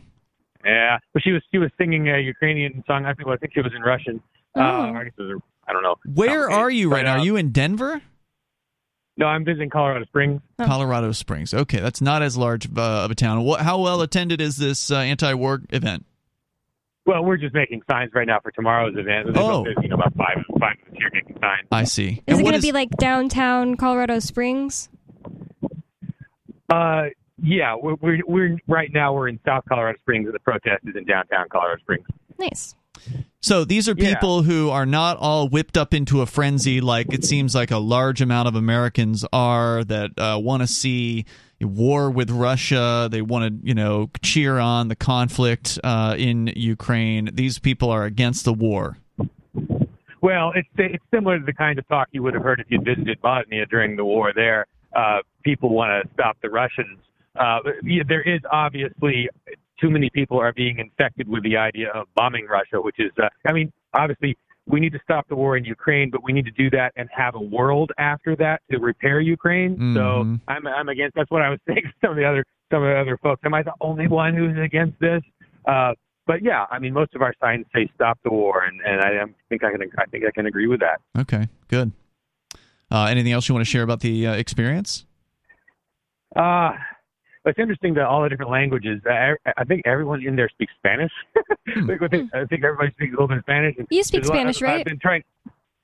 yeah, 0.66 0.98
but 1.14 1.24
she 1.24 1.32
was 1.32 1.42
she 1.52 1.58
was 1.58 1.70
singing 1.78 2.10
a 2.10 2.20
Ukrainian 2.20 2.84
song. 2.88 3.06
I 3.06 3.14
think 3.14 3.28
well, 3.28 3.36
I 3.36 3.38
think 3.38 3.54
it 3.56 3.62
was 3.64 3.74
in 3.76 3.82
Russian. 3.82 4.22
Uh, 4.56 4.62
I 4.62 5.04
guess 5.06 5.14
it 5.18 5.22
was 5.22 5.42
I 5.68 5.74
don't 5.74 5.84
know. 5.84 5.96
Where 6.14 6.50
are 6.50 6.70
you 6.70 6.90
right 6.92 7.06
now? 7.06 7.14
Are 7.14 7.20
uh, 7.20 7.24
you 7.24 7.36
in 7.38 7.52
Denver? 7.52 8.02
No, 9.18 9.28
I'm 9.28 9.46
visiting 9.46 9.70
Colorado 9.70 10.06
Springs. 10.06 10.42
Colorado 10.60 11.12
Springs. 11.12 11.54
Okay, 11.54 11.80
that's 11.80 12.02
not 12.02 12.22
as 12.24 12.38
large 12.38 12.66
of 12.66 12.78
a, 12.78 12.82
of 12.82 13.12
a 13.12 13.16
town. 13.16 13.44
What, 13.44 13.62
how 13.62 13.80
well 13.80 14.02
attended 14.02 14.42
is 14.42 14.58
this 14.58 14.90
uh, 14.90 14.96
anti-war 14.98 15.62
event? 15.70 16.06
Well, 17.06 17.24
we're 17.26 17.38
just 17.38 17.54
making 17.56 17.82
signs 17.90 18.12
right 18.14 18.28
now 18.28 18.40
for 18.42 18.52
tomorrow's 18.52 18.94
event. 18.96 19.26
There's 19.34 19.38
Oh. 19.38 19.66
you 19.82 19.88
know, 19.90 19.96
about 19.96 20.14
five 20.16 20.38
five 20.60 20.76
of 20.88 20.94
us 20.94 20.98
here 20.98 21.10
making 21.12 21.38
signs. 21.42 21.68
I 21.72 21.84
see. 21.84 22.10
Is 22.10 22.20
And 22.28 22.40
it 22.40 22.44
what 22.44 22.52
going 22.52 22.62
to 22.62 22.68
be 22.68 22.72
like 22.72 22.92
downtown 22.92 23.76
Colorado 23.76 24.20
Springs? 24.20 24.88
Uh, 26.70 27.06
yeah, 27.42 27.76
we're, 27.76 27.96
we're 27.96 28.20
we're 28.28 28.58
right 28.68 28.92
now 28.94 29.14
we're 29.14 29.28
in 29.28 29.40
South 29.46 29.64
Colorado 29.68 29.98
Springs, 30.00 30.26
and 30.26 30.36
the 30.36 30.40
protest 30.40 30.84
is 30.86 30.96
in 30.96 31.06
downtown 31.06 31.48
Colorado 31.50 31.80
Springs. 31.82 32.06
Nice. 32.38 32.76
So 33.42 33.66
these 33.66 33.90
are 33.90 33.96
Yeah. 33.98 34.14
people 34.14 34.44
who 34.44 34.70
are 34.70 34.86
not 34.86 35.18
all 35.18 35.50
whipped 35.50 35.76
up 35.76 35.94
into 35.96 36.22
a 36.22 36.28
frenzy 36.28 36.82
like 36.82 37.12
it 37.12 37.26
seems 37.26 37.56
like 37.56 37.72
a 37.72 37.78
large 37.80 38.22
amount 38.22 38.48
of 38.48 38.56
Americans 38.56 39.26
are 39.34 39.84
that 39.86 40.12
uh, 40.20 40.38
want 40.40 40.62
to 40.62 40.68
see 40.68 41.26
war 41.64 42.10
with 42.12 42.30
Russia. 42.30 43.08
They 43.12 43.22
want 43.22 43.62
to, 43.62 43.68
you 43.68 43.74
know, 43.74 44.10
cheer 44.22 44.60
on 44.60 44.88
the 44.88 44.96
conflict 44.96 45.80
uh, 45.84 46.16
in 46.18 46.52
Ukraine. 46.56 47.30
These 47.34 47.60
people 47.60 47.90
are 47.90 48.06
against 48.06 48.46
the 48.46 48.54
war. 48.54 48.98
Well, 50.22 50.52
it's 50.56 50.70
it's 50.78 51.04
similar 51.14 51.40
to 51.40 51.46
the 51.46 51.54
kind 51.54 51.80
of 51.80 51.88
talk 51.88 52.10
you 52.12 52.22
would 52.24 52.36
have 52.36 52.44
heard 52.44 52.60
if 52.60 52.68
you 52.70 52.80
visited 52.80 53.20
Bosnia 53.22 53.66
during 53.66 53.96
the 53.96 54.06
war. 54.06 54.32
There, 54.36 54.68
uh, 54.96 55.20
people 55.44 55.70
want 55.70 56.04
to 56.04 56.14
stop 56.14 56.38
the 56.42 56.50
Russians. 56.50 57.00
Uh, 57.36 57.60
there 58.08 58.22
is 58.22 58.42
obviously 58.52 59.30
too 59.80 59.90
many 59.90 60.10
people 60.12 60.40
are 60.40 60.54
being 60.54 60.78
infected 60.78 61.28
with 61.28 61.44
the 61.44 61.58
idea 61.58 61.90
of 61.90 62.08
bombing 62.16 62.46
Russia, 62.46 62.80
which 62.80 63.00
is, 63.00 63.12
uh, 63.18 63.30
I 63.46 63.54
mean, 63.54 63.72
obviously 63.94 64.38
we 64.68 64.80
need 64.80 64.94
to 64.94 65.00
stop 65.04 65.28
the 65.28 65.36
war 65.36 65.58
in 65.58 65.66
Ukraine, 65.66 66.10
but 66.12 66.24
we 66.24 66.34
need 66.34 66.46
to 66.46 66.52
do 66.52 66.70
that 66.72 66.94
and 66.96 67.10
have 67.12 67.36
a 67.36 67.40
world 67.42 67.92
after 67.98 68.36
that 68.38 68.62
to 68.72 68.78
repair 68.80 69.20
Ukraine. 69.20 69.76
Mhm. 69.78 69.96
So 69.96 70.38
I'm 70.48 70.68
I'm 70.68 70.90
against. 70.90 71.16
That's 71.16 71.32
what 71.32 71.42
I 71.42 71.50
was 71.50 71.60
saying. 71.68 71.82
to 71.84 71.94
Some 72.02 72.12
of 72.12 72.18
the 72.18 72.26
other 72.26 72.46
some 72.72 72.84
of 72.84 72.90
the 72.90 72.96
other 73.00 73.18
folks. 73.18 73.42
Am 73.44 73.54
I 73.54 73.64
the 73.64 73.74
only 73.82 74.08
one 74.08 74.34
who's 74.34 74.58
against 74.58 75.00
this? 75.00 75.22
Uh, 75.66 75.94
but 76.28 76.42
yeah, 76.44 76.66
I 76.72 76.80
mean, 76.80 76.94
most 76.94 77.16
of 77.16 77.22
our 77.22 77.34
signs 77.42 77.66
say 77.74 77.90
"Stop 77.96 78.20
the 78.24 78.30
war," 78.32 78.64
and 78.64 78.80
and 78.82 79.02
I 79.02 79.18
um, 79.22 79.36
think 79.50 79.64
I 79.64 79.72
can 79.72 79.82
I 79.98 80.06
think 80.06 80.24
I 80.26 80.32
can 80.32 80.46
agree 80.46 80.68
with 80.68 80.80
that. 80.82 81.02
Okay, 81.20 81.48
good. 81.68 81.92
Uh, 82.92 83.06
anything 83.06 83.32
else 83.32 83.48
you 83.50 83.56
want 83.56 83.66
to 83.66 83.70
share 83.70 83.84
about 83.84 84.02
the 84.02 84.28
uh, 84.28 84.34
experience? 84.34 85.06
Uh, 86.36 86.74
it's 87.46 87.60
interesting 87.60 87.94
that 87.96 88.06
all 88.06 88.22
the 88.22 88.30
different 88.30 88.52
languages. 88.52 89.02
I, 89.06 89.34
I 89.58 89.64
think 89.64 89.84
everyone 89.86 90.24
in 90.26 90.36
there 90.36 90.50
speaks 90.50 90.74
Spanish. 90.78 91.12
like, 91.88 92.02
I, 92.02 92.08
think, 92.08 92.36
I 92.36 92.46
think 92.46 92.64
everybody 92.64 92.92
speaks 92.92 93.10
a 93.10 93.14
little 93.14 93.28
bit 93.28 93.38
of 93.38 93.44
Spanish. 93.44 93.76
You 93.90 94.04
speak 94.04 94.22
there's 94.22 94.30
a 94.30 94.34
lot- 94.34 94.38
Spanish, 94.38 94.62
right? 94.62 94.80
I've 94.80 94.86
been 94.86 95.00
trying. 95.00 95.24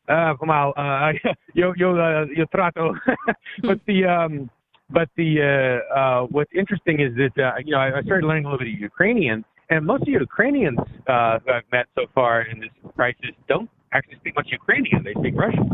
Uh, 0.07 0.33
well, 0.41 0.73
uh, 0.77 1.11
yo, 1.53 1.73
yo, 1.75 1.97
uh, 1.97 2.25
yo 2.33 2.45
trato. 2.53 2.95
but 3.63 3.79
the, 3.87 4.05
um, 4.05 4.49
but 4.89 5.09
the, 5.17 5.81
uh, 5.93 5.99
uh, 5.99 6.27
what's 6.27 6.51
interesting 6.55 7.01
is 7.01 7.13
that, 7.15 7.43
uh, 7.43 7.53
you 7.63 7.71
know, 7.71 7.79
I, 7.79 7.97
I 7.97 8.01
started 8.03 8.25
learning 8.25 8.45
a 8.45 8.49
little 8.49 8.63
bit 8.63 8.73
of 8.73 8.79
Ukrainian, 8.79 9.43
and 9.69 9.85
most 9.85 10.01
of 10.01 10.05
the 10.05 10.11
Ukrainians 10.11 10.77
uh, 11.07 11.39
who 11.39 11.51
I've 11.51 11.63
met 11.71 11.87
so 11.95 12.05
far 12.13 12.43
in 12.43 12.59
this 12.59 12.69
crisis 12.95 13.31
don't 13.49 13.69
actually 13.91 14.17
speak 14.17 14.35
much 14.35 14.47
Ukrainian. 14.51 15.03
They 15.03 15.13
speak 15.13 15.33
Russian. 15.35 15.71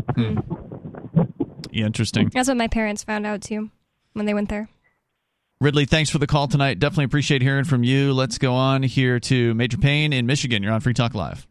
Yeah, 1.71 1.87
interesting. 1.87 2.29
That's 2.33 2.47
what 2.47 2.57
my 2.57 2.67
parents 2.67 3.03
found 3.03 3.25
out 3.25 3.41
too 3.41 3.69
when 4.13 4.25
they 4.25 4.33
went 4.33 4.49
there. 4.49 4.69
Ridley, 5.63 5.85
thanks 5.85 6.09
for 6.09 6.17
the 6.17 6.27
call 6.27 6.49
tonight. 6.49 6.79
Definitely 6.79 7.05
appreciate 7.05 7.41
hearing 7.41 7.63
from 7.63 7.85
you. 7.85 8.11
Let's 8.13 8.37
go 8.37 8.53
on 8.53 8.83
here 8.83 9.17
to 9.21 9.53
Major 9.53 9.77
Payne 9.77 10.11
in 10.11 10.25
Michigan. 10.25 10.61
You're 10.61 10.73
on 10.73 10.81
Free 10.81 10.93
Talk 10.93 11.15
Live. 11.15 11.47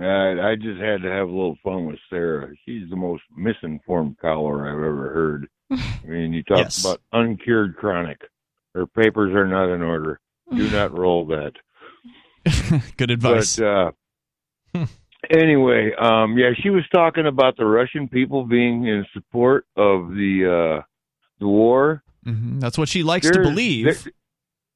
Uh, 0.00 0.04
I 0.04 0.54
just 0.54 0.80
had 0.80 1.02
to 1.02 1.10
have 1.10 1.28
a 1.28 1.32
little 1.32 1.56
fun 1.64 1.86
with 1.86 1.98
Sarah. 2.08 2.52
She's 2.64 2.88
the 2.88 2.94
most 2.96 3.22
misinformed 3.36 4.18
caller 4.20 4.68
I've 4.68 4.74
ever 4.78 5.12
heard. 5.12 5.48
I 5.72 6.06
mean, 6.06 6.32
you 6.34 6.44
talk 6.44 6.58
Yes. 6.58 6.84
about 6.84 7.00
uncured 7.12 7.76
chronic. 7.76 8.20
Her 8.74 8.86
papers 8.86 9.34
are 9.34 9.48
not 9.48 9.74
in 9.74 9.82
order. 9.82 10.20
Do 10.54 10.70
not 10.70 10.96
roll 10.96 11.26
that. 11.26 11.52
Good 12.96 13.10
advice. 13.10 13.56
But 13.56 13.64
uh, 14.74 14.86
anyway, 15.30 15.92
um, 15.98 16.38
yeah, 16.38 16.50
she 16.62 16.70
was 16.70 16.84
talking 16.94 17.26
about 17.26 17.56
the 17.56 17.64
Russian 17.64 18.06
people 18.08 18.44
being 18.44 18.86
in 18.86 19.04
support 19.12 19.66
of 19.76 20.10
the 20.10 20.78
uh, 20.78 20.82
the 21.40 21.48
war. 21.48 22.04
Mhm. 22.26 22.60
That's 22.60 22.76
what 22.76 22.88
she 22.88 23.02
likes 23.02 23.30
to 23.30 23.40
believe. 23.40 23.86
there- 23.86 24.12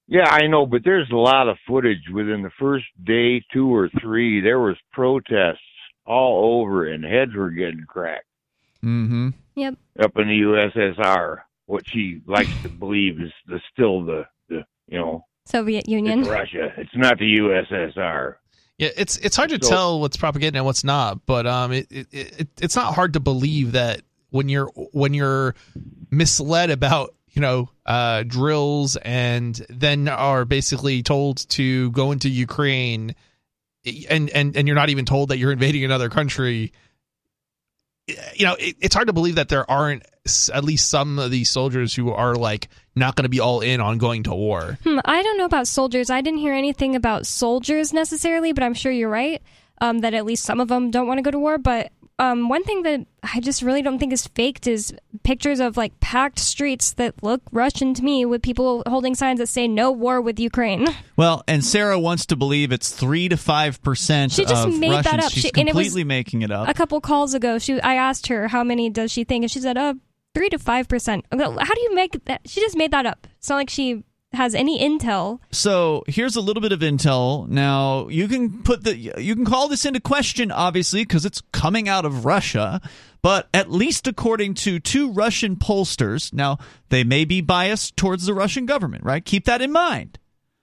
yeah, 0.06 0.28
I 0.28 0.46
know, 0.48 0.66
but 0.66 0.82
there's 0.84 1.10
a 1.10 1.16
lot 1.16 1.48
of 1.48 1.56
footage 1.66 2.08
within 2.12 2.42
the 2.42 2.50
first 2.58 2.86
day, 3.04 3.42
two 3.52 3.72
or 3.72 3.88
three. 4.00 4.40
There 4.40 4.58
was 4.58 4.76
protests 4.92 5.58
all 6.04 6.60
over, 6.60 6.86
and 6.86 7.04
heads 7.04 7.34
were 7.34 7.50
getting 7.50 7.84
cracked 7.86 8.24
mm-hmm. 8.84 9.28
Yep. 9.54 9.74
up 10.00 10.16
in 10.18 10.28
the 10.28 10.40
USSR. 10.40 11.38
What 11.66 11.88
she 11.88 12.20
likes 12.26 12.50
to 12.62 12.68
believe 12.68 13.20
is 13.20 13.30
the 13.46 13.60
still 13.72 14.04
the, 14.04 14.26
the 14.48 14.64
you 14.88 14.98
know 14.98 15.24
Soviet 15.44 15.88
Union. 15.88 16.20
it's 16.20 16.28
Russia. 16.28 16.72
It's 16.76 16.96
not 16.96 17.18
the 17.18 17.36
USSR. 17.38 18.34
Yeah, 18.78 18.88
it's 18.96 19.16
it's 19.18 19.36
hard 19.36 19.50
to 19.50 19.58
So- 19.62 19.70
tell 19.70 20.00
what's 20.00 20.16
propaganda 20.16 20.58
and 20.58 20.66
what's 20.66 20.82
not, 20.82 21.24
but 21.26 21.46
um, 21.46 21.70
it, 21.72 21.86
it, 21.90 22.06
it 22.12 22.48
it's 22.60 22.74
not 22.74 22.94
hard 22.94 23.12
to 23.12 23.20
believe 23.20 23.72
that 23.72 24.02
when 24.30 24.48
you're 24.48 24.66
when 24.92 25.14
you're 25.14 25.54
misled 26.10 26.70
about 26.70 27.14
you 27.32 27.40
know 27.40 27.68
uh, 27.86 28.22
drills 28.24 28.96
and 28.96 29.54
then 29.68 30.08
are 30.08 30.44
basically 30.44 31.02
told 31.02 31.48
to 31.50 31.90
go 31.92 32.12
into 32.12 32.28
Ukraine, 32.28 33.14
and 34.08 34.30
and 34.30 34.56
and 34.56 34.66
you're 34.68 34.74
not 34.74 34.90
even 34.90 35.04
told 35.04 35.30
that 35.30 35.38
you're 35.38 35.52
invading 35.52 35.84
another 35.84 36.08
country. 36.08 36.72
You 38.34 38.46
know, 38.46 38.56
it, 38.58 38.76
it's 38.80 38.94
hard 38.94 39.06
to 39.06 39.12
believe 39.12 39.36
that 39.36 39.48
there 39.48 39.70
aren't 39.70 40.04
at 40.52 40.64
least 40.64 40.90
some 40.90 41.18
of 41.18 41.30
these 41.30 41.48
soldiers 41.48 41.94
who 41.94 42.10
are 42.10 42.34
like 42.34 42.68
not 42.94 43.14
going 43.14 43.24
to 43.24 43.28
be 43.30 43.40
all 43.40 43.60
in 43.60 43.80
on 43.80 43.98
going 43.98 44.24
to 44.24 44.34
war. 44.34 44.78
Hmm, 44.84 44.98
I 45.04 45.22
don't 45.22 45.38
know 45.38 45.44
about 45.44 45.68
soldiers. 45.68 46.10
I 46.10 46.20
didn't 46.20 46.40
hear 46.40 46.54
anything 46.54 46.96
about 46.96 47.26
soldiers 47.26 47.92
necessarily, 47.92 48.52
but 48.52 48.62
I'm 48.62 48.74
sure 48.74 48.92
you're 48.92 49.08
right 49.08 49.40
um, 49.80 50.00
that 50.00 50.14
at 50.14 50.24
least 50.26 50.44
some 50.44 50.60
of 50.60 50.68
them 50.68 50.90
don't 50.90 51.06
want 51.06 51.18
to 51.18 51.22
go 51.22 51.30
to 51.30 51.38
war. 51.38 51.58
But 51.58 51.92
um, 52.20 52.50
one 52.50 52.62
thing 52.64 52.82
that 52.82 53.06
I 53.22 53.40
just 53.40 53.62
really 53.62 53.80
don't 53.80 53.98
think 53.98 54.12
is 54.12 54.26
faked 54.26 54.66
is 54.66 54.94
pictures 55.22 55.58
of 55.58 55.76
like 55.78 55.98
packed 56.00 56.38
streets 56.38 56.92
that 56.94 57.22
look 57.22 57.40
Russian 57.50 57.94
to 57.94 58.02
me 58.04 58.26
with 58.26 58.42
people 58.42 58.82
holding 58.86 59.14
signs 59.14 59.38
that 59.40 59.46
say 59.48 59.66
"No 59.66 59.90
war 59.90 60.20
with 60.20 60.38
Ukraine." 60.38 60.86
Well, 61.16 61.42
and 61.48 61.64
Sarah 61.64 61.98
wants 61.98 62.26
to 62.26 62.36
believe 62.36 62.72
it's 62.72 62.90
three 62.92 63.28
to 63.30 63.36
five 63.38 63.82
percent 63.82 64.32
She 64.32 64.44
just 64.44 64.68
of 64.68 64.78
made 64.78 64.92
that 65.04 65.20
up. 65.24 65.30
She's 65.32 65.44
She- 65.44 65.50
and 65.56 65.68
it 65.68 65.74
was 65.74 65.86
completely 65.86 66.04
making 66.04 66.42
it 66.42 66.50
up. 66.50 66.68
A 66.68 66.74
couple 66.74 67.00
calls 67.00 67.32
ago, 67.34 67.58
she 67.58 67.80
I 67.80 67.94
asked 67.94 68.26
her 68.28 68.48
how 68.48 68.62
many 68.64 68.90
does 68.90 69.10
she 69.10 69.24
think, 69.24 69.44
and 69.44 69.50
she 69.50 69.60
said, 69.60 69.78
"Uh, 69.78 69.94
three 70.34 70.50
to 70.50 70.58
five 70.58 70.88
percent." 70.88 71.24
How 71.32 71.36
do 71.38 71.80
you 71.80 71.94
make 71.94 72.22
that? 72.26 72.42
She 72.46 72.60
just 72.60 72.76
made 72.76 72.90
that 72.90 73.06
up. 73.06 73.26
It's 73.38 73.48
not 73.48 73.56
like 73.56 73.70
she 73.70 74.04
has 74.32 74.54
any 74.54 74.78
intel. 74.78 75.40
So 75.50 76.04
here's 76.06 76.36
a 76.36 76.40
little 76.40 76.60
bit 76.60 76.72
of 76.72 76.80
intel. 76.80 77.48
Now 77.48 78.08
you 78.08 78.28
can 78.28 78.62
put 78.62 78.84
the 78.84 78.96
you 78.96 79.34
can 79.34 79.44
call 79.44 79.68
this 79.68 79.84
into 79.84 80.00
question, 80.00 80.52
obviously, 80.52 81.02
because 81.02 81.24
it's 81.24 81.42
coming 81.52 81.88
out 81.88 82.04
of 82.04 82.24
Russia. 82.24 82.80
But 83.22 83.48
at 83.52 83.70
least 83.70 84.06
according 84.06 84.54
to 84.54 84.78
two 84.78 85.12
Russian 85.12 85.56
pollsters, 85.56 86.32
now 86.32 86.58
they 86.88 87.04
may 87.04 87.24
be 87.24 87.40
biased 87.40 87.96
towards 87.96 88.24
the 88.24 88.34
Russian 88.34 88.66
government, 88.66 89.04
right? 89.04 89.24
Keep 89.24 89.44
that 89.44 89.60
in 89.60 89.72
mind. 89.72 90.18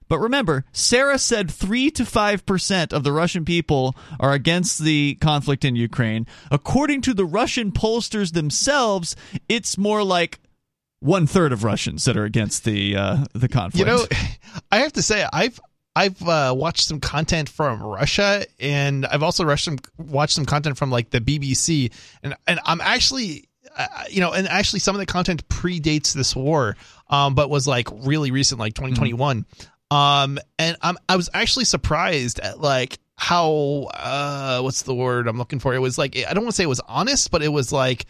But 0.09 0.20
remember, 0.20 0.63
Sarah 0.72 1.20
said 1.20 1.51
3 1.51 1.91
to 1.91 2.03
5% 2.03 2.93
of 2.93 3.03
the 3.03 3.11
Russian 3.11 3.43
people 3.43 3.93
are 4.20 4.32
against 4.32 4.80
the 4.80 5.15
conflict 5.15 5.65
in 5.65 5.76
Ukraine. 5.76 6.26
According 6.49 7.01
to 7.01 7.13
the 7.13 7.26
Russian 7.26 7.74
pollsters 7.74 8.32
themselves, 8.32 9.18
it's 9.49 9.78
more 9.78 10.03
like 10.03 10.39
one 10.99 11.27
third 11.27 11.53
of 11.53 11.63
Russians 11.63 12.05
that 12.05 12.17
are 12.17 12.25
against 12.25 12.63
the 12.63 12.95
uh, 12.95 13.25
the 13.33 13.47
conflict. 13.47 13.79
You 13.79 13.85
know, 13.85 14.05
I 14.71 14.79
have 14.79 14.93
to 14.93 15.01
say 15.01 15.25
I've 15.31 15.59
I've 15.95 16.21
uh, 16.27 16.53
watched 16.55 16.83
some 16.83 16.99
content 16.99 17.49
from 17.49 17.81
Russia, 17.81 18.45
and 18.59 19.05
I've 19.05 19.23
also 19.23 19.45
watched 19.45 19.65
some 19.65 19.77
watched 19.97 20.33
some 20.33 20.45
content 20.45 20.77
from 20.77 20.91
like 20.91 21.09
the 21.09 21.21
BBC, 21.21 21.91
and 22.23 22.35
and 22.47 22.59
I'm 22.65 22.81
actually. 22.81 23.45
Uh, 23.75 23.85
you 24.09 24.21
know, 24.21 24.31
and 24.31 24.47
actually, 24.47 24.79
some 24.79 24.95
of 24.95 24.99
the 24.99 25.05
content 25.05 25.47
predates 25.49 26.13
this 26.13 26.35
war, 26.35 26.75
um, 27.09 27.35
but 27.35 27.47
was 27.47 27.67
like 27.67 27.87
really 27.91 28.31
recent, 28.31 28.59
like 28.59 28.73
2021. 28.73 29.45
Um, 29.91 30.39
and 30.57 30.77
I'm 30.81 30.97
I 31.07 31.15
was 31.15 31.29
actually 31.33 31.65
surprised 31.65 32.39
at 32.39 32.59
like 32.59 32.97
how 33.17 33.89
uh, 33.93 34.61
what's 34.61 34.83
the 34.83 34.95
word 34.95 35.27
I'm 35.27 35.37
looking 35.37 35.59
for? 35.59 35.75
It 35.75 35.79
was 35.79 35.97
like 35.97 36.17
I 36.17 36.33
don't 36.33 36.43
want 36.43 36.53
to 36.53 36.55
say 36.55 36.63
it 36.63 36.67
was 36.67 36.81
honest, 36.87 37.29
but 37.29 37.43
it 37.43 37.49
was 37.49 37.71
like 37.71 38.05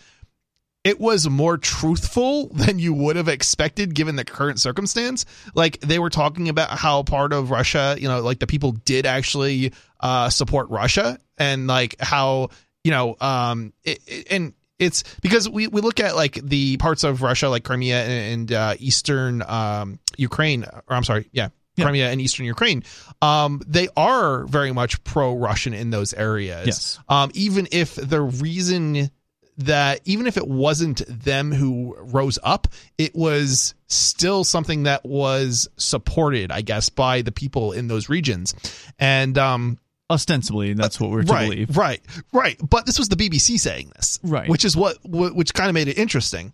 it 0.88 1.00
was 1.00 1.30
more 1.30 1.58
truthful 1.58 2.48
than 2.54 2.80
you 2.80 2.94
would 2.94 3.16
have 3.18 3.28
expected 3.28 3.94
given 3.94 4.16
the 4.16 4.24
current 4.26 4.60
circumstance. 4.60 5.26
Like 5.54 5.80
they 5.82 6.00
were 6.00 6.10
talking 6.10 6.50
about 6.50 6.70
how 6.70 7.04
part 7.04 7.34
of 7.34 7.52
Russia, 7.52 7.96
you 8.00 8.08
know, 8.08 8.22
like 8.22 8.40
the 8.40 8.48
people 8.48 8.72
did 8.72 9.06
actually 9.06 9.74
uh, 10.00 10.30
support 10.30 10.70
Russia 10.70 11.20
and 11.38 11.68
like 11.68 11.96
how, 12.00 12.50
you 12.84 12.92
know, 12.92 13.16
um, 13.20 13.74
it, 13.84 14.00
it- 14.08 14.28
and 14.32 14.54
it's 14.80 15.04
because 15.22 15.50
we, 15.50 15.66
we 15.68 15.82
look 15.82 16.00
at 16.00 16.16
like 16.16 16.36
the 16.36 16.78
parts 16.78 17.04
of 17.04 17.24
Russia 17.24 17.50
like 17.50 17.64
Crimea 17.64 18.04
and, 18.04 18.34
and 18.34 18.52
uh, 18.54 18.74
Eastern 18.80 19.42
um, 19.42 20.00
Ukraine, 20.18 20.66
or 20.66 20.96
I'm 20.96 21.04
sorry, 21.04 21.28
yeah, 21.32 21.50
Crimea 21.80 22.10
and 22.12 22.22
Eastern 22.22 22.46
Ukraine, 22.46 22.84
um, 23.22 23.62
they 23.68 23.88
are 23.98 24.46
very 24.46 24.72
much 24.72 25.04
pro-Russian 25.04 25.74
in 25.74 25.90
those 25.90 26.14
areas. 26.14 26.68
Yes. 26.68 27.00
Um, 27.10 27.32
even 27.34 27.68
if 27.72 27.96
the 27.96 28.22
reason 28.22 29.10
that 29.58 30.02
even 30.06 30.28
if 30.28 30.38
it 30.38 30.48
wasn't 30.48 31.02
them 31.08 31.52
who 31.52 31.96
rose 32.00 32.38
up, 32.44 32.68
it 32.98 33.16
was 33.16 33.74
still 33.88 34.44
something 34.44 34.84
that 34.84 35.04
was 35.06 35.68
supported, 35.78 36.52
I 36.52 36.62
guess, 36.62 36.90
by 36.90 37.22
the 37.22 37.32
people 37.32 37.72
in 37.72 37.88
those 37.88 38.08
regions. 38.08 38.54
And 39.00 39.38
um, 39.38 39.80
ostensibly, 40.10 40.74
that's 40.74 41.00
what 41.00 41.10
we're 41.10 41.24
to 41.24 41.34
right, 41.34 41.50
believe. 41.50 41.76
right, 41.76 42.02
right. 42.32 42.58
But 42.68 42.86
this 42.86 43.00
was 43.00 43.10
the 43.10 43.16
BBC 43.16 43.60
saying 43.60 43.92
this, 43.96 44.20
Right. 44.24 44.48
Which 44.50 44.64
is 44.64 44.78
what, 44.78 44.98
which 45.04 45.54
kind 45.54 45.70
of 45.70 45.74
made 45.74 45.88
it 45.88 45.98
interesting. 45.98 46.54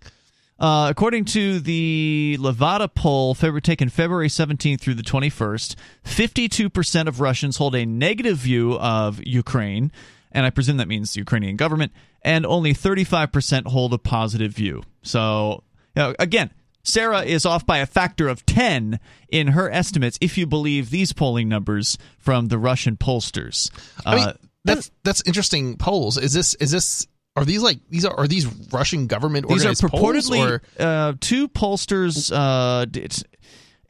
Uh, 0.60 0.88
according 0.90 1.26
to 1.26 1.60
the 1.60 2.38
Levada 2.40 2.88
poll, 2.88 3.34
February, 3.34 3.62
taken 3.62 3.90
February 3.90 4.30
17th 4.30 4.80
through 4.80 4.94
the 4.94 5.04
21st, 5.04 5.76
52% 6.06 7.08
of 7.08 7.20
Russians 7.20 7.58
hold 7.58 7.76
a 7.76 7.86
negative 7.86 8.38
view 8.38 8.74
of 8.76 9.22
Ukraine, 9.26 9.92
and 10.34 10.46
I 10.46 10.50
presume 10.50 10.78
that 10.78 10.88
means 10.88 11.14
the 11.14 11.20
Ukrainian 11.20 11.56
government, 11.56 11.92
and 12.22 12.46
only 12.46 12.74
35% 12.74 13.68
hold 13.68 13.94
a 13.94 13.98
positive 13.98 14.52
view. 14.54 14.84
So, 15.04 15.64
you 15.96 16.02
know, 16.02 16.16
again, 16.20 16.52
Sarah 16.84 17.22
is 17.22 17.46
off 17.46 17.66
by 17.66 17.78
a 17.78 17.86
factor 17.86 18.28
of 18.28 18.46
10 18.46 19.00
in 19.30 19.48
her 19.48 19.70
estimates 19.72 20.18
if 20.20 20.38
you 20.38 20.46
believe 20.46 20.90
these 20.90 21.14
polling 21.14 21.48
numbers 21.48 21.98
from 22.18 22.50
the 22.50 22.58
Russian 22.58 22.98
pollsters. 22.98 23.72
I 24.06 24.16
mean, 24.16 24.28
Uh, 24.28 24.34
that's 24.66 24.92
that's 25.04 25.22
interesting 25.26 25.78
polls. 25.78 26.18
Is 26.18 26.32
this 26.34 26.56
is 26.56 26.72
this 26.72 27.06
are 27.36 27.44
these 27.44 27.62
like 27.62 27.80
these 27.90 28.06
are 28.06 28.18
are 28.18 28.28
these 28.28 28.46
Russian 28.72 29.08
government 29.08 29.48
These 29.50 29.66
are 29.66 29.76
polls, 29.76 29.82
purportedly 29.82 30.40
or 30.50 30.62
uh, 30.80 31.14
two 31.20 31.50
pollsters. 31.50 32.32
Uh, 32.34 32.86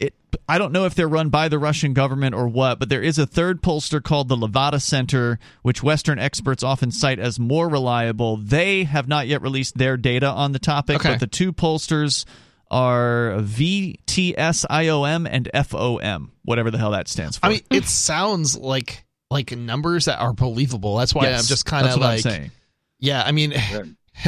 it. 0.03 0.13
I 0.49 0.57
don't 0.57 0.71
know 0.71 0.85
if 0.85 0.95
they're 0.95 1.07
run 1.07 1.29
by 1.29 1.47
the 1.47 1.59
Russian 1.59 1.93
government 1.93 2.33
or 2.35 2.47
what, 2.47 2.79
but 2.79 2.89
there 2.89 3.01
is 3.01 3.17
a 3.19 3.25
third 3.25 3.61
pollster 3.61 4.01
called 4.03 4.29
the 4.29 4.35
Levada 4.35 4.81
Center, 4.81 5.37
which 5.61 5.83
Western 5.83 6.17
experts 6.19 6.63
often 6.63 6.91
cite 6.91 7.19
as 7.19 7.39
more 7.39 7.69
reliable. 7.69 8.37
They 8.37 8.83
have 8.83 9.07
not 9.07 9.27
yet 9.27 9.41
released 9.41 9.77
their 9.77 9.95
data 9.97 10.27
on 10.27 10.51
the 10.51 10.59
topic, 10.59 10.97
Okay. 10.97 11.09
but 11.11 11.19
the 11.19 11.27
two 11.27 11.53
pollsters 11.53 12.25
are 12.71 13.35
VTSIOM 13.41 15.27
and 15.29 15.49
FOM, 15.53 16.31
whatever 16.43 16.71
the 16.71 16.77
hell 16.77 16.91
that 16.91 17.07
stands 17.07 17.37
for. 17.37 17.45
I 17.45 17.49
mean, 17.49 17.61
it 17.71 17.85
sounds 17.85 18.57
like 18.57 19.05
like 19.29 19.55
numbers 19.55 20.05
that 20.05 20.19
are 20.19 20.33
believable. 20.33 20.97
That's 20.97 21.13
why 21.13 21.23
Yes, 21.25 21.41
I'm 21.41 21.47
just 21.47 21.65
kind 21.65 21.85
of 21.87 21.93
what 21.93 22.03
I'm 22.03 22.09
like, 22.15 22.19
saying. 22.21 22.51
yeah. 22.99 23.23
I 23.25 23.31
mean, 23.31 23.53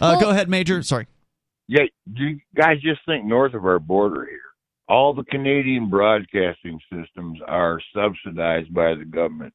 uh, 0.00 0.20
go 0.20 0.30
ahead, 0.30 0.48
Major. 0.48 0.82
Sorry. 0.82 1.06
Yeah, 1.68 1.82
do 2.12 2.24
you 2.24 2.40
guys 2.56 2.76
just 2.82 3.00
think 3.06 3.24
north 3.26 3.54
of 3.54 3.64
our 3.64 3.78
border 3.78 4.26
here? 4.26 4.40
All 4.90 5.14
the 5.14 5.24
Canadian 5.24 5.88
broadcasting 5.88 6.80
systems 6.92 7.38
are 7.46 7.80
subsidized 7.94 8.74
by 8.74 8.94
the 8.94 9.04
government. 9.04 9.54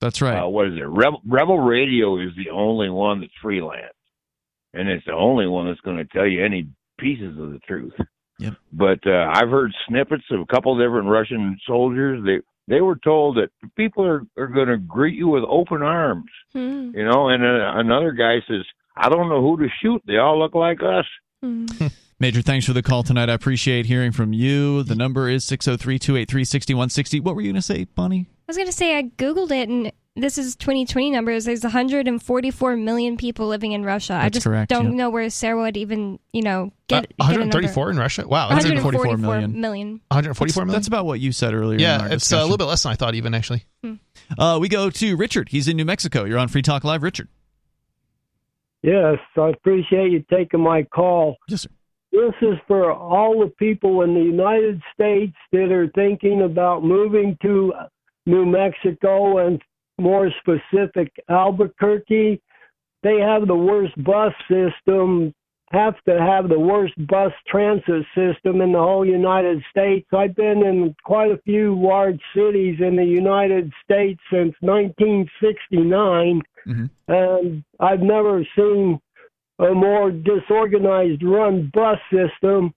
That's 0.00 0.22
right. 0.22 0.44
Uh, 0.44 0.48
what 0.48 0.68
is 0.68 0.74
it? 0.76 0.86
Rebel, 0.86 1.20
Rebel 1.26 1.58
Radio 1.58 2.18
is 2.20 2.30
the 2.36 2.50
only 2.50 2.88
one 2.88 3.20
that's 3.20 3.32
freelance, 3.42 3.94
and 4.74 4.88
it's 4.88 5.04
the 5.06 5.12
only 5.12 5.46
one 5.46 5.66
that's 5.66 5.80
going 5.80 5.96
to 5.96 6.04
tell 6.04 6.26
you 6.26 6.44
any 6.44 6.68
pieces 6.98 7.38
of 7.38 7.52
the 7.52 7.58
truth. 7.66 7.94
Yep. 8.38 8.54
But 8.72 8.98
uh, 9.06 9.30
I've 9.32 9.48
heard 9.48 9.72
snippets 9.88 10.24
of 10.30 10.40
a 10.40 10.46
couple 10.46 10.76
different 10.78 11.08
Russian 11.08 11.58
soldiers. 11.66 12.22
They 12.24 12.40
they 12.72 12.82
were 12.82 12.96
told 12.96 13.38
that 13.38 13.48
people 13.76 14.04
are 14.04 14.22
are 14.36 14.46
going 14.46 14.68
to 14.68 14.76
greet 14.76 15.14
you 15.14 15.28
with 15.28 15.44
open 15.48 15.82
arms. 15.82 16.30
Hmm. 16.52 16.90
You 16.94 17.04
know, 17.04 17.28
and 17.28 17.42
uh, 17.42 17.72
another 17.78 18.12
guy 18.12 18.36
says, 18.46 18.64
"I 18.94 19.08
don't 19.08 19.30
know 19.30 19.40
who 19.40 19.56
to 19.58 19.68
shoot. 19.82 20.02
They 20.06 20.18
all 20.18 20.38
look 20.38 20.54
like 20.54 20.80
us." 20.82 21.06
Hmm. 21.42 21.64
Major, 22.18 22.40
thanks 22.40 22.64
for 22.64 22.72
the 22.72 22.82
call 22.82 23.02
tonight. 23.02 23.28
I 23.28 23.34
appreciate 23.34 23.84
hearing 23.84 24.10
from 24.10 24.32
you. 24.32 24.82
The 24.82 24.94
number 24.94 25.28
is 25.28 25.44
603 25.44 25.98
283 25.98 26.44
6160. 26.44 27.20
What 27.20 27.34
were 27.34 27.42
you 27.42 27.48
going 27.48 27.56
to 27.56 27.62
say, 27.62 27.84
Bonnie? 27.84 28.26
I 28.30 28.44
was 28.48 28.56
going 28.56 28.68
to 28.68 28.72
say 28.72 28.96
I 28.96 29.02
googled 29.02 29.50
it 29.50 29.68
and 29.68 29.92
this 30.14 30.38
is 30.38 30.56
2020 30.56 31.10
numbers. 31.10 31.44
There's 31.44 31.62
144 31.62 32.76
million 32.76 33.18
people 33.18 33.48
living 33.48 33.72
in 33.72 33.84
Russia. 33.84 34.14
I 34.14 34.30
just 34.30 34.44
correct, 34.44 34.70
don't 34.70 34.92
yeah. 34.92 34.96
know 34.96 35.10
where 35.10 35.28
Sarah 35.28 35.60
would 35.60 35.76
even, 35.76 36.18
you 36.32 36.40
know, 36.40 36.72
Uh, 36.90 37.00
get, 37.02 37.08
get 37.08 37.14
a 37.20 37.24
134 37.24 37.90
in 37.90 37.98
Russia. 37.98 38.26
Wow, 38.26 38.48
that's 38.48 38.64
144 38.64 39.08
144 39.08 39.18
million. 39.18 39.60
million. 39.60 40.00
144 40.08 40.64
million. 40.64 40.72
That's 40.78 40.88
about 40.88 41.04
what 41.04 41.20
you 41.20 41.32
said 41.32 41.52
earlier. 41.52 41.74
in 41.74 41.80
yeah, 41.80 41.98
our 42.00 42.12
it's 42.12 42.32
uh, 42.32 42.36
a 42.36 42.40
little 42.40 42.56
bit 42.56 42.64
less 42.64 42.82
than 42.82 42.92
I 42.92 42.94
thought. 42.94 43.14
Even 43.14 43.34
actually. 43.34 43.66
Uh, 44.38 44.58
we 44.58 44.68
go 44.68 44.88
to 44.88 45.16
Richard. 45.16 45.50
He's 45.50 45.68
in 45.68 45.76
New 45.76 45.84
Mexico. 45.84 46.24
You're 46.24 46.38
on 46.38 46.48
Free 46.48 46.62
Talk 46.62 46.82
Live, 46.82 47.02
Richard. 47.02 47.28
Yes, 48.82 49.18
I 49.36 49.50
appreciate 49.50 50.12
you 50.12 50.24
taking 50.30 50.60
my 50.60 50.82
call. 50.84 51.36
Yes, 51.48 51.62
sir. 51.62 51.68
This 52.16 52.32
is 52.40 52.56
for 52.66 52.90
all 52.90 53.40
the 53.40 53.52
people 53.58 54.00
in 54.00 54.14
the 54.14 54.22
United 54.22 54.80
States 54.94 55.36
that 55.52 55.70
are 55.70 55.88
thinking 55.88 56.42
about 56.42 56.82
moving 56.82 57.36
to 57.42 57.74
New 58.24 58.46
Mexico 58.46 59.46
and 59.46 59.60
more 59.98 60.30
specific 60.40 61.12
Albuquerque. 61.28 62.40
They 63.02 63.20
have 63.20 63.46
the 63.46 63.54
worst 63.54 64.02
bus 64.02 64.32
system, 64.48 65.34
have 65.72 66.02
to 66.08 66.18
have 66.18 66.48
the 66.48 66.58
worst 66.58 66.94
bus 67.06 67.32
transit 67.48 68.06
system 68.14 68.62
in 68.62 68.72
the 68.72 68.78
whole 68.78 69.04
United 69.04 69.62
States. 69.68 70.06
I've 70.10 70.34
been 70.34 70.64
in 70.64 70.96
quite 71.04 71.32
a 71.32 71.42
few 71.44 71.78
large 71.78 72.20
cities 72.34 72.80
in 72.80 72.96
the 72.96 73.04
United 73.04 73.70
States 73.84 74.22
since 74.32 74.54
1969 74.62 76.40
Mhm. 76.66 76.88
and 77.08 77.62
I've 77.78 78.02
never 78.02 78.42
seen 78.56 79.00
a 79.58 79.72
more 79.72 80.10
disorganized 80.10 81.22
run 81.22 81.70
bus 81.72 81.98
system. 82.12 82.72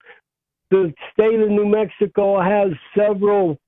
The 0.70 0.92
state 1.12 1.40
of 1.40 1.50
New 1.50 1.66
Mexico 1.66 2.40
has 2.40 2.72
several 2.96 3.58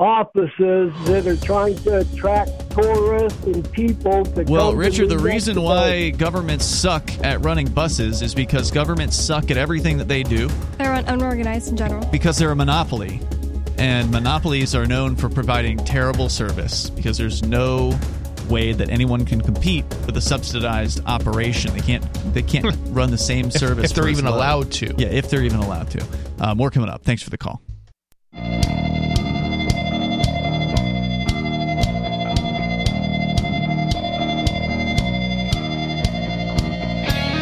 offices 0.00 0.92
that 1.06 1.26
are 1.26 1.36
trying 1.44 1.76
to 1.76 1.98
attract 1.98 2.70
tourists 2.70 3.42
and 3.44 3.70
people 3.72 4.24
to 4.24 4.44
Well, 4.44 4.66
come 4.70 4.72
to 4.74 4.76
Richard, 4.78 5.08
the 5.08 5.16
New 5.16 5.22
reason 5.22 5.56
Mexico. 5.56 5.62
why 5.64 6.10
governments 6.10 6.64
suck 6.64 7.10
at 7.24 7.44
running 7.44 7.66
buses 7.68 8.22
is 8.22 8.32
because 8.34 8.70
governments 8.70 9.16
suck 9.16 9.50
at 9.50 9.56
everything 9.56 9.98
that 9.98 10.06
they 10.06 10.22
do 10.22 10.48
They're 10.78 10.92
un- 10.94 11.04
unorganized 11.06 11.68
in 11.70 11.76
general. 11.76 12.06
because 12.12 12.38
they're 12.38 12.52
a 12.52 12.56
monopoly. 12.56 13.20
And 13.76 14.10
monopolies 14.10 14.74
are 14.74 14.86
known 14.86 15.16
for 15.16 15.28
providing 15.28 15.78
terrible 15.78 16.28
service 16.28 16.90
because 16.90 17.18
there's 17.18 17.44
no 17.44 17.90
way 18.48 18.72
that 18.72 18.90
anyone 18.90 19.24
can 19.24 19.40
compete 19.40 19.84
with 20.06 20.16
a 20.16 20.20
subsidized 20.20 21.02
operation. 21.06 21.72
They 21.72 21.80
can't 21.80 22.34
they 22.34 22.42
can't 22.42 22.76
run 22.88 23.10
the 23.10 23.18
same 23.18 23.50
service 23.50 23.90
if 23.90 23.96
they're 23.96 24.08
even 24.08 24.24
low. 24.24 24.36
allowed 24.36 24.72
to. 24.72 24.94
Yeah, 24.96 25.08
if 25.08 25.30
they're 25.30 25.44
even 25.44 25.60
allowed 25.60 25.90
to. 25.90 26.06
Uh, 26.40 26.54
more 26.54 26.70
coming 26.70 26.88
up. 26.88 27.02
Thanks 27.02 27.22
for 27.22 27.30
the 27.30 27.38
call. 27.38 27.60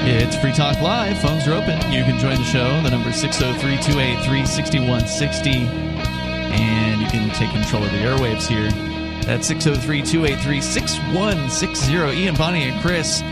It's 0.08 0.36
Free 0.36 0.52
Talk 0.52 0.80
Live. 0.80 1.18
Phones 1.18 1.48
are 1.48 1.52
open. 1.54 1.80
You 1.92 2.04
can 2.04 2.18
join 2.20 2.36
the 2.36 2.44
show. 2.44 2.80
The 2.82 2.90
number 2.90 3.10
is 3.10 3.16
603 3.16 3.76
283 3.92 4.46
6160. 4.46 5.50
And 5.50 7.00
you 7.00 7.08
can 7.08 7.28
take 7.30 7.50
control 7.50 7.82
of 7.82 7.90
the 7.90 7.98
airwaves 7.98 8.46
here. 8.46 8.95
That's 9.26 9.46
603 9.48 10.02
283 10.02 10.60
6160. 10.60 11.92
Ian, 11.92 12.36
Bonnie, 12.36 12.62
and 12.70 12.80
Chris 12.80 13.22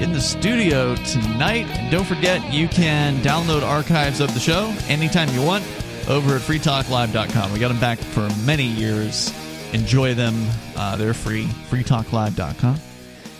in 0.00 0.12
the 0.12 0.20
studio 0.20 0.96
tonight. 0.96 1.66
And 1.66 1.90
don't 1.90 2.06
forget, 2.06 2.52
you 2.52 2.68
can 2.68 3.16
download 3.18 3.62
archives 3.62 4.20
of 4.20 4.32
the 4.32 4.40
show 4.40 4.74
anytime 4.88 5.28
you 5.34 5.42
want 5.42 5.62
over 6.08 6.36
at 6.36 6.40
freetalklive.com. 6.40 7.52
We 7.52 7.58
got 7.58 7.68
them 7.68 7.80
back 7.80 7.98
for 7.98 8.28
many 8.44 8.64
years. 8.64 9.32
Enjoy 9.72 10.14
them. 10.14 10.34
Uh, 10.74 10.96
they're 10.96 11.14
free. 11.14 11.44
freetalklive.com. 11.44 12.80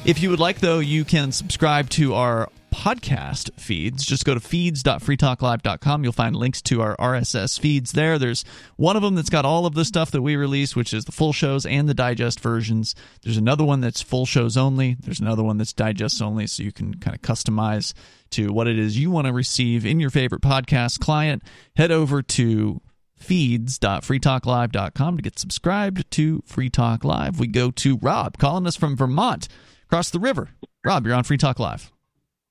If 0.04 0.22
you 0.22 0.30
would 0.30 0.40
like, 0.40 0.58
though, 0.60 0.80
you 0.80 1.04
can 1.04 1.32
subscribe 1.32 1.88
to 1.90 2.14
our 2.14 2.48
podcast 2.72 3.50
feeds. 3.60 4.04
Just 4.04 4.24
go 4.24 4.34
to 4.34 4.40
feeds.freetalklive.com. 4.40 6.02
You'll 6.02 6.12
find 6.12 6.34
links 6.34 6.60
to 6.62 6.80
our 6.80 6.96
RSS 6.96 7.60
feeds 7.60 7.92
there. 7.92 8.18
There's 8.18 8.44
one 8.76 8.96
of 8.96 9.02
them 9.02 9.14
that's 9.14 9.30
got 9.30 9.44
all 9.44 9.66
of 9.66 9.74
the 9.74 9.84
stuff 9.84 10.10
that 10.10 10.22
we 10.22 10.34
release, 10.36 10.74
which 10.74 10.92
is 10.92 11.04
the 11.04 11.12
full 11.12 11.32
shows 11.32 11.66
and 11.66 11.88
the 11.88 11.94
digest 11.94 12.40
versions. 12.40 12.94
There's 13.22 13.36
another 13.36 13.64
one 13.64 13.80
that's 13.80 14.02
full 14.02 14.26
shows 14.26 14.56
only. 14.56 14.96
There's 14.98 15.20
another 15.20 15.42
one 15.42 15.58
that's 15.58 15.72
digests 15.72 16.20
only, 16.20 16.46
so 16.46 16.62
you 16.62 16.72
can 16.72 16.94
kind 16.94 17.14
of 17.14 17.22
customize 17.22 17.92
to 18.30 18.52
what 18.52 18.66
it 18.66 18.78
is 18.78 18.98
you 18.98 19.10
want 19.10 19.26
to 19.26 19.32
receive 19.32 19.86
in 19.86 20.00
your 20.00 20.10
favorite 20.10 20.42
podcast 20.42 20.98
client. 20.98 21.42
Head 21.76 21.92
over 21.92 22.22
to 22.22 22.80
feeds.freetalklive.com 23.18 25.16
to 25.16 25.22
get 25.22 25.38
subscribed 25.38 26.10
to 26.10 26.42
Free 26.46 26.70
Talk 26.70 27.04
Live. 27.04 27.38
We 27.38 27.46
go 27.46 27.70
to 27.70 27.98
Rob 27.98 28.38
calling 28.38 28.66
us 28.66 28.76
from 28.76 28.96
Vermont 28.96 29.46
across 29.84 30.10
the 30.10 30.18
river. 30.18 30.50
Rob, 30.84 31.06
you're 31.06 31.14
on 31.14 31.22
Free 31.24 31.38
Talk 31.38 31.60
Live. 31.60 31.92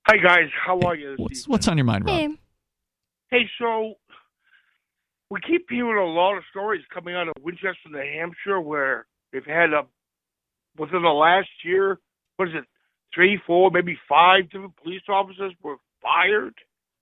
Hi 0.08 0.18
guys, 0.18 0.50
how 0.66 0.80
are 0.80 0.96
you? 0.96 1.16
What's 1.18 1.48
what's 1.48 1.68
on 1.68 1.78
your 1.78 1.86
mind, 1.86 2.06
Rob? 2.06 2.16
Hey, 2.16 2.30
Hey, 3.30 3.50
so 3.60 3.94
we 5.30 5.40
keep 5.48 5.68
hearing 5.70 5.98
a 5.98 6.12
lot 6.12 6.36
of 6.36 6.44
stories 6.50 6.82
coming 6.94 7.16
out 7.16 7.28
of 7.28 7.34
Winchester, 7.42 7.90
New 7.90 8.00
Hampshire, 8.00 8.60
where 8.60 9.06
they've 9.32 9.46
had 9.46 9.74
a 9.74 9.84
within 10.78 11.04
the 11.04 11.10
last 11.10 11.50
year, 11.64 12.00
what 12.38 12.48
is 12.50 12.56
it, 12.56 12.66
three, 13.14 13.40
four, 13.46 13.70
maybe 13.72 13.98
five 14.10 14.50
different 14.50 14.76
police 14.78 15.04
officers 15.08 15.54
were 15.62 15.78
fired. 16.02 16.56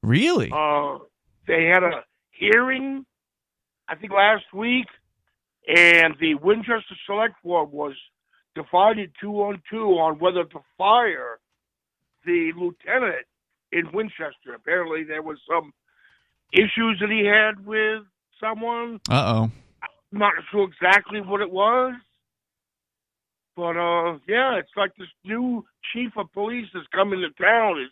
Really? 0.04 0.52
Uh, 0.52 1.00
they 1.48 1.66
had 1.66 1.84
a 1.84 2.04
hearing, 2.32 3.06
I 3.88 3.96
think 3.96 4.12
last 4.12 4.46
week, 4.54 4.88
and 5.68 6.16
the 6.20 6.36
Winchester 6.36 6.96
Select 7.06 7.42
Board 7.44 7.72
was 7.72 7.94
divided 8.56 9.14
two 9.22 9.42
on 9.42 9.62
two 9.72 9.86
on 9.98 10.20
whether 10.20 10.44
to 10.44 10.60
fire 10.78 11.39
the 12.30 12.52
lieutenant 12.56 13.26
in 13.72 13.92
Winchester. 13.92 14.54
Apparently, 14.56 15.04
there 15.04 15.24
was 15.24 15.38
some 15.50 15.74
issues 16.54 16.98
that 17.02 17.10
he 17.10 17.26
had 17.26 17.66
with 17.66 18.04
someone. 18.40 19.00
Uh 19.10 19.34
oh. 19.34 19.52
Not 20.12 20.34
sure 20.52 20.68
exactly 20.68 21.22
what 21.22 21.42
it 21.42 21.52
was, 21.52 21.94
but 23.56 23.78
uh, 23.78 24.18
yeah, 24.28 24.58
it's 24.58 24.76
like 24.76 24.92
this 24.98 25.08
new 25.24 25.64
chief 25.94 26.12
of 26.18 26.32
police 26.34 26.66
that's 26.74 26.88
coming 26.94 27.22
to 27.22 27.44
town. 27.44 27.80
Is 27.80 27.92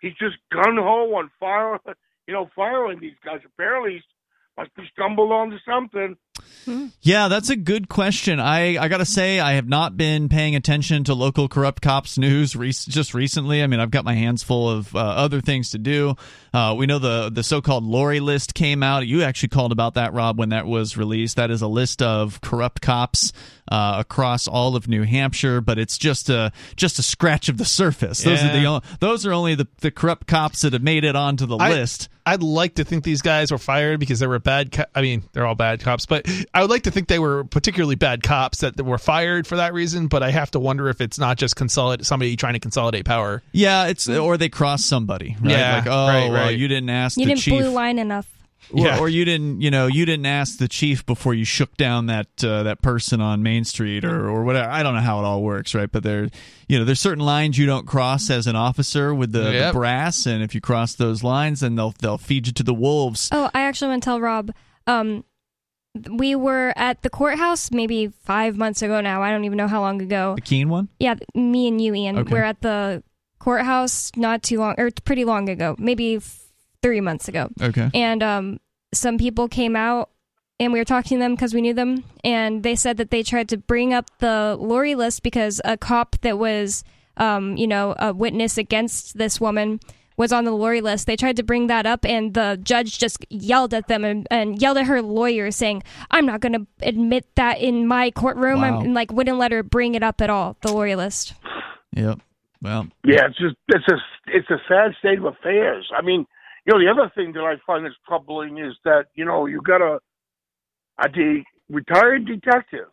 he's 0.00 0.14
just 0.14 0.36
gun 0.52 0.76
ho 0.76 1.14
on 1.16 1.30
fire, 1.38 1.78
you 2.26 2.34
know, 2.34 2.48
firing 2.56 3.00
these 3.00 3.18
guys. 3.24 3.40
Apparently, 3.44 3.94
he's 3.94 4.02
must 4.56 4.74
be 4.76 4.84
stumbled 4.92 5.32
onto 5.32 5.56
something. 5.68 6.16
Yeah, 7.02 7.28
that's 7.28 7.50
a 7.50 7.56
good 7.56 7.90
question. 7.90 8.40
I, 8.40 8.82
I 8.82 8.88
got 8.88 8.96
to 8.98 9.04
say, 9.04 9.38
I 9.38 9.52
have 9.52 9.68
not 9.68 9.98
been 9.98 10.30
paying 10.30 10.56
attention 10.56 11.04
to 11.04 11.14
local 11.14 11.46
corrupt 11.46 11.82
cops 11.82 12.16
news 12.16 12.56
re- 12.56 12.72
just 12.72 13.12
recently. 13.12 13.62
I 13.62 13.66
mean, 13.66 13.80
I've 13.80 13.90
got 13.90 14.06
my 14.06 14.14
hands 14.14 14.42
full 14.42 14.70
of 14.70 14.94
uh, 14.96 14.98
other 14.98 15.42
things 15.42 15.70
to 15.70 15.78
do. 15.78 16.16
Uh, 16.54 16.74
we 16.78 16.86
know 16.86 16.98
the 16.98 17.30
the 17.30 17.42
so 17.42 17.60
called 17.60 17.84
Laurie 17.84 18.20
list 18.20 18.54
came 18.54 18.82
out. 18.82 19.06
You 19.06 19.22
actually 19.22 19.50
called 19.50 19.72
about 19.72 19.94
that, 19.94 20.14
Rob, 20.14 20.38
when 20.38 20.48
that 20.50 20.66
was 20.66 20.96
released. 20.96 21.36
That 21.36 21.50
is 21.50 21.60
a 21.60 21.68
list 21.68 22.00
of 22.00 22.40
corrupt 22.40 22.80
cops 22.80 23.32
uh, 23.70 23.96
across 23.98 24.48
all 24.48 24.74
of 24.76 24.88
New 24.88 25.02
Hampshire, 25.02 25.60
but 25.60 25.78
it's 25.78 25.98
just 25.98 26.30
a 26.30 26.50
just 26.76 26.98
a 26.98 27.02
scratch 27.02 27.48
of 27.50 27.58
the 27.58 27.64
surface. 27.66 28.22
Those 28.22 28.42
are 28.42 28.52
the 28.52 28.64
only, 28.64 28.82
those 29.00 29.26
are 29.26 29.32
only 29.32 29.54
the, 29.54 29.66
the 29.80 29.90
corrupt 29.90 30.26
cops 30.26 30.62
that 30.62 30.72
have 30.72 30.82
made 30.82 31.04
it 31.04 31.16
onto 31.16 31.44
the 31.44 31.56
I- 31.58 31.70
list. 31.70 32.08
I'd 32.26 32.42
like 32.42 32.76
to 32.76 32.84
think 32.84 33.04
these 33.04 33.20
guys 33.20 33.52
were 33.52 33.58
fired 33.58 34.00
because 34.00 34.18
they 34.18 34.26
were 34.26 34.38
bad. 34.38 34.72
Co- 34.72 34.86
I 34.94 35.02
mean, 35.02 35.24
they're 35.34 35.44
all 35.44 35.54
bad 35.54 35.80
cops, 35.80 36.06
but 36.06 36.23
I 36.54 36.62
would 36.62 36.70
like 36.70 36.82
to 36.84 36.90
think 36.90 37.08
they 37.08 37.18
were 37.18 37.44
particularly 37.44 37.96
bad 37.96 38.22
cops 38.22 38.58
that 38.58 38.80
were 38.80 38.98
fired 38.98 39.46
for 39.46 39.56
that 39.56 39.74
reason. 39.74 40.06
But 40.08 40.22
I 40.22 40.30
have 40.30 40.50
to 40.52 40.60
wonder 40.60 40.88
if 40.88 41.00
it's 41.00 41.18
not 41.18 41.36
just 41.36 41.56
consolidate 41.56 42.06
somebody 42.06 42.36
trying 42.36 42.54
to 42.54 42.60
consolidate 42.60 43.04
power. 43.04 43.42
Yeah, 43.52 43.86
it's 43.86 44.08
or 44.08 44.36
they 44.36 44.48
cross 44.48 44.84
somebody. 44.84 45.36
Right? 45.40 45.50
Yeah, 45.52 45.76
like 45.76 45.86
oh, 45.86 46.06
right, 46.08 46.30
well, 46.30 46.50
you 46.50 46.68
didn't 46.68 46.90
ask 46.90 47.16
you 47.18 47.24
the 47.26 47.30
didn't 47.32 47.42
chief. 47.42 47.60
blue 47.60 47.70
line 47.70 47.98
enough. 47.98 48.28
Or, 48.72 48.86
Yeah. 48.86 48.98
or 48.98 49.10
you 49.10 49.26
didn't, 49.26 49.60
you 49.60 49.70
know, 49.70 49.86
you 49.88 50.06
didn't 50.06 50.24
ask 50.24 50.56
the 50.56 50.68
chief 50.68 51.04
before 51.04 51.34
you 51.34 51.44
shook 51.44 51.76
down 51.76 52.06
that 52.06 52.42
uh, 52.42 52.62
that 52.62 52.80
person 52.80 53.20
on 53.20 53.42
Main 53.42 53.64
Street 53.64 54.06
or, 54.06 54.26
or 54.26 54.42
whatever. 54.42 54.70
I 54.70 54.82
don't 54.82 54.94
know 54.94 55.02
how 55.02 55.18
it 55.18 55.24
all 55.26 55.42
works, 55.42 55.74
right? 55.74 55.92
But 55.92 56.02
there, 56.02 56.30
you 56.66 56.78
know, 56.78 56.86
there's 56.86 57.00
certain 57.00 57.22
lines 57.24 57.58
you 57.58 57.66
don't 57.66 57.86
cross 57.86 58.30
as 58.30 58.46
an 58.46 58.56
officer 58.56 59.14
with 59.14 59.32
the, 59.32 59.40
the 59.66 59.70
brass, 59.74 60.24
and 60.24 60.42
if 60.42 60.54
you 60.54 60.62
cross 60.62 60.94
those 60.94 61.22
lines, 61.22 61.60
then 61.60 61.74
they'll 61.74 61.94
they'll 62.00 62.16
feed 62.16 62.46
you 62.46 62.54
to 62.54 62.62
the 62.62 62.72
wolves. 62.72 63.28
Oh, 63.30 63.50
I 63.52 63.60
actually 63.60 63.88
want 63.88 64.02
to 64.02 64.06
tell 64.06 64.20
Rob. 64.22 64.50
Um, 64.86 65.24
we 66.10 66.34
were 66.34 66.72
at 66.76 67.02
the 67.02 67.10
courthouse 67.10 67.70
maybe 67.70 68.08
five 68.08 68.56
months 68.56 68.82
ago 68.82 69.00
now. 69.00 69.22
I 69.22 69.30
don't 69.30 69.44
even 69.44 69.56
know 69.56 69.68
how 69.68 69.80
long 69.80 70.02
ago. 70.02 70.34
The 70.36 70.42
Keene 70.42 70.68
one? 70.68 70.88
Yeah, 70.98 71.14
me 71.34 71.68
and 71.68 71.80
you, 71.80 71.94
Ian. 71.94 72.18
Okay. 72.18 72.32
We're 72.32 72.42
at 72.42 72.60
the 72.62 73.02
courthouse 73.38 74.10
not 74.16 74.42
too 74.42 74.58
long, 74.58 74.74
or 74.78 74.90
pretty 75.04 75.24
long 75.24 75.48
ago, 75.48 75.76
maybe 75.78 76.16
f- 76.16 76.46
three 76.82 77.00
months 77.00 77.28
ago. 77.28 77.48
Okay. 77.60 77.90
And 77.94 78.22
um, 78.22 78.60
some 78.92 79.18
people 79.18 79.48
came 79.48 79.76
out, 79.76 80.10
and 80.58 80.72
we 80.72 80.78
were 80.78 80.84
talking 80.84 81.18
to 81.18 81.22
them 81.22 81.34
because 81.34 81.54
we 81.54 81.60
knew 81.60 81.74
them, 81.74 82.04
and 82.24 82.62
they 82.62 82.74
said 82.74 82.96
that 82.96 83.10
they 83.10 83.22
tried 83.22 83.48
to 83.50 83.56
bring 83.56 83.94
up 83.94 84.06
the 84.18 84.56
Laurie 84.58 84.94
list 84.94 85.22
because 85.22 85.60
a 85.64 85.76
cop 85.76 86.16
that 86.22 86.38
was, 86.38 86.82
um, 87.16 87.56
you 87.56 87.66
know, 87.66 87.94
a 87.98 88.12
witness 88.12 88.58
against 88.58 89.16
this 89.16 89.40
woman 89.40 89.78
was 90.16 90.32
on 90.32 90.44
the 90.44 90.52
Laurie 90.52 90.80
list. 90.80 91.06
They 91.06 91.16
tried 91.16 91.36
to 91.36 91.42
bring 91.42 91.66
that 91.68 91.86
up, 91.86 92.04
and 92.04 92.34
the 92.34 92.58
judge 92.62 92.98
just 92.98 93.24
yelled 93.30 93.74
at 93.74 93.88
them 93.88 94.04
and, 94.04 94.26
and 94.30 94.60
yelled 94.60 94.78
at 94.78 94.86
her 94.86 95.02
lawyer, 95.02 95.50
saying, 95.50 95.82
"I'm 96.10 96.26
not 96.26 96.40
going 96.40 96.52
to 96.52 96.66
admit 96.82 97.26
that 97.36 97.60
in 97.60 97.86
my 97.86 98.10
courtroom," 98.10 98.60
Wow. 98.60 98.78
I'm, 98.78 98.84
and 98.86 98.94
like 98.94 99.12
wouldn't 99.12 99.38
let 99.38 99.52
her 99.52 99.62
bring 99.62 99.94
it 99.94 100.02
up 100.02 100.20
at 100.20 100.30
all. 100.30 100.56
The 100.60 100.72
Laurie 100.72 100.96
list. 100.96 101.34
Yep. 101.92 102.20
Well, 102.62 102.88
Yeah, 103.04 103.26
it's 103.26 103.38
just 103.38 103.56
it's 103.68 103.86
a 103.88 103.96
it's 104.28 104.48
a 104.50 104.58
sad 104.68 104.92
state 104.98 105.18
of 105.18 105.26
affairs. 105.26 105.90
I 105.96 106.02
mean, 106.02 106.26
you 106.66 106.72
know, 106.72 106.78
the 106.78 106.90
other 106.90 107.12
thing 107.14 107.32
that 107.34 107.42
I 107.42 107.56
find 107.66 107.84
that's 107.84 107.94
troubling 108.06 108.58
is 108.58 108.74
that 108.84 109.06
you 109.14 109.24
know 109.24 109.46
you 109.46 109.60
got 109.60 109.82
a 109.82 110.00
a 110.98 111.08
de- 111.08 111.44
retired 111.68 112.24
detective 112.26 112.86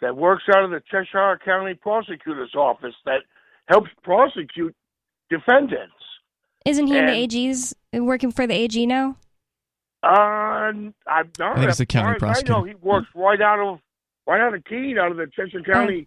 that 0.00 0.16
works 0.16 0.44
out 0.54 0.64
of 0.64 0.70
the 0.70 0.80
Cheshire 0.90 1.38
County 1.44 1.74
Prosecutor's 1.74 2.54
Office 2.54 2.94
that 3.04 3.20
helps 3.66 3.90
prosecute 4.02 4.74
defendants. 5.28 5.92
Isn't 6.66 6.86
he 6.86 6.98
in 6.98 7.06
the 7.06 7.12
AG's 7.12 7.74
working 7.92 8.30
for 8.32 8.46
the 8.46 8.54
AG 8.54 8.84
now? 8.86 9.16
Uh, 10.02 10.06
I'm 10.08 10.94
not. 11.06 11.52
I 11.52 11.54
think 11.56 11.68
it's 11.68 11.78
the 11.78 11.86
county 11.86 12.14
as 12.16 12.20
far 12.20 12.28
I 12.30 12.32
know 12.32 12.42
prosecutor. 12.62 12.66
he 12.68 12.74
works 12.86 13.08
right 13.14 13.40
out 13.40 13.58
of 13.60 13.80
right 14.26 14.40
out 14.40 14.54
of 14.54 14.64
Keene, 14.64 14.98
out 14.98 15.10
of 15.10 15.16
the 15.18 15.26
Cheshire 15.34 15.60
County, 15.62 16.06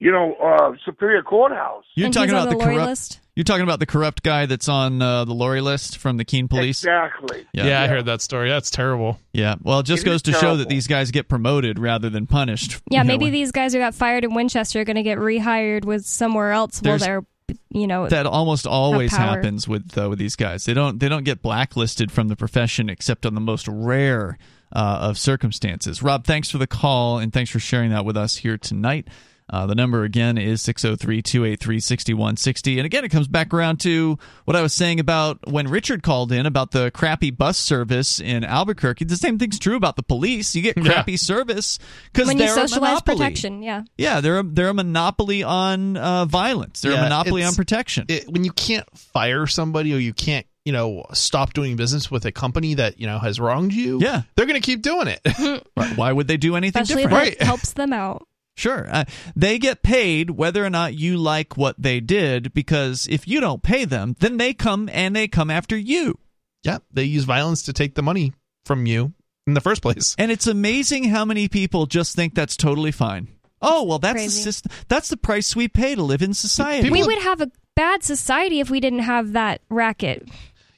you 0.00 0.10
know, 0.10 0.34
uh, 0.34 0.72
Superior 0.84 1.22
Courthouse. 1.22 1.84
You're 1.94 2.06
And 2.06 2.14
talking 2.14 2.30
about 2.30 2.48
the, 2.50 2.56
the 2.56 2.64
corrupt. 2.64 2.86
list? 2.88 3.20
You're 3.36 3.44
talking 3.44 3.62
about 3.62 3.78
the 3.78 3.86
corrupt 3.86 4.22
guy 4.22 4.46
that's 4.46 4.68
on 4.68 5.00
uh, 5.00 5.24
the 5.24 5.32
Laurie 5.32 5.60
list 5.62 5.98
from 5.98 6.16
the 6.18 6.24
Keene 6.24 6.48
Police. 6.48 6.80
Exactly. 6.82 7.46
Yeah, 7.54 7.80
I 7.82 7.86
heard 7.88 8.04
that 8.06 8.20
story. 8.20 8.50
That's 8.50 8.70
terrible. 8.70 9.18
Yeah. 9.32 9.54
Well, 9.62 9.80
it 9.80 9.86
just 9.86 10.02
It 10.02 10.06
goes 10.06 10.16
is 10.16 10.22
to 10.22 10.32
show 10.32 10.56
that 10.56 10.68
these 10.68 10.86
guys 10.86 11.10
get 11.12 11.28
promoted 11.28 11.78
rather 11.78 12.10
than 12.10 12.26
punished. 12.26 12.80
Yeah, 12.90 12.98
You 12.98 13.04
know, 13.04 13.08
maybe 13.08 13.24
when- 13.26 13.32
these 13.32 13.50
guys 13.52 13.72
who 13.72 13.78
got 13.78 13.94
fired 13.94 14.24
in 14.24 14.34
Winchester 14.34 14.80
are 14.80 14.84
going 14.84 14.96
to 14.96 15.02
get 15.02 15.16
rehired 15.18 15.84
with 15.86 16.04
somewhere 16.04 16.52
else 16.52 16.82
while 16.82 16.98
they're, 16.98 17.24
you 17.70 17.86
know, 17.86 18.08
that 18.08 18.26
almost 18.26 18.66
always 18.66 19.12
happens 19.12 19.66
with 19.68 19.96
uh, 19.96 20.08
with 20.08 20.18
these 20.18 20.36
guys. 20.36 20.64
They 20.64 20.74
don't 20.74 20.98
they 20.98 21.08
don't 21.08 21.24
get 21.24 21.42
blacklisted 21.42 22.10
from 22.10 22.28
the 22.28 22.36
profession 22.36 22.88
except 22.88 23.26
on 23.26 23.34
the 23.34 23.40
most 23.40 23.68
rare 23.68 24.38
uh, 24.72 24.98
of 25.02 25.18
circumstances. 25.18 26.02
Rob, 26.02 26.24
thanks 26.24 26.50
for 26.50 26.58
the 26.58 26.66
call 26.66 27.18
and 27.18 27.32
thanks 27.32 27.50
for 27.50 27.58
sharing 27.58 27.90
that 27.90 28.04
with 28.04 28.16
us 28.16 28.36
here 28.36 28.58
tonight. 28.58 29.08
Uh, 29.52 29.66
the 29.66 29.74
number 29.74 30.02
again 30.02 30.38
is 30.38 30.62
603 30.62 31.20
283 31.20 31.78
6160. 31.80 32.78
And 32.78 32.86
again, 32.86 33.04
it 33.04 33.10
comes 33.10 33.28
back 33.28 33.52
around 33.52 33.80
to 33.80 34.18
what 34.46 34.56
I 34.56 34.62
was 34.62 34.72
saying 34.72 34.98
about 34.98 35.46
when 35.46 35.68
Richard 35.68 36.02
called 36.02 36.32
in 36.32 36.46
about 36.46 36.70
the 36.70 36.90
crappy 36.90 37.30
bus 37.30 37.58
service 37.58 38.18
in 38.18 38.44
Albuquerque. 38.44 39.04
The 39.04 39.16
same 39.16 39.38
thing's 39.38 39.58
true 39.58 39.76
about 39.76 39.96
the 39.96 40.02
police. 40.02 40.54
You 40.54 40.62
get 40.62 40.76
crappy 40.76 41.18
service 41.18 41.78
because 42.12 42.28
when 42.28 42.38
they're 42.38 42.46
a 42.48 42.66
socialize 42.68 42.80
monopoly. 42.80 43.16
protection. 43.18 43.62
Yeah. 43.62 43.82
Yeah, 43.98 44.20
they're 44.22 44.38
a, 44.38 44.42
they're 44.42 44.68
a 44.68 44.74
monopoly 44.74 45.42
on 45.42 45.98
uh, 45.98 46.24
violence. 46.24 46.80
They're 46.80 46.92
a 46.92 47.02
monopoly 47.02 47.44
on 47.44 47.54
protection. 47.54 48.06
It, 48.08 48.28
when 48.28 48.44
you 48.44 48.52
can't 48.52 48.86
fire 48.98 49.46
somebody 49.46 49.92
or 49.94 49.98
you 49.98 50.14
can't, 50.14 50.46
you 50.64 50.72
know, 50.72 51.04
stop 51.12 51.52
doing 51.52 51.76
business 51.76 52.10
with 52.10 52.24
a 52.24 52.32
company 52.32 52.74
that 52.74 52.98
you 53.00 53.06
know 53.06 53.18
has 53.18 53.38
wronged 53.40 53.72
you, 53.74 53.98
Yeah. 54.00 54.22
they're 54.36 54.46
going 54.46 54.60
to 54.60 54.64
keep 54.64 54.80
doing 54.80 55.08
it. 55.08 55.66
Why 55.96 56.10
would 56.12 56.26
they 56.28 56.36
do 56.38 56.56
anything 56.56 56.82
Especially 56.82 57.02
different? 57.02 57.26
if 57.28 57.32
it 57.34 57.42
helps 57.42 57.72
them 57.72 57.92
out. 57.92 58.26
Sure. 58.56 58.86
Uh, 58.90 59.04
they 59.34 59.58
get 59.58 59.82
paid 59.82 60.30
whether 60.30 60.64
or 60.64 60.70
not 60.70 60.94
you 60.94 61.16
like 61.16 61.56
what 61.56 61.74
they 61.80 62.00
did 62.00 62.52
because 62.52 63.08
if 63.10 63.26
you 63.26 63.40
don't 63.40 63.62
pay 63.62 63.84
them, 63.84 64.14
then 64.20 64.36
they 64.36 64.52
come 64.52 64.88
and 64.92 65.16
they 65.16 65.26
come 65.28 65.50
after 65.50 65.76
you. 65.76 66.18
yeah, 66.62 66.78
they 66.92 67.04
use 67.04 67.24
violence 67.24 67.62
to 67.64 67.72
take 67.72 67.94
the 67.94 68.02
money 68.02 68.32
from 68.66 68.86
you 68.86 69.12
in 69.46 69.54
the 69.54 69.60
first 69.60 69.82
place. 69.82 70.14
And 70.18 70.30
it's 70.30 70.46
amazing 70.46 71.04
how 71.04 71.24
many 71.24 71.48
people 71.48 71.86
just 71.86 72.14
think 72.14 72.34
that's 72.34 72.56
totally 72.56 72.92
fine. 72.92 73.28
Oh, 73.60 73.84
well 73.84 73.98
that's 73.98 74.22
the 74.24 74.30
system. 74.30 74.70
That's 74.88 75.08
the 75.08 75.16
price 75.16 75.56
we 75.56 75.68
pay 75.68 75.94
to 75.94 76.02
live 76.02 76.20
in 76.22 76.34
society. 76.34 76.90
we 76.90 77.02
would 77.02 77.22
have 77.22 77.40
a 77.40 77.50
bad 77.74 78.02
society 78.04 78.60
if 78.60 78.68
we 78.70 78.80
didn't 78.80 78.98
have 79.00 79.32
that 79.32 79.62
racket. 79.70 80.28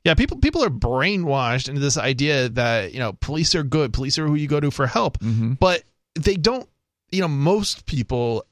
Yeah, 0.04 0.14
people 0.14 0.36
people 0.38 0.62
are 0.62 0.68
brainwashed 0.70 1.68
into 1.68 1.80
this 1.80 1.96
idea 1.98 2.48
that 2.50 2.92
you 2.92 2.98
know 3.00 3.14
police 3.14 3.54
are 3.54 3.62
good, 3.62 3.92
police 3.92 4.18
are 4.18 4.26
who 4.26 4.34
you 4.34 4.46
go 4.48 4.60
to 4.60 4.70
for 4.70 4.86
help, 4.86 5.18
Mm-hmm. 5.18 5.54
but 5.54 5.82
they 6.14 6.36
don't. 6.36 6.68
You 7.14 7.22
know, 7.22 7.28
most 7.28 7.86
people 7.86 8.44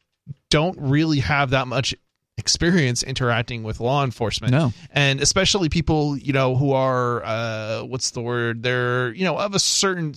don't 0.50 0.78
really 0.78 1.20
have 1.20 1.50
that 1.50 1.66
much 1.66 1.94
experience 2.38 3.02
interacting 3.02 3.62
with 3.62 3.78
law 3.80 4.04
enforcement. 4.04 4.52
No. 4.52 4.72
and 4.90 5.20
especially 5.20 5.68
people 5.68 6.16
you 6.16 6.32
know 6.32 6.56
who 6.56 6.72
are 6.72 7.22
uh, 7.24 7.82
what's 7.82 8.12
the 8.12 8.20
word? 8.22 8.62
They're 8.62 9.12
you 9.12 9.24
know 9.24 9.36
of 9.38 9.54
a 9.54 9.58
certain. 9.58 10.14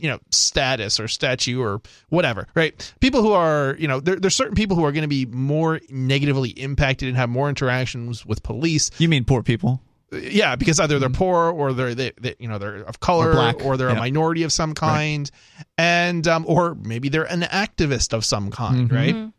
you 0.00 0.08
know 0.08 0.18
status 0.30 0.98
or 0.98 1.06
statue 1.08 1.60
or 1.60 1.82
whatever 2.08 2.46
right 2.54 2.94
people 3.00 3.20
who 3.20 3.32
are 3.32 3.76
you 3.78 3.86
know 3.86 4.00
there, 4.00 4.16
there's 4.16 4.34
certain 4.34 4.54
people 4.54 4.74
who 4.74 4.82
are 4.82 4.92
going 4.92 5.02
to 5.02 5.08
be 5.08 5.26
more 5.26 5.78
negatively 5.90 6.48
impacted 6.50 7.06
and 7.08 7.18
have 7.18 7.28
more 7.28 7.50
interactions 7.50 8.24
with 8.24 8.42
police 8.42 8.90
You 8.96 9.10
mean 9.10 9.26
poor 9.26 9.42
people? 9.42 9.82
Yeah, 10.12 10.56
because 10.56 10.80
either 10.80 10.98
they're 10.98 11.08
poor 11.10 11.50
or 11.50 11.72
they're 11.72 11.94
they, 11.94 12.12
they, 12.20 12.34
you 12.38 12.48
know 12.48 12.58
they're 12.58 12.76
of 12.82 13.00
color 13.00 13.30
Or 13.30 13.34
black. 13.34 13.64
or 13.64 13.76
they're 13.76 13.90
Yeah. 13.90 13.96
a 13.96 14.00
minority 14.00 14.42
of 14.42 14.52
some 14.52 14.74
kind, 14.74 15.30
and 15.78 16.26
um, 16.26 16.44
or 16.48 16.74
maybe 16.74 17.08
they're 17.08 17.30
an 17.30 17.42
activist 17.42 18.12
of 18.12 18.24
some 18.24 18.50
kind, 18.50 18.90
Mhm. 18.90 18.92
right? 18.96 19.32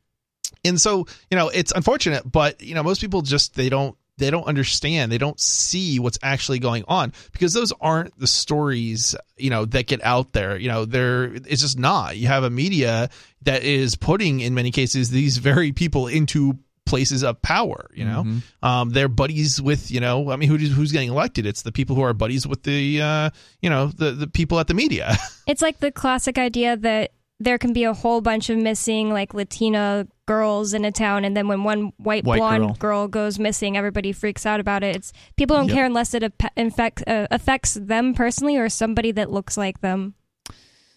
And 0.64 0.80
so 0.80 1.08
you 1.30 1.38
know 1.38 1.50
it's 1.50 1.72
unfortunate, 1.72 2.30
but 2.32 2.62
you 2.62 2.76
know 2.76 2.84
most 2.84 3.02
people 3.02 3.22
just 3.22 3.56
they 3.56 3.70
don't 3.70 3.96
they 4.18 4.30
don't 4.30 4.44
understand 4.46 5.12
they 5.12 5.18
don't 5.18 5.40
see 5.40 5.98
what's 5.98 6.20
actually 6.22 6.60
going 6.60 6.84
on 6.88 7.12
because 7.32 7.54
those 7.54 7.74
aren't 7.82 8.16
the 8.20 8.28
stories 8.28 9.16
you 9.38 9.50
know 9.50 9.66
that 9.66 9.88
get 9.88 10.04
out 10.04 10.34
there 10.34 10.58
you 10.58 10.68
know 10.68 10.86
they're 10.86 11.34
it's 11.34 11.62
just 11.62 11.80
not 11.80 12.16
you 12.18 12.28
have 12.28 12.44
a 12.44 12.50
media 12.50 13.10
that 13.44 13.64
is 13.64 13.96
putting 13.96 14.40
in 14.42 14.54
many 14.54 14.70
cases 14.70 15.10
these 15.10 15.38
very 15.38 15.72
people 15.72 16.06
into 16.08 16.60
places 16.86 17.24
of 17.24 17.42
power 17.42 17.90
you 17.94 18.04
know 18.04 18.26
um, 18.64 18.90
they're 18.90 19.08
buddies 19.08 19.62
with 19.62 19.90
you 19.92 20.00
know 20.00 20.30
i 20.32 20.36
mean 20.36 20.50
who, 20.50 20.58
who's 20.58 20.92
getting 20.92 21.10
elected 21.10 21.46
it's 21.46 21.62
the 21.62 21.72
people 21.72 21.96
who 21.96 22.02
are 22.02 22.14
buddies 22.14 22.46
with 22.46 22.64
the 22.64 23.02
uh, 23.02 23.30
you 23.62 23.70
know 23.70 23.88
the, 23.88 24.12
the 24.12 24.28
people 24.28 24.60
at 24.60 24.68
the 24.68 24.74
media 24.74 25.16
It's 25.48 25.62
like 25.62 25.80
the 25.80 25.92
classic 25.92 26.38
idea 26.38 26.78
that 26.78 27.12
there 27.40 27.58
can 27.58 27.74
be 27.74 27.84
a 27.86 27.94
whole 27.94 28.22
bunch 28.22 28.50
of 28.50 28.58
missing 28.58 29.12
like 29.12 29.34
Latina 29.34 30.08
girls 30.28 30.74
in 30.76 30.86
a 30.86 30.92
town, 30.92 31.26
and 31.26 31.36
then 31.36 31.48
when 31.48 31.64
one 31.64 31.92
white, 31.98 32.24
White 32.24 32.38
blonde 32.38 32.78
girl. 32.80 33.08
goes 33.08 33.40
missing, 33.40 33.76
everybody 33.76 34.12
freaks 34.14 34.46
out 34.46 34.60
about 34.60 34.84
it. 34.84 34.96
It's 34.96 35.12
people 35.38 35.58
don't 35.58 35.68
Yep. 35.68 35.76
care 35.76 35.86
unless 35.86 36.14
it 36.14 36.24
ap- 36.24 36.54
infect, 36.56 37.04
uh, 37.08 37.26
affects 37.32 37.74
them 37.74 38.14
personally 38.14 38.58
or 38.58 38.70
somebody 38.70 39.12
that 39.14 39.32
looks 39.32 39.58
like 39.58 39.82
them. 39.82 40.14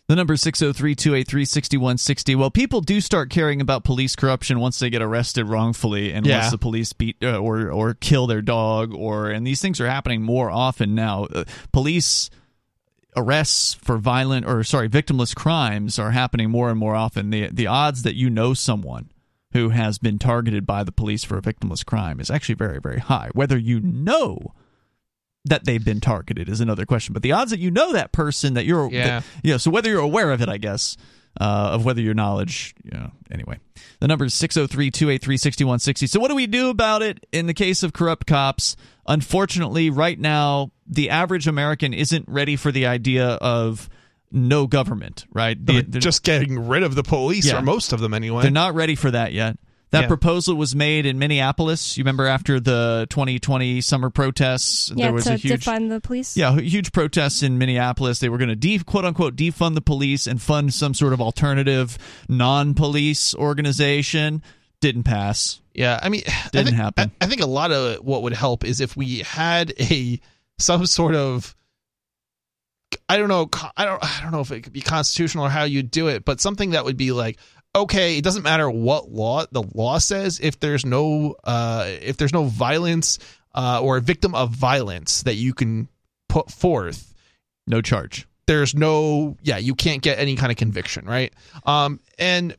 The 0.07 0.17
number 0.17 0.35
is 0.35 0.43
603 0.43 0.95
283 0.95 1.45
6160. 1.47 2.35
Well, 2.37 2.51
people 2.51 2.83
do 2.83 3.01
start 3.01 3.31
caring 3.31 3.63
about 3.63 3.85
police 3.85 4.15
corruption 4.15 4.61
once 4.61 4.79
they 4.79 4.91
get 4.91 5.01
arrested 5.01 5.47
wrongfully 5.49 6.13
and 6.13 6.27
Yeah. 6.27 6.41
once 6.41 6.51
the 6.51 6.59
police 6.59 6.93
beat 6.93 7.17
uh, 7.23 7.39
or, 7.39 7.71
or 7.71 7.95
kill 7.95 8.27
their 8.27 8.43
dog, 8.43 8.93
or 8.93 9.31
and 9.31 9.47
these 9.47 9.63
things 9.63 9.81
are 9.81 9.89
happening 9.89 10.21
more 10.23 10.51
often 10.51 10.95
now. 10.95 11.25
Uh, 11.25 11.45
police 11.73 12.29
arrests 13.17 13.73
for 13.75 13.97
violent 13.97 14.45
or 14.45 14.63
sorry 14.65 14.89
victimless 14.89 15.35
crimes 15.35 15.99
are 15.99 16.11
happening 16.11 16.51
more 16.51 16.69
and 16.69 16.79
more 16.79 16.97
often 16.97 17.31
the 17.31 17.49
the 17.53 17.67
odds 17.67 18.03
that 18.03 18.17
you 18.17 18.29
know 18.29 18.53
someone 18.55 19.09
who 19.53 19.69
has 19.69 19.99
been 19.99 20.19
targeted 20.19 20.67
by 20.67 20.83
the 20.83 20.91
police 20.91 21.23
for 21.23 21.39
a 21.39 21.41
victimless 21.41 21.87
crime 21.87 22.19
is 22.19 22.29
actually 22.29 22.57
very 22.57 22.81
very 22.81 22.99
high 22.99 23.31
whether 23.33 23.57
you 23.57 23.79
know 23.79 24.53
that 25.47 25.65
they've 25.65 25.85
been 25.85 26.01
targeted 26.01 26.49
is 26.49 26.61
another 26.61 26.87
question 26.87 27.13
but 27.13 27.23
the 27.23 27.33
odds 27.33 27.51
that 27.51 27.61
you 27.61 27.71
know 27.71 27.93
that 27.93 28.13
person 28.13 28.55
that 28.55 28.65
you're 28.65 28.91
Yeah. 28.91 29.07
that- 29.07 29.25
yeah 29.43 29.57
so 29.59 29.71
whether 29.71 29.91
you're 29.91 30.01
aware 30.01 30.31
of 30.33 30.41
it 30.41 30.49
i 30.49 30.57
guess 30.59 30.97
uh, 31.41 31.71
of 31.73 31.85
whether 31.85 32.01
your 32.01 32.15
knowledge 32.15 32.75
you 32.85 32.93
know 32.93 33.11
anyway 33.31 33.59
the 34.01 34.07
number 34.09 34.25
is 34.25 34.35
603-283-6160 34.35 36.09
so 36.09 36.21
what 36.21 36.29
do 36.29 36.35
we 36.35 36.47
do 36.47 36.71
about 36.71 37.03
it 37.03 37.25
in 37.33 37.47
the 37.47 37.55
case 37.55 37.83
of 37.83 37.93
corrupt 37.93 38.27
cops 38.27 38.77
unfortunately 39.07 39.91
right 39.91 40.19
now 40.19 40.71
the 40.87 41.11
average 41.11 41.47
american 41.47 41.93
isn't 41.93 42.25
ready 42.29 42.57
for 42.57 42.71
the 42.73 42.87
idea 42.87 43.27
of 43.27 43.89
no 44.31 44.67
government 44.67 45.27
right 45.33 45.57
The- 45.65 45.83
They're 45.83 46.01
just 46.01 46.23
getting 46.23 46.69
rid 46.69 46.83
of 46.83 46.95
the 46.95 47.03
police 47.03 47.47
Yeah. 47.47 47.59
or 47.59 47.63
most 47.63 47.93
of 47.93 48.01
them 48.01 48.15
anyway 48.15 48.43
they're 48.43 48.51
not 48.51 48.75
ready 48.75 48.95
for 48.95 49.11
that 49.11 49.33
yet. 49.33 49.59
That 49.95 50.03
Yeah. 50.03 50.09
proposal 50.09 50.57
was 50.57 50.75
made 50.75 51.07
in 51.07 51.19
Minneapolis. 51.19 51.97
You 51.97 52.03
remember 52.03 52.27
after 52.27 52.59
the 52.61 53.07
2020 53.11 53.81
summer 53.81 54.11
protests, 54.11 54.91
Yeah, 54.95 55.07
there 55.07 55.13
was 55.15 55.25
to 55.25 55.35
a 55.35 55.37
huge 55.37 55.65
defund 55.65 55.89
the 55.89 56.01
police. 56.01 56.37
yeah, 56.37 56.59
huge 56.59 56.93
protests 56.93 57.43
in 57.43 57.59
Minneapolis. 57.59 58.19
They 58.19 58.29
were 58.29 58.39
going 58.39 58.49
to 58.49 58.57
de- 58.57 58.79
quote 58.81 59.05
unquote 59.05 59.37
defund 59.37 59.75
the 59.75 59.81
police 59.81 60.27
and 60.27 60.43
fund 60.43 60.75
some 60.75 60.95
sort 60.95 61.13
of 61.13 61.21
alternative 61.21 61.97
non-police 62.29 63.35
organization. 63.37 64.43
Didn't 64.81 65.05
pass. 65.05 65.61
Yeah, 65.75 65.99
I 66.03 66.09
mean, 66.09 66.23
I 66.27 66.49
Didn't 66.53 66.67
think, 66.67 66.77
happen. 66.77 67.11
I, 67.21 67.25
I 67.25 67.29
think 67.29 67.41
a 67.41 67.47
lot 67.47 67.71
of 67.73 68.05
what 68.05 68.23
would 68.23 68.35
help 68.35 68.65
is 68.65 68.81
if 68.81 68.97
we 68.97 69.19
had 69.21 69.73
a 69.81 70.21
some 70.59 70.87
sort 70.87 71.15
of 71.15 71.55
I 73.09 73.17
don't 73.17 73.29
know 73.29 73.49
I 73.77 73.85
don't 73.85 74.03
I 74.03 74.21
don't 74.23 74.33
know 74.33 74.41
if 74.41 74.51
it 74.53 74.63
could 74.63 74.73
be 74.73 74.81
constitutional 74.81 75.47
or 75.47 75.51
how 75.51 75.65
you 75.65 75.83
do 75.83 76.09
it, 76.09 76.25
but 76.25 76.41
something 76.41 76.71
that 76.71 76.85
would 76.85 76.97
be 76.97 77.13
like 77.13 77.39
okay, 77.75 78.17
it 78.17 78.25
doesn't 78.25 78.43
matter 78.43 78.71
what 78.71 79.11
law 79.11 79.45
the 79.51 79.63
law 79.75 79.99
says 79.99 80.41
if 80.41 80.61
there's 80.61 80.85
no 80.87 81.35
uh 81.45 81.85
if 81.87 82.17
there's 82.17 82.33
no 82.33 82.45
violence 82.45 83.19
uh 83.55 83.81
or 83.83 83.97
a 83.97 84.01
victim 84.01 84.35
of 84.35 84.51
violence 84.51 85.23
that 85.23 85.35
you 85.35 85.53
can 85.55 85.89
put 86.29 86.51
forth, 86.51 87.15
no 87.67 87.81
charge. 87.81 88.27
There's 88.47 88.75
no 88.75 89.37
yeah, 89.43 89.59
you 89.59 89.75
can't 89.75 90.03
get 90.03 90.19
any 90.19 90.37
kind 90.37 90.53
of 90.53 90.59
conviction, 90.59 91.07
right? 91.07 91.33
Um 91.65 92.01
and 92.19 92.57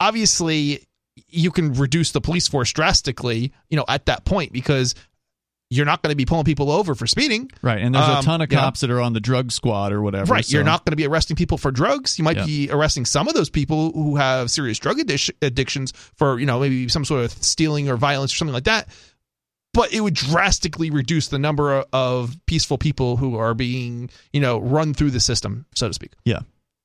obviously 0.00 0.86
you 1.28 1.50
can 1.50 1.72
reduce 1.74 2.12
the 2.12 2.20
police 2.20 2.48
force 2.48 2.72
drastically, 2.72 3.52
you 3.70 3.76
know, 3.76 3.84
at 3.88 4.06
that 4.06 4.24
point 4.24 4.52
because 4.52 4.94
you're 5.70 5.86
not 5.86 6.02
going 6.02 6.10
to 6.10 6.16
be 6.16 6.24
pulling 6.26 6.44
people 6.44 6.70
over 6.70 6.94
for 6.94 7.06
speeding. 7.06 7.50
Right. 7.62 7.80
And 7.80 7.94
there's 7.94 8.06
a 8.06 8.18
Um, 8.18 8.24
ton 8.24 8.40
of 8.42 8.50
you 8.52 8.56
know? 8.56 8.62
cops 8.62 8.80
that 8.80 8.90
are 8.90 9.00
on 9.00 9.12
the 9.12 9.20
drug 9.20 9.50
squad 9.50 9.92
or 9.92 10.02
whatever. 10.02 10.32
Right. 10.32 10.48
You're 10.52 10.62
not 10.62 10.84
going 10.84 10.92
to 10.92 10.96
be 10.96 11.06
arresting 11.06 11.36
people 11.36 11.58
for 11.58 11.70
drugs. 11.70 12.18
You 12.18 12.24
might 12.24 12.36
Yeah. 12.36 12.46
be 12.46 12.70
arresting 12.70 13.06
some 13.06 13.26
of 13.28 13.34
those 13.34 13.50
people 13.50 13.90
who 13.92 14.16
have 14.16 14.50
serious 14.50 14.78
drug 14.78 14.98
addic- 14.98 15.30
addictions 15.42 15.92
for, 16.16 16.38
you 16.38 16.46
know, 16.46 16.60
maybe 16.60 16.88
some 16.88 17.04
sort 17.04 17.24
of 17.24 17.32
stealing 17.42 17.88
or 17.88 17.96
violence 17.96 18.32
or 18.32 18.36
something 18.36 18.52
like 18.54 18.64
that. 18.64 18.88
But 19.72 19.92
it 19.92 20.00
would 20.02 20.14
drastically 20.14 20.90
reduce 20.90 21.26
the 21.28 21.38
number 21.38 21.82
of 21.92 22.36
peaceful 22.46 22.78
people 22.78 23.16
who 23.16 23.36
are 23.36 23.54
being, 23.54 24.10
you 24.32 24.40
know, 24.40 24.58
run 24.60 24.94
through 24.94 25.10
the 25.10 25.18
system, 25.20 25.66
so 25.74 25.88
to 25.88 25.94
speak. 25.94 26.12
Yeah. 26.24 26.40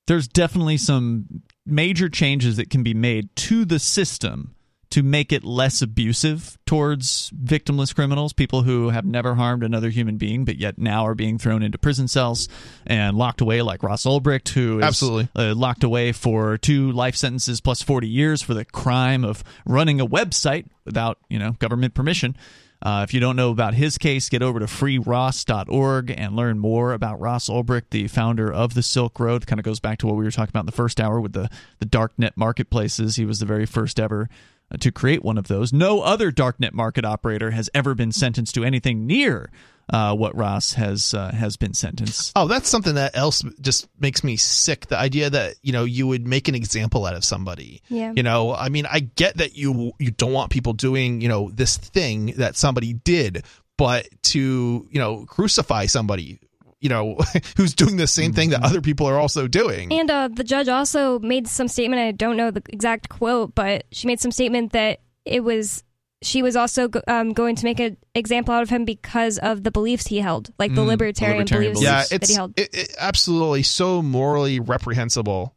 There's 0.07 0.27
definitely 0.27 0.77
some 0.77 1.25
major 1.67 2.09
changes 2.09 2.57
that 2.57 2.71
can 2.71 2.81
be 2.81 2.95
made 2.95 3.29
to 3.35 3.63
the 3.65 3.77
system 3.77 4.55
to 4.91 5.03
make 5.03 5.31
it 5.31 5.43
less 5.43 5.81
abusive 5.81 6.57
towards 6.65 7.31
victimless 7.31 7.93
criminals, 7.93 8.33
people 8.33 8.63
who 8.63 8.89
have 8.89 9.05
never 9.05 9.35
harmed 9.35 9.63
another 9.63 9.89
human 9.89 10.17
being, 10.17 10.45
but 10.45 10.57
yet 10.57 10.77
now 10.77 11.05
are 11.05 11.15
being 11.15 11.37
thrown 11.37 11.61
into 11.61 11.77
prison 11.77 12.07
cells 12.07 12.47
and 12.87 13.17
locked 13.17 13.41
away, 13.41 13.61
like 13.61 13.83
Ross 13.83 14.05
Ulbricht, 14.05 14.49
who 14.49 14.79
is 14.79 14.85
Absolutely. 14.85 15.29
uh, 15.35 15.53
locked 15.53 15.83
away 15.83 16.11
for 16.11 16.57
two 16.57 16.91
life 16.91 17.15
sentences 17.15 17.61
plus 17.61 17.81
40 17.83 18.07
years 18.07 18.41
for 18.41 18.53
the 18.53 18.65
crime 18.65 19.23
of 19.23 19.43
running 19.65 20.01
a 20.01 20.07
website 20.07 20.65
without, 20.85 21.19
you 21.29 21.37
know, 21.37 21.51
government 21.53 21.93
permission. 21.93 22.35
Uh, 22.81 23.05
if 23.07 23.13
you 23.13 23.19
don't 23.19 23.35
know 23.35 23.51
about 23.51 23.73
his 23.73 23.97
case, 23.97 24.29
get 24.29 24.41
over 24.41 24.59
to 24.59 24.65
freeross.org 24.65 26.11
and 26.11 26.35
learn 26.35 26.57
more 26.57 26.93
about 26.93 27.19
Ross 27.19 27.49
Ulbricht, 27.49 27.89
the 27.91 28.07
founder 28.07 28.51
of 28.51 28.73
the 28.73 28.81
Silk 28.81 29.19
Road. 29.19 29.45
Kind 29.45 29.59
of 29.59 29.65
goes 29.65 29.81
back 29.81 29.97
to 29.99 30.07
what 30.07 30.15
we 30.15 30.23
were 30.23 30.31
talking 30.31 30.51
about 30.51 30.61
in 30.61 30.65
the 30.67 30.71
first 30.71 31.01
hour 31.01 31.19
with 31.19 31.33
the, 31.33 31.49
the 31.79 31.85
darknet 31.85 32.31
marketplaces. 32.37 33.17
He 33.17 33.25
was 33.25 33.39
the 33.39 33.45
very 33.45 33.65
first 33.65 33.99
ever 33.99 34.29
to 34.79 34.91
create 34.91 35.23
one 35.23 35.37
of 35.37 35.47
those. 35.47 35.73
No 35.73 36.01
other 36.01 36.31
darknet 36.31 36.73
market 36.73 37.05
operator 37.05 37.51
has 37.51 37.69
ever 37.73 37.95
been 37.95 38.11
sentenced 38.11 38.55
to 38.55 38.63
anything 38.63 39.07
near 39.07 39.49
uh, 39.91 40.15
what 40.15 40.35
Ross 40.35 40.73
has 40.73 41.13
uh, 41.13 41.31
has 41.31 41.57
been 41.57 41.73
sentenced. 41.73 42.33
Oh, 42.35 42.47
that's 42.47 42.69
something 42.69 42.95
that 42.95 43.17
else 43.17 43.43
just 43.59 43.87
makes 43.99 44.23
me 44.23 44.37
sick. 44.37 44.87
The 44.87 44.97
idea 44.97 45.29
that 45.29 45.55
you 45.61 45.71
know 45.71 45.83
you 45.83 46.07
would 46.07 46.27
make 46.27 46.47
an 46.47 46.55
example 46.55 47.05
out 47.05 47.15
of 47.15 47.23
somebody. 47.23 47.81
Yeah. 47.89 48.13
You 48.15 48.23
know, 48.23 48.53
I 48.53 48.69
mean, 48.69 48.85
I 48.85 48.99
get 48.99 49.37
that 49.37 49.57
you 49.57 49.93
you 49.99 50.11
don't 50.11 50.33
want 50.33 50.51
people 50.51 50.73
doing 50.73 51.21
you 51.21 51.27
know 51.27 51.49
this 51.51 51.77
thing 51.77 52.33
that 52.37 52.55
somebody 52.55 52.93
did, 52.93 53.43
but 53.77 54.07
to 54.23 54.87
you 54.91 54.99
know 54.99 55.25
crucify 55.25 55.87
somebody, 55.87 56.39
you 56.81 56.89
know, 56.89 57.17
who's 57.57 57.73
doing 57.73 57.97
the 57.97 58.07
same 58.07 58.33
thing 58.33 58.51
that 58.51 58.63
other 58.63 58.81
people 58.81 59.05
are 59.05 59.19
also 59.19 59.47
doing. 59.47 59.91
And 59.91 60.09
uh, 60.09 60.29
the 60.31 60.43
judge 60.43 60.67
also 60.67 61.19
made 61.19 61.47
some 61.47 61.67
statement. 61.67 62.01
I 62.01 62.11
don't 62.11 62.37
know 62.37 62.51
the 62.51 62.61
exact 62.69 63.09
quote, 63.09 63.53
but 63.55 63.85
she 63.91 64.07
made 64.07 64.19
some 64.19 64.31
statement 64.31 64.71
that 64.73 65.01
it 65.25 65.43
was 65.43 65.83
she 66.21 66.41
was 66.41 66.55
also 66.57 66.89
um, 67.07 67.31
going 67.31 67.55
to 67.55 67.63
make 67.63 67.79
an 67.79 67.95
example 68.13 68.53
out 68.53 68.61
of 68.61 68.69
him 68.69 68.83
because 68.83 69.37
of 69.37 69.63
the 69.63 69.71
beliefs 69.71 70.07
he 70.07 70.19
held, 70.19 70.51
like 70.59 70.73
the 70.75 70.81
Mm, 70.81 70.87
libertarian, 70.87 71.37
libertarian 71.37 71.71
beliefs, 71.73 72.11
yeah, 72.11 72.17
that 72.17 72.27
he 72.27 72.33
held. 72.33 72.53
it, 72.59 72.69
it- 72.73 72.95
absolutely 72.99 73.63
so 73.63 74.01
morally 74.01 74.59
reprehensible 74.59 75.55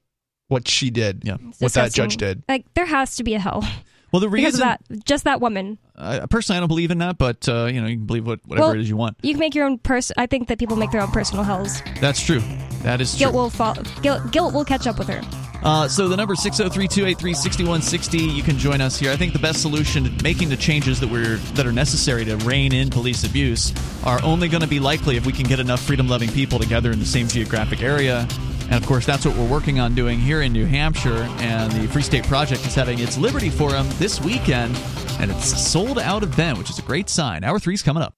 what 0.48 0.68
she 0.68 0.90
did. 0.90 1.22
Yeah. 1.24 1.38
what 1.58 1.72
that 1.72 1.92
judge 1.92 2.16
did. 2.16 2.42
Like 2.48 2.66
there 2.74 2.86
has 2.86 3.16
to 3.16 3.24
be 3.24 3.34
a 3.34 3.38
hell 3.40 3.64
Well, 4.12 4.20
the 4.20 4.28
reason 4.28 4.60
that. 4.60 4.82
Just 5.04 5.24
that 5.24 5.40
woman. 5.40 5.78
I 5.96 6.26
personally 6.26 6.58
I 6.58 6.60
don't 6.60 6.68
believe 6.68 6.90
in 6.90 6.98
that, 6.98 7.18
but 7.18 7.48
uh, 7.48 7.66
you 7.66 7.80
know 7.80 7.86
you 7.86 7.96
can 7.96 8.06
believe 8.06 8.26
what, 8.26 8.40
whatever 8.46 8.68
Well, 8.68 8.76
it 8.76 8.80
is 8.80 8.88
you 8.88 8.96
want. 8.96 9.16
You 9.22 9.32
can 9.32 9.40
make 9.40 9.54
your 9.54 9.66
own 9.66 9.78
person. 9.78 10.14
I 10.18 10.26
think 10.26 10.48
that 10.48 10.58
people 10.58 10.76
make 10.76 10.90
their 10.90 11.00
own 11.00 11.10
personal 11.10 11.44
hells. 11.44 11.82
That's 12.00 12.24
true. 12.24 12.42
That 12.82 13.00
is 13.00 13.14
Guilt 13.14 13.32
true. 13.32 13.40
will 13.40 13.50
fall. 13.50 13.76
Guilt, 14.02 14.32
guilt 14.32 14.52
will 14.52 14.64
catch 14.64 14.86
up 14.86 14.98
with 14.98 15.08
her. 15.08 15.22
Uh, 15.62 15.86
so 15.86 16.08
the 16.08 16.16
number 16.16 16.34
603-283-6160. 16.34 18.34
You 18.34 18.42
can 18.42 18.58
join 18.58 18.80
us 18.80 18.98
here. 18.98 19.12
I 19.12 19.16
think 19.16 19.32
the 19.32 19.38
best 19.38 19.62
solution 19.62 20.04
to 20.04 20.24
making 20.24 20.48
the 20.48 20.56
changes 20.56 20.98
that 21.00 21.08
we're 21.08 21.36
that 21.54 21.66
are 21.66 21.72
necessary 21.72 22.24
to 22.24 22.36
rein 22.38 22.74
in 22.74 22.90
police 22.90 23.24
abuse 23.24 23.72
are 24.04 24.20
only 24.24 24.48
going 24.48 24.62
to 24.62 24.66
be 24.66 24.80
likely 24.80 25.16
if 25.16 25.24
we 25.24 25.32
can 25.32 25.44
get 25.44 25.60
enough 25.60 25.80
freedom-loving 25.80 26.32
people 26.32 26.58
together 26.58 26.90
in 26.90 26.98
the 26.98 27.06
same 27.06 27.28
geographic 27.28 27.80
area. 27.82 28.26
And 28.72 28.82
of 28.82 28.88
course, 28.88 29.04
that's 29.04 29.26
what 29.26 29.36
we're 29.36 29.50
working 29.50 29.80
on 29.80 29.94
doing 29.94 30.18
here 30.18 30.40
in 30.40 30.50
New 30.50 30.64
Hampshire. 30.64 31.28
And 31.40 31.70
the 31.72 31.86
Free 31.88 32.00
State 32.00 32.26
Project 32.26 32.66
is 32.66 32.74
having 32.74 33.00
its 33.00 33.18
Liberty 33.18 33.50
Forum 33.50 33.86
this 33.98 34.18
weekend, 34.18 34.74
and 35.20 35.30
it's 35.30 35.52
a 35.52 35.56
sold 35.58 35.98
out 35.98 36.22
event, 36.22 36.56
which 36.56 36.70
is 36.70 36.78
a 36.78 36.82
great 36.82 37.10
sign. 37.10 37.44
Hour 37.44 37.58
three's 37.58 37.82
coming 37.82 38.02
up. 38.02 38.14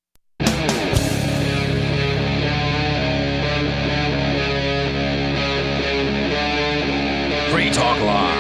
Free 7.51 7.71
Talk 7.71 8.01
Live. 8.01 8.34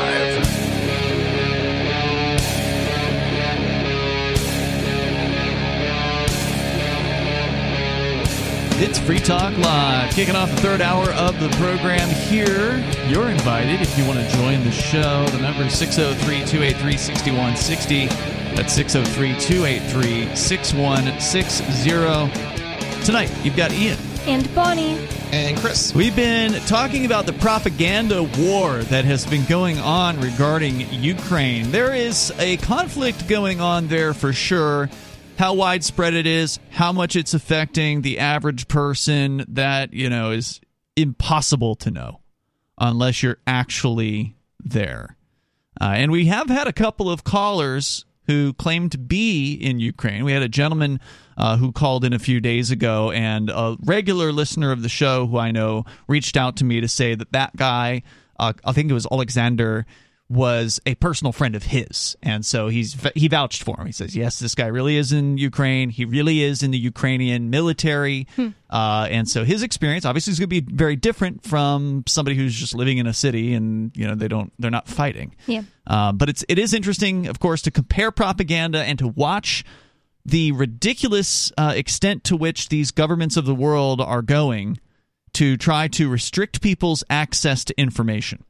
It's 8.77 8.99
Free 8.99 9.21
Talk 9.21 9.57
Live, 9.57 10.13
kicking 10.13 10.35
off 10.35 10.51
the 10.51 10.57
third 10.57 10.81
hour 10.81 11.09
of 11.13 11.39
the 11.39 11.49
program 11.51 12.09
here. 12.09 12.85
You're 13.07 13.29
invited 13.29 13.81
if 13.81 13.97
you 13.97 14.05
want 14.05 14.19
to 14.19 14.29
join 14.37 14.65
the 14.65 14.73
show. 14.73 15.25
The 15.27 15.39
number 15.39 15.63
is 15.63 15.79
603 15.79 16.45
283 16.45 16.97
6160. 16.97 18.07
That's 18.57 18.73
603 18.73 19.39
283 19.39 20.35
6160. 20.35 23.05
Tonight, 23.05 23.31
you've 23.45 23.57
got 23.57 23.71
Ian. 23.71 23.97
And 24.27 24.53
Bonnie. 24.57 25.07
And 25.31 25.57
Chris. 25.57 25.95
We've 25.95 26.17
been 26.17 26.55
talking 26.67 27.07
about 27.07 27.27
the 27.27 27.33
propaganda 27.35 28.25
war 28.25 28.79
that 28.85 29.05
has 29.05 29.25
been 29.25 29.45
going 29.45 29.79
on 29.79 30.21
regarding 30.21 30.81
Ukraine. 30.93 31.71
There 31.71 31.95
is 31.95 32.33
a 32.41 32.57
conflict 32.57 33.29
going 33.29 33.61
on 33.61 33.87
there 33.87 34.15
for 34.15 34.33
sure. 34.33 34.91
How 35.36 35.55
widespread 35.55 36.15
it 36.15 36.28
is, 36.28 36.61
how 36.70 36.93
much 36.93 37.16
it's 37.16 37.35
affecting 37.35 38.02
the 38.02 38.20
average 38.20 38.69
person, 38.69 39.44
that, 39.48 39.93
you 39.93 40.09
know, 40.09 40.31
is 40.31 40.61
impossible 40.97 41.74
to 41.77 41.90
know 41.90 42.20
unless 42.78 43.20
you're 43.23 43.39
actually 43.47 44.36
there. 44.61 45.16
Uh, 45.81 45.94
and 45.97 46.12
we 46.12 46.27
have 46.27 46.48
had 46.48 46.69
a 46.69 46.73
couple 46.73 47.11
of 47.11 47.24
callers 47.24 48.05
who 48.27 48.52
claim 48.55 48.89
to 48.90 48.98
be 48.98 49.55
in 49.55 49.81
Ukraine. 49.81 50.24
We 50.24 50.32
had 50.32 50.43
a 50.43 50.48
gentleman 50.48 51.01
uh, 51.36 51.56
who 51.56 51.73
called 51.73 52.05
in 52.05 52.12
a 52.12 52.19
few 52.20 52.40
days 52.40 52.70
ago, 52.70 53.11
and 53.11 53.51
a 53.51 53.77
regular 53.85 54.32
listener 54.32 54.70
of 54.70 54.82
the 54.82 54.89
show 54.89 55.27
who 55.27 55.36
I 55.36 55.51
know 55.51 55.85
reached 56.06 56.36
out 56.36 56.56
to 56.59 56.65
me 56.65 56.81
to 56.81 56.89
say 56.89 57.16
that 57.16 57.32
that 57.32 57.56
guy, 57.56 58.02
uh, 58.39 58.52
I 58.65 58.73
think 58.73 58.89
it 58.89 58.94
was 58.94 59.06
Alexander, 59.11 59.85
was 60.31 60.81
a 60.87 60.95
personal 60.97 61.33
friend 61.33 61.55
of 61.55 61.65
his, 61.65 62.17
and 62.23 62.47
so 62.47 62.69
he's 62.69 62.97
he 63.15 63.29
vouched 63.29 63.63
for 63.63 63.79
him. 63.79 63.87
He 63.87 63.93
says, 63.93 64.17
"Yes, 64.17 64.39
this 64.39 64.55
guy 64.55 64.67
really 64.67 64.97
is 64.97 65.13
in 65.13 65.37
Ukraine. 65.37 65.91
He 65.91 66.05
really 66.05 66.43
is 66.43 66.63
in 66.63 66.71
the 66.71 66.79
Ukrainian 66.79 67.51
military." 67.51 68.27
Uh, 68.71 69.07
and 69.11 69.29
so 69.29 69.45
his 69.45 69.63
experience 69.63 70.05
obviously 70.05 70.33
is 70.33 70.39
going 70.39 70.51
to 70.51 70.61
be 70.61 70.75
very 70.75 70.97
different 70.97 71.45
from 71.45 72.03
somebody 72.07 72.37
who's 72.37 72.55
just 72.55 72.75
living 72.75 72.99
in 72.99 73.07
a 73.07 73.13
city 73.15 73.55
and 73.55 73.97
you 73.97 74.07
know 74.07 74.15
they 74.15 74.29
don't 74.29 74.53
they're 74.59 74.71
not 74.71 74.89
fighting. 74.89 75.37
Yeah. 75.47 75.63
Uh, 75.87 76.13
but 76.13 76.29
it's 76.29 76.45
it 76.49 76.59
is 76.59 76.73
interesting, 76.73 77.27
of 77.27 77.39
course, 77.39 77.63
to 77.63 77.71
compare 77.71 78.11
propaganda 78.11 78.83
and 78.83 78.99
to 78.99 79.09
watch 79.09 79.65
the 80.25 80.53
ridiculous 80.53 81.53
uh, 81.59 81.75
extent 81.77 82.25
to 82.25 82.37
which 82.37 82.71
these 82.71 82.91
governments 82.91 83.37
of 83.37 83.45
the 83.45 83.55
world 83.55 84.01
are 84.01 84.23
going 84.23 84.79
to 85.35 85.57
try 85.57 85.89
to 85.89 86.09
restrict 86.09 86.63
people's 86.63 87.05
access 87.11 87.65
to 87.65 87.79
information. 87.79 88.45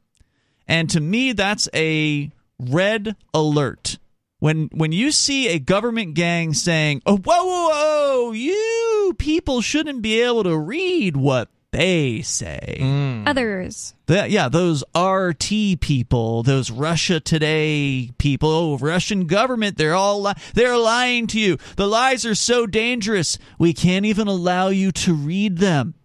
And 0.67 0.89
to 0.89 0.99
me, 0.99 1.31
that's 1.33 1.69
a 1.73 2.31
red 2.59 3.15
alert. 3.33 3.97
When 4.39 4.69
when 4.73 4.91
you 4.91 5.11
see 5.11 5.47
a 5.47 5.59
government 5.59 6.13
gang 6.13 6.53
saying, 6.53 7.01
"Oh, 7.05 7.17
whoa, 7.17 7.45
whoa, 7.45 7.69
whoa, 7.69 8.31
you 8.31 9.15
people 9.17 9.61
shouldn't 9.61 10.01
be 10.01 10.21
able 10.21 10.43
to 10.43 10.57
read 10.57 11.15
what 11.17 11.49
they 11.71 12.21
say." 12.21 12.77
Others. 13.25 13.95
That, 14.07 14.29
yeah, 14.29 14.49
those 14.49 14.83
RT 14.95 15.79
people, 15.79 16.43
those 16.43 16.69
Russia 16.69 17.19
Today 17.19 18.11
people, 18.17 18.49
oh, 18.49 18.77
Russian 18.77 19.25
government, 19.25 19.77
they're 19.77 19.95
all 19.95 20.21
li- 20.21 20.33
they're 20.53 20.77
lying 20.77 21.27
to 21.27 21.39
you. 21.39 21.57
The 21.77 21.87
lies 21.87 22.25
are 22.25 22.35
so 22.35 22.67
dangerous, 22.67 23.39
we 23.57 23.73
can't 23.73 24.05
even 24.05 24.27
allow 24.27 24.67
you 24.67 24.91
to 24.91 25.13
read 25.13 25.57
them. 25.57 25.95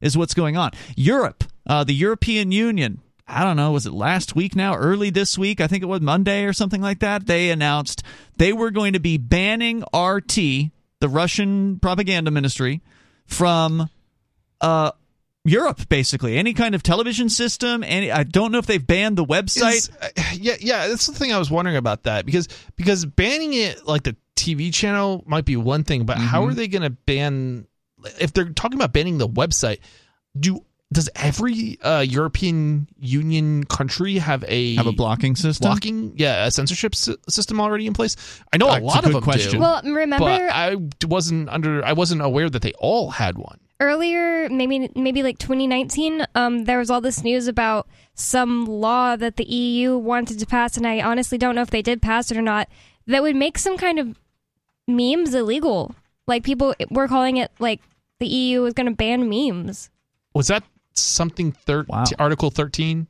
Is 0.00 0.16
what's 0.16 0.34
going 0.34 0.56
on. 0.56 0.70
Europe, 0.96 1.44
uh, 1.66 1.84
the 1.84 1.94
European 1.94 2.50
Union. 2.50 3.02
I 3.28 3.44
don't 3.44 3.56
know, 3.56 3.72
was 3.72 3.84
it 3.86 3.92
last 3.92 4.34
week 4.34 4.56
now, 4.56 4.74
early 4.74 5.10
this 5.10 5.36
week? 5.36 5.60
I 5.60 5.66
think 5.66 5.82
it 5.82 5.86
was 5.86 6.00
Monday 6.00 6.44
or 6.44 6.52
something 6.52 6.80
like 6.80 7.00
that. 7.00 7.26
They 7.26 7.50
announced 7.50 8.02
they 8.38 8.52
were 8.52 8.70
going 8.70 8.94
to 8.94 9.00
be 9.00 9.18
banning 9.18 9.82
RT, 9.94 10.34
the 11.00 11.08
Russian 11.08 11.78
propaganda 11.78 12.30
ministry, 12.30 12.80
from 13.26 13.90
uh, 14.62 14.92
Europe, 15.44 15.88
basically. 15.88 16.38
Any 16.38 16.54
kind 16.54 16.74
of 16.74 16.82
television 16.82 17.28
system. 17.28 17.84
Any, 17.84 18.10
I 18.10 18.22
don't 18.24 18.50
know 18.52 18.58
if 18.58 18.66
they've 18.66 18.84
banned 18.84 19.16
the 19.18 19.24
website. 19.24 19.74
Is- 19.76 19.90
uh, 20.00 20.08
yeah, 20.34 20.56
yeah, 20.60 20.88
that's 20.88 21.06
the 21.06 21.12
thing 21.12 21.32
I 21.32 21.38
was 21.38 21.50
wondering 21.50 21.76
about 21.76 22.04
that 22.04 22.24
because 22.24 22.48
because 22.76 23.04
banning 23.04 23.52
it 23.54 23.86
like 23.86 24.04
the 24.04 24.16
TV 24.36 24.72
channel 24.72 25.22
might 25.26 25.44
be 25.44 25.56
one 25.56 25.84
thing, 25.84 26.06
but 26.06 26.16
how 26.16 26.40
Mm-hmm. 26.40 26.50
are 26.50 26.54
they 26.54 26.68
going 26.68 26.82
to 26.82 26.90
ban 26.90 27.66
if 28.20 28.32
they're 28.32 28.48
talking 28.50 28.78
about 28.78 28.92
banning 28.92 29.18
the 29.18 29.28
website? 29.28 29.80
Do 30.38 30.64
does 30.90 31.10
every 31.16 31.78
uh, 31.82 32.00
European 32.00 32.88
Union 32.98 33.64
country 33.64 34.16
have 34.18 34.42
a 34.48 34.74
have 34.76 34.86
a 34.86 34.92
blocking 34.92 35.36
system. 35.36 35.68
blocking 35.68 36.14
yeah 36.16 36.46
a 36.46 36.50
censorship 36.50 36.94
sy- 36.94 37.14
system 37.28 37.60
already 37.60 37.86
in 37.86 37.92
place? 37.92 38.16
I 38.52 38.56
know 38.56 38.68
Uh, 38.70 38.78
a 38.78 38.80
lot 38.80 39.04
a 39.04 39.08
of 39.08 39.12
them 39.12 39.22
question. 39.22 39.52
do. 39.52 39.58
Well, 39.60 39.82
remember 39.84 40.24
but 40.24 40.50
I 40.50 40.76
wasn't 41.06 41.48
under 41.50 41.84
I 41.84 41.92
wasn't 41.92 42.22
aware 42.22 42.48
that 42.48 42.62
they 42.62 42.72
all 42.78 43.10
had 43.10 43.36
one. 43.36 43.58
earlier, 43.80 44.48
maybe 44.48 44.88
maybe 44.96 45.22
like 45.22 45.38
2019, 45.38 46.24
um, 46.34 46.64
there 46.64 46.78
was 46.78 46.90
all 46.90 47.00
this 47.02 47.22
news 47.22 47.46
about 47.48 47.86
some 48.14 48.64
law 48.66 49.14
that 49.14 49.36
the 49.36 49.44
EU 49.44 49.96
wanted 49.98 50.38
to 50.40 50.46
pass, 50.46 50.76
and 50.78 50.86
I 50.86 51.00
honestly 51.02 51.38
don't 51.38 51.54
know 51.54 51.62
if 51.62 51.70
they 51.70 51.82
did 51.82 52.00
pass 52.02 52.30
it 52.30 52.36
or 52.36 52.42
not. 52.42 52.66
That 53.06 53.22
would 53.22 53.36
make 53.36 53.58
some 53.58 53.76
kind 53.78 53.98
of 53.98 54.18
memes 54.86 55.34
illegal. 55.34 55.94
Like 56.26 56.44
people 56.44 56.74
were 56.90 57.08
calling 57.08 57.36
it 57.36 57.50
like 57.58 57.80
the 58.20 58.26
EU 58.26 58.62
was 58.62 58.74
going 58.74 58.88
to 58.88 58.94
ban 58.94 59.28
memes. 59.28 59.90
Was 60.34 60.48
that 60.48 60.64
something 60.98 61.52
thir- 61.52 61.86
Wow. 61.88 62.04
Article 62.18 62.50
thirteen? 62.50 63.06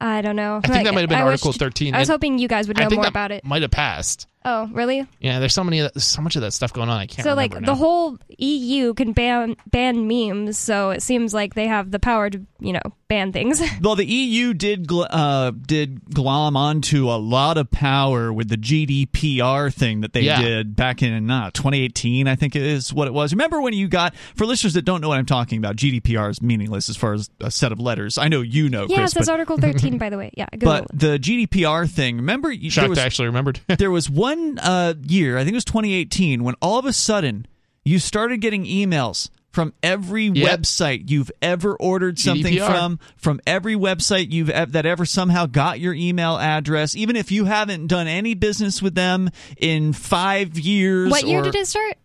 I 0.00 0.22
don't 0.22 0.36
know. 0.36 0.60
I 0.62 0.68
think 0.68 0.84
that 0.84 0.94
might 0.94 1.00
have 1.00 1.08
been 1.08 1.18
I 1.18 1.22
Article 1.22 1.48
wished- 1.48 1.58
13. 1.58 1.94
I 1.94 1.98
was 1.98 2.08
And 2.08 2.14
hoping 2.14 2.38
you 2.38 2.46
guys 2.46 2.68
would 2.68 2.78
I 2.78 2.84
know 2.84 2.88
think 2.88 2.98
more 2.98 3.04
that 3.06 3.10
about 3.10 3.32
it. 3.32 3.44
Might 3.44 3.62
have 3.62 3.72
passed. 3.72 4.28
Oh, 4.50 4.66
really? 4.72 5.06
Yeah, 5.20 5.40
there's 5.40 5.52
so 5.52 5.62
many, 5.62 5.80
there's 5.80 6.04
so 6.04 6.22
much 6.22 6.34
of 6.36 6.42
that 6.42 6.52
stuff 6.52 6.72
going 6.72 6.88
on. 6.88 6.96
I 6.96 7.06
can't. 7.06 7.22
so 7.24 7.34
like 7.34 7.52
remember 7.52 7.66
the 7.66 7.74
whole 7.74 8.16
EU 8.38 8.94
can 8.94 9.12
ban 9.12 9.56
ban 9.70 10.08
memes, 10.08 10.56
so 10.56 10.88
it 10.90 11.02
seems 11.02 11.34
like 11.34 11.52
they 11.54 11.66
have 11.66 11.90
the 11.90 11.98
power 11.98 12.30
to 12.30 12.40
you 12.60 12.72
know 12.72 12.80
ban 13.08 13.30
things. 13.32 13.60
Well, 13.82 13.94
the 13.94 14.06
EU 14.06 14.54
did 14.54 14.86
gl- 14.86 15.06
uh, 15.08 15.50
did 15.50 16.12
glom 16.14 16.56
onto 16.56 17.08
a 17.10 17.16
lot 17.18 17.56
of 17.58 17.70
power 17.70 18.32
with 18.32 18.48
the 18.48 18.56
GDPR 18.56 19.72
thing 19.72 20.00
that 20.00 20.12
they 20.12 20.22
Yeah. 20.22 20.40
did 20.42 20.74
back 20.76 21.02
in 21.02 21.30
uh, 21.30 21.50
2018. 21.52 22.26
I 22.26 22.34
think 22.34 22.56
is 22.56 22.92
what 22.92 23.06
it 23.06 23.14
was. 23.14 23.32
Remember 23.32 23.60
when 23.60 23.72
you 23.74 23.86
got 23.88 24.14
for 24.34 24.46
listeners 24.46 24.74
that 24.74 24.82
don't 24.82 25.00
know 25.00 25.08
what 25.08 25.18
I'm 25.18 25.26
talking 25.26 25.58
about? 25.58 25.76
GDPR 25.76 26.30
is 26.30 26.42
meaningless 26.42 26.88
as 26.88 26.96
far 26.96 27.12
as 27.14 27.30
a 27.40 27.50
set 27.50 27.70
of 27.72 27.78
letters. 27.80 28.18
I 28.18 28.28
know 28.28 28.40
you 28.40 28.68
know, 28.68 28.86
yeah, 28.88 28.96
Chris, 28.98 29.12
it 29.12 29.14
says 29.18 29.26
but, 29.26 29.32
Article 29.32 29.58
13, 29.58 29.98
by 29.98 30.10
the 30.10 30.18
way. 30.18 30.30
Yeah, 30.36 30.46
Google 30.52 30.68
but 30.86 30.98
the 30.98 31.18
GDPR 31.18 31.88
thing. 31.88 32.16
Remember, 32.16 32.50
you, 32.50 32.70
shocked 32.70 32.88
was, 32.88 32.98
I 32.98 33.04
actually 33.06 33.26
remembered. 33.28 33.60
there 33.78 33.90
was 33.90 34.08
one 34.10 34.37
uh, 34.60 34.94
year, 35.06 35.36
I 35.36 35.40
think 35.40 35.52
it 35.52 35.56
was 35.56 35.64
2018, 35.64 36.42
when 36.44 36.54
all 36.62 36.78
of 36.78 36.84
a 36.86 36.92
sudden 36.92 37.46
you 37.84 37.98
started 37.98 38.40
getting 38.40 38.64
emails 38.64 39.30
from 39.50 39.72
every 39.82 40.26
Yep. 40.26 40.60
website 40.60 41.10
you've 41.10 41.30
ever 41.40 41.74
ordered 41.76 42.18
something 42.18 42.52
GDPR. 42.54 42.66
from, 42.66 43.00
from 43.16 43.40
every 43.46 43.74
website 43.74 44.30
you've 44.30 44.50
ev- 44.50 44.72
that 44.72 44.84
ever 44.86 45.04
somehow 45.06 45.46
got 45.46 45.80
your 45.80 45.94
email 45.94 46.36
address, 46.36 46.94
even 46.94 47.16
if 47.16 47.32
you 47.32 47.46
haven't 47.46 47.86
done 47.86 48.06
any 48.06 48.34
business 48.34 48.82
with 48.82 48.94
them 48.94 49.30
in 49.56 49.92
five 49.94 50.58
years. 50.58 51.10
What 51.10 51.26
year 51.26 51.42
did 51.42 51.54
it 51.54 51.66
start? 51.66 51.96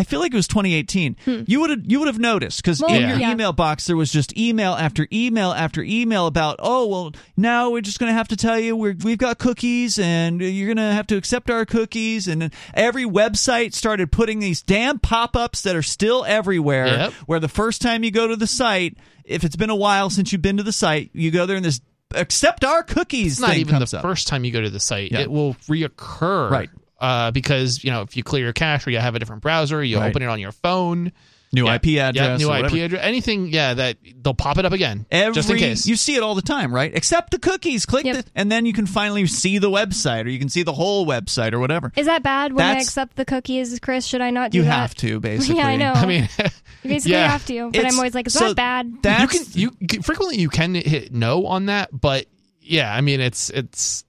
I 0.00 0.04
feel 0.04 0.20
like 0.20 0.32
it 0.32 0.36
was 0.36 0.48
2018. 0.48 1.16
Hmm. 1.24 1.42
You 1.46 1.60
would 1.60 1.70
have 1.70 1.80
you 1.86 1.98
would 2.00 2.06
have 2.08 2.18
noticed 2.18 2.62
because 2.62 2.80
Well, 2.80 2.94
in 2.94 3.02
Yeah. 3.02 3.08
your 3.10 3.18
yeah. 3.18 3.32
email 3.32 3.52
box 3.52 3.86
there 3.86 3.96
was 3.96 4.10
just 4.10 4.36
email 4.36 4.72
after 4.72 5.06
email 5.12 5.52
after 5.52 5.82
email 5.82 6.26
about 6.26 6.56
oh 6.58 6.86
well 6.86 7.12
now 7.36 7.70
we're 7.70 7.80
just 7.82 7.98
going 7.98 8.08
to 8.10 8.14
have 8.14 8.28
to 8.28 8.36
tell 8.36 8.58
you 8.58 8.74
we're, 8.74 8.96
we've 9.04 9.18
got 9.18 9.38
cookies 9.38 9.98
and 9.98 10.40
you're 10.40 10.66
going 10.66 10.76
to 10.78 10.94
have 10.94 11.06
to 11.08 11.16
accept 11.16 11.50
our 11.50 11.64
cookies 11.66 12.26
and 12.26 12.52
every 12.74 13.04
website 13.04 13.74
started 13.74 14.10
putting 14.10 14.38
these 14.38 14.62
damn 14.62 14.98
pop-ups 14.98 15.62
that 15.62 15.76
are 15.76 15.82
still 15.82 16.24
everywhere 16.24 16.86
Yep. 16.86 17.12
where 17.26 17.40
the 17.40 17.48
first 17.48 17.82
time 17.82 18.02
you 18.04 18.10
go 18.10 18.26
to 18.26 18.36
the 18.36 18.46
site 18.46 18.96
if 19.24 19.44
it's 19.44 19.56
been 19.56 19.70
a 19.70 19.76
while 19.76 20.08
since 20.10 20.32
you've 20.32 20.42
been 20.42 20.56
to 20.56 20.62
the 20.62 20.72
site 20.72 21.10
you 21.12 21.30
go 21.30 21.44
there 21.46 21.56
and 21.56 21.64
this 21.64 21.80
accept 22.14 22.64
our 22.64 22.82
cookies 22.82 23.32
it's 23.34 23.40
not 23.40 23.50
thing 23.50 23.60
even 23.60 23.78
the 23.78 23.96
up. 23.96 24.02
first 24.02 24.26
time 24.26 24.44
you 24.44 24.50
go 24.50 24.60
to 24.60 24.70
the 24.70 24.80
site. 24.80 25.12
Yeah. 25.12 25.20
It 25.20 25.30
will 25.30 25.54
reoccur. 25.68 26.50
Right. 26.50 26.70
Uh, 27.00 27.30
because 27.30 27.82
you 27.82 27.90
know 27.90 28.02
if 28.02 28.16
you 28.16 28.22
clear 28.22 28.44
your 28.44 28.52
cache 28.52 28.86
or 28.86 28.90
you 28.90 28.98
have 28.98 29.14
a 29.14 29.18
different 29.18 29.42
browser, 29.42 29.82
you 29.82 29.98
Right. 29.98 30.10
open 30.10 30.22
it 30.22 30.26
on 30.26 30.38
your 30.40 30.52
phone. 30.52 31.12
new 31.52 31.66
Yeah. 31.66 31.74
IP 31.74 31.98
address 31.98 32.40
Yeah, 32.40 32.46
new 32.46 32.52
IP 32.54 32.80
address. 32.84 33.02
Anything, 33.02 33.48
yeah, 33.48 33.74
that 33.74 33.96
they'll 34.22 34.34
pop 34.34 34.58
it 34.58 34.64
up 34.64 34.70
again, 34.72 35.04
Every, 35.10 35.34
just 35.34 35.50
in 35.50 35.56
case. 35.56 35.84
You 35.84 35.96
see 35.96 36.14
it 36.14 36.22
all 36.22 36.36
the 36.36 36.42
time, 36.42 36.72
right? 36.72 36.92
Except 36.94 37.32
the 37.32 37.40
cookies, 37.40 37.86
click 37.86 38.04
Yep. 38.04 38.16
the, 38.16 38.24
and 38.36 38.52
then 38.52 38.66
you 38.66 38.72
can 38.72 38.86
finally 38.86 39.26
see 39.26 39.58
the 39.58 39.68
website, 39.68 40.26
or 40.26 40.28
you 40.28 40.38
can 40.38 40.48
see 40.48 40.62
the 40.62 40.72
whole 40.72 41.04
website, 41.06 41.52
or 41.52 41.58
whatever. 41.58 41.90
Is 41.96 42.06
that 42.06 42.22
bad 42.22 42.52
when 42.52 42.64
I 42.64 42.78
accept 42.78 43.16
the 43.16 43.24
cookies, 43.24 43.80
Chris? 43.80 44.06
Should 44.06 44.20
I 44.20 44.30
not 44.30 44.52
do 44.52 44.58
You 44.58 44.62
that? 44.62 44.68
You 44.68 44.72
have 44.80 44.94
to, 44.96 45.18
basically. 45.18 45.56
Yeah, 45.58 45.66
I 45.66 45.74
know. 45.76 45.92
I 45.92 46.06
mean, 46.06 46.28
You 46.38 46.44
basically 46.90 47.12
yeah. 47.18 47.26
have 47.28 47.44
to, 47.46 47.70
but 47.70 47.76
It's- 47.80 47.92
I'm 47.94 47.98
always 47.98 48.14
like, 48.14 48.28
is 48.28 48.34
so 48.34 48.54
that 48.54 49.02
bad? 49.02 49.20
you 49.20 49.26
can 49.26 49.44
you 49.88 50.02
frequently 50.02 50.38
you 50.38 50.50
can 50.50 50.76
hit 50.76 51.12
no 51.12 51.46
on 51.46 51.66
that, 51.66 51.88
but 51.98 52.26
yeah, 52.62 52.94
I 52.94 53.00
mean 53.00 53.18
it's 53.20 53.50
it's 53.50 54.04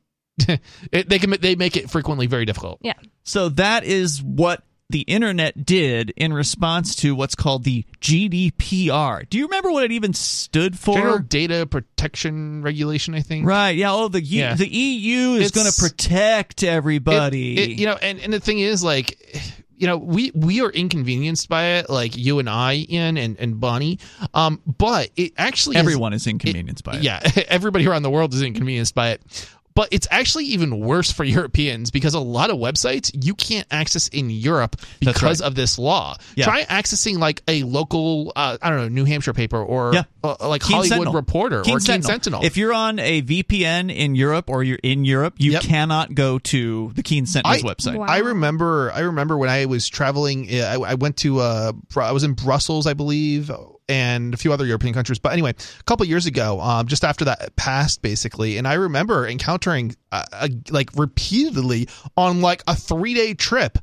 it, 0.92 1.10
they 1.10 1.20
can 1.20 1.32
they 1.42 1.56
make 1.56 1.78
it 1.78 1.90
frequently 1.90 2.28
very 2.28 2.46
difficult. 2.46 2.80
Yeah. 2.82 2.94
so 3.24 3.50
that 3.50 3.84
is 3.84 4.22
what 4.22 4.64
the 4.90 5.02
internet 5.02 5.66
did 5.66 6.12
in 6.18 6.34
response 6.34 6.96
to 6.98 7.16
what's 7.16 7.34
called 7.34 7.64
the 7.64 7.86
GDPR. 8.02 9.30
Do 9.30 9.38
you 9.38 9.46
remember 9.46 9.72
what 9.72 9.84
it 9.86 9.92
even 9.94 10.14
stood 10.14 10.78
for? 10.78 10.96
General 10.96 11.20
Data 11.20 11.66
Protection 11.66 12.62
Regulation, 12.62 13.16
I 13.16 13.22
think. 13.22 13.46
Right. 13.48 13.72
Yeah. 13.72 13.94
Oh, 13.94 14.08
the 14.10 14.22
U- 14.22 14.40
Yeah. 14.40 14.56
the 14.56 14.68
EU 14.68 15.36
is 15.36 15.52
going 15.52 15.70
to 15.72 15.80
protect 15.80 16.64
everybody. 16.64 17.58
It- 17.58 17.70
it- 17.72 17.80
you 17.80 17.86
know, 17.86 17.98
and, 18.02 18.20
and 18.20 18.34
the 18.34 18.40
thing 18.42 18.60
is, 18.60 18.84
like, 18.84 19.18
you 19.78 19.88
know, 19.88 19.98
we 19.98 20.32
we 20.36 20.62
are 20.62 20.70
inconvenienced 20.70 21.48
by 21.50 21.78
it, 21.78 21.90
like 21.90 22.16
you 22.18 22.40
and 22.40 22.50
I, 22.50 22.86
Ian 22.90 23.18
and 23.18 23.38
and 23.40 23.60
Bonnie. 23.60 24.00
Um, 24.34 24.62
but 24.66 25.10
it 25.16 25.32
actually 25.38 25.78
is- 25.78 25.80
Everyone 25.80 26.14
is 26.14 26.28
inconvenienced 26.28 26.84
by 26.84 26.98
it. 26.98 27.04
Yeah, 27.04 27.20
everybody 27.48 27.88
around 27.88 28.04
the 28.04 28.12
world 28.12 28.34
is 28.34 28.42
inconvenienced 28.42 28.94
by 28.94 29.12
it. 29.12 29.22
But 29.74 29.90
it's 29.92 30.08
actually 30.12 30.46
even 30.46 30.80
worse 30.80 31.12
for 31.12 31.24
Europeans 31.32 31.92
because 31.92 32.14
a 32.14 32.20
lot 32.20 32.50
of 32.50 32.58
websites 32.58 33.12
you 33.14 33.36
can't 33.36 33.68
access 33.72 34.08
in 34.10 34.30
Europe 34.30 34.76
because 35.00 35.42
right. 35.42 35.48
of 35.48 35.56
this 35.56 35.78
law. 35.80 36.18
Yeah. 36.36 36.46
Try 36.46 36.64
accessing 36.64 37.18
like 37.20 37.42
a 37.48 37.64
local, 37.64 38.34
uh, 38.36 38.58
I 38.62 38.70
don't 38.70 38.80
know, 38.80 38.88
New 38.90 39.06
Hampshire 39.06 39.34
paper 39.34 39.62
or 39.62 39.94
Yeah. 39.94 40.04
Uh, 40.24 40.36
like 40.42 40.62
Keene 40.62 40.76
Hollywood 40.76 40.90
Sentinel. 40.90 41.14
Reporter 41.14 41.62
Keene 41.64 41.78
or 41.78 41.80
Keene 41.80 42.04
Sentinel. 42.04 42.44
If 42.46 42.56
you're 42.58 42.74
on 42.74 43.00
a 43.00 43.24
VPN 43.24 43.90
in 43.96 44.14
Europe 44.14 44.50
or 44.52 44.64
you're 44.64 44.78
in 44.84 45.04
Europe, 45.04 45.34
you 45.38 45.54
Yep. 45.54 45.64
cannot 45.64 46.14
go 46.14 46.38
to 46.40 46.92
the 46.94 47.02
Keene 47.02 47.26
Sentinel's 47.26 47.64
I- 47.64 47.68
website. 47.68 47.98
Wow. 47.98 48.06
I 48.08 48.20
remember. 48.20 48.92
I 48.94 49.00
remember 49.00 49.38
when 49.38 49.50
I 49.50 49.66
was 49.66 49.90
traveling. 49.90 50.48
uh, 50.54 50.78
I, 50.84 50.92
I 50.92 50.94
went 50.94 51.18
to. 51.18 51.40
Uh, 51.40 51.72
I 51.98 52.12
was 52.12 52.24
in 52.24 52.34
Brussels, 52.34 52.86
I 52.86 52.94
believe, 52.94 53.50
and 53.90 54.34
a 54.34 54.38
few 54.38 54.54
other 54.54 54.66
European 54.66 54.94
countries. 54.94 55.18
But 55.18 55.34
anyway, 55.34 55.56
a 55.80 55.84
couple 55.86 56.06
years 56.06 56.28
ago, 56.28 56.62
um, 56.62 56.86
just 56.88 57.04
after 57.04 57.26
that 57.26 57.56
passed, 57.56 58.02
basically, 58.04 58.58
and 58.58 58.68
I 58.68 58.76
remember 58.76 59.28
encountering, 59.28 59.96
uh, 60.12 60.24
uh, 60.32 60.48
like 60.70 60.92
repeatedly 60.96 61.88
on 62.16 62.42
like 62.42 62.62
a 62.68 62.76
three 62.76 63.14
day 63.16 63.34
trip, 63.34 63.80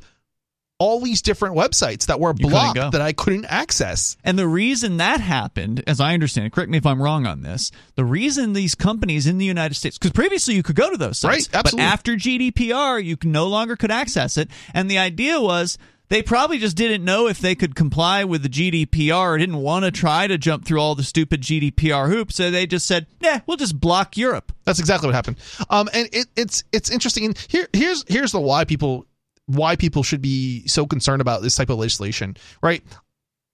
all 0.79 1.01
these 1.01 1.23
different 1.23 1.57
websites 1.57 2.07
that 2.07 2.21
were 2.21 2.33
blocked 2.33 2.77
that 2.93 3.01
I 3.01 3.13
couldn't 3.13 3.47
access. 3.47 4.17
And 4.23 4.39
the 4.39 4.47
reason 4.47 4.99
that 4.99 5.21
happened, 5.21 5.83
as 5.87 6.01
I 6.01 6.15
understand 6.15 6.47
it, 6.47 6.53
correct 6.53 6.71
me 6.71 6.79
if 6.79 6.87
I'm 6.87 7.03
wrong 7.03 7.27
on 7.27 7.43
this, 7.43 7.73
the 7.97 8.05
reason 8.05 8.53
these 8.53 8.75
companies 8.77 9.27
in 9.27 9.39
the 9.39 9.45
United 9.45 9.75
States, 9.75 9.99
because 9.99 10.13
previously 10.13 10.55
you 10.55 10.63
could 10.63 10.77
go 10.77 10.89
to 10.91 10.97
those 10.97 11.19
sites, 11.19 11.49
Right, 11.49 11.59
absolutely. 11.59 11.85
but 11.87 11.93
after 11.93 12.15
GDPR, 12.15 13.05
you 13.05 13.17
no 13.25 13.47
longer 13.49 13.75
could 13.77 13.91
access 13.91 14.37
it. 14.37 14.51
And 14.73 14.89
the 14.91 14.99
idea 14.99 15.41
was 15.41 15.79
they 16.11 16.23
probably 16.23 16.59
just 16.59 16.77
didn't 16.77 17.05
know 17.05 17.27
if 17.27 17.39
they 17.41 17.55
could 17.57 17.75
comply 17.75 18.23
with 18.25 18.43
the 18.45 18.49
GDPR 18.49 19.35
or 19.35 19.39
didn't 19.39 19.57
want 19.59 19.85
to 19.85 19.91
try 19.91 20.27
to 20.29 20.39
jump 20.39 20.65
through 20.65 20.81
all 20.81 20.95
the 20.95 21.03
stupid 21.03 21.43
GDPR 21.43 22.09
hoops. 22.09 22.37
So 22.37 22.51
they 22.53 22.67
just 22.67 22.87
said, 22.87 23.07
nah, 23.21 23.41
we'll 23.47 23.57
just 23.59 23.79
block 23.79 24.17
Europe. 24.17 24.53
That's 24.65 24.79
exactly 24.79 25.09
what 25.09 25.15
happened. 25.17 25.39
Um, 25.69 25.89
and 25.93 26.09
it, 26.13 26.29
it's 26.37 26.63
it's 26.73 26.89
interesting. 26.89 27.25
And 27.27 27.39
here 27.49 27.67
here's 27.75 28.05
here's 28.09 28.33
the 28.33 28.41
why 28.41 28.65
people 28.65 29.05
why 29.49 29.77
people 29.77 30.03
should 30.03 30.23
be 30.23 30.67
so 30.69 30.87
concerned 30.87 31.21
about 31.21 31.43
this 31.43 31.57
type 31.57 31.71
of 31.71 31.79
legislation, 31.79 32.37
right? 32.63 32.83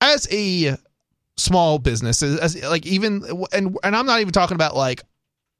As 0.00 0.28
a 0.30 0.76
small 1.36 1.78
business, 1.78 2.22
as, 2.22 2.38
as 2.38 2.62
like 2.64 2.84
even 2.84 3.24
and 3.52 3.76
and 3.82 3.96
I'm 3.96 4.06
not 4.06 4.20
even 4.20 4.32
talking 4.32 4.56
about 4.56 4.76
like 4.76 5.02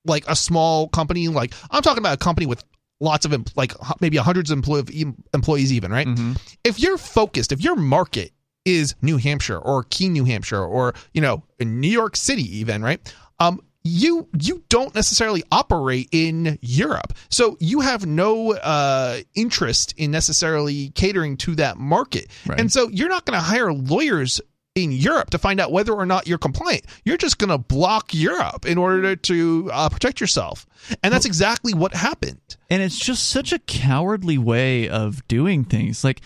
like 0.04 0.24
a 0.28 0.36
small 0.36 0.88
company. 0.88 1.28
Like 1.28 1.54
I'm 1.70 1.82
talking 1.82 2.02
about 2.02 2.14
a 2.14 2.18
company 2.18 2.46
with 2.46 2.62
lots 3.00 3.24
of 3.24 3.32
like 3.56 3.72
maybe 4.00 4.16
hundreds 4.16 4.50
of 4.50 4.58
employ- 4.58 4.82
employees, 5.32 5.72
even 5.72 5.90
right. 5.92 6.06
If 6.64 6.80
you're 6.80 6.98
focused, 6.98 7.52
if 7.52 7.62
your 7.62 7.76
market 7.76 8.32
is 8.64 8.94
New 9.02 9.16
Hampshire 9.18 9.58
or 9.58 9.84
Keene 9.84 10.12
New 10.12 10.24
Hampshire, 10.24 10.64
or 10.64 10.94
you 11.12 11.20
know, 11.20 11.44
in 11.58 11.80
New 11.80 11.90
York 11.90 12.16
City, 12.16 12.58
even 12.58 12.82
right. 12.82 13.00
Um, 13.38 13.60
you 13.84 14.26
you 14.40 14.62
don't 14.70 14.94
necessarily 14.94 15.42
operate 15.52 16.08
in 16.10 16.58
Europe, 16.62 17.12
so 17.28 17.56
you 17.60 17.80
have 17.80 18.06
no 18.06 18.54
uh, 18.54 19.18
interest 19.34 19.94
in 19.96 20.10
necessarily 20.10 20.88
catering 20.90 21.36
to 21.38 21.54
that 21.56 21.76
market, 21.76 22.28
Right. 22.46 22.58
and 22.58 22.72
so 22.72 22.88
you're 22.88 23.08
not 23.10 23.26
going 23.26 23.38
to 23.38 23.44
hire 23.44 23.72
lawyers 23.72 24.40
in 24.74 24.90
Europe 24.90 25.30
to 25.30 25.38
find 25.38 25.60
out 25.60 25.70
whether 25.70 25.92
or 25.92 26.04
not 26.04 26.26
you're 26.26 26.38
compliant. 26.38 26.84
You're 27.04 27.16
just 27.16 27.38
going 27.38 27.50
to 27.50 27.58
block 27.58 28.12
Europe 28.12 28.66
in 28.66 28.76
order 28.76 29.14
to 29.14 29.70
uh, 29.72 29.88
protect 29.90 30.20
yourself, 30.20 30.66
and 31.02 31.12
that's 31.12 31.26
exactly 31.26 31.74
what 31.74 31.94
happened. 31.94 32.40
And 32.70 32.82
it's 32.82 32.98
just 32.98 33.28
such 33.28 33.52
a 33.52 33.58
cowardly 33.60 34.38
way 34.38 34.88
of 34.88 35.26
doing 35.28 35.64
things. 35.64 36.02
Like, 36.02 36.22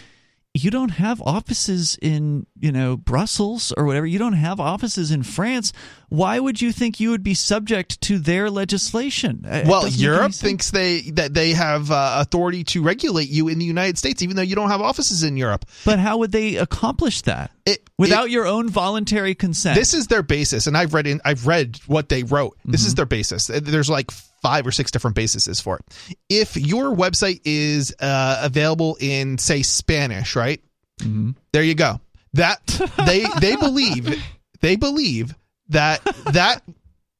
you 0.54 0.70
don't 0.70 0.88
have 0.88 1.20
offices 1.22 1.96
in 2.02 2.46
you 2.58 2.72
know 2.72 2.96
Brussels 2.96 3.72
or 3.76 3.84
whatever. 3.84 4.06
You 4.06 4.18
don't 4.18 4.32
have 4.32 4.58
offices 4.58 5.10
in 5.10 5.22
France. 5.22 5.72
Why 6.08 6.40
would 6.40 6.60
you 6.60 6.72
think 6.72 6.98
you 6.98 7.10
would 7.10 7.22
be 7.22 7.34
subject 7.34 8.00
to 8.02 8.18
their 8.18 8.50
legislation? 8.50 9.42
Well, 9.44 9.84
make 9.84 9.92
any 9.92 10.02
Europe 10.02 10.32
thinks 10.32 10.70
they 10.70 11.02
that 11.12 11.34
they 11.34 11.52
have 11.52 11.90
uh, 11.90 12.16
authority 12.20 12.64
to 12.64 12.82
regulate 12.82 13.28
you 13.28 13.48
in 13.48 13.58
the 13.58 13.64
United 13.66 13.98
States, 13.98 14.22
even 14.22 14.36
though 14.36 14.42
you 14.42 14.56
don't 14.56 14.70
have 14.70 14.80
offices 14.80 15.22
in 15.22 15.36
Europe. 15.36 15.64
But 15.84 15.98
how 15.98 16.18
would 16.18 16.32
they 16.32 16.56
accomplish 16.56 17.22
that 17.22 17.52
without 17.98 18.30
your 18.30 18.46
own 18.46 18.68
voluntary 18.68 19.34
consent? 19.34 19.76
This 19.78 19.94
is 19.94 20.06
their 20.08 20.22
basis, 20.22 20.66
and 20.66 20.76
I've 20.76 20.94
read 20.94 21.06
in 21.06 21.20
I've 21.24 21.46
read 21.46 21.78
what 21.86 22.08
they 22.08 22.22
wrote. 22.24 22.56
This 22.64 22.80
Mm-hmm. 22.80 22.86
is 22.88 22.94
their 22.94 23.06
basis. 23.06 23.46
There's 23.48 23.90
like 23.90 24.10
five 24.43 24.66
or 24.66 24.73
six 24.73 24.90
different 24.90 25.16
bases 25.16 25.60
for 25.60 25.77
it. 25.77 26.16
If 26.28 26.56
your 26.56 26.94
website 26.94 27.40
is 27.44 27.94
uh, 28.01 28.40
available 28.43 28.97
in 29.01 29.39
say 29.39 29.62
Spanish, 29.62 30.36
right? 30.36 30.60
Mm-hmm. 31.01 31.31
There 31.52 31.62
you 31.62 31.74
go. 31.74 32.01
That 32.35 32.66
they 33.06 33.24
they 33.40 33.56
believe 33.60 34.23
they 34.60 34.77
believe 34.77 35.35
that 35.69 36.05
that 36.32 36.62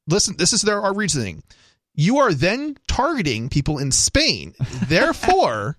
listen. 0.07 0.35
This 0.37 0.53
is 0.53 0.61
their 0.61 0.81
our 0.81 0.93
reasoning. 0.93 1.43
You 1.95 2.19
are 2.19 2.33
then 2.33 2.77
targeting 2.87 3.49
people 3.49 3.77
in 3.79 3.91
Spain. 3.91 4.53
Therefore, 4.87 5.77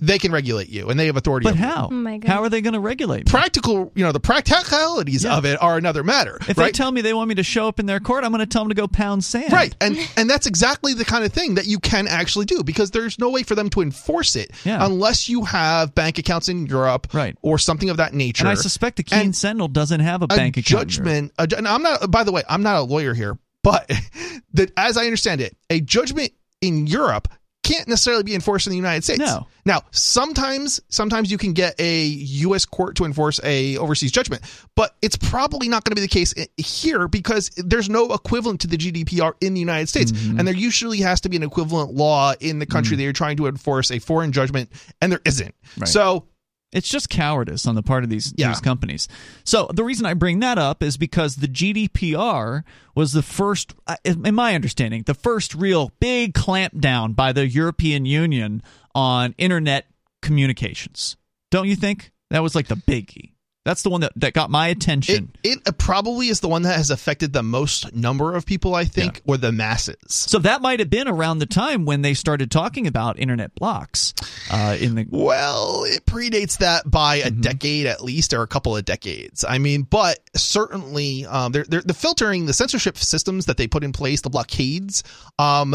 they 0.00 0.18
can 0.18 0.30
regulate 0.30 0.68
you, 0.68 0.90
and 0.90 0.98
they 0.98 1.06
have 1.06 1.16
authority. 1.16 1.44
But 1.44 1.54
over 1.54 1.58
you. 1.58 1.66
how? 1.66 1.88
Oh 1.90 1.94
my 1.94 2.18
God. 2.18 2.28
How 2.28 2.42
are 2.42 2.48
they 2.48 2.60
going 2.60 2.74
to 2.74 2.80
regulate 2.80 3.26
me? 3.26 3.30
Practical, 3.30 3.90
you 3.94 4.04
know, 4.04 4.12
the 4.12 4.20
practicalities 4.20 5.24
of 5.26 5.44
it 5.44 5.60
are 5.60 5.76
another 5.76 6.04
matter. 6.04 6.38
If 6.48 6.56
right? 6.56 6.66
they 6.66 6.72
tell 6.72 6.92
me 6.92 7.00
they 7.00 7.14
want 7.14 7.28
me 7.28 7.34
to 7.36 7.42
show 7.42 7.66
up 7.68 7.80
in 7.80 7.86
their 7.86 7.98
court, 7.98 8.22
I'm 8.24 8.30
going 8.30 8.40
to 8.40 8.46
tell 8.46 8.62
them 8.62 8.68
to 8.68 8.74
go 8.74 8.86
pound 8.86 9.24
sand. 9.24 9.52
Right, 9.52 9.74
and 9.80 9.98
and 10.16 10.30
that's 10.30 10.46
exactly 10.46 10.94
the 10.94 11.04
kind 11.04 11.24
of 11.24 11.32
thing 11.32 11.56
that 11.56 11.66
you 11.66 11.78
can 11.80 12.06
actually 12.06 12.46
do 12.46 12.62
because 12.62 12.90
there's 12.92 13.18
no 13.18 13.30
way 13.30 13.42
for 13.42 13.54
them 13.54 13.70
to 13.70 13.80
enforce 13.80 14.36
it 14.36 14.52
Yeah. 14.64 14.84
unless 14.84 15.28
you 15.28 15.44
have 15.44 15.94
bank 15.94 16.18
accounts 16.18 16.48
in 16.48 16.66
Europe, 16.66 17.08
right. 17.12 17.36
or 17.42 17.58
something 17.58 17.90
of 17.90 17.96
that 17.96 18.14
nature. 18.14 18.42
And 18.42 18.48
I 18.50 18.54
suspect 18.54 18.96
the 18.98 19.02
Keene 19.02 19.32
Sentinel 19.32 19.68
doesn't 19.68 20.00
have 20.00 20.22
a 20.22 20.26
bank 20.28 20.56
account. 20.56 20.82
in 20.82 20.88
judgment. 20.88 21.32
I'm 21.38 21.82
not. 21.82 22.10
By 22.10 22.24
the 22.24 22.32
way, 22.32 22.42
I'm 22.48 22.62
not 22.62 22.76
a 22.76 22.82
lawyer 22.82 23.14
here, 23.14 23.36
but 23.64 23.90
that 24.54 24.70
as 24.76 24.96
I 24.96 25.04
understand 25.04 25.40
it, 25.40 25.56
a 25.70 25.80
judgment 25.80 26.32
in 26.60 26.86
Europe 26.86 27.28
can't 27.68 27.86
necessarily 27.88 28.22
be 28.22 28.34
enforced 28.34 28.66
in 28.66 28.70
the 28.70 28.76
United 28.76 29.04
States. 29.04 29.18
No. 29.20 29.46
Now, 29.64 29.82
sometimes 29.90 30.80
sometimes 30.88 31.30
you 31.30 31.38
can 31.38 31.52
get 31.52 31.78
a 31.80 32.04
U.S. 32.06 32.64
court 32.64 32.96
to 32.96 33.04
enforce 33.04 33.38
a 33.44 33.76
overseas 33.76 34.10
judgment, 34.10 34.42
but 34.74 34.96
it's 35.02 35.16
probably 35.16 35.68
not 35.68 35.84
going 35.84 35.90
to 35.92 36.00
be 36.00 36.00
the 36.00 36.08
case 36.08 36.32
here 36.56 37.06
because 37.08 37.50
there's 37.56 37.88
no 37.90 38.12
equivalent 38.14 38.60
to 38.62 38.66
the 38.66 38.76
GDPR 38.78 39.34
in 39.40 39.54
the 39.54 39.60
United 39.60 39.88
States, 39.88 40.12
Mm-hmm. 40.12 40.38
and 40.38 40.48
there 40.48 40.54
usually 40.54 40.98
has 40.98 41.20
to 41.22 41.28
be 41.28 41.36
an 41.36 41.42
equivalent 41.42 41.92
law 41.94 42.32
in 42.40 42.58
the 42.58 42.66
country 42.66 42.94
Mm. 42.94 42.98
that 42.98 43.02
you're 43.04 43.12
trying 43.12 43.36
to 43.36 43.46
enforce 43.46 43.90
a 43.90 43.98
foreign 43.98 44.32
judgment, 44.32 44.70
and 45.02 45.12
there 45.12 45.20
isn't. 45.24 45.54
Right. 45.78 45.88
So 45.88 46.24
It's 46.70 46.88
just 46.88 47.08
cowardice 47.08 47.66
on 47.66 47.74
the 47.76 47.82
part 47.82 48.04
of 48.04 48.10
these, 48.10 48.34
Yeah. 48.36 48.48
these 48.48 48.60
companies. 48.60 49.08
So 49.44 49.70
the 49.72 49.84
reason 49.84 50.04
I 50.04 50.12
bring 50.14 50.40
that 50.40 50.58
up 50.58 50.82
is 50.82 50.96
because 50.98 51.36
the 51.36 51.48
GDPR 51.48 52.62
was 52.94 53.12
the 53.12 53.22
first, 53.22 53.74
uh, 53.86 53.96
in 54.04 54.34
my 54.34 54.54
understanding, 54.54 55.02
the 55.06 55.14
first 55.14 55.54
real 55.54 55.92
big 55.98 56.34
clampdown 56.34 57.16
by 57.16 57.32
the 57.32 57.48
European 57.48 58.04
Union 58.04 58.62
on 58.94 59.34
internet 59.38 59.86
communications. 60.20 61.16
Don't 61.50 61.68
you 61.68 61.76
think? 61.76 62.12
That 62.30 62.42
was 62.42 62.54
like 62.54 62.66
the 62.68 62.76
biggie. 62.76 63.32
That's 63.64 63.82
the 63.82 63.90
one 63.90 64.00
that, 64.00 64.12
that 64.16 64.32
got 64.32 64.50
my 64.50 64.68
attention. 64.68 65.32
It 65.42 65.60
uh, 65.66 65.72
probably 65.72 66.28
is 66.28 66.40
the 66.40 66.48
one 66.48 66.62
that 66.62 66.76
has 66.76 66.90
affected 66.90 67.32
the 67.34 67.42
most 67.42 67.94
number 67.94 68.34
of 68.34 68.46
people, 68.46 68.74
I 68.74 68.84
think, 68.84 69.20
or 69.26 69.36
the 69.36 69.52
masses. 69.52 69.96
so 70.08 70.38
that 70.38 70.62
might 70.62 70.78
have 70.78 70.88
been 70.88 71.06
around 71.06 71.40
the 71.40 71.46
time 71.46 71.84
when 71.84 72.00
they 72.02 72.14
started 72.14 72.50
talking 72.50 72.86
about 72.86 73.18
internet 73.18 73.54
blocks 73.54 74.14
uh, 74.50 74.76
in 74.80 74.94
the 74.94 75.06
Well, 75.10 75.84
it 75.84 76.06
predates 76.06 76.58
that 76.58 76.90
by 76.90 77.18
Mm-hmm. 77.18 77.26
a 77.26 77.42
decade 77.42 77.86
at 77.86 78.02
least, 78.02 78.32
or 78.32 78.42
a 78.42 78.46
couple 78.46 78.76
of 78.76 78.84
decades. 78.84 79.44
I 79.46 79.58
mean, 79.58 79.82
but 79.82 80.18
certainly, 80.36 81.26
um, 81.26 81.52
they're, 81.52 81.64
they're, 81.64 81.82
the 81.82 81.94
filtering, 81.94 82.46
the 82.46 82.52
censorship 82.52 82.96
systems 82.96 83.46
that 83.46 83.56
they 83.56 83.66
put 83.66 83.82
in 83.82 83.92
place, 83.92 84.20
the 84.20 84.30
blockades, 84.30 85.02
um, 85.38 85.74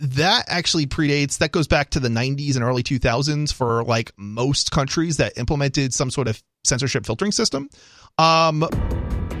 that 0.00 0.44
actually 0.48 0.86
predates. 0.86 1.38
That 1.38 1.52
goes 1.52 1.66
back 1.66 1.90
to 1.90 2.00
the 2.00 2.08
90s 2.08 2.54
and 2.54 2.64
early 2.64 2.82
2000s 2.82 3.52
for 3.52 3.84
like 3.84 4.12
most 4.16 4.70
countries 4.70 5.18
that 5.18 5.36
implemented 5.36 5.92
some 5.92 6.10
sort 6.10 6.28
of 6.28 6.42
censorship 6.68 7.04
filtering 7.06 7.32
system. 7.32 7.68
Um, 8.18 8.64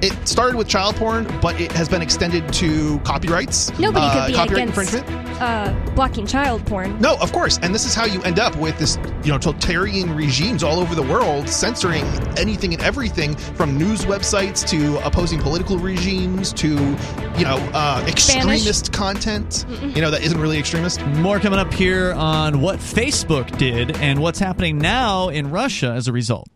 it 0.00 0.12
started 0.28 0.56
with 0.56 0.68
child 0.68 0.94
porn, 0.94 1.26
but 1.42 1.60
it 1.60 1.72
has 1.72 1.88
been 1.88 2.02
extended 2.02 2.52
to 2.52 3.00
copyrights. 3.00 3.76
Nobody 3.80 4.06
uh, 4.06 4.12
could 4.14 4.26
be 4.28 4.34
copyright 4.34 4.68
against 4.68 4.92
infringement. 4.94 5.42
uh, 5.42 5.92
blocking 5.96 6.24
child 6.24 6.64
porn. 6.66 6.96
No, 7.00 7.16
of 7.16 7.32
course, 7.32 7.58
and 7.62 7.74
this 7.74 7.84
is 7.84 7.96
how 7.96 8.04
you 8.04 8.22
end 8.22 8.38
up 8.38 8.54
with 8.58 8.78
this, 8.78 8.96
you 9.24 9.32
know, 9.32 9.38
totalitarian 9.38 10.14
regimes 10.14 10.62
all 10.62 10.78
over 10.78 10.94
the 10.94 11.02
world 11.02 11.48
censoring 11.48 12.04
anything 12.36 12.72
and 12.74 12.80
everything 12.84 13.34
from 13.34 13.76
news 13.76 14.02
websites 14.04 14.64
to 14.68 15.04
opposing 15.04 15.40
political 15.40 15.78
regimes 15.78 16.52
to, 16.52 16.68
you 16.68 17.44
know, 17.44 17.58
uh, 17.74 18.04
extremist 18.06 18.92
content. 18.92 19.66
You 19.68 20.00
know, 20.00 20.12
that 20.12 20.22
isn't 20.22 20.40
really 20.40 20.60
extremist. 20.60 21.04
More 21.06 21.40
coming 21.40 21.58
up 21.58 21.74
here 21.74 22.12
on 22.12 22.60
what 22.60 22.78
Facebook 22.78 23.58
did 23.58 23.96
and 23.96 24.20
what's 24.20 24.38
happening 24.38 24.78
now 24.78 25.28
in 25.28 25.50
Russia 25.50 25.88
as 25.90 26.06
a 26.06 26.12
result. 26.12 26.46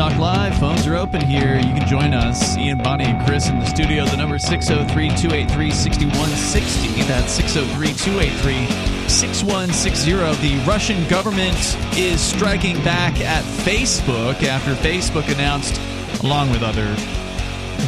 Talk 0.00 0.16
Live. 0.16 0.58
Phones 0.58 0.86
are 0.86 0.96
open 0.96 1.20
here. 1.20 1.56
You 1.56 1.74
can 1.74 1.86
join 1.86 2.14
us. 2.14 2.56
Ian, 2.56 2.78
Bonnie, 2.78 3.04
and 3.04 3.26
Chris 3.26 3.50
in 3.50 3.58
the 3.58 3.66
studio. 3.66 4.06
The 4.06 4.16
number 4.16 4.36
is 4.36 4.46
603 4.46 5.10
283 5.10 5.70
6160. 5.70 7.02
That's 7.02 7.30
603 7.32 7.92
283 7.92 9.08
6160. 9.10 10.12
The 10.40 10.64
Russian 10.66 11.06
government 11.06 11.76
is 11.98 12.18
striking 12.18 12.82
back 12.82 13.20
at 13.20 13.44
Facebook 13.44 14.42
after 14.42 14.72
Facebook 14.76 15.30
announced, 15.30 15.78
along 16.24 16.48
with 16.48 16.62
other 16.62 16.88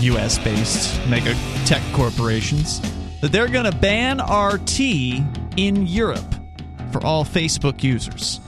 US 0.03 0.37
based 0.37 1.01
mega 1.09 1.35
tech 1.65 1.81
corporations, 1.95 2.83
that 3.23 3.33
they're 3.33 3.49
going 3.49 3.65
to 3.65 3.79
ban 3.79 4.21
RT 4.21 4.81
in 5.57 5.87
Europe 5.87 6.35
for 6.91 7.03
all 7.07 7.25
Facebook 7.25 7.83
users 7.83 8.39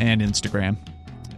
and 0.00 0.22
Instagram. 0.22 0.78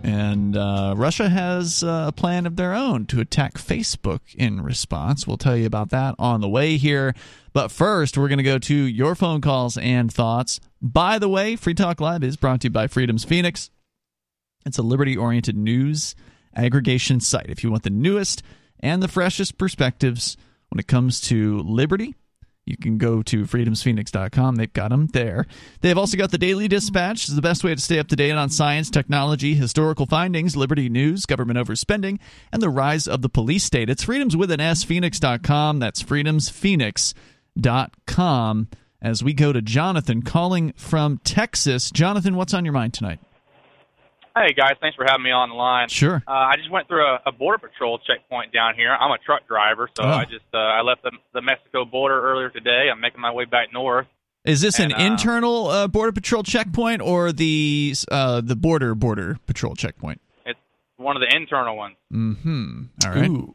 And 0.04 0.54
uh, 0.54 0.92
Russia 0.98 1.30
has 1.30 1.82
uh, 1.82 2.04
a 2.08 2.12
plan 2.12 2.44
of 2.44 2.56
their 2.56 2.74
own 2.74 3.06
to 3.06 3.20
attack 3.20 3.54
Facebook 3.54 4.20
in 4.34 4.60
response. 4.60 5.26
We'll 5.26 5.38
tell 5.38 5.56
you 5.56 5.64
about 5.64 5.88
that 5.90 6.14
on 6.18 6.42
the 6.42 6.48
way 6.48 6.76
here. 6.76 7.14
But 7.54 7.70
first, 7.70 8.18
we're 8.18 8.28
going 8.28 8.36
to 8.36 8.44
go 8.44 8.58
to 8.58 8.74
your 8.74 9.14
phone 9.14 9.40
calls 9.40 9.78
and 9.78 10.12
thoughts. 10.12 10.60
By 10.82 11.18
the 11.18 11.28
way, 11.28 11.56
Free 11.56 11.72
Talk 11.72 12.02
Live 12.02 12.22
is 12.22 12.36
brought 12.36 12.60
to 12.60 12.66
you 12.66 12.70
by 12.70 12.86
Freedom's 12.86 13.24
Phoenix. 13.24 13.70
It's 14.66 14.76
a 14.76 14.82
liberty 14.82 15.16
oriented 15.16 15.56
news 15.56 16.14
aggregation 16.54 17.20
site. 17.20 17.48
If 17.48 17.64
you 17.64 17.70
want 17.70 17.84
the 17.84 17.90
newest 17.90 18.42
and 18.80 19.02
the 19.02 19.08
freshest 19.08 19.56
perspectives 19.56 20.36
when 20.68 20.80
it 20.80 20.86
comes 20.86 21.18
to 21.22 21.60
liberty, 21.60 22.14
you 22.66 22.76
can 22.76 22.98
go 22.98 23.22
to 23.22 23.44
freedomsphoenix.com. 23.44 24.56
They've 24.56 24.72
got 24.72 24.88
them 24.88 25.06
there. 25.08 25.46
They've 25.80 25.98
also 25.98 26.16
got 26.16 26.30
the 26.30 26.38
Daily 26.38 26.68
Dispatch. 26.68 27.28
is 27.28 27.36
the 27.36 27.42
best 27.42 27.62
way 27.62 27.74
to 27.74 27.80
stay 27.80 27.98
up 27.98 28.08
to 28.08 28.16
date 28.16 28.30
on 28.32 28.48
science, 28.50 28.88
technology, 28.90 29.54
historical 29.54 30.06
findings, 30.06 30.56
liberty 30.56 30.88
news, 30.88 31.26
government 31.26 31.58
overspending, 31.58 32.18
and 32.52 32.62
the 32.62 32.70
rise 32.70 33.06
of 33.06 33.20
the 33.22 33.28
police 33.28 33.64
state. 33.64 33.90
It's 33.90 34.04
freedoms 34.04 34.36
with 34.36 34.50
an 34.50 34.60
S, 34.60 34.82
phoenix.com. 34.82 35.78
That's 35.78 36.02
freedomsphoenix.com. 36.02 38.68
As 39.02 39.22
we 39.22 39.34
go 39.34 39.52
to 39.52 39.60
Jonathan 39.60 40.22
calling 40.22 40.72
from 40.76 41.18
Texas. 41.24 41.90
Jonathan, 41.90 42.36
what's 42.36 42.54
on 42.54 42.64
your 42.64 42.72
mind 42.72 42.94
tonight? 42.94 43.20
Hey 44.36 44.52
guys, 44.52 44.72
thanks 44.80 44.96
for 44.96 45.04
having 45.06 45.22
me 45.22 45.30
on 45.30 45.48
the 45.50 45.54
line. 45.54 45.88
Sure. 45.88 46.20
Uh, 46.26 46.30
I 46.30 46.56
just 46.56 46.68
went 46.70 46.88
through 46.88 47.04
a, 47.04 47.20
a 47.26 47.32
border 47.32 47.58
patrol 47.58 48.00
checkpoint 48.00 48.52
down 48.52 48.74
here. 48.74 48.90
I'm 48.92 49.12
a 49.12 49.18
truck 49.18 49.46
driver, 49.46 49.88
so 49.96 50.02
Oh. 50.02 50.08
I 50.08 50.24
just 50.24 50.44
uh, 50.52 50.56
I 50.58 50.80
left 50.82 51.04
the, 51.04 51.12
the 51.32 51.40
Mexico 51.40 51.84
border 51.84 52.20
earlier 52.20 52.50
today. 52.50 52.88
I'm 52.92 53.00
making 53.00 53.20
my 53.20 53.30
way 53.30 53.44
back 53.44 53.72
north. 53.72 54.06
Is 54.44 54.60
this 54.60 54.80
And, 54.80 54.92
an 54.92 55.00
uh, 55.00 55.04
internal 55.04 55.68
uh, 55.68 55.86
border 55.86 56.10
patrol 56.10 56.42
checkpoint 56.42 57.00
or 57.00 57.30
the 57.32 57.94
uh, 58.10 58.40
the 58.40 58.56
border 58.56 58.96
border 58.96 59.38
patrol 59.46 59.76
checkpoint? 59.76 60.20
It's 60.44 60.58
one 60.96 61.16
of 61.16 61.20
the 61.22 61.34
internal 61.34 61.76
ones. 61.76 61.94
Mm-hmm. 62.12 62.82
All 63.06 63.10
right. 63.12 63.30
Ooh. 63.30 63.54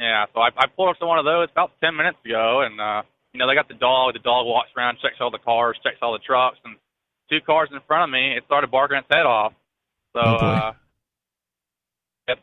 Yeah, 0.00 0.24
so 0.32 0.40
I, 0.40 0.48
I 0.56 0.66
pulled 0.68 0.88
up 0.88 0.98
to 1.00 1.06
one 1.06 1.18
of 1.18 1.26
those 1.26 1.48
about 1.52 1.72
ten 1.82 1.94
minutes 1.94 2.16
ago, 2.24 2.62
and 2.62 2.80
uh, 2.80 3.02
you 3.34 3.38
know 3.38 3.46
they 3.46 3.54
got 3.54 3.68
the 3.68 3.74
dog. 3.74 4.14
The 4.14 4.20
dog 4.20 4.46
walks 4.46 4.70
around, 4.76 4.96
checks 5.02 5.16
all 5.20 5.30
the 5.30 5.38
cars, 5.38 5.76
checks 5.82 5.98
all 6.00 6.12
the 6.14 6.20
trucks, 6.24 6.56
and 6.64 6.76
two 7.28 7.40
cars 7.44 7.68
in 7.70 7.78
front 7.86 8.04
of 8.04 8.10
me, 8.10 8.34
it 8.34 8.44
started 8.46 8.70
barking 8.70 8.96
its 8.96 9.06
head 9.10 9.26
off. 9.26 9.52
So 10.18 10.24
Oh, 10.24 10.46
uh, 10.46 10.72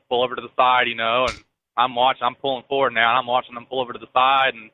pull 0.10 0.24
over 0.24 0.36
to 0.36 0.42
the 0.42 0.50
side, 0.56 0.88
you 0.88 0.96
know, 0.96 1.26
and 1.28 1.44
I'm 1.78 1.94
watching. 1.96 2.24
I'm 2.24 2.36
pulling 2.36 2.64
forward 2.70 2.94
now, 2.94 3.10
and 3.10 3.20
I'm 3.20 3.28
watching 3.28 3.54
them 3.54 3.66
pull 3.70 3.82
over 3.82 3.94
to 3.94 4.00
the 4.00 4.08
side, 4.14 4.54
and 4.54 4.72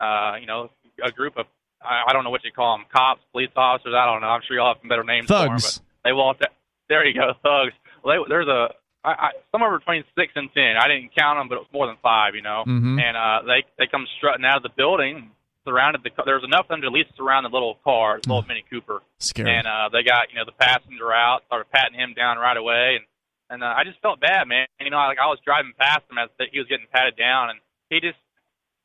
uh, 0.00 0.36
you 0.40 0.46
know, 0.46 0.70
a 1.04 1.10
group 1.10 1.36
of 1.36 1.46
I, 1.82 2.04
I 2.08 2.12
don't 2.12 2.24
know 2.24 2.30
what 2.30 2.44
you 2.44 2.52
call 2.52 2.76
them, 2.78 2.86
cops, 2.92 3.20
police 3.32 3.50
officers. 3.56 3.94
I 3.96 4.06
don't 4.06 4.20
know. 4.20 4.28
I'm 4.28 4.40
sure 4.46 4.56
y'all 4.56 4.74
have 4.74 4.80
some 4.80 4.88
better 4.88 5.04
names 5.04 5.26
for 5.26 5.34
them, 5.34 5.48
Thugs. 5.50 5.78
but 5.78 5.84
they 6.04 6.12
walked. 6.12 6.44
There 6.88 7.06
you 7.06 7.14
go, 7.14 7.32
thugs. 7.42 7.72
Well, 8.02 8.24
they, 8.24 8.28
there's 8.28 8.48
a 8.48 8.68
I, 9.04 9.10
I, 9.10 9.28
somewhere 9.52 9.78
between 9.78 10.04
six 10.16 10.32
and 10.34 10.48
ten. 10.52 10.76
I 10.80 10.88
didn't 10.88 11.14
count 11.16 11.38
them, 11.38 11.48
but 11.48 11.56
it 11.56 11.60
was 11.60 11.72
more 11.72 11.86
than 11.86 11.96
five, 12.02 12.34
you 12.34 12.42
know. 12.42 12.64
Mhm. 12.66 13.00
And 13.00 13.16
uh, 13.16 13.42
they 13.46 13.64
they 13.78 13.86
come 13.86 14.06
strutting 14.18 14.44
out 14.44 14.56
of 14.58 14.62
the 14.62 14.74
building. 14.76 15.30
Surrounded 15.66 16.02
the. 16.02 16.10
There 16.24 16.34
was 16.36 16.44
enough 16.44 16.66
of 16.66 16.68
them 16.68 16.80
to 16.82 16.86
at 16.88 16.92
least 16.92 17.10
surround 17.16 17.44
the 17.44 17.50
little 17.50 17.78
car, 17.84 18.18
the 18.22 18.28
little 18.28 18.46
Mini 18.48 18.64
Cooper. 18.70 19.02
Scary. 19.18 19.50
And 19.54 19.66
uh, 19.66 19.88
they 19.92 20.02
got 20.02 20.30
you 20.30 20.36
know 20.38 20.44
the 20.44 20.52
passenger 20.56 21.12
out, 21.12 21.42
started 21.46 21.70
patting 21.70 21.98
him 21.98 22.14
down 22.14 22.38
right 22.38 22.56
away, 22.56 22.96
and 22.96 23.04
and 23.50 23.62
uh, 23.62 23.74
I 23.76 23.84
just 23.84 24.00
felt 24.00 24.20
bad, 24.20 24.46
man. 24.48 24.66
You 24.80 24.90
know, 24.90 24.96
like 24.98 25.18
I 25.18 25.26
was 25.26 25.38
driving 25.44 25.72
past 25.78 26.02
him 26.10 26.18
as 26.18 26.30
he 26.52 26.58
was 26.58 26.68
getting 26.68 26.86
patted 26.92 27.16
down, 27.16 27.50
and 27.50 27.58
he 27.90 28.00
just 28.00 28.18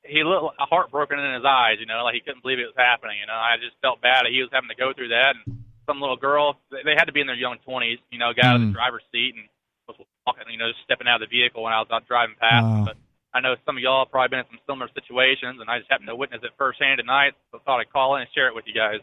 he 0.04 0.24
looked 0.24 0.56
heartbroken 0.60 1.18
in 1.20 1.34
his 1.34 1.46
eyes. 1.46 1.78
You 1.80 1.86
know, 1.86 2.04
like 2.04 2.14
he 2.16 2.22
couldn't 2.22 2.42
believe 2.42 2.60
it 2.60 2.66
was 2.70 2.78
happening. 2.78 3.18
You 3.20 3.28
know, 3.28 3.38
I 3.38 3.58
just 3.58 3.76
felt 3.82 4.02
bad 4.02 4.26
that 4.26 4.32
he 4.32 4.42
was 4.42 4.50
having 4.52 4.70
to 4.70 4.76
go 4.76 4.92
through 4.94 5.10
that, 5.10 5.36
and 5.46 5.64
some 5.86 6.02
little 6.02 6.18
girl, 6.18 6.58
they 6.72 6.82
they 6.84 6.96
had 6.98 7.06
to 7.06 7.14
be 7.14 7.22
in 7.22 7.28
their 7.28 7.36
young 7.40 7.58
twenties. 7.64 8.00
You 8.12 8.20
know, 8.20 8.34
got 8.34 8.46
out 8.46 8.56
of 8.58 8.62
Mm. 8.62 8.74
the 8.74 8.78
driver's 8.78 9.06
seat 9.12 9.36
and 9.38 9.46
was 9.88 9.98
walking, 10.26 10.50
you 10.50 10.58
know, 10.58 10.70
just 10.74 10.82
stepping 10.84 11.08
out 11.08 11.22
of 11.22 11.30
the 11.30 11.34
vehicle 11.34 11.62
when 11.62 11.74
I 11.74 11.80
was 11.80 11.88
out 11.94 12.08
driving 12.08 12.36
past. 12.42 12.66
Wow. 12.66 12.84
But 12.90 12.98
I 13.36 13.42
know 13.42 13.56
some 13.66 13.76
of 13.76 13.84
y'all 13.84 14.06
have 14.06 14.12
probably 14.12 14.30
been 14.30 14.40
in 14.40 14.46
some 14.50 14.60
similar 14.66 14.90
situations, 14.96 15.60
and 15.60 15.70
I 15.70 15.80
just 15.80 15.92
happened 15.92 16.08
to 16.08 16.16
witness 16.16 16.40
it 16.44 16.52
firsthand 16.58 17.00
tonight, 17.00 17.34
so 17.52 17.60
I 17.60 17.62
thought 17.66 17.80
I'd 17.82 17.92
call 17.92 18.16
in 18.16 18.22
and 18.22 18.30
share 18.34 18.48
it 18.48 18.56
with 18.56 18.64
you 18.66 18.74
guys. 18.74 19.02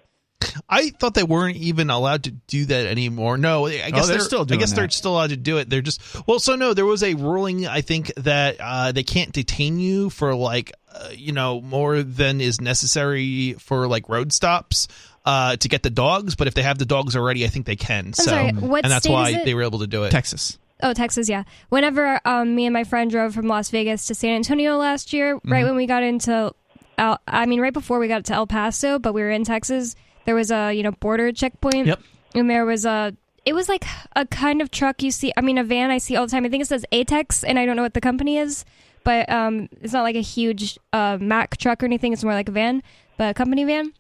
I 0.69 0.91
thought 0.91 1.15
they 1.15 1.23
weren't 1.23 1.57
even 1.57 1.89
allowed 1.91 2.25
to 2.25 2.31
do 2.31 2.65
that 2.67 2.87
anymore. 2.87 3.37
No, 3.39 3.67
I 3.67 3.91
guess 3.91 4.05
Oh, 4.05 4.07
they're 4.09 4.21
still 4.21 4.45
doing 4.45 4.45
it. 4.45 4.45
I 4.45 4.47
doing 4.47 4.61
guess 4.61 4.73
they're 4.73 4.91
still 4.91 5.13
allowed 5.13 5.31
to 5.31 5.37
do 5.37 5.59
it. 5.59 5.69
They're 5.71 5.83
just 5.83 6.01
well, 6.27 6.39
so 6.41 6.57
no, 6.57 6.75
there 6.75 6.85
was 6.87 7.03
a 7.03 7.15
ruling. 7.15 7.67
I 7.67 7.81
think 7.83 8.13
that 8.17 8.57
uh, 8.59 8.93
they 8.93 9.03
can't 9.03 9.33
detain 9.33 9.79
you 9.79 10.11
for 10.11 10.35
like 10.35 10.73
uh, 10.93 11.11
you 11.13 11.33
know 11.33 11.61
more 11.61 12.03
than 12.03 12.41
is 12.41 12.61
necessary 12.61 13.55
for 13.55 13.87
like 13.87 14.09
road 14.09 14.33
stops 14.33 14.89
uh, 15.25 15.57
to 15.57 15.69
get 15.69 15.83
the 15.83 15.91
dogs. 15.91 16.35
But 16.37 16.49
if 16.49 16.55
they 16.55 16.63
have 16.63 16.79
the 16.79 16.87
dogs 16.87 17.17
already, 17.17 17.45
I 17.45 17.49
think 17.49 17.67
they 17.67 17.77
can. 17.77 18.13
so 18.13 18.25
sorry, 18.25 18.53
what 18.53 18.85
and 18.85 18.93
that's 18.93 19.05
state 19.05 19.13
why 19.13 19.29
is 19.31 19.37
it? 19.37 19.45
they 19.45 19.55
were 19.55 19.63
able 19.63 19.79
to 19.81 19.87
do 19.87 20.05
it. 20.05 20.11
Texas. 20.11 20.59
Oh, 20.83 20.93
Texas, 20.93 21.29
yeah. 21.29 21.45
Whenever 21.69 22.21
um, 22.25 22.55
me 22.55 22.67
and 22.67 22.73
my 22.73 22.85
friend 22.85 23.11
drove 23.11 23.35
from 23.35 23.47
Las 23.47 23.71
Vegas 23.71 24.07
to 24.07 24.15
San 24.15 24.35
Antonio 24.35 24.77
last 24.77 25.13
year, 25.13 25.37
Mm-hmm. 25.37 25.53
right 25.53 25.65
when 25.65 25.77
we 25.77 25.87
got 25.87 26.03
into, 26.03 26.53
El, 26.99 27.21
I 27.27 27.47
mean, 27.47 27.61
right 27.61 27.73
before 27.73 27.99
we 27.99 28.09
got 28.09 28.25
to 28.27 28.35
El 28.35 28.47
Paso, 28.47 28.99
but 28.99 29.13
we 29.15 29.23
were 29.23 29.31
in 29.31 29.45
Texas. 29.45 29.95
There 30.25 30.35
was 30.35 30.51
a 30.51 30.73
you 30.73 30.83
know 30.83 30.93
border 30.93 31.33
checkpoint. 31.33 31.87
Yep. 31.87 32.01
And 32.35 32.49
there 32.51 32.65
was 32.65 32.85
a, 32.85 33.15
it 33.45 33.55
was 33.55 33.69
like 33.69 33.85
a 34.17 34.25
kind 34.27 34.61
of 34.63 34.71
truck 34.71 35.03
you 35.03 35.11
see. 35.11 35.33
I 35.37 35.41
mean, 35.41 35.59
a 35.59 35.65
van 35.65 35.91
I 35.91 35.99
see 35.99 36.17
all 36.17 36.27
the 36.27 36.31
time. 36.31 36.45
I 36.45 36.49
think 36.49 36.63
it 36.63 36.67
says 36.67 36.85
Atex, 36.93 37.45
and 37.47 37.59
I 37.59 37.67
don't 37.67 37.77
know 37.77 37.83
what 37.83 37.95
the 37.95 38.01
company 38.01 38.39
is, 38.39 38.65
but 39.05 39.29
um, 39.31 39.69
it's 39.81 39.93
not 39.93 40.03
like 40.03 40.17
a 40.17 40.21
huge 40.21 40.79
uh, 40.93 41.19
Mack 41.21 41.57
truck 41.59 41.83
or 41.83 41.87
anything. 41.87 42.13
It's 42.13 42.25
more 42.25 42.35
like 42.35 42.49
a 42.49 42.53
van, 42.53 42.83
but 43.17 43.31
a 43.31 43.35
company 43.35 43.65
van. 43.65 43.93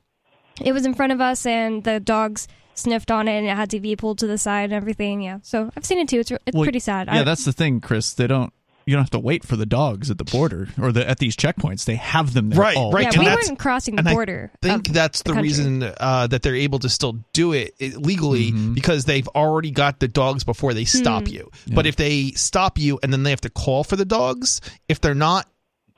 It 0.60 0.72
was 0.72 0.84
in 0.86 0.94
front 0.94 1.12
of 1.12 1.20
us, 1.20 1.44
and 1.46 1.82
the 1.84 1.98
dogs 2.00 2.46
sniffed 2.74 3.10
on 3.10 3.28
it, 3.28 3.38
and 3.38 3.46
it 3.46 3.56
had 3.56 3.70
to 3.70 3.80
be 3.80 3.94
pulled 3.96 4.18
to 4.18 4.26
the 4.26 4.38
side 4.38 4.64
and 4.64 4.72
everything. 4.72 5.22
Yeah, 5.22 5.38
so 5.42 5.70
I've 5.76 5.84
seen 5.84 5.98
it 5.98 6.08
too. 6.08 6.20
It's 6.20 6.30
it's 6.30 6.40
Well, 6.54 6.64
pretty 6.64 6.80
sad. 6.80 7.08
Yeah, 7.08 7.20
I- 7.20 7.24
that's 7.24 7.44
the 7.44 7.52
thing, 7.52 7.80
Chris. 7.80 8.12
They 8.14 8.26
don't. 8.26 8.52
You 8.84 8.94
don't 8.96 9.04
have 9.04 9.10
to 9.10 9.20
wait 9.20 9.44
for 9.44 9.54
the 9.54 9.64
dogs 9.64 10.10
at 10.10 10.18
the 10.18 10.24
border 10.24 10.66
or 10.80 10.90
the 10.90 11.08
at 11.08 11.20
these 11.20 11.36
checkpoints. 11.36 11.84
They 11.84 11.94
have 11.94 12.34
them 12.34 12.50
there. 12.50 12.58
Right, 12.58 12.76
all 12.76 12.90
right. 12.90 13.04
yeah, 13.04 13.10
and 13.12 13.18
we 13.20 13.26
weren't 13.26 13.56
crossing 13.56 13.94
the 13.94 14.00
and 14.04 14.12
border. 14.12 14.50
I 14.54 14.58
think 14.66 14.88
that's 14.88 15.22
the, 15.22 15.28
country. 15.34 15.42
reason 15.44 15.84
uh, 15.84 16.26
that 16.26 16.42
they're 16.42 16.56
able 16.56 16.80
to 16.80 16.88
still 16.88 17.12
do 17.32 17.52
it 17.52 17.74
legally 17.80 18.50
Mm-hmm. 18.50 18.74
because 18.74 19.04
they've 19.04 19.28
already 19.28 19.70
got 19.70 20.00
the 20.00 20.08
dogs 20.08 20.42
before 20.42 20.74
they 20.74 20.84
stop 20.84 21.28
Hmm. 21.28 21.32
you. 21.32 21.50
But 21.72 21.86
if 21.86 21.94
they 21.94 22.32
stop 22.32 22.76
you 22.76 22.98
and 23.04 23.12
then 23.12 23.22
they 23.22 23.30
have 23.30 23.42
to 23.42 23.50
call 23.50 23.84
for 23.84 23.94
the 23.94 24.04
dogs, 24.04 24.60
if 24.88 25.00
they're 25.00 25.14
not, 25.14 25.48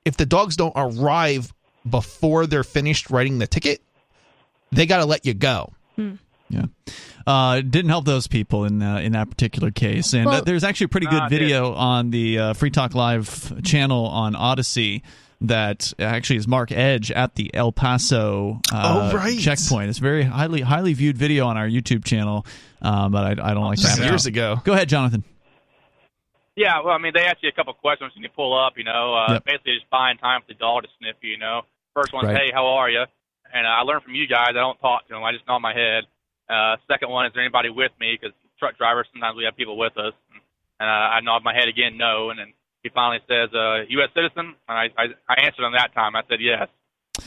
if 0.04 0.18
the 0.18 0.26
dogs 0.26 0.54
don't 0.54 0.74
arrive 0.76 1.54
before 1.88 2.46
they're 2.46 2.64
finished 2.64 3.08
writing 3.08 3.38
the 3.38 3.46
ticket, 3.46 3.80
they 4.72 4.84
got 4.84 4.98
to 4.98 5.06
let 5.06 5.24
you 5.24 5.32
go. 5.32 5.72
Yeah. 6.54 6.92
Uh, 7.26 7.60
didn't 7.62 7.88
help 7.88 8.04
those 8.04 8.26
people 8.26 8.64
in 8.64 8.82
uh, 8.82 8.98
in 8.98 9.12
that 9.12 9.30
particular 9.30 9.70
case. 9.70 10.12
And 10.14 10.26
uh, 10.28 10.40
there's 10.42 10.62
actually 10.64 10.86
a 10.86 10.88
pretty 10.88 11.06
good 11.06 11.22
Ah, 11.22 11.26
it 11.26 11.30
did. 11.30 11.38
video 11.40 11.72
on 11.74 12.10
the 12.10 12.38
uh, 12.38 12.52
Free 12.54 12.70
Talk 12.70 12.94
Live 12.94 13.62
channel 13.64 14.06
on 14.06 14.34
Odysee 14.36 15.02
that 15.40 15.92
actually 15.98 16.36
is 16.36 16.46
Mark 16.48 16.70
Edge 16.72 17.10
at 17.10 17.34
the 17.34 17.52
El 17.54 17.72
Paso 17.72 18.60
uh, 18.72 19.10
Oh, 19.12 19.16
right. 19.16 19.38
checkpoint. 19.38 19.88
It's 19.90 19.98
a 19.98 20.02
very 20.02 20.22
highly 20.22 20.60
highly 20.60 20.92
viewed 20.92 21.18
video 21.18 21.46
on 21.46 21.56
our 21.56 21.66
YouTube 21.66 22.04
channel, 22.04 22.46
uh, 22.82 23.08
but 23.08 23.38
I, 23.40 23.50
I 23.50 23.54
don't 23.54 23.64
like 23.64 23.78
that. 23.80 23.98
years 23.98 24.26
ago. 24.26 24.60
Go 24.64 24.72
ahead, 24.74 24.88
Jonathan. 24.88 25.24
Yeah, 26.56 26.80
well, 26.84 26.94
I 26.94 26.98
mean, 26.98 27.12
they 27.14 27.22
ask 27.24 27.38
you 27.42 27.48
a 27.48 27.52
couple 27.52 27.72
questions 27.74 28.12
when 28.14 28.22
you 28.22 28.28
pull 28.34 28.56
up. 28.56 28.74
You 28.76 28.84
know, 28.84 29.14
uh, 29.14 29.32
Yep. 29.34 29.44
basically 29.44 29.74
just 29.74 29.90
buying 29.90 30.18
time 30.18 30.40
for 30.42 30.48
the 30.48 30.58
dog 30.58 30.82
to 30.84 30.88
sniff 30.98 31.16
you. 31.20 31.30
You 31.32 31.38
know, 31.38 31.62
first 31.94 32.12
one's 32.12 32.28
Right. 32.28 32.36
hey, 32.36 32.50
how 32.54 32.66
are 32.78 32.88
you? 32.88 33.02
And 33.52 33.66
uh, 33.66 33.70
I 33.70 33.80
learned 33.82 34.04
from 34.04 34.14
you 34.14 34.26
guys. 34.28 34.48
I 34.50 34.52
don't 34.52 34.78
talk 34.78 35.06
to 35.08 35.14
them. 35.14 35.24
I 35.24 35.32
just 35.32 35.46
nod 35.48 35.58
my 35.60 35.74
head. 35.74 36.04
Uh, 36.48 36.76
second 36.88 37.10
one 37.10 37.26
is 37.26 37.32
there 37.32 37.42
anybody 37.42 37.70
with 37.70 37.92
me? 37.98 38.18
Because 38.20 38.34
truck 38.58 38.76
drivers 38.76 39.06
sometimes 39.12 39.36
we 39.36 39.44
have 39.44 39.56
people 39.56 39.76
with 39.76 39.96
us. 39.96 40.14
And 40.80 40.88
uh, 40.88 40.92
I 40.92 41.20
nod 41.20 41.42
my 41.44 41.54
head 41.54 41.68
again, 41.68 41.96
no. 41.96 42.30
And 42.30 42.38
then 42.38 42.52
he 42.82 42.90
finally 42.90 43.20
says, 43.28 43.48
uh, 43.54 43.82
"U.S. 43.88 44.10
citizen." 44.14 44.54
And 44.68 44.78
I, 44.78 44.86
I 44.96 45.04
I 45.28 45.40
answered 45.46 45.64
him 45.64 45.72
that 45.72 45.94
time. 45.94 46.16
I 46.16 46.22
said 46.28 46.38
yes. 46.40 46.68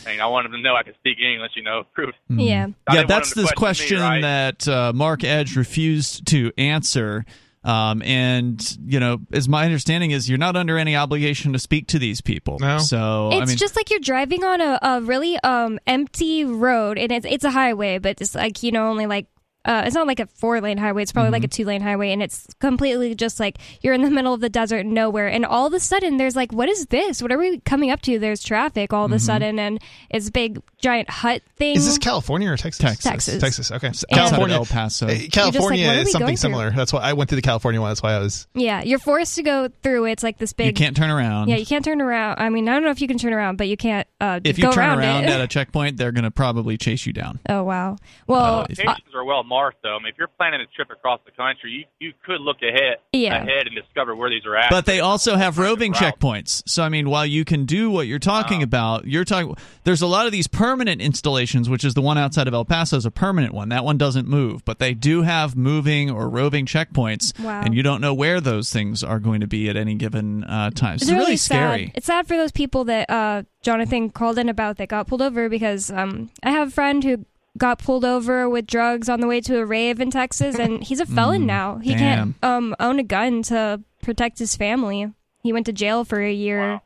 And 0.06 0.22
I 0.22 0.28
wanted 0.28 0.48
him 0.48 0.58
to 0.58 0.62
know 0.62 0.76
I 0.76 0.84
could 0.84 0.96
speak 0.96 1.18
English. 1.20 1.52
You 1.56 1.64
know, 1.64 1.84
prove. 1.94 2.14
Yeah. 2.30 2.68
I 2.88 2.96
yeah, 2.96 3.04
that's 3.04 3.34
this 3.34 3.52
question 3.54 3.98
question 3.98 3.98
me, 3.98 4.04
right? 4.04 4.22
that 4.22 4.68
uh, 4.68 4.94
Mark 4.94 5.24
Edge 5.24 5.56
refused 5.56 6.28
to 6.28 6.52
answer. 6.58 7.26
Um, 7.68 8.02
and 8.02 8.78
you 8.86 9.00
know, 9.00 9.20
as 9.34 9.50
my 9.50 9.66
understanding 9.66 10.12
is, 10.12 10.30
you're 10.30 10.38
not 10.38 10.56
under 10.56 10.78
any 10.78 10.96
obligation 10.96 11.52
to 11.52 11.60
speak 11.60 11.88
to 11.88 12.00
these 12.00 12.22
people. 12.22 12.58
No. 12.60 12.78
So 12.78 13.30
It's 13.34 13.42
I 13.42 13.46
mean, 13.46 13.58
just 13.58 13.76
like 13.76 13.90
you're 13.90 14.00
driving 14.00 14.46
on 14.46 14.62
a, 14.62 14.80
a 14.82 15.02
really 15.02 15.38
um 15.40 15.78
empty 15.86 16.46
road, 16.46 16.98
and 16.98 17.12
it's 17.12 17.26
it's 17.30 17.44
a 17.44 17.52
highway, 17.52 17.98
but 17.98 18.22
it's 18.22 18.34
like 18.34 18.64
you 18.64 18.72
know 18.72 18.90
only 18.90 19.06
like. 19.06 19.28
Uh, 19.68 19.84
it's 19.86 19.94
not 19.96 20.08
like 20.08 20.20
a 20.20 20.26
four 20.28 20.62
lane 20.62 20.78
highway. 20.78 21.04
It's 21.04 21.12
probably 21.12 21.32
like 21.32 21.44
a 21.44 21.48
two 21.48 21.66
lane 21.66 21.82
highway, 21.82 22.12
and 22.12 22.24
it's 22.24 22.48
completely 22.60 23.14
just 23.16 23.40
like 23.40 23.58
you're 23.82 23.94
in 23.94 24.02
the 24.02 24.10
middle 24.10 24.34
of 24.34 24.40
the 24.40 24.50
desert, 24.50 24.86
nowhere. 24.86 25.28
And 25.28 25.46
all 25.46 25.68
of 25.68 25.74
a 25.74 25.80
sudden, 25.80 26.18
there's 26.18 26.36
like, 26.36 26.52
what 26.54 26.70
is 26.70 26.86
this? 26.88 27.22
What 27.22 27.32
are 27.32 27.38
we 27.38 27.60
coming 27.60 27.92
up 27.92 28.02
to? 28.04 28.18
There's 28.18 28.42
traffic 28.44 28.94
all 28.94 29.06
of 29.06 29.12
a 29.12 29.20
sudden, 29.20 29.60
and 29.60 29.80
it's 30.10 30.30
a 30.30 30.32
big 30.32 30.62
giant 30.80 31.10
hut 31.10 31.42
thing. 31.58 31.76
Is 31.76 31.86
this 31.86 31.98
California 31.98 32.50
or 32.50 32.56
Texas? 32.58 32.80
Texas. 32.82 33.04
Texas. 33.04 33.42
Texas. 33.42 33.72
Okay. 33.72 33.88
outside 33.88 34.06
of 34.12 34.18
California. 34.18 34.56
El 34.56 34.66
Paso. 34.66 35.06
uh, 35.06 35.10
like, 35.10 35.32
California 35.32 35.86
what 35.88 35.94
are 35.94 35.98
we 35.98 36.02
is 36.04 36.12
something 36.12 36.38
similar. 36.38 36.72
That's 36.72 36.94
why 36.94 37.02
I 37.02 37.14
went 37.14 37.30
through 37.30 37.38
the 37.38 37.42
California 37.42 37.82
one. 37.82 37.90
That's 37.90 38.02
why 38.02 38.14
I 38.14 38.20
was. 38.20 38.48
yeah, 38.54 38.84
you're 38.84 39.00
forced 39.00 39.36
to 39.36 39.44
go 39.44 39.70
through. 39.84 40.06
it. 40.06 40.12
It's 40.14 40.24
like 40.24 40.38
this 40.38 40.54
big. 40.54 40.68
you 40.68 40.74
can't 40.74 40.96
turn 40.96 41.10
around. 41.10 41.50
Yeah, 41.50 41.58
you 41.58 41.66
can't 41.66 41.84
turn 41.84 42.02
around. 42.02 42.40
I 42.40 42.50
mean, 42.50 42.70
I 42.70 42.74
don't 42.74 42.84
know 42.84 42.92
if 42.92 43.02
you 43.02 43.08
can 43.08 43.18
turn 43.18 43.34
around, 43.34 43.58
but 43.58 43.68
you 43.68 43.76
can't 43.78 44.08
uh, 44.22 44.40
if 44.44 44.58
you 44.58 44.64
go 44.64 44.72
turn 44.72 44.86
around, 44.86 45.00
around 45.00 45.26
at 45.26 45.42
a 45.42 45.48
checkpoint, 45.48 45.98
they're 45.98 46.12
going 46.14 46.24
to 46.24 46.32
probably 46.32 46.78
chase 46.78 47.06
you 47.06 47.12
down. 47.14 47.40
oh 47.50 47.64
wow. 47.64 47.98
Well, 48.28 48.60
Uh, 48.60 48.66
Locations 48.70 49.14
are 49.16 49.26
well 49.26 49.44
marked, 49.44 49.57
though. 49.84 49.96
I 49.96 50.00
mean, 50.00 50.08
if 50.08 50.16
you're 50.18 50.28
planning 50.28 50.62
a 50.62 50.66
trip 50.76 50.90
across 50.92 51.20
the 51.26 51.32
country, 51.32 51.72
you 51.72 51.86
you 52.08 52.14
could 52.26 52.42
look 52.42 52.58
ahead 52.62 52.98
Yeah. 53.14 53.38
ahead 53.42 53.68
and 53.68 53.76
discover 53.76 54.16
where 54.16 54.30
these 54.30 54.46
are 54.46 54.56
at. 54.56 54.70
But 54.70 54.86
they 54.86 55.00
also 55.00 55.36
have 55.36 55.58
roving 55.58 55.94
checkpoints. 55.94 56.64
So 56.68 56.84
I 56.84 56.90
mean, 56.90 57.10
while 57.10 57.26
you 57.26 57.46
can 57.46 57.66
do 57.66 57.90
what 57.92 58.08
you're 58.08 58.20
talking 58.20 58.64
about, 58.64 59.06
you're 59.08 59.26
talking. 59.26 59.56
There's 59.84 60.02
a 60.02 60.08
lot 60.08 60.26
of 60.26 60.32
these 60.32 60.48
permanent 60.48 61.02
installations, 61.02 61.70
which 61.70 61.84
is 61.84 61.94
the 61.94 62.02
one 62.02 62.18
outside 62.18 62.48
of 62.48 62.54
El 62.54 62.66
Paso 62.66 62.98
is 62.98 63.06
a 63.06 63.12
permanent 63.12 63.54
one. 63.54 63.70
That 63.70 63.84
one 63.84 63.98
doesn't 63.98 64.28
move, 64.28 64.64
but 64.66 64.80
they 64.80 64.94
do 64.94 65.22
have 65.24 65.56
moving 65.56 66.10
or 66.12 66.30
roving 66.30 66.66
checkpoints, 66.66 67.38
Wow. 67.40 67.62
and 67.64 67.74
you 67.74 67.84
don't 67.84 68.02
know 68.02 68.14
where 68.14 68.40
those 68.42 68.72
things 68.72 69.04
are 69.04 69.20
going 69.20 69.42
to 69.42 69.48
be 69.48 69.70
at 69.70 69.76
any 69.78 69.96
given 69.96 70.44
uh, 70.44 70.70
time. 70.72 71.00
So 71.00 71.04
It's 71.04 71.12
it's, 71.12 71.12
really, 71.12 71.38
sad. 71.38 71.56
scary. 71.56 71.92
It's 71.96 72.06
sad 72.06 72.28
for 72.28 72.36
those 72.38 72.52
people 72.52 72.84
that 72.86 73.10
uh, 73.10 73.44
Jonathan 73.62 74.10
called 74.10 74.38
in 74.38 74.50
about 74.50 74.78
that 74.78 74.90
got 74.90 75.08
pulled 75.08 75.22
over 75.22 75.50
because 75.50 75.92
um, 75.92 76.30
I 76.44 76.52
have 76.52 76.68
a 76.68 76.72
friend 76.72 77.04
who 77.04 77.26
got 77.58 77.80
pulled 77.80 78.06
over 78.06 78.50
with 78.50 78.68
drugs 78.68 79.10
on 79.10 79.20
the 79.20 79.28
way 79.28 79.42
to 79.42 79.60
a 79.60 79.66
rave 79.66 80.00
in 80.00 80.12
Texas, 80.12 80.58
and 80.58 80.84
he's 80.84 81.00
a 81.00 81.06
felon 81.06 81.46
now. 81.46 81.78
He 81.78 81.94
can't 81.94 82.36
um, 82.44 82.76
own 82.80 83.00
a 83.00 83.04
gun 83.04 83.42
to 83.44 83.82
protect 84.02 84.40
his 84.40 84.56
family. 84.56 85.12
He 85.44 85.54
went 85.54 85.66
to 85.68 85.74
jail 85.74 86.06
for 86.06 86.22
a 86.22 86.32
year. 86.32 86.82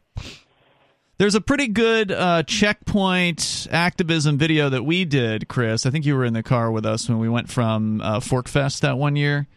There's 1.18 1.36
a 1.36 1.42
pretty 1.42 1.68
good 1.68 2.12
uh, 2.12 2.42
checkpoint 2.44 3.68
activism 3.70 4.40
video 4.40 4.70
that 4.70 4.84
we 4.84 5.06
did, 5.06 5.48
Chris. 5.48 5.86
I 5.86 5.92
think 5.92 6.06
you 6.06 6.16
were 6.16 6.26
in 6.26 6.34
the 6.34 6.42
car 6.42 6.72
with 6.72 6.84
us 6.86 7.08
when 7.08 7.20
we 7.20 7.30
went 7.30 7.50
from 7.50 8.02
uh, 8.02 8.20
PorcFest 8.22 8.80
that 8.80 8.98
one 8.98 9.16
year 9.16 9.48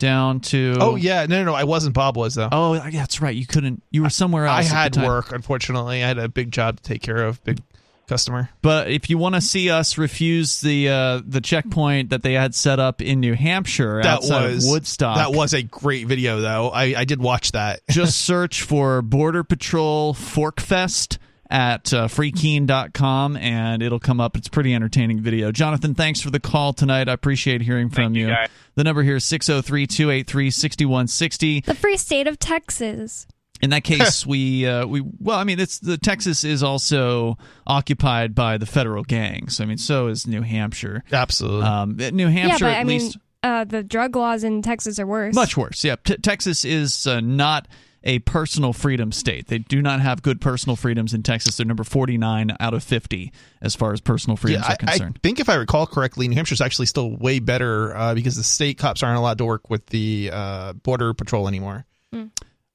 down 0.00 0.40
to. 0.40 0.76
Oh 0.80 0.96
yeah, 0.96 1.26
no, 1.26 1.38
no, 1.38 1.52
no. 1.52 1.54
I 1.54 1.62
wasn't. 1.62 1.94
Bob 1.94 2.16
was 2.16 2.34
though. 2.34 2.48
Oh, 2.50 2.74
yeah, 2.74 2.90
that's 2.90 3.20
right. 3.20 3.34
You 3.34 3.46
couldn't. 3.46 3.84
You 3.92 4.02
were 4.02 4.10
somewhere 4.10 4.46
else. 4.46 4.66
I 4.66 4.68
at 4.68 4.82
had 4.82 4.92
time. 4.94 5.04
work. 5.04 5.30
Unfortunately, 5.30 6.02
I 6.02 6.08
had 6.08 6.18
a 6.18 6.28
big 6.28 6.50
job 6.50 6.78
to 6.78 6.82
take 6.82 7.02
care 7.02 7.24
of. 7.24 7.42
Big 7.44 7.60
customer. 8.06 8.50
But 8.60 8.90
if 8.90 9.10
you 9.10 9.18
want 9.18 9.34
to 9.34 9.40
see 9.40 9.70
us 9.70 9.98
refuse 9.98 10.60
the 10.60 10.88
uh, 10.88 11.20
the 11.24 11.40
checkpoint 11.40 12.10
that 12.10 12.22
they 12.22 12.34
had 12.34 12.54
set 12.54 12.78
up 12.78 13.00
in 13.00 13.20
New 13.20 13.34
Hampshire 13.34 14.02
That 14.02 14.18
outside 14.18 14.54
was 14.54 14.66
of 14.66 14.70
Woodstock, 14.72 15.16
That 15.16 15.32
was 15.32 15.54
a 15.54 15.62
great 15.62 16.06
video, 16.06 16.40
though. 16.40 16.70
I, 16.70 16.94
I 16.98 17.04
did 17.04 17.20
watch 17.20 17.52
that. 17.52 17.80
just 17.90 18.20
search 18.20 18.62
for 18.62 19.02
Border 19.02 19.44
Patrol 19.44 20.14
PorcFest 20.14 21.18
at 21.52 21.92
uh, 21.92 22.08
freekeene.com 22.08 23.36
and 23.36 23.82
it'll 23.82 24.00
come 24.00 24.20
up. 24.20 24.36
It's 24.36 24.48
a 24.48 24.50
pretty 24.50 24.74
entertaining 24.74 25.20
video. 25.20 25.52
Jonathan, 25.52 25.94
thanks 25.94 26.20
for 26.22 26.30
the 26.30 26.40
call 26.40 26.72
tonight. 26.72 27.10
I 27.10 27.12
appreciate 27.12 27.60
hearing 27.60 27.90
from 27.90 28.14
you, 28.14 28.28
you. 28.28 28.34
The 28.74 28.84
number 28.84 29.02
here 29.02 29.16
is 29.16 29.24
603 29.26 29.86
283 29.86 30.50
6160. 30.50 31.60
The 31.60 31.74
free 31.74 31.98
state 31.98 32.26
of 32.26 32.38
Texas. 32.38 33.26
In 33.62 33.70
that 33.70 33.84
case, 33.84 34.26
we 34.26 34.66
uh, 34.66 34.86
we 34.86 35.02
well, 35.20 35.38
I 35.38 35.44
mean, 35.44 35.60
it's 35.60 35.78
the 35.78 35.96
Texas 35.96 36.44
is 36.44 36.62
also 36.62 37.38
occupied 37.66 38.34
by 38.34 38.58
the 38.58 38.66
federal 38.66 39.04
gangs. 39.04 39.60
I 39.60 39.64
mean, 39.64 39.78
so 39.78 40.08
is 40.08 40.26
New 40.26 40.42
Hampshire. 40.42 41.04
Absolutely. 41.12 41.66
Um, 41.66 41.96
New 41.96 42.28
Hampshire, 42.28 42.66
yeah, 42.66 42.70
but 42.72 42.76
at 42.76 42.80
I 42.80 42.82
least, 42.82 43.16
mean, 43.16 43.52
uh, 43.52 43.64
the 43.64 43.82
drug 43.82 44.16
laws 44.16 44.44
in 44.44 44.62
Texas 44.62 44.98
are 44.98 45.06
worse. 45.06 45.34
much 45.34 45.56
worse. 45.56 45.84
Yeah, 45.84 45.96
T- 46.02 46.16
Texas 46.16 46.64
is 46.64 47.06
uh, 47.06 47.20
not 47.20 47.68
a 48.04 48.18
personal 48.20 48.72
freedom 48.72 49.12
state. 49.12 49.46
They 49.46 49.58
do 49.58 49.80
not 49.80 50.00
have 50.00 50.22
good 50.22 50.40
personal 50.40 50.76
freedoms 50.76 51.14
in 51.14 51.22
Texas. 51.22 51.56
They're 51.56 51.66
number 51.66 51.84
49 51.84 52.56
out 52.58 52.74
of 52.74 52.82
50 52.82 53.32
as 53.60 53.76
far 53.76 53.92
as 53.92 54.00
personal 54.00 54.36
freedoms 54.36 54.64
yeah, 54.66 54.74
are 54.74 54.76
concerned. 54.76 55.16
I, 55.16 55.18
I 55.18 55.22
think 55.22 55.40
if 55.40 55.48
I 55.48 55.54
recall 55.54 55.86
correctly, 55.86 56.26
New 56.28 56.34
Hampshire's 56.36 56.60
actually 56.60 56.86
still 56.86 57.16
way 57.16 57.38
better 57.38 57.96
uh, 57.96 58.14
because 58.14 58.36
the 58.36 58.42
state 58.42 58.78
cops 58.78 59.02
aren't 59.02 59.18
allowed 59.18 59.38
to 59.38 59.44
work 59.44 59.70
with 59.70 59.86
the 59.86 60.30
uh, 60.32 60.72
border 60.72 61.14
patrol 61.14 61.46
anymore. 61.46 61.86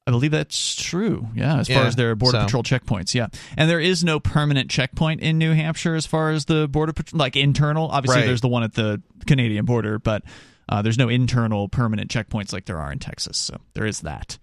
I 0.08 0.12
believe 0.12 0.32
that's 0.32 0.74
true. 0.76 1.28
Yeah, 1.36 1.58
as 1.60 1.68
far 1.68 1.78
Yeah, 1.82 1.88
as 1.88 1.96
their 1.98 2.16
border 2.16 2.40
so- 2.40 2.46
patrol 2.46 2.64
checkpoints. 2.64 3.14
Yeah, 3.14 3.28
and 3.58 3.70
there 3.70 3.80
is 3.82 4.04
no 4.06 4.20
permanent 4.22 4.72
checkpoint 4.72 5.20
in 5.22 5.38
New 5.38 5.52
Hampshire 5.54 5.96
as 5.96 6.06
far 6.06 6.32
as 6.32 6.46
the 6.46 6.68
border 6.68 6.94
patrol, 6.94 7.20
like 7.20 7.36
internal. 7.36 7.90
Obviously, 7.90 8.22
Right. 8.22 8.26
there's 8.28 8.42
the 8.42 8.48
one 8.48 8.64
at 8.64 8.74
the 8.74 9.02
Canadian 9.28 9.66
border, 9.66 10.00
but 10.00 10.24
uh, 10.70 10.82
there's 10.82 10.98
no 10.98 11.10
internal 11.10 11.68
permanent 11.70 12.10
checkpoints 12.10 12.54
like 12.54 12.66
there 12.66 12.80
are 12.80 12.92
in 12.92 13.00
Texas. 13.00 13.38
So 13.38 13.58
there 13.74 13.86
is 13.86 14.00
that. 14.02 14.38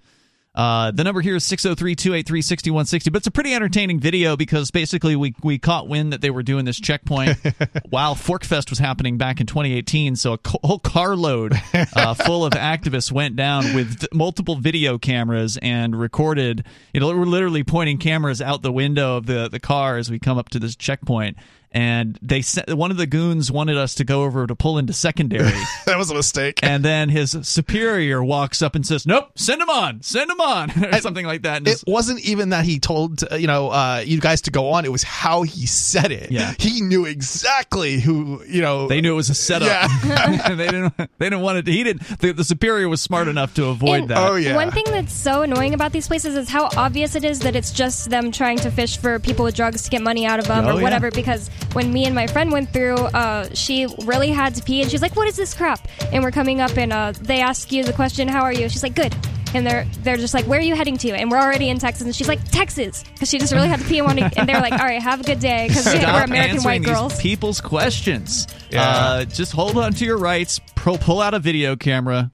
Uh, 0.55 0.93
the 0.93 1.03
number 1.03 1.21
here 1.21 1.35
is 1.35 1.45
603 1.45 1.97
283 1.97 2.43
6160. 2.43 3.11
But 3.11 3.19
it's 3.19 3.27
a 3.27 3.33
pretty 3.33 3.55
entertaining 3.55 3.99
video 3.99 4.37
because 4.37 4.71
basically 4.71 5.17
we, 5.17 5.35
we 5.43 5.59
caught 5.59 5.89
wind 5.89 6.13
that 6.13 6.21
they 6.21 6.31
were 6.31 6.45
doing 6.45 6.65
this 6.65 6.79
checkpoint 6.79 7.39
while 7.91 8.15
PorcFest 8.15 8.71
was 8.71 8.79
happening 8.79 9.19
back 9.19 9.41
in 9.41 9.47
2018. 9.47 10.15
So 10.15 10.35
a 10.35 10.39
co- 10.39 10.61
whole 10.63 10.79
carload 10.79 11.61
uh, 11.97 12.15
full 12.25 12.45
of 12.45 12.53
activists 12.53 13.11
went 13.11 13.35
down 13.35 13.75
with 13.75 14.01
th- 14.01 14.13
multiple 14.13 14.55
video 14.55 14.97
cameras 14.97 15.57
and 15.61 15.99
recorded. 15.99 16.65
You 16.93 17.01
know, 17.01 17.09
we're 17.09 17.25
literally 17.25 17.65
pointing 17.65 17.99
cameras 17.99 18.41
out 18.41 18.63
the 18.63 18.73
window 18.73 19.17
of 19.17 19.27
the, 19.27 19.49
the 19.49 19.61
car 19.61 19.97
as 19.97 20.09
we 20.09 20.21
come 20.21 20.39
up 20.39 20.51
to 20.51 20.61
this 20.61 20.77
checkpoint. 20.77 21.37
And 21.75 22.17
they 22.23 22.41
sent, 22.41 22.73
one 22.73 22.93
of 22.93 22.97
the 22.97 23.07
goons 23.07 23.51
wanted 23.51 23.77
us 23.77 23.97
to 23.97 24.05
go 24.05 24.23
over 24.23 24.47
to 24.47 24.55
pull 24.55 24.79
into 24.79 24.93
secondary. 24.93 25.51
that 25.87 25.99
was 25.99 26.09
a 26.09 26.15
mistake. 26.15 26.61
And 26.63 26.85
then 26.85 27.09
his 27.09 27.37
superior 27.43 28.23
walks 28.23 28.63
up 28.63 28.77
and 28.77 28.87
says, 28.87 29.07
"Nope, 29.07 29.31
send 29.35 29.61
him 29.61 29.69
on, 29.69 30.01
send 30.01 30.31
him 30.31 30.41
on," 30.41 30.71
or 30.95 31.01
something 31.01 31.27
like 31.27 31.43
that. 31.43 31.57
And 31.59 31.69
It 31.69 31.83
wasn't 31.87 32.21
even 32.21 32.51
that 32.51 32.65
he 32.65 32.79
told 32.79 33.25
uh, 33.31 33.35
you 33.35 33.49
know 33.49 33.71
uh, 33.71 34.03
you 34.07 34.21
guys 34.21 34.43
to 34.43 34.53
go 34.53 34.71
on. 34.71 34.85
It 34.85 34.93
was 34.93 35.03
how 35.03 35.43
he 35.43 35.67
said 35.67 36.13
it. 36.13 36.31
Yeah. 36.31 36.55
he 36.59 36.81
knew 36.81 37.07
exactly 37.07 37.99
who 38.01 38.43
you 38.47 38.63
know. 38.63 38.87
they 38.87 39.01
knew 39.01 39.13
it 39.13 39.17
was 39.17 39.31
a 39.31 39.35
setup. 39.35 39.67
Yeah. 40.05 40.49
they 40.55 40.67
didn't. 40.67 40.97
They 40.97 41.27
didn't 41.27 41.41
want 41.41 41.59
it. 41.59 41.67
He 41.67 41.83
didn't. 41.83 42.03
The, 42.21 42.33
the 42.33 42.45
superior 42.45 42.89
was 42.89 43.01
smart 43.01 43.27
enough 43.27 43.55
to 43.55 43.67
avoid 43.67 44.03
And 44.03 44.11
that. 44.11 44.19
Oh, 44.19 44.55
One 44.55 44.71
thing 44.71 44.85
that's 44.87 45.13
so 45.13 45.43
annoying 45.43 45.75
about 45.75 45.91
these 45.93 46.07
places 46.07 46.37
is 46.37 46.49
how 46.49 46.69
obvious 46.77 47.17
it 47.17 47.25
is 47.25 47.41
that 47.41 47.57
it's 47.57 47.73
just 47.73 48.11
them 48.11 48.31
trying 48.31 48.59
to 48.59 48.71
fish 48.71 48.97
for 48.99 49.19
people 49.19 49.45
with 49.45 49.57
drugs 49.57 49.83
to 49.83 49.91
get 49.91 50.03
money 50.03 50.25
out 50.25 50.39
of 50.39 50.47
them 50.47 50.65
Oh, 50.67 50.71
or 50.71 50.75
yeah. 50.75 50.83
whatever. 50.83 51.11
Because 51.11 51.51
when 51.73 51.93
me 51.93 52.05
and 52.05 52.15
my 52.15 52.27
friend 52.27 52.53
went 52.53 52.73
through, 52.73 52.97
uh, 52.97 53.49
she 53.55 53.87
really 54.05 54.31
had 54.31 54.55
to 54.57 54.63
pee 54.63 54.83
and 54.83 54.91
she's 54.91 55.03
like, 55.03 55.17
"What 55.17 55.29
is 55.29 55.37
this 55.37 55.55
crap?" 55.55 55.87
And 56.13 56.23
we're 56.23 56.31
coming 56.31 56.61
up 56.61 56.77
and 56.77 56.93
uh, 56.93 57.13
they 57.21 57.41
ask 57.41 57.73
you 57.73 57.85
the 57.85 57.93
question, 57.93 58.29
"How 58.29 58.43
are 58.43 58.53
you?" 58.53 58.69
She's 58.69 58.83
like, 58.83 58.95
"Good." 58.95 59.15
And 59.55 59.65
they're 59.65 59.87
they're 60.03 60.17
just 60.17 60.35
like, 60.35 60.47
"Where 60.47 60.59
are 60.59 60.63
you 60.63 60.75
heading 60.75 60.97
to?" 60.99 61.11
And 61.13 61.31
we're 61.31 61.39
already 61.39 61.69
in 61.69 61.79
Texas, 61.79 62.05
and 62.05 62.15
she's 62.15 62.29
like, 62.29 62.43
"Texas," 62.51 63.05
because 63.13 63.31
she 63.31 63.39
just 63.39 63.53
really 63.53 63.69
had 63.69 63.79
to 63.81 63.87
pee 63.87 63.99
and 63.99 64.07
wanted. 64.07 64.33
And 64.37 64.49
they're 64.49 64.61
like, 64.61 64.73
"All 64.73 64.79
right, 64.81 65.01
have 65.01 65.21
a 65.21 65.25
good 65.25 65.39
day," 65.39 65.69
because 65.69 65.87
we're 65.87 65.93
American 66.01 66.35
answering 66.35 66.65
white 66.65 66.83
girls. 66.83 67.21
people's 67.21 67.61
questions. 67.61 68.49
Yeah. 68.71 68.83
Uh, 68.83 69.25
just 69.25 69.53
hold 69.53 69.77
on 69.79 69.93
to 69.95 70.05
your 70.05 70.19
rights. 70.19 70.61
Pro- 70.75 70.99
pull 70.99 71.21
out 71.21 71.35
a 71.35 71.39
video 71.39 71.77
camera. 71.77 72.33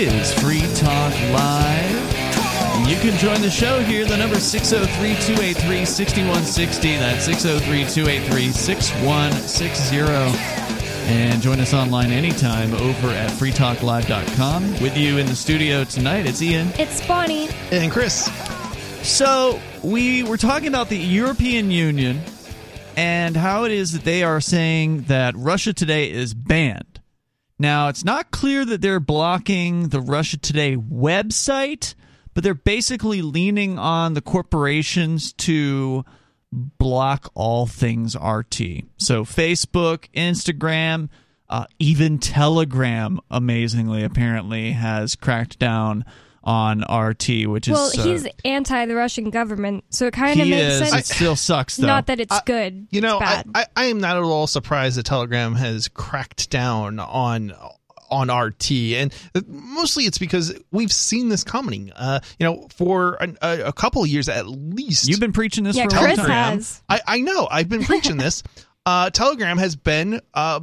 Is 0.00 0.32
Free 0.40 0.62
Talk 0.76 1.12
Live. 1.30 2.88
You 2.88 2.96
can 3.00 3.18
join 3.18 3.42
the 3.42 3.50
show 3.50 3.80
here. 3.80 4.06
The 4.06 4.16
number 4.16 4.40
603 4.40 5.14
283 5.26 5.84
6160. 5.84 6.96
That's 6.96 7.24
603 7.26 7.84
283 7.84 8.50
6160. 8.50 9.98
And 11.12 11.42
join 11.42 11.60
us 11.60 11.74
online 11.74 12.12
anytime 12.12 12.72
over 12.72 13.08
at 13.08 13.30
freetalklive.com. 13.32 14.80
With 14.80 14.96
you 14.96 15.18
in 15.18 15.26
the 15.26 15.36
studio 15.36 15.84
tonight, 15.84 16.24
it's 16.24 16.40
Ian. 16.40 16.68
It's 16.78 17.06
Bonnie. 17.06 17.50
and 17.70 17.92
Chris. 17.92 18.24
So, 19.02 19.60
we 19.82 20.22
were 20.22 20.38
talking 20.38 20.68
about 20.68 20.88
the 20.88 20.96
European 20.96 21.70
Union 21.70 22.22
and 22.96 23.36
how 23.36 23.64
it 23.64 23.72
is 23.72 23.92
that 23.92 24.04
they 24.04 24.22
are 24.22 24.40
saying 24.40 25.02
that 25.02 25.36
Russia 25.36 25.74
Today 25.74 26.10
is 26.10 26.32
banned. 26.32 26.89
Now, 27.60 27.88
it's 27.88 28.06
not 28.06 28.30
clear 28.30 28.64
that 28.64 28.80
they're 28.80 29.00
blocking 29.00 29.90
the 29.90 30.00
Russia 30.00 30.38
Today 30.38 30.76
website, 30.76 31.94
but 32.32 32.42
they're 32.42 32.54
basically 32.54 33.20
leaning 33.20 33.78
on 33.78 34.14
the 34.14 34.22
corporations 34.22 35.34
to 35.34 36.06
block 36.50 37.30
all 37.34 37.66
things 37.66 38.16
RT. 38.16 38.86
So, 38.96 39.26
Facebook, 39.26 40.06
Instagram, 40.16 41.10
uh, 41.50 41.66
even 41.78 42.18
Telegram, 42.18 43.20
amazingly, 43.30 44.04
apparently, 44.04 44.72
has 44.72 45.14
cracked 45.14 45.58
down 45.58 46.06
on 46.42 46.80
RT, 46.80 47.46
which 47.46 47.68
is. 47.68 47.72
Well, 47.74 47.90
uh, 47.98 48.02
he's 48.02 48.26
anti 48.44 48.86
the 48.86 48.94
Russian 48.94 49.30
government, 49.30 49.84
so 49.90 50.06
it 50.06 50.12
kind 50.14 50.40
of 50.40 50.48
makes 50.48 50.74
is. 50.74 50.88
sense. 50.90 51.10
It 51.10 51.14
still 51.14 51.36
sucks, 51.36 51.76
though. 51.76 51.86
Not 51.86 52.06
that 52.06 52.20
it's 52.20 52.32
I- 52.34 52.42
good. 52.46 52.86
You 52.90 53.00
know, 53.00 53.18
it's 53.18 53.26
I, 53.26 53.42
bad. 53.42 53.46
I, 53.54 53.66
I 53.76 53.84
am 53.86 54.00
not 54.00 54.16
at 54.16 54.22
all 54.22 54.46
surprised 54.46 54.96
that 54.98 55.04
Telegram 55.04 55.54
has 55.54 55.88
cracked 55.88 56.50
down 56.50 56.98
on 56.98 57.52
on 58.10 58.28
RT, 58.28 58.72
and 58.72 59.14
mostly 59.46 60.04
it's 60.04 60.18
because 60.18 60.52
we've 60.72 60.90
seen 60.92 61.28
this 61.28 61.44
coming. 61.44 61.92
Uh, 61.94 62.18
you 62.40 62.46
know, 62.46 62.66
for 62.74 63.14
an, 63.22 63.38
a, 63.40 63.60
a 63.66 63.72
couple 63.72 64.02
of 64.02 64.08
years 64.08 64.28
at 64.28 64.48
least. 64.48 65.08
You've 65.08 65.20
been 65.20 65.32
preaching 65.32 65.62
this 65.62 65.76
Yeah, 65.76 65.88
for 65.88 65.96
a 65.96 65.98
Chris 66.00 66.18
long 66.18 66.26
time. 66.26 66.54
has. 66.56 66.82
I, 66.88 67.00
I 67.06 67.20
know. 67.20 67.46
I've 67.48 67.68
been 67.68 67.84
preaching 67.84 68.16
this. 68.18 68.42
Uh, 68.84 69.10
Telegram 69.10 69.58
has 69.58 69.76
been 69.76 70.20
uh, 70.34 70.58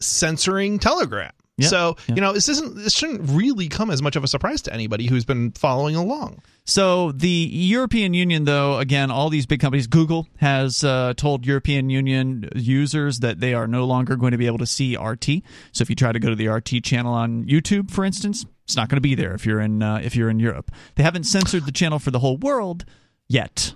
censoring 0.00 0.78
Telegram. 0.78 1.30
Yeah, 1.56 1.68
so 1.68 1.96
yeah. 2.08 2.14
you 2.16 2.20
know 2.20 2.32
this 2.32 2.48
isn't 2.48 2.74
this 2.74 2.92
shouldn't 2.92 3.30
really 3.30 3.68
come 3.68 3.90
as 3.90 4.02
much 4.02 4.16
of 4.16 4.24
a 4.24 4.28
surprise 4.28 4.62
to 4.62 4.72
anybody 4.72 5.06
who's 5.06 5.24
been 5.24 5.52
following 5.52 5.94
along. 5.94 6.42
So 6.64 7.12
the 7.12 7.28
European 7.28 8.14
Union, 8.14 8.44
though, 8.44 8.78
again, 8.78 9.10
all 9.10 9.28
these 9.28 9.44
big 9.44 9.60
companies, 9.60 9.86
Google 9.86 10.26
has 10.38 10.82
uh, 10.82 11.12
told 11.14 11.46
European 11.46 11.90
Union 11.90 12.48
users 12.56 13.20
that 13.20 13.38
they 13.38 13.52
are 13.52 13.68
no 13.68 13.84
longer 13.84 14.16
going 14.16 14.32
to 14.32 14.38
be 14.38 14.46
able 14.46 14.58
to 14.58 14.66
see 14.66 14.96
RT. 14.96 15.42
So 15.72 15.82
if 15.82 15.90
you 15.90 15.94
try 15.94 16.10
to 16.10 16.18
go 16.18 16.30
to 16.30 16.34
the 16.34 16.48
RT 16.48 16.82
channel 16.82 17.12
on 17.12 17.44
YouTube, 17.44 17.90
for 17.90 18.04
instance, 18.04 18.46
it's 18.64 18.76
not 18.76 18.88
going 18.88 18.96
to 18.96 19.02
be 19.02 19.14
there 19.14 19.34
if 19.34 19.44
you're 19.44 19.60
in 19.60 19.82
uh, 19.82 20.00
if 20.02 20.16
you're 20.16 20.30
in 20.30 20.40
Europe. 20.40 20.72
They 20.94 21.02
haven't 21.02 21.24
censored 21.24 21.66
the 21.66 21.72
channel 21.72 21.98
for 21.98 22.10
the 22.10 22.18
whole 22.18 22.38
world 22.38 22.84
yet. 23.28 23.74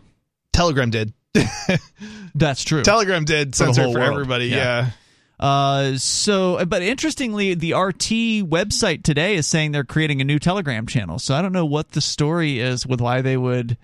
Telegram 0.53 0.91
did. 0.91 1.13
That's 2.35 2.65
true. 2.65 2.83
Telegram 2.83 3.25
did 3.25 3.55
For 3.55 3.67
censor 3.67 3.85
for 3.85 3.91
world. 3.91 4.13
everybody. 4.13 4.47
Yeah. 4.47 4.57
Yeah. 4.57 4.91
Uh, 5.39 5.97
so, 5.97 6.65
but 6.67 6.83
interestingly, 6.83 7.55
the 7.55 7.75
RT 7.75 8.49
website 8.49 9.03
today 9.05 9.37
is 9.37 9.47
saying 9.47 9.73
they're 9.73 9.85
creating 9.85 10.21
a 10.21 10.25
new 10.25 10.39
Telegram 10.39 10.87
channel. 10.87 11.19
So 11.19 11.35
I 11.35 11.43
don't 11.43 11.53
know 11.53 11.67
what 11.67 11.93
the 11.93 12.01
story 12.01 12.59
is 12.59 12.87
with 12.87 13.01
why 13.01 13.21
they 13.21 13.37
would 13.37 13.77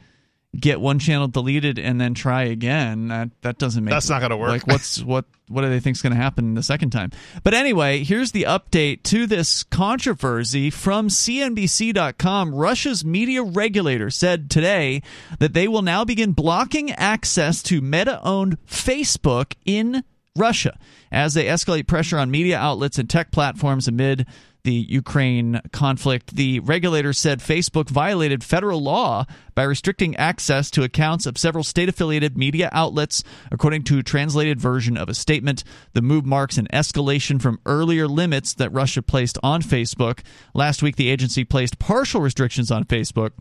get 0.58 0.80
one 0.80 0.98
channel 0.98 1.28
deleted 1.28 1.78
and 1.78 2.00
then 2.00 2.14
try 2.14 2.44
again. 2.44 3.08
That 3.08 3.30
that 3.42 3.58
doesn't 3.58 3.84
make 3.84 3.92
That's 3.92 4.08
not 4.08 4.20
gonna 4.20 4.36
work. 4.36 4.50
Like, 4.50 4.66
what's 4.66 5.02
what 5.02 5.26
what 5.48 5.62
do 5.62 5.68
they 5.68 5.80
think's 5.80 6.00
going 6.00 6.14
to 6.14 6.20
happen 6.20 6.54
the 6.54 6.62
second 6.62 6.90
time? 6.90 7.10
But 7.42 7.54
anyway, 7.54 8.02
here's 8.02 8.32
the 8.32 8.44
update 8.44 9.02
to 9.04 9.26
this 9.26 9.62
controversy 9.62 10.70
from 10.70 11.08
CNBC.com. 11.08 12.54
Russia's 12.54 13.04
media 13.04 13.42
regulator 13.42 14.08
said 14.10 14.50
today 14.50 15.02
that 15.38 15.52
they 15.52 15.68
will 15.68 15.82
now 15.82 16.04
begin 16.04 16.32
blocking 16.32 16.90
access 16.92 17.62
to 17.64 17.82
Meta-owned 17.82 18.56
Facebook 18.66 19.52
in 19.66 20.02
Russia 20.36 20.76
as 21.12 21.34
they 21.34 21.44
escalate 21.44 21.86
pressure 21.86 22.18
on 22.18 22.28
media 22.28 22.58
outlets 22.58 22.98
and 22.98 23.08
tech 23.08 23.30
platforms 23.30 23.86
amid 23.86 24.26
the 24.64 24.72
Ukraine 24.72 25.60
conflict. 25.72 26.34
The 26.34 26.58
regulator 26.60 27.12
said 27.12 27.38
Facebook 27.38 27.88
violated 27.88 28.42
federal 28.42 28.82
law 28.82 29.26
by 29.54 29.62
restricting 29.62 30.16
access 30.16 30.70
to 30.72 30.82
accounts 30.82 31.26
of 31.26 31.38
several 31.38 31.62
state 31.62 31.88
affiliated 31.88 32.36
media 32.36 32.68
outlets, 32.72 33.22
according 33.52 33.84
to 33.84 33.98
a 33.98 34.02
translated 34.02 34.60
version 34.60 34.96
of 34.96 35.08
a 35.08 35.14
statement. 35.14 35.62
The 35.92 36.02
move 36.02 36.26
marks 36.26 36.58
an 36.58 36.66
escalation 36.72 37.40
from 37.40 37.60
earlier 37.64 38.08
limits 38.08 38.54
that 38.54 38.72
Russia 38.72 39.02
placed 39.02 39.38
on 39.42 39.62
Facebook. 39.62 40.20
Last 40.52 40.82
week, 40.82 40.96
the 40.96 41.10
agency 41.10 41.44
placed 41.44 41.78
partial 41.78 42.20
restrictions 42.20 42.72
on 42.72 42.84
Facebook 42.84 43.32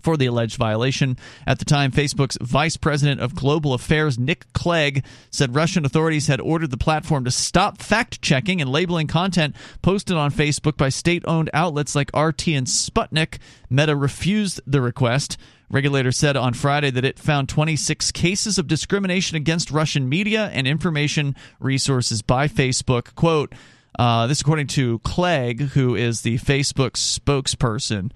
for 0.00 0.16
the 0.16 0.26
alleged 0.26 0.56
violation. 0.56 1.16
At 1.46 1.58
the 1.58 1.64
time, 1.64 1.92
Facebook's 1.92 2.38
vice 2.40 2.76
president 2.76 3.20
of 3.20 3.34
global 3.34 3.74
affairs, 3.74 4.18
Nick 4.18 4.52
Clegg, 4.52 5.04
said 5.30 5.54
Russian 5.54 5.84
authorities 5.84 6.26
had 6.26 6.40
ordered 6.40 6.70
the 6.70 6.76
platform 6.76 7.24
to 7.24 7.30
stop 7.30 7.78
fact 7.78 8.22
checking 8.22 8.60
and 8.60 8.70
labeling 8.70 9.06
content 9.06 9.54
posted 9.82 10.16
on 10.16 10.30
Facebook 10.30 10.76
by 10.76 10.88
state 10.88 11.24
owned 11.26 11.50
outlets 11.52 11.94
like 11.94 12.16
RT 12.16 12.48
and 12.48 12.66
Sputnik. 12.66 13.38
Meta 13.68 13.94
refused 13.94 14.60
the 14.66 14.80
request. 14.80 15.36
Regulator 15.70 16.10
said 16.10 16.36
on 16.36 16.52
Friday 16.52 16.90
that 16.90 17.04
it 17.04 17.18
found 17.18 17.48
26 17.48 18.10
cases 18.10 18.58
of 18.58 18.66
discrimination 18.66 19.36
against 19.36 19.70
Russian 19.70 20.08
media 20.08 20.50
and 20.52 20.66
information 20.66 21.36
resources 21.60 22.22
by 22.22 22.48
Facebook. 22.48 23.14
Quote, 23.14 23.54
uh, 23.98 24.26
this 24.26 24.40
according 24.40 24.66
to 24.66 24.98
Clegg, 25.00 25.60
who 25.60 25.94
is 25.94 26.22
the 26.22 26.38
Facebook 26.38 26.92
spokesperson. 26.92 28.10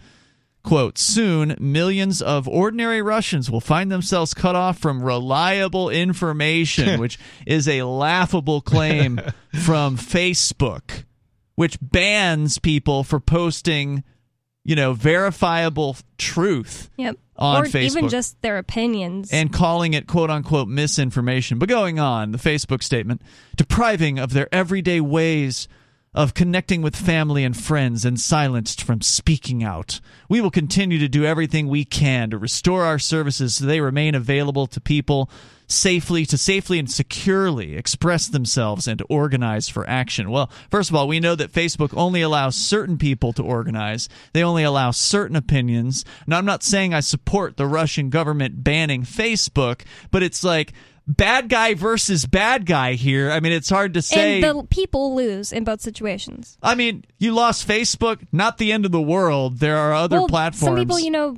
Quote, 0.65 0.97
soon 0.97 1.55
millions 1.61 2.23
of 2.23 2.49
ordinary 2.49 3.03
Russians 3.03 3.51
will 3.51 3.61
find 3.61 3.93
themselves 3.93 4.33
cut 4.35 4.57
off 4.57 4.79
from 4.79 5.03
reliable 5.03 5.91
information, 5.91 6.99
which 7.01 7.19
is 7.47 7.69
a 7.69 7.83
laughable 7.83 8.61
claim 8.63 9.21
from 9.63 9.97
Facebook, 9.99 11.05
which 11.55 11.77
bans 11.83 12.59
people 12.59 13.05
for 13.05 13.21
posting, 13.21 14.03
you 14.65 14.75
know, 14.75 14.95
verifiable 14.95 15.99
truth 16.17 16.89
Yep. 16.97 17.19
on 17.37 17.63
or 17.63 17.67
Facebook. 17.67 17.83
even 17.83 18.09
just 18.09 18.41
their 18.41 18.57
opinions. 18.57 19.31
and 19.33 19.53
calling 19.53 19.93
it 19.93 20.07
quote 20.07 20.31
unquote 20.31 20.69
misinformation. 20.69 21.59
But 21.59 21.69
going 21.69 21.99
on, 21.99 22.33
the 22.33 22.39
Facebook 22.39 22.83
statement 22.83 23.21
depriving 23.55 24.19
of 24.19 24.33
their 24.33 24.49
everyday 24.53 25.03
ways 25.03 25.69
of 26.15 26.35
connecting 26.35 26.81
with 26.81 26.95
family 26.95 27.45
and 27.45 27.57
friends 27.57 28.05
and 28.05 28.21
silenced 28.21 28.83
from 28.83 29.01
speaking 29.01 29.65
out. 29.65 30.01
We 30.29 30.41
will 30.41 30.51
continue 30.51 30.99
to 30.99 31.09
do 31.09 31.25
everything 31.25 31.69
we 31.69 31.85
can 31.85 32.31
to 32.31 32.39
restore 32.39 32.85
our 32.85 32.99
services 32.99 33.57
so 33.57 33.65
they 33.65 33.81
remain 33.81 34.15
available 34.15 34.67
to 34.69 34.81
people 34.81 35.29
safely 35.67 36.27
to 36.27 36.39
safely 36.39 36.79
and 36.79 36.91
securely 36.91 37.77
express 37.77 38.29
themselves 38.29 38.87
and 38.87 38.99
to 38.99 39.05
organize 39.05 39.69
for 39.69 39.89
action. 39.89 40.31
Well, 40.31 40.51
first 40.71 40.91
of 40.91 40.97
all, 40.97 41.09
we 41.09 41.21
know 41.21 41.35
that 41.35 41.53
Facebook 41.53 41.97
only 41.97 42.21
allows 42.21 42.55
certain 42.55 42.99
people 42.99 43.33
to 43.33 43.43
organize. 43.43 44.09
They 44.33 44.45
only 44.45 44.63
allow 44.63 44.91
certain 44.91 45.37
opinions. 45.37 46.05
Now, 46.27 46.39
I'm 46.39 46.45
not 46.45 46.63
saying 46.63 46.93
I 46.93 47.01
support 47.01 47.57
the 47.57 47.67
Russian 47.67 48.11
government 48.11 48.63
banning 48.63 49.03
Facebook, 49.03 49.83
but 50.11 50.23
it's 50.23 50.45
like 50.45 50.73
bad 51.07 51.49
guy 51.49 51.75
versus 51.75 52.27
bad 52.27 52.67
guy 52.67 52.95
here. 52.95 53.31
I 53.31 53.41
mean, 53.41 53.53
it's 53.53 53.71
hard 53.71 53.95
to 53.95 54.03
say. 54.03 54.43
and 54.43 54.61
the 54.61 54.65
people 54.65 55.15
lose 55.15 55.53
in 55.53 55.65
both 55.65 55.81
situations. 55.81 56.59
I 56.63 56.75
mean, 56.75 57.05
you 57.19 57.33
lost 57.33 57.67
Facebook, 57.67 58.27
not 58.33 58.59
the 58.59 58.73
end 58.73 58.85
of 58.85 58.93
the 58.93 59.03
world. 59.03 59.59
There 59.59 59.77
are 59.77 59.93
other 59.93 60.19
well, 60.19 60.29
platforms. 60.29 60.61
Some 60.61 60.77
people, 60.77 60.99
you 60.99 61.11
know, 61.11 61.37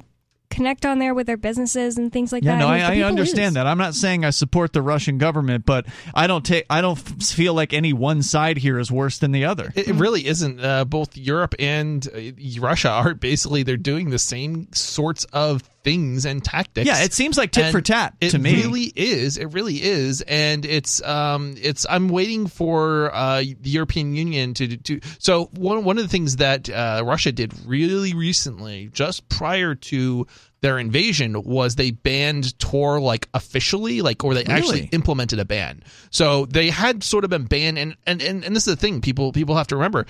connect 0.50 0.86
on 0.86 0.98
there 0.98 1.14
with 1.14 1.26
their 1.26 1.36
businesses 1.36 1.98
and 1.98 2.12
things 2.12 2.32
like 2.32 2.42
yeah, 2.42 2.52
that. 2.52 2.58
no, 2.58 2.68
I, 2.68 2.78
I 2.78 3.02
understand 3.02 3.50
lose. 3.50 3.54
that. 3.54 3.66
I'm 3.66 3.78
not 3.78 3.94
saying 3.94 4.24
I 4.24 4.30
support 4.30 4.72
the 4.72 4.82
Russian 4.82 5.18
government, 5.18 5.66
but 5.66 5.86
I 6.14 6.26
don't 6.26 6.44
take. 6.44 6.66
I 6.70 6.80
don't 6.80 6.96
feel 6.96 7.54
like 7.54 7.72
any 7.72 7.92
one 7.92 8.22
side 8.22 8.58
here 8.58 8.78
is 8.78 8.90
worse 8.90 9.18
than 9.18 9.32
the 9.32 9.44
other. 9.44 9.72
It, 9.74 9.88
it 9.88 9.94
really 9.94 10.26
isn't. 10.26 10.60
Uh, 10.60 10.84
both 10.84 11.16
Europe 11.16 11.54
and 11.58 12.06
uh, 12.08 12.60
Russia 12.60 12.90
are 12.90 13.14
basically 13.14 13.62
they're 13.62 13.76
doing 13.76 14.10
the 14.10 14.18
same 14.18 14.72
sorts 14.72 15.24
of 15.26 15.62
things 15.86 16.26
and 16.26 16.42
tactics. 16.42 16.84
Yeah, 16.84 17.04
it 17.04 17.12
seems 17.12 17.38
like 17.38 17.52
tit 17.52 17.66
And 17.66 17.72
for 17.72 17.80
tat 17.80 18.20
to 18.20 18.38
me. 18.40 18.50
It 18.50 18.64
really 18.64 18.92
is. 18.96 19.38
It 19.38 19.52
really 19.52 19.80
is, 19.80 20.20
and 20.22 20.66
it's 20.66 21.00
um, 21.02 21.54
it's. 21.62 21.86
I'm 21.88 22.08
waiting 22.08 22.48
for 22.48 23.14
uh, 23.14 23.38
the 23.38 23.70
European 23.70 24.16
Union 24.16 24.52
to 24.54 24.66
do. 24.66 24.98
So 25.20 25.44
one 25.54 25.84
one 25.84 25.96
of 25.96 26.02
the 26.02 26.08
things 26.08 26.36
that 26.36 26.68
uh, 26.68 27.04
Russia 27.06 27.30
did 27.30 27.54
really 27.66 28.14
recently, 28.14 28.90
just 28.92 29.28
prior 29.28 29.76
to 29.76 30.26
their 30.60 30.80
invasion, 30.80 31.40
was 31.44 31.76
they 31.76 31.92
banned 31.92 32.58
Tor 32.58 33.00
like 33.00 33.28
officially, 33.32 34.02
like 34.02 34.24
or 34.24 34.34
they 34.34 34.44
actually 34.44 34.88
implemented 34.90 35.38
a 35.38 35.44
ban. 35.44 35.84
So 36.10 36.46
they 36.46 36.68
had 36.68 37.04
sort 37.04 37.22
of 37.22 37.30
been 37.30 37.44
banned, 37.44 37.78
and 37.78 37.96
and 38.08 38.20
and, 38.20 38.44
and 38.44 38.56
this 38.56 38.66
is 38.66 38.74
the 38.74 38.80
thing 38.80 39.00
people 39.00 39.30
people 39.30 39.54
have 39.54 39.68
to 39.68 39.76
remember. 39.76 40.04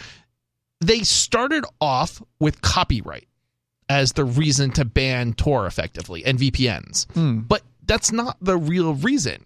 They 0.81 1.01
started 1.01 1.66
off 1.82 2.23
with 2.40 2.62
copyright 2.62 3.28
as 3.89 4.13
the 4.13 4.25
reason 4.25 4.71
to 4.73 4.85
ban 4.85 5.33
Tor 5.35 5.67
effectively 5.67 6.25
and 6.25 6.39
VPNs. 6.39 7.11
Hmm. 7.13 7.41
But 7.41 7.63
that's 7.85 8.11
not 8.13 8.37
the 8.41 8.57
real 8.57 8.95
reason. 8.95 9.45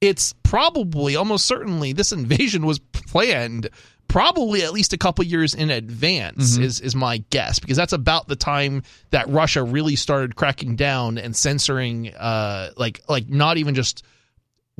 It's 0.00 0.34
probably 0.42 1.16
almost 1.16 1.46
certainly 1.46 1.92
this 1.94 2.12
invasion 2.12 2.66
was 2.66 2.78
planned 2.78 3.70
probably 4.06 4.62
at 4.62 4.72
least 4.74 4.92
a 4.92 4.98
couple 4.98 5.24
years 5.24 5.54
in 5.54 5.70
advance 5.70 6.58
Mhm. 6.58 6.62
is 6.62 6.78
is 6.80 6.94
my 6.94 7.24
guess 7.30 7.58
because 7.58 7.78
that's 7.78 7.94
about 7.94 8.28
the 8.28 8.36
time 8.36 8.82
that 9.10 9.28
Russia 9.30 9.62
really 9.62 9.96
started 9.96 10.36
cracking 10.36 10.76
down 10.76 11.16
and 11.16 11.34
censoring 11.34 12.14
uh 12.14 12.70
like 12.76 13.00
like 13.08 13.30
not 13.30 13.56
even 13.56 13.74
just 13.74 14.02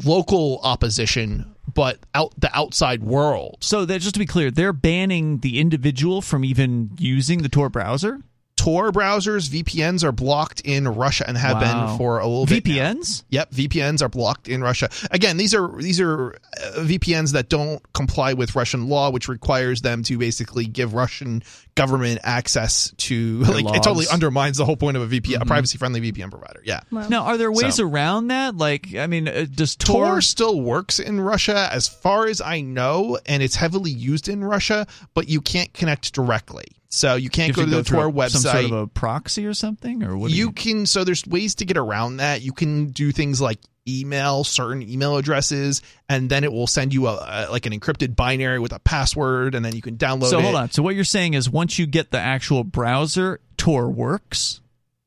local 0.04 0.60
opposition 0.62 1.54
but 1.72 1.98
out 2.14 2.34
the 2.38 2.54
outside 2.56 3.02
world. 3.02 3.56
So 3.60 3.86
that 3.86 4.00
just 4.02 4.14
to 4.14 4.18
be 4.20 4.26
clear, 4.26 4.50
they're 4.50 4.74
banning 4.74 5.38
the 5.38 5.58
individual 5.58 6.20
from 6.20 6.44
even 6.44 6.90
using 6.98 7.42
the 7.42 7.48
Tor 7.48 7.70
browser. 7.70 8.20
Tor 8.64 8.92
browsers, 8.92 9.50
VPNs 9.50 10.02
are 10.04 10.10
blocked 10.12 10.62
in 10.62 10.88
Russia 10.88 11.24
and 11.28 11.36
have 11.36 11.60
Wow. 11.60 11.86
been 11.88 11.98
for 11.98 12.18
a 12.18 12.26
little 12.26 12.46
bit. 12.46 12.66
now. 12.66 12.72
VPNs? 12.94 13.24
Yep, 13.28 13.50
VPNs 13.52 14.00
are 14.00 14.08
blocked 14.08 14.48
in 14.48 14.62
Russia. 14.62 14.88
Again, 15.10 15.36
these 15.36 15.52
are 15.52 15.70
these 15.82 16.00
are 16.00 16.32
uh, 16.32 16.78
VPNs 16.80 17.32
that 17.32 17.50
don't 17.50 17.82
comply 17.92 18.32
with 18.32 18.54
Russian 18.56 18.88
law, 18.88 19.10
which 19.10 19.28
requires 19.28 19.82
them 19.82 20.02
to 20.04 20.16
basically 20.16 20.64
give 20.64 20.94
Russian 20.94 21.42
government 21.74 22.20
access 22.24 22.90
to 22.96 23.44
Their 23.44 23.54
like 23.56 23.64
logs. 23.66 23.78
it 23.78 23.82
totally 23.82 24.06
undermines 24.10 24.56
the 24.56 24.64
whole 24.64 24.76
point 24.76 24.96
of 24.96 25.02
a 25.02 25.06
VPN, 25.08 25.42
a 25.42 25.44
Mhm. 25.44 25.48
privacy 25.48 25.76
friendly 25.76 26.00
VPN 26.00 26.30
provider. 26.30 26.62
Yeah. 26.64 26.80
Now, 26.90 27.24
are 27.24 27.36
there 27.36 27.52
ways 27.52 27.74
So- 27.74 27.84
around 27.84 28.28
that? 28.28 28.56
Like, 28.56 28.94
I 28.96 29.06
mean, 29.08 29.28
uh, 29.28 29.44
does 29.54 29.76
Tor? 29.76 30.06
Tor 30.06 30.20
still 30.22 30.58
works 30.58 30.98
in 30.98 31.20
Russia 31.20 31.68
as 31.70 31.86
far 31.86 32.28
as 32.28 32.40
I 32.40 32.62
know, 32.62 33.18
and 33.26 33.42
it's 33.42 33.56
heavily 33.56 33.90
used 33.90 34.26
in 34.26 34.42
Russia, 34.42 34.86
but 35.12 35.28
you 35.28 35.42
can't 35.42 35.70
connect 35.74 36.14
directly. 36.14 36.64
So 36.94 37.16
you 37.16 37.28
can't 37.28 37.48
You 37.48 37.54
go 37.54 37.64
to 37.64 37.70
the 37.70 37.84
through 37.84 37.98
Tor 37.98 38.10
website. 38.12 38.30
Some 38.30 38.42
sort 38.42 38.64
of 38.66 38.72
a 38.72 38.86
proxy 38.86 39.46
or 39.46 39.54
something, 39.54 40.04
or 40.04 40.16
what? 40.16 40.30
do 40.30 40.36
you 40.36 40.52
can 40.52 40.86
so 40.86 41.02
there's 41.02 41.26
ways 41.26 41.56
to 41.56 41.64
get 41.64 41.76
around 41.76 42.18
that 42.18 42.42
you 42.42 42.52
can 42.52 42.86
do 42.86 43.10
things 43.10 43.40
like 43.40 43.58
email 43.86 44.44
certain 44.44 44.80
email 44.82 45.18
addresses 45.18 45.82
and 46.08 46.30
then 46.30 46.42
it 46.42 46.50
will 46.50 46.66
send 46.66 46.94
you 46.94 47.06
a, 47.06 47.12
a 47.12 47.50
like 47.50 47.66
an 47.66 47.78
encrypted 47.78 48.16
binary 48.16 48.58
with 48.58 48.72
a 48.72 48.78
password 48.78 49.54
and 49.54 49.62
then 49.62 49.74
you 49.76 49.82
can 49.82 49.98
download 49.98 50.30
so 50.30 50.38
it 50.38 50.42
hold 50.42 50.54
on. 50.54 50.70
So 50.70 50.82
what 50.82 50.94
you're 50.94 51.04
saying 51.04 51.34
is, 51.34 51.50
once 51.50 51.78
you 51.78 51.86
get 51.86 52.10
the 52.10 52.18
actual 52.18 52.64
browser, 52.64 53.40
Tor 53.56 53.90
works, 53.90 54.60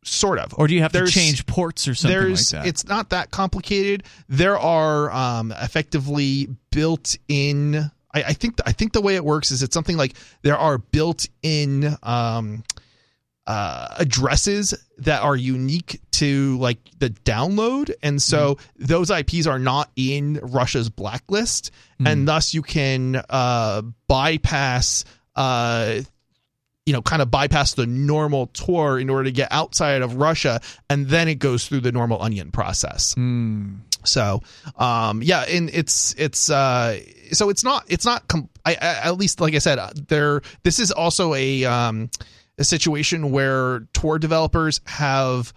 sort 0.04 0.40
of 0.40 0.54
or 0.58 0.68
do 0.68 0.76
you 0.76 0.82
have 0.82 0.92
to 0.92 1.08
change 1.08 1.46
ports 1.46 1.88
or 1.88 1.96
something 1.96 2.18
there's 2.18 2.54
like 2.54 2.64
that? 2.64 2.70
it's 2.70 2.86
not 2.86 3.10
that 3.10 3.30
complicated 3.30 4.04
there 4.30 4.58
are 4.58 5.12
um 5.12 5.54
effectively 5.60 6.48
built 6.72 7.18
in 7.28 7.92
I, 8.18 8.30
I 8.30 8.34
think 8.34 8.60
I 8.66 8.72
think 8.72 8.94
the 8.94 9.02
way 9.02 9.16
it 9.16 9.24
works 9.24 9.52
is 9.52 9.64
it's 9.64 9.74
something 9.74 9.98
like 9.98 10.16
there 10.42 10.58
are 10.58 10.78
built 10.78 11.28
in 11.42 11.96
um 12.04 12.64
uh, 13.46 13.88
addresses 13.98 14.74
that 14.98 15.22
are 15.22 15.36
unique 15.36 16.02
to 16.12 16.58
like 16.58 16.80
the 17.00 17.10
download, 17.10 17.92
and 18.04 18.22
so 18.22 18.56
Mm-hmm. 18.56 18.86
those 18.86 19.10
IPs 19.10 19.48
are 19.48 19.60
not 19.60 19.90
in 19.96 20.40
Russia's 20.44 20.90
blacklist, 20.90 21.72
Mm. 22.00 22.12
and 22.12 22.28
thus 22.28 22.54
you 22.54 22.62
can 22.62 23.22
uh, 23.30 23.82
bypass. 24.08 25.06
Uh, 25.36 26.02
you 26.86 26.94
know, 26.94 27.02
kind 27.02 27.22
of 27.22 27.30
bypass 27.30 27.74
the 27.74 27.86
normal 27.86 28.48
Tor 28.54 28.98
in 28.98 29.10
order 29.10 29.26
to 29.26 29.32
get 29.32 29.52
outside 29.52 30.02
of 30.02 30.16
Russia, 30.16 30.62
and 30.90 31.08
then 31.08 31.28
it 31.28 31.36
goes 31.36 31.68
through 31.68 31.82
the 31.82 31.92
normal 31.92 32.22
onion 32.22 32.50
process. 32.50 33.14
Hmm. 33.14 33.76
So, 34.06 34.42
um, 34.78 35.22
yeah, 35.22 35.42
and 35.42 35.70
it's 35.74 36.16
it's 36.18 36.50
uh, 36.50 36.98
so 37.32 37.50
it's 37.50 37.64
not 37.64 37.84
it's 37.88 38.06
not 38.06 38.28
com- 38.28 38.50
I, 38.66 38.74
I, 38.74 38.88
at 39.08 39.18
least 39.18 39.40
like 39.42 39.54
I 39.56 39.60
said, 39.60 39.80
uh, 39.80 39.90
there. 40.08 40.42
This 40.64 40.80
is 40.80 40.92
also 40.92 41.34
a 41.34 41.66
um, 41.66 42.10
a 42.58 42.64
situation 42.64 43.32
where 43.32 43.82
Tor 43.94 44.20
developers 44.20 44.82
have 44.86 45.54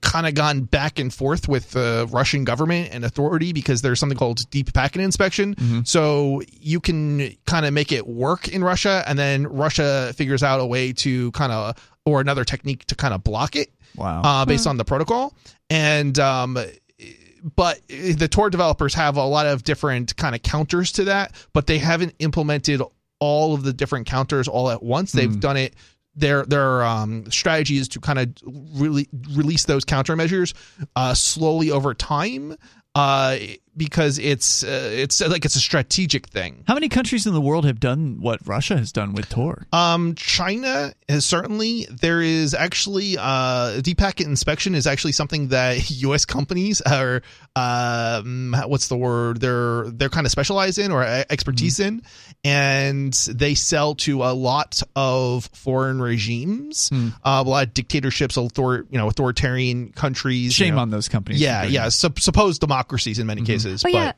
kind 0.00 0.26
of 0.26 0.34
gone 0.34 0.62
back 0.62 0.98
and 0.98 1.14
forth 1.14 1.46
with 1.48 1.70
the 1.70 2.08
Russian 2.10 2.42
government 2.44 2.88
and 2.92 3.04
authority 3.04 3.52
because 3.52 3.80
there's 3.82 4.00
something 4.00 4.18
called 4.18 4.48
deep 4.50 4.72
packet 4.74 5.00
inspection. 5.00 5.54
Mm-hmm. 5.54 5.80
So 5.84 6.42
you 6.50 6.80
can 6.80 7.32
kind 7.46 7.64
of 7.64 7.72
make 7.72 7.92
it 7.92 8.04
work 8.06 8.48
in 8.48 8.64
Russia, 8.64 9.04
and 9.06 9.16
then 9.18 9.46
Russia 9.46 10.12
figures 10.16 10.42
out 10.42 10.58
a 10.60 10.66
way 10.66 10.92
to 10.94 11.30
kind 11.30 11.52
of 11.52 11.76
or 12.04 12.20
another 12.20 12.44
technique 12.44 12.84
to 12.86 12.94
kind 12.96 13.14
of 13.14 13.22
block 13.22 13.54
it. 13.56 13.68
Wow. 13.96 14.22
Uh, 14.22 14.44
based 14.44 14.64
Hmm. 14.64 14.70
on 14.70 14.76
the 14.78 14.84
protocol, 14.84 15.32
and 15.70 16.18
um, 16.18 16.58
but 17.56 17.86
the 17.88 18.26
Tor 18.28 18.48
developers 18.50 18.94
have 18.94 19.16
a 19.16 19.24
lot 19.24 19.46
of 19.46 19.62
different 19.64 20.16
kind 20.16 20.34
of 20.34 20.42
counters 20.42 20.92
to 20.92 21.04
that, 21.04 21.34
but 21.52 21.66
they 21.66 21.78
haven't 21.78 22.14
implemented 22.18 22.80
all 23.20 23.54
of 23.54 23.62
the 23.62 23.72
different 23.72 24.06
counters 24.06 24.48
all 24.48 24.70
at 24.70 24.82
once. 24.82 25.12
They've 25.12 25.30
Hmm. 25.32 25.40
done 25.40 25.56
it. 25.58 25.74
Their 26.16 26.44
their 26.46 26.84
um, 26.84 27.30
strategy 27.30 27.76
is 27.76 27.88
to 27.88 28.00
kind 28.00 28.18
of 28.18 28.28
really 28.74 29.08
release 29.32 29.64
those 29.64 29.84
countermeasures 29.84 30.54
uh, 30.94 31.12
slowly 31.12 31.70
over 31.70 31.92
time, 31.92 32.56
uh, 32.94 33.36
because 33.76 34.18
it's 34.18 34.62
uh, 34.62 34.90
it's 34.92 35.20
like 35.20 35.44
it's 35.44 35.56
a 35.56 35.60
strategic 35.60 36.28
thing. 36.28 36.64
How 36.66 36.74
many 36.74 36.88
countries 36.88 37.26
in 37.26 37.34
the 37.34 37.40
world 37.40 37.64
have 37.64 37.80
done 37.80 38.18
what 38.20 38.40
Russia 38.46 38.76
has 38.76 38.92
done 38.92 39.12
with 39.14 39.28
Tor? 39.28 39.66
Um, 39.72 40.14
China 40.14 40.92
has 41.08 41.26
certainly 41.26 41.86
there 41.90 42.22
is 42.22 42.54
actually 42.54 43.16
uh, 43.18 43.80
deep 43.80 43.98
packet 43.98 44.26
inspection 44.26 44.74
is 44.74 44.86
actually 44.86 45.12
something 45.12 45.48
that 45.48 45.90
U.S. 46.02 46.24
companies 46.24 46.80
are 46.82 47.22
um, 47.56 48.54
what's 48.66 48.88
the 48.88 48.96
word 48.96 49.40
they're 49.40 49.90
they're 49.90 50.08
kind 50.08 50.26
of 50.26 50.30
specialized 50.30 50.78
in 50.78 50.92
or 50.92 51.02
e- 51.02 51.24
expertise 51.30 51.78
Mm-hmm. 51.78 51.82
in, 51.98 52.02
and 52.44 53.12
they 53.32 53.54
sell 53.54 53.94
to 53.96 54.22
a 54.22 54.32
lot 54.34 54.82
of 54.94 55.46
foreign 55.54 56.00
regimes, 56.00 56.88
Hmm. 56.90 57.08
uh, 57.24 57.42
a 57.44 57.48
lot 57.48 57.66
of 57.68 57.74
dictatorships, 57.74 58.36
author 58.36 58.86
you 58.90 58.98
know 58.98 59.08
authoritarian 59.08 59.90
countries. 59.92 60.44
you 60.44 60.50
Shame 60.66 60.74
know. 60.74 60.82
on 60.82 60.90
those 60.90 61.08
companies 61.08 61.40
Yeah, 61.40 61.64
yeah, 61.64 61.88
sup- 61.88 62.20
supposed 62.20 62.60
democracies 62.60 63.18
in 63.18 63.26
many 63.26 63.42
cases, 63.42 63.63
Oh 63.66 63.76
but 63.82 63.92
yeah. 63.92 64.12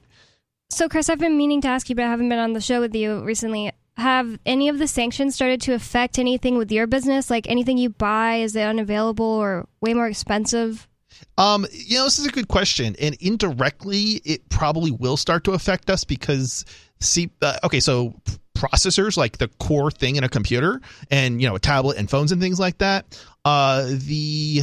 So 0.70 0.88
Chris, 0.88 1.08
I've 1.08 1.18
been 1.18 1.36
meaning 1.36 1.60
to 1.62 1.68
ask 1.68 1.88
you, 1.88 1.94
but 1.94 2.04
I 2.04 2.08
haven't 2.08 2.28
been 2.28 2.38
on 2.38 2.52
the 2.52 2.60
show 2.60 2.80
with 2.80 2.94
you 2.94 3.22
recently. 3.22 3.72
have 3.96 4.38
any 4.44 4.68
of 4.68 4.78
the 4.78 4.86
sanctions 4.86 5.34
started 5.34 5.60
to 5.62 5.74
affect 5.74 6.18
anything 6.18 6.58
with 6.58 6.70
your 6.70 6.86
business? 6.86 7.30
Like 7.30 7.48
anything 7.48 7.78
you 7.78 7.90
buy, 7.90 8.36
is 8.36 8.54
it 8.56 8.62
unavailable 8.62 9.24
or 9.24 9.66
way 9.80 9.94
more 9.94 10.06
expensive? 10.06 10.86
Um, 11.38 11.66
you 11.72 11.96
know, 11.96 12.04
this 12.04 12.18
is 12.18 12.26
a 12.26 12.30
good 12.30 12.48
question, 12.48 12.94
and 13.00 13.16
indirectly, 13.20 14.20
it 14.24 14.48
probably 14.48 14.90
will 14.90 15.16
start 15.16 15.44
to 15.44 15.52
affect 15.52 15.88
us 15.88 16.04
because 16.04 16.64
see, 17.00 17.30
uh, 17.42 17.58
okay, 17.64 17.80
so 17.80 18.14
processors 18.56 19.16
like 19.16 19.38
the 19.38 19.48
core 19.48 19.90
thing 19.90 20.16
in 20.16 20.24
a 20.24 20.28
computer, 20.28 20.80
and 21.10 21.40
you 21.40 21.48
know, 21.48 21.54
a 21.54 21.58
tablet 21.58 21.96
and 21.96 22.10
phones 22.10 22.32
and 22.32 22.40
things 22.40 22.58
like 22.58 22.78
that. 22.78 23.18
Uh, 23.44 23.86
the 23.88 24.62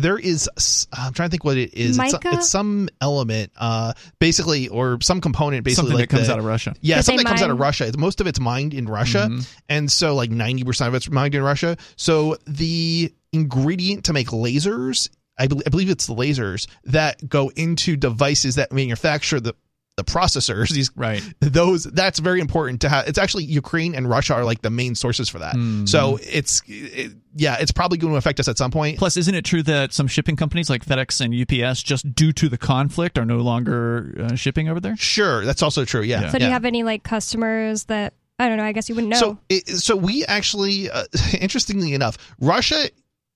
there 0.00 0.18
is 0.18 0.48
I'm 0.92 1.12
trying 1.12 1.28
to 1.28 1.30
think 1.30 1.44
what 1.44 1.56
it 1.56 1.74
is. 1.74 1.98
It's, 1.98 2.14
it's 2.24 2.50
some 2.50 2.88
element, 3.00 3.52
uh, 3.56 3.92
basically, 4.18 4.68
or 4.68 4.98
some 5.00 5.20
component, 5.20 5.64
basically 5.64 5.90
Something 5.90 5.98
like 6.00 6.08
that 6.10 6.16
comes 6.16 6.26
the- 6.26 6.32
out 6.32 6.38
of 6.38 6.44
Russia. 6.44 6.74
Yeah, 6.80 7.00
something 7.02 7.24
that 7.24 7.28
comes 7.28 7.42
out 7.42 7.50
of? 7.50 7.58
Russia. 7.60 7.90
Most 7.96 8.20
of 8.20 8.26
it's 8.26 8.40
mined 8.40 8.74
in 8.74 8.86
Russia, 8.86 9.28
Mhm. 9.30 9.54
and 9.68 9.90
so 9.92 10.14
like 10.14 10.30
ninety 10.30 10.64
percent 10.64 10.88
of 10.88 10.94
it's 10.94 11.10
mined 11.10 11.34
in 11.34 11.42
Russia. 11.42 11.76
So 11.96 12.36
the 12.46 13.12
ingredient 13.32 14.04
to 14.06 14.12
make 14.12 14.28
lasers, 14.28 15.08
I, 15.38 15.44
I 15.44 15.46
believe 15.70 15.88
it's 15.90 16.06
the 16.06 16.14
lasers 16.14 16.66
that 16.84 17.28
go 17.28 17.50
into 17.54 17.96
devices 17.96 18.56
that 18.56 18.72
manufacture 18.72 19.40
the 19.40 19.54
the 20.00 20.12
processors. 20.12 20.70
These 20.70 20.90
Right. 20.96 21.22
those 21.40 21.84
that's 21.84 22.18
very 22.18 22.40
important 22.40 22.80
to 22.82 22.88
have. 22.88 23.06
It's 23.08 23.18
actually 23.18 23.44
Ukraine 23.44 23.94
and 23.94 24.08
Russia 24.08 24.34
are 24.34 24.44
like 24.44 24.62
the 24.62 24.70
main 24.70 24.94
sources 24.94 25.28
for 25.28 25.38
that. 25.40 25.54
Mhm. 25.54 25.88
So 25.88 26.18
it's 26.22 26.62
it, 26.66 27.12
yeah, 27.36 27.56
it's 27.60 27.72
probably 27.72 27.98
going 27.98 28.12
to 28.12 28.16
affect 28.16 28.40
us 28.40 28.48
at 28.48 28.58
some 28.58 28.70
point. 28.70 28.98
Plus, 28.98 29.16
isn't 29.16 29.34
it 29.34 29.44
true 29.44 29.62
that 29.64 29.92
some 29.92 30.06
shipping 30.06 30.36
companies 30.36 30.68
like 30.70 30.84
FedEx 30.84 31.20
and 31.20 31.34
UPS, 31.34 31.82
just 31.82 32.12
due 32.14 32.32
to 32.32 32.48
the 32.48 32.58
conflict, 32.58 33.18
are 33.18 33.24
no 33.24 33.38
longer 33.38 34.14
uh, 34.18 34.34
shipping 34.34 34.68
over 34.68 34.80
there? 34.80 34.96
Sure, 34.96 35.44
that's 35.44 35.62
also 35.62 35.84
true. 35.84 36.02
Yeah. 36.02 36.30
So 36.30 36.38
do 36.38 36.44
yeah. 36.44 36.48
you 36.48 36.52
have 36.52 36.64
any 36.64 36.82
like 36.82 37.02
customers 37.02 37.84
that 37.84 38.14
I 38.38 38.48
don't 38.48 38.56
know? 38.56 38.64
I 38.64 38.72
guess 38.72 38.88
you 38.88 38.94
wouldn't 38.94 39.10
know. 39.10 39.18
So, 39.18 39.38
it, 39.50 39.68
so 39.68 39.94
we 39.94 40.24
actually, 40.24 40.90
uh, 40.90 41.04
interestingly 41.40 41.92
enough, 41.92 42.16
Russia 42.40 42.88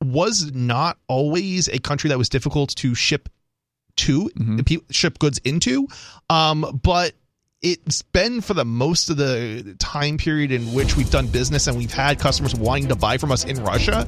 was 0.02 0.50
not 0.52 0.98
always 1.08 1.68
a 1.68 1.78
country 1.78 2.08
that 2.08 2.18
was 2.18 2.28
difficult 2.28 2.74
to 2.76 2.94
ship 2.94 3.28
to, 3.96 4.30
pe- 4.64 4.78
ship 4.90 5.18
goods 5.18 5.38
into, 5.44 5.88
um, 6.30 6.80
but 6.82 7.14
it's 7.64 8.02
been 8.02 8.42
for 8.42 8.52
the 8.52 8.64
most 8.64 9.08
of 9.08 9.16
the 9.16 9.74
time 9.78 10.18
period 10.18 10.52
in 10.52 10.74
which 10.74 10.96
we've 10.98 11.10
done 11.10 11.26
business 11.28 11.66
and 11.66 11.78
we've 11.78 11.92
had 11.92 12.18
customers 12.18 12.54
wanting 12.54 12.88
to 12.88 12.94
buy 12.94 13.16
from 13.16 13.32
us 13.32 13.44
in 13.44 13.62
Russia. 13.64 14.06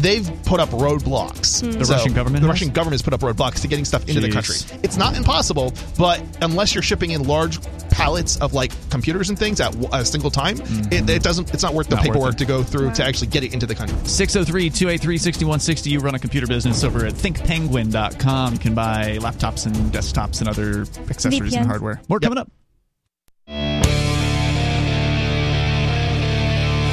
They've 0.00 0.26
put 0.46 0.58
up 0.58 0.70
roadblocks. 0.70 1.60
Hmm. 1.60 1.72
The 1.72 1.84
Russian 1.84 2.14
government 2.14 2.40
the 2.42 2.48
has? 2.48 2.54
Russian 2.60 2.70
government 2.72 2.94
has 2.94 3.02
put 3.02 3.12
up 3.12 3.20
roadblocks 3.20 3.60
to 3.60 3.68
getting 3.68 3.84
stuff 3.84 4.08
into 4.08 4.20
the 4.22 4.30
country. 4.30 4.56
It's 4.82 4.96
not 4.96 5.16
impossible, 5.16 5.74
but 5.98 6.22
unless 6.40 6.74
you're 6.74 6.82
shipping 6.82 7.10
in 7.10 7.24
large 7.24 7.58
pallets 7.90 8.38
of 8.38 8.54
like 8.54 8.72
computers 8.90 9.28
and 9.28 9.38
things 9.38 9.60
at 9.60 9.76
a 9.92 10.04
single 10.04 10.30
time, 10.30 10.56
it, 10.90 11.08
it 11.08 11.22
doesn't. 11.22 11.52
It's 11.52 11.62
not 11.62 11.74
worth 11.74 11.88
the 11.88 11.94
Mm-hmm. 11.94 12.06
Not 12.06 12.12
paperwork 12.14 12.34
it. 12.34 12.38
to 12.38 12.44
go 12.46 12.62
through 12.64 12.90
to 12.94 13.04
actually 13.04 13.28
get 13.28 13.44
it 13.44 13.52
into 13.54 13.66
the 13.66 13.74
country. 13.74 13.96
603 14.04 14.70
283 14.70 15.18
6160. 15.18 15.90
You 15.90 16.00
run 16.00 16.14
a 16.14 16.18
computer 16.18 16.46
business 16.46 16.82
over 16.82 17.04
at 17.06 17.12
thinkpenguin.com. 17.14 18.52
You 18.54 18.58
can 18.58 18.74
buy 18.74 19.18
laptops 19.20 19.66
and 19.66 19.76
desktops 19.92 20.40
and 20.40 20.48
other 20.48 20.86
accessories 21.10 21.54
and 21.54 21.66
hardware. 21.66 22.00
More 22.08 22.18
coming 22.18 22.38
up. 22.38 22.50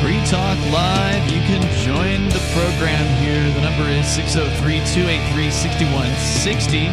Free 0.01 0.19
Talk 0.25 0.57
Live. 0.73 1.23
You 1.31 1.41
can 1.41 1.61
join 1.85 2.27
the 2.29 2.41
program 2.57 3.05
here. 3.21 3.43
The 3.53 3.61
number 3.61 3.87
is 3.87 4.07
603 4.07 4.81
283 4.95 5.51
6160. 5.51 6.89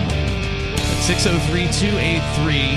603 1.00 1.72
283 1.72 2.76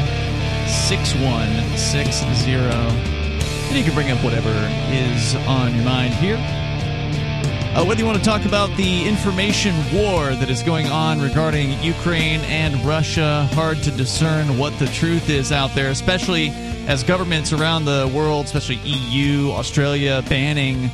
6160. 0.71 2.53
And 2.53 3.77
you 3.77 3.83
can 3.83 3.93
bring 3.93 4.09
up 4.11 4.23
whatever 4.23 4.53
is 4.89 5.35
on 5.47 5.75
your 5.75 5.83
mind 5.83 6.13
here. 6.13 6.37
Uh, 7.73 7.85
whether 7.85 7.99
you 7.99 8.05
want 8.05 8.17
to 8.17 8.23
talk 8.23 8.45
about 8.45 8.75
the 8.77 9.07
information 9.07 9.73
war 9.93 10.35
that 10.35 10.49
is 10.49 10.61
going 10.61 10.87
on 10.87 11.21
regarding 11.21 11.81
Ukraine 11.81 12.41
and 12.41 12.75
Russia, 12.85 13.47
hard 13.53 13.77
to 13.83 13.91
discern 13.91 14.57
what 14.57 14.77
the 14.77 14.87
truth 14.87 15.29
is 15.29 15.51
out 15.51 15.73
there, 15.73 15.89
especially 15.89 16.49
as 16.87 17.03
governments 17.03 17.53
around 17.53 17.85
the 17.85 18.11
world, 18.13 18.45
especially 18.45 18.75
EU, 18.83 19.51
Australia, 19.51 20.23
banning 20.27 20.91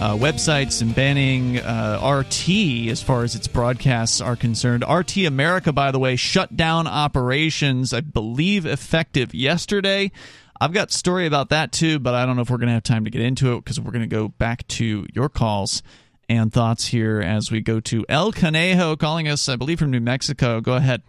uh, 0.00 0.16
websites 0.16 0.80
and 0.80 0.94
banning 0.94 1.58
uh, 1.58 1.98
RT 2.20 2.48
as 2.88 3.02
far 3.02 3.22
as 3.22 3.34
its 3.34 3.46
broadcasts 3.46 4.20
are 4.20 4.36
concerned. 4.36 4.84
RT 4.88 5.18
America, 5.18 5.72
by 5.72 5.90
the 5.90 5.98
way, 5.98 6.16
shut 6.16 6.56
down 6.56 6.86
operations, 6.86 7.92
I 7.92 8.00
believe, 8.00 8.64
effective 8.64 9.34
yesterday. 9.34 10.10
I've 10.60 10.72
got 10.72 10.90
a 10.90 10.92
story 10.92 11.26
about 11.26 11.48
that 11.48 11.72
too, 11.72 11.98
but 11.98 12.14
I 12.14 12.26
don't 12.26 12.36
know 12.36 12.42
if 12.42 12.50
we're 12.50 12.58
going 12.58 12.68
to 12.68 12.74
have 12.74 12.82
time 12.82 13.04
to 13.04 13.10
get 13.10 13.22
into 13.22 13.54
it 13.54 13.64
because 13.64 13.80
we're 13.80 13.92
going 13.92 14.02
to 14.02 14.14
go 14.14 14.28
back 14.28 14.66
to 14.68 15.06
your 15.14 15.30
calls 15.30 15.82
and 16.28 16.52
thoughts 16.52 16.86
here 16.86 17.20
as 17.20 17.50
we 17.50 17.62
go 17.62 17.80
to 17.80 18.04
El 18.08 18.30
Conejo 18.30 18.94
calling 18.96 19.26
us, 19.26 19.48
I 19.48 19.56
believe, 19.56 19.78
from 19.78 19.90
New 19.90 20.00
Mexico. 20.00 20.60
Go 20.60 20.74
ahead. 20.74 21.02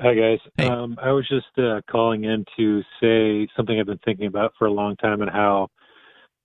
Hi 0.00 0.12
guys. 0.12 0.38
Hey. 0.58 0.68
Um, 0.68 0.98
I 1.00 1.12
was 1.12 1.26
just 1.26 1.46
uh, 1.56 1.80
calling 1.90 2.24
in 2.24 2.44
to 2.58 2.82
say 3.00 3.48
something 3.56 3.80
I've 3.80 3.86
been 3.86 4.00
thinking 4.04 4.26
about 4.26 4.52
for 4.58 4.66
a 4.66 4.70
long 4.70 4.96
time 4.96 5.22
and 5.22 5.30
how 5.30 5.68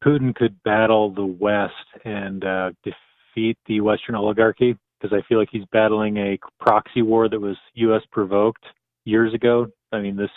Putin 0.01 0.33
could 0.33 0.63
battle 0.63 1.13
the 1.13 1.25
West 1.25 1.73
and 2.05 2.45
uh, 2.45 2.71
defeat 2.83 3.57
the 3.67 3.81
Western 3.81 4.15
oligarchy 4.15 4.77
because 5.01 5.17
I 5.17 5.27
feel 5.27 5.39
like 5.39 5.49
he's 5.51 5.65
battling 5.73 6.15
a 6.17 6.39
proxy 6.61 7.01
war 7.01 7.27
that 7.27 7.39
was 7.39 7.57
U.S. 7.73 8.03
provoked 8.11 8.63
years 9.03 9.33
ago. 9.33 9.67
I 9.91 9.99
mean, 9.99 10.15
this 10.15 10.29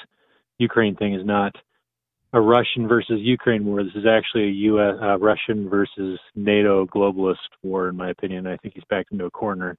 Ukraine 0.58 0.96
thing 0.96 1.14
is 1.14 1.24
not 1.24 1.54
a 2.32 2.40
Russian 2.40 2.88
versus 2.88 3.20
Ukraine 3.20 3.64
war. 3.64 3.82
This 3.84 3.94
is 3.94 4.06
actually 4.06 4.44
a 4.44 4.52
U.S. 4.70 4.94
Uh, 5.02 5.18
Russian 5.18 5.68
versus 5.68 6.18
NATO 6.34 6.86
globalist 6.86 7.36
war, 7.62 7.88
in 7.88 7.96
my 7.96 8.10
opinion. 8.10 8.46
I 8.46 8.56
think 8.56 8.74
he's 8.74 8.84
backed 8.88 9.12
into 9.12 9.26
a 9.26 9.30
corner. 9.30 9.76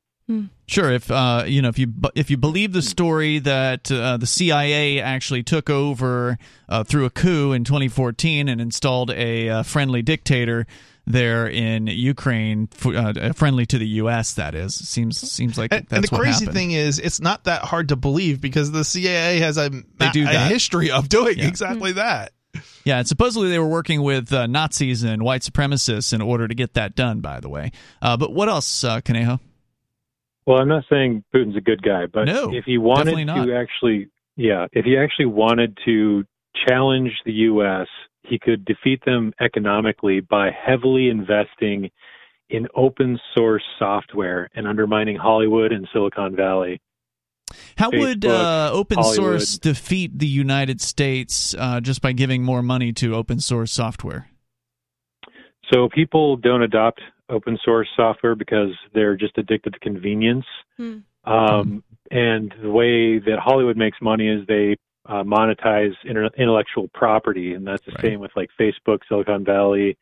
Sure, 0.67 0.89
if 0.89 1.11
uh, 1.11 1.43
you 1.45 1.61
know, 1.61 1.67
if 1.67 1.77
you 1.77 1.91
if 2.15 2.31
you 2.31 2.37
believe 2.37 2.71
the 2.71 2.81
story 2.81 3.39
that 3.39 3.91
uh, 3.91 4.15
the 4.15 4.25
CIA 4.25 5.01
actually 5.01 5.43
took 5.43 5.69
over 5.69 6.37
uh, 6.69 6.85
through 6.85 7.03
a 7.03 7.09
coup 7.09 7.51
in 7.51 7.65
2014 7.65 8.47
and 8.47 8.61
installed 8.61 9.11
a 9.11 9.49
uh, 9.49 9.63
friendly 9.63 10.01
dictator 10.01 10.65
there 11.05 11.47
in 11.47 11.87
Ukraine, 11.87 12.69
uh, 12.85 13.33
friendly 13.33 13.65
to 13.67 13.77
the 13.77 13.87
U.S. 14.03 14.33
That 14.35 14.55
is 14.55 14.73
seems 14.75 15.17
seems 15.19 15.57
like 15.57 15.73
And, 15.73 15.83
that's 15.87 15.93
and 15.93 16.03
the 16.03 16.07
crazy 16.15 16.45
happened. 16.45 16.53
thing 16.53 16.71
is, 16.71 16.99
it's 16.99 17.19
not 17.19 17.43
that 17.45 17.63
hard 17.63 17.89
to 17.89 17.95
believe 17.95 18.39
because 18.41 18.71
the 18.71 18.83
CIA 18.83 19.39
has 19.39 19.57
a, 19.57 19.69
They 19.69 20.09
do 20.11 20.21
a 20.23 20.25
that. 20.25 20.51
history 20.51 20.91
of 20.91 21.09
doing 21.09 21.37
Yeah. 21.39 21.47
exactly 21.47 21.91
that. 21.93 22.31
Yeah, 22.85 22.99
and 22.99 23.07
supposedly 23.07 23.49
they 23.49 23.57
were 23.59 23.67
working 23.67 24.03
with 24.03 24.31
uh, 24.31 24.45
Nazis 24.47 25.03
and 25.03 25.23
white 25.23 25.41
supremacists 25.41 26.13
in 26.13 26.21
order 26.21 26.47
to 26.47 26.53
get 26.53 26.75
that 26.75 26.95
done. 26.95 27.19
By 27.19 27.39
the 27.39 27.49
way, 27.49 27.71
uh, 28.01 28.15
but 28.15 28.31
what 28.33 28.47
else, 28.47 28.83
uh, 28.83 29.01
Conejo? 29.01 29.39
Well, 30.45 30.59
I'm 30.59 30.67
not 30.67 30.83
saying 30.89 31.23
Putin's 31.33 31.55
a 31.57 31.61
good 31.61 31.81
guy, 31.81 32.05
but 32.05 32.25
No, 32.25 32.53
if 32.53 32.65
he 32.65 32.77
wanted 32.77 33.15
to 33.27 33.55
actually, 33.55 34.09
yeah, 34.35 34.67
if 34.71 34.85
he 34.85 34.97
actually 34.97 35.27
wanted 35.27 35.77
to 35.85 36.25
challenge 36.67 37.11
the 37.25 37.31
U.S., 37.49 37.87
he 38.23 38.39
could 38.39 38.65
defeat 38.65 39.03
them 39.05 39.33
economically 39.39 40.19
by 40.19 40.49
heavily 40.51 41.09
investing 41.09 41.91
in 42.49 42.67
open 42.75 43.19
source 43.35 43.63
software 43.79 44.49
and 44.55 44.67
undermining 44.67 45.17
Hollywood 45.17 45.71
and 45.71 45.87
Silicon 45.91 46.35
Valley. 46.35 46.81
How 47.77 47.89
would 47.91 48.25
uh, 48.25 48.71
open 48.73 48.97
Hollywood. 48.97 49.15
source 49.15 49.57
defeat 49.57 50.17
the 50.17 50.27
United 50.27 50.81
States 50.81 51.55
uh, 51.57 51.81
just 51.81 52.01
by 52.01 52.11
giving 52.11 52.43
more 52.43 52.63
money 52.63 52.93
to 52.93 53.15
open 53.15 53.39
source 53.39 53.71
software? 53.71 54.29
So 55.71 55.89
people 55.89 56.37
don't 56.37 56.61
adopt 56.61 57.01
open 57.29 57.57
source 57.63 57.87
software 57.95 58.35
because 58.35 58.69
they're 58.93 59.15
just 59.15 59.37
addicted 59.37 59.73
to 59.73 59.79
convenience. 59.79 60.45
Hmm. 60.77 60.99
Um, 61.25 61.83
and 62.11 62.53
the 62.61 62.69
way 62.69 63.19
that 63.19 63.39
Hollywood 63.39 63.77
makes 63.77 63.97
money 64.01 64.27
is 64.27 64.45
they 64.47 64.77
uh, 65.05 65.23
monetize 65.23 65.93
inter- 66.05 66.29
intellectual 66.37 66.87
property, 66.93 67.53
and 67.53 67.67
that's 67.67 67.85
the 67.85 67.95
same 68.01 68.19
with 68.19 68.31
like 68.35 68.49
Facebook, 68.59 68.99
Silicon 69.07 69.43
Valley. 69.43 69.97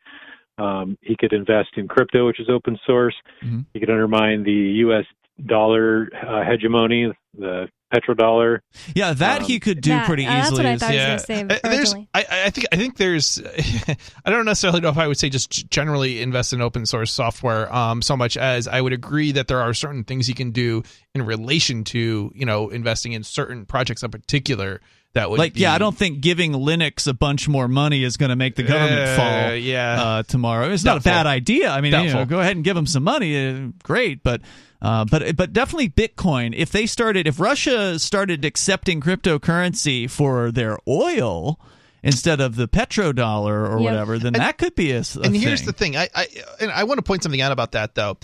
Um, 0.58 0.96
he 1.00 1.16
could 1.16 1.32
invest 1.32 1.70
in 1.76 1.88
crypto, 1.88 2.26
which 2.26 2.38
is 2.38 2.48
open 2.48 2.78
source. 2.86 3.14
Mhm. 3.42 3.66
He 3.72 3.80
could 3.80 3.90
undermine 3.90 4.44
the 4.44 4.52
U.S. 4.52 5.04
dollar 5.46 6.08
uh, 6.26 6.44
hegemony, 6.44 7.12
the 7.36 7.68
petrodollar. 7.92 8.60
Yeah, 8.94 9.12
that 9.14 9.40
Um, 9.42 9.46
he 9.46 9.60
could 9.60 9.80
do 9.80 9.90
That- 9.90 10.06
pretty 10.06 10.24
uh, 10.26 10.30
that's 10.30 10.46
easily. 10.52 10.58
what 10.64 10.66
I 10.66 10.72
as- 10.72 10.80
thought 10.80 10.90
he 10.90 10.96
was 10.96 11.02
Yeah. 11.28 11.36
going 11.36 11.48
to 11.48 11.54
say 11.54 11.60
Uh, 11.64 11.70
there's. 11.70 11.94
I, 12.14 12.26
I 12.46 12.50
think, 12.50 12.66
I 12.72 12.76
think 12.76 12.96
there's, 12.96 13.42
I 14.24 14.30
don't 14.30 14.44
necessarily 14.44 14.80
know 14.80 14.88
if 14.88 14.98
I 14.98 15.06
would 15.06 15.18
say 15.18 15.28
just 15.28 15.68
generally 15.70 16.22
invest 16.22 16.52
in 16.52 16.60
open 16.60 16.86
source 16.86 17.12
software, 17.12 17.72
um, 17.74 18.02
so 18.02 18.16
much 18.16 18.36
as 18.36 18.66
I 18.68 18.80
would 18.80 18.92
agree 18.92 19.32
that 19.32 19.48
there 19.48 19.60
are 19.60 19.74
certain 19.74 20.04
things 20.04 20.28
you 20.28 20.34
can 20.34 20.50
do 20.50 20.82
in 21.14 21.22
relation 21.26 21.84
to, 21.84 22.32
you 22.34 22.46
know, 22.46 22.68
investing 22.70 23.12
in 23.12 23.22
certain 23.24 23.66
projects 23.66 24.02
in 24.02 24.10
particular 24.10 24.80
that 25.14 25.30
would 25.30 25.38
like, 25.38 25.54
be, 25.54 25.60
yeah, 25.60 25.74
I 25.74 25.78
don't 25.78 25.96
think 25.96 26.20
giving 26.20 26.52
Linux 26.52 27.06
a 27.06 27.12
bunch 27.14 27.48
more 27.48 27.68
money 27.68 28.02
is 28.02 28.16
going 28.16 28.30
to 28.30 28.36
make 28.36 28.56
the 28.56 28.62
government 28.62 29.08
Uh, 29.08 29.16
fall. 29.16 29.54
yeah. 29.54 30.02
uh, 30.02 30.22
tomorrow. 30.22 30.70
It's 30.70 30.84
not 30.84 30.98
a 30.98 31.00
bad 31.00 31.26
idea. 31.26 31.70
I 31.70 31.80
mean, 31.80 31.92
you 31.92 32.12
know, 32.12 32.24
go 32.24 32.40
ahead 32.40 32.56
and 32.56 32.64
give 32.64 32.74
them 32.74 32.86
some 32.86 33.02
money. 33.04 33.48
uh, 33.48 33.68
Great, 33.82 34.22
but 34.22 34.40
uh, 34.80 35.04
but 35.04 35.36
but 35.36 35.52
definitely 35.52 35.88
Bitcoin. 35.90 36.54
If 36.56 36.72
they 36.72 36.86
started, 36.86 37.26
if 37.28 37.38
Russia 37.38 37.98
started 37.98 38.44
accepting 38.44 39.00
cryptocurrency 39.00 40.08
for 40.10 40.50
their 40.50 40.78
oil. 40.88 41.58
instead 42.04 42.40
of 42.40 42.56
the 42.56 42.66
petrodollar 42.66 43.68
or 43.70 43.78
Yep. 43.78 43.80
whatever, 43.84 44.18
then 44.18 44.34
And- 44.34 44.42
that 44.42 44.58
could 44.58 44.74
be 44.74 44.90
a. 44.90 45.04
and 45.22 45.36
here's 45.36 45.60
thing. 45.60 45.66
the 45.66 45.72
thing 45.72 45.96
I, 45.96 46.08
I 46.12 46.26
and 46.60 46.72
i 46.72 46.82
want 46.82 46.98
to 46.98 47.02
point 47.02 47.22
something 47.22 47.40
out 47.40 47.52
about 47.52 47.70
that 47.72 47.94
though 47.94 48.18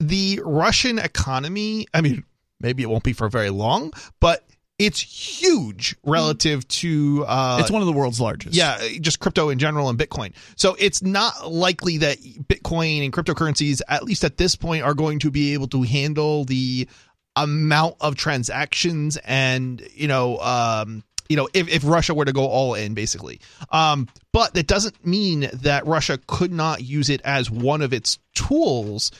the 0.00 0.40
russian 0.46 0.98
economy 0.98 1.86
i 1.92 2.00
mean 2.00 2.24
maybe 2.58 2.82
it 2.82 2.88
won't 2.88 3.04
be 3.04 3.12
for 3.12 3.28
very 3.28 3.50
long 3.50 3.92
but 4.18 4.42
it's 4.86 5.00
huge 5.00 5.96
relative 6.04 6.66
to 6.66 7.24
uh 7.28 7.58
it's 7.60 7.70
one 7.70 7.82
of 7.82 7.86
the 7.86 7.92
world's 7.92 8.20
largest. 8.20 8.54
yeah 8.54 8.78
just 9.00 9.20
crypto 9.20 9.48
in 9.48 9.58
general 9.58 9.88
and 9.88 9.98
bitcoin 9.98 10.32
so 10.56 10.76
it's 10.78 11.02
not 11.02 11.50
likely 11.50 11.98
that 11.98 12.18
bitcoin 12.18 13.04
and 13.04 13.12
cryptocurrencies 13.12 13.80
at 13.88 14.02
least 14.02 14.24
at 14.24 14.36
this 14.36 14.56
point 14.56 14.82
are 14.82 14.94
going 14.94 15.18
to 15.18 15.30
be 15.30 15.54
able 15.54 15.68
to 15.68 15.82
handle 15.82 16.44
the 16.44 16.88
amount 17.36 17.94
of 18.00 18.16
transactions 18.16 19.16
and 19.18 19.86
you 19.94 20.08
know 20.08 20.38
um 20.38 21.04
you 21.28 21.36
know 21.36 21.48
if, 21.54 21.68
if 21.68 21.82
russia 21.84 22.12
were 22.12 22.24
to 22.24 22.32
go 22.32 22.46
all 22.46 22.74
in 22.74 22.92
basically 22.92 23.40
um 23.70 24.08
but 24.32 24.52
that 24.54 24.66
doesn't 24.66 25.06
mean 25.06 25.48
that 25.54 25.86
russia 25.86 26.18
could 26.26 26.52
not 26.52 26.82
use 26.82 27.08
it 27.08 27.20
as 27.24 27.50
one 27.50 27.82
of 27.82 27.92
its 27.92 28.18
tools 28.34 29.12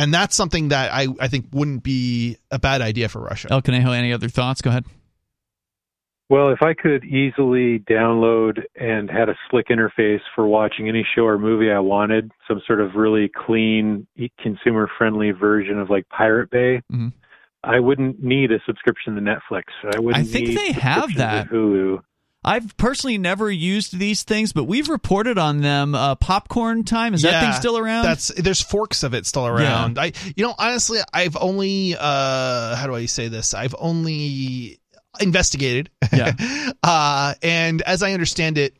and 0.00 0.12
that's 0.14 0.34
something 0.34 0.68
that 0.68 0.92
i 0.92 1.06
i 1.20 1.28
think 1.28 1.46
wouldn't 1.52 1.82
be 1.82 2.36
a 2.50 2.58
bad 2.58 2.80
idea 2.82 3.08
for 3.08 3.20
russia 3.20 3.48
El 3.50 3.62
Conejo, 3.62 3.92
any 3.92 4.12
other 4.12 4.28
thoughts? 4.28 4.60
Go 4.62 4.70
ahead. 4.70 4.84
Well, 6.28 6.50
if 6.50 6.62
I 6.62 6.74
could 6.74 7.04
easily 7.04 7.80
download 7.80 8.62
and 8.76 9.10
had 9.10 9.28
a 9.28 9.34
slick 9.50 9.66
interface 9.66 10.20
for 10.32 10.46
watching 10.46 10.88
any 10.88 11.04
show 11.14 11.22
or 11.22 11.38
movie 11.38 11.72
I 11.72 11.80
wanted, 11.80 12.30
some 12.46 12.62
sort 12.68 12.80
of 12.80 12.94
really 12.94 13.28
clean, 13.28 14.06
consumer 14.40 14.88
friendly 14.96 15.32
version 15.32 15.80
of 15.80 15.90
like 15.90 16.08
Pirate 16.08 16.50
Bay, 16.50 16.82
Mm-hmm. 16.92 17.08
I 17.62 17.78
wouldn't 17.78 18.22
need 18.22 18.52
a 18.52 18.60
subscription 18.64 19.16
to 19.16 19.20
Netflix. 19.20 19.64
I 19.84 19.98
wouldn't 19.98 20.24
I 20.24 20.26
think 20.26 20.48
need 20.48 20.56
they 20.56 20.72
have 20.72 21.14
that. 21.16 21.48
Hulu. 21.48 22.00
I've 22.42 22.74
personally 22.78 23.18
never 23.18 23.50
used 23.50 23.98
these 23.98 24.22
things, 24.22 24.52
but 24.54 24.64
we've 24.64 24.88
reported 24.88 25.36
on 25.36 25.60
them. 25.60 25.94
Uh, 25.94 26.14
popcorn 26.14 26.84
time 26.84 27.12
is 27.12 27.22
that 27.22 27.42
thing 27.42 27.52
still 27.52 27.76
around? 27.76 28.04
That's 28.04 28.28
there's 28.28 28.62
forks 28.62 29.02
of 29.02 29.12
it 29.12 29.26
still 29.26 29.46
around. 29.46 29.98
I 29.98 30.12
you 30.36 30.44
know 30.46 30.54
honestly 30.58 31.00
I've 31.12 31.36
only 31.36 31.94
uh 31.98 32.76
how 32.76 32.86
do 32.86 32.94
I 32.94 33.06
say 33.06 33.28
this? 33.28 33.52
I've 33.52 33.74
only 33.78 34.80
investigated. 35.20 35.90
Yeah. 36.12 36.32
uh 36.82 37.34
and 37.42 37.82
as 37.82 38.02
I 38.02 38.12
understand 38.12 38.56
it 38.56 38.74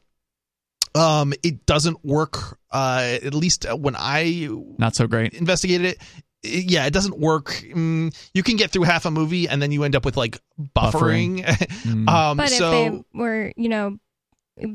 um 0.94 1.34
it 1.42 1.66
doesn't 1.66 2.02
work 2.02 2.58
uh 2.72 3.18
at 3.22 3.34
least 3.34 3.66
when 3.70 3.94
I 3.96 4.48
not 4.78 4.96
so 4.96 5.06
great. 5.06 5.34
investigated 5.34 5.86
it- 5.86 5.98
yeah, 6.42 6.86
it 6.86 6.92
doesn't 6.92 7.18
work. 7.18 7.46
Mm, 7.74 8.14
you 8.34 8.42
can 8.42 8.56
get 8.56 8.70
through 8.70 8.84
half 8.84 9.04
a 9.04 9.10
movie 9.10 9.48
and 9.48 9.60
then 9.60 9.72
you 9.72 9.84
end 9.84 9.94
up 9.96 10.04
with 10.04 10.16
like 10.16 10.38
buffering. 10.76 11.44
um, 12.08 12.36
but 12.36 12.48
so 12.48 12.72
if 12.72 12.92
they 12.92 13.02
were, 13.14 13.52
you 13.56 13.68
know, 13.68 13.98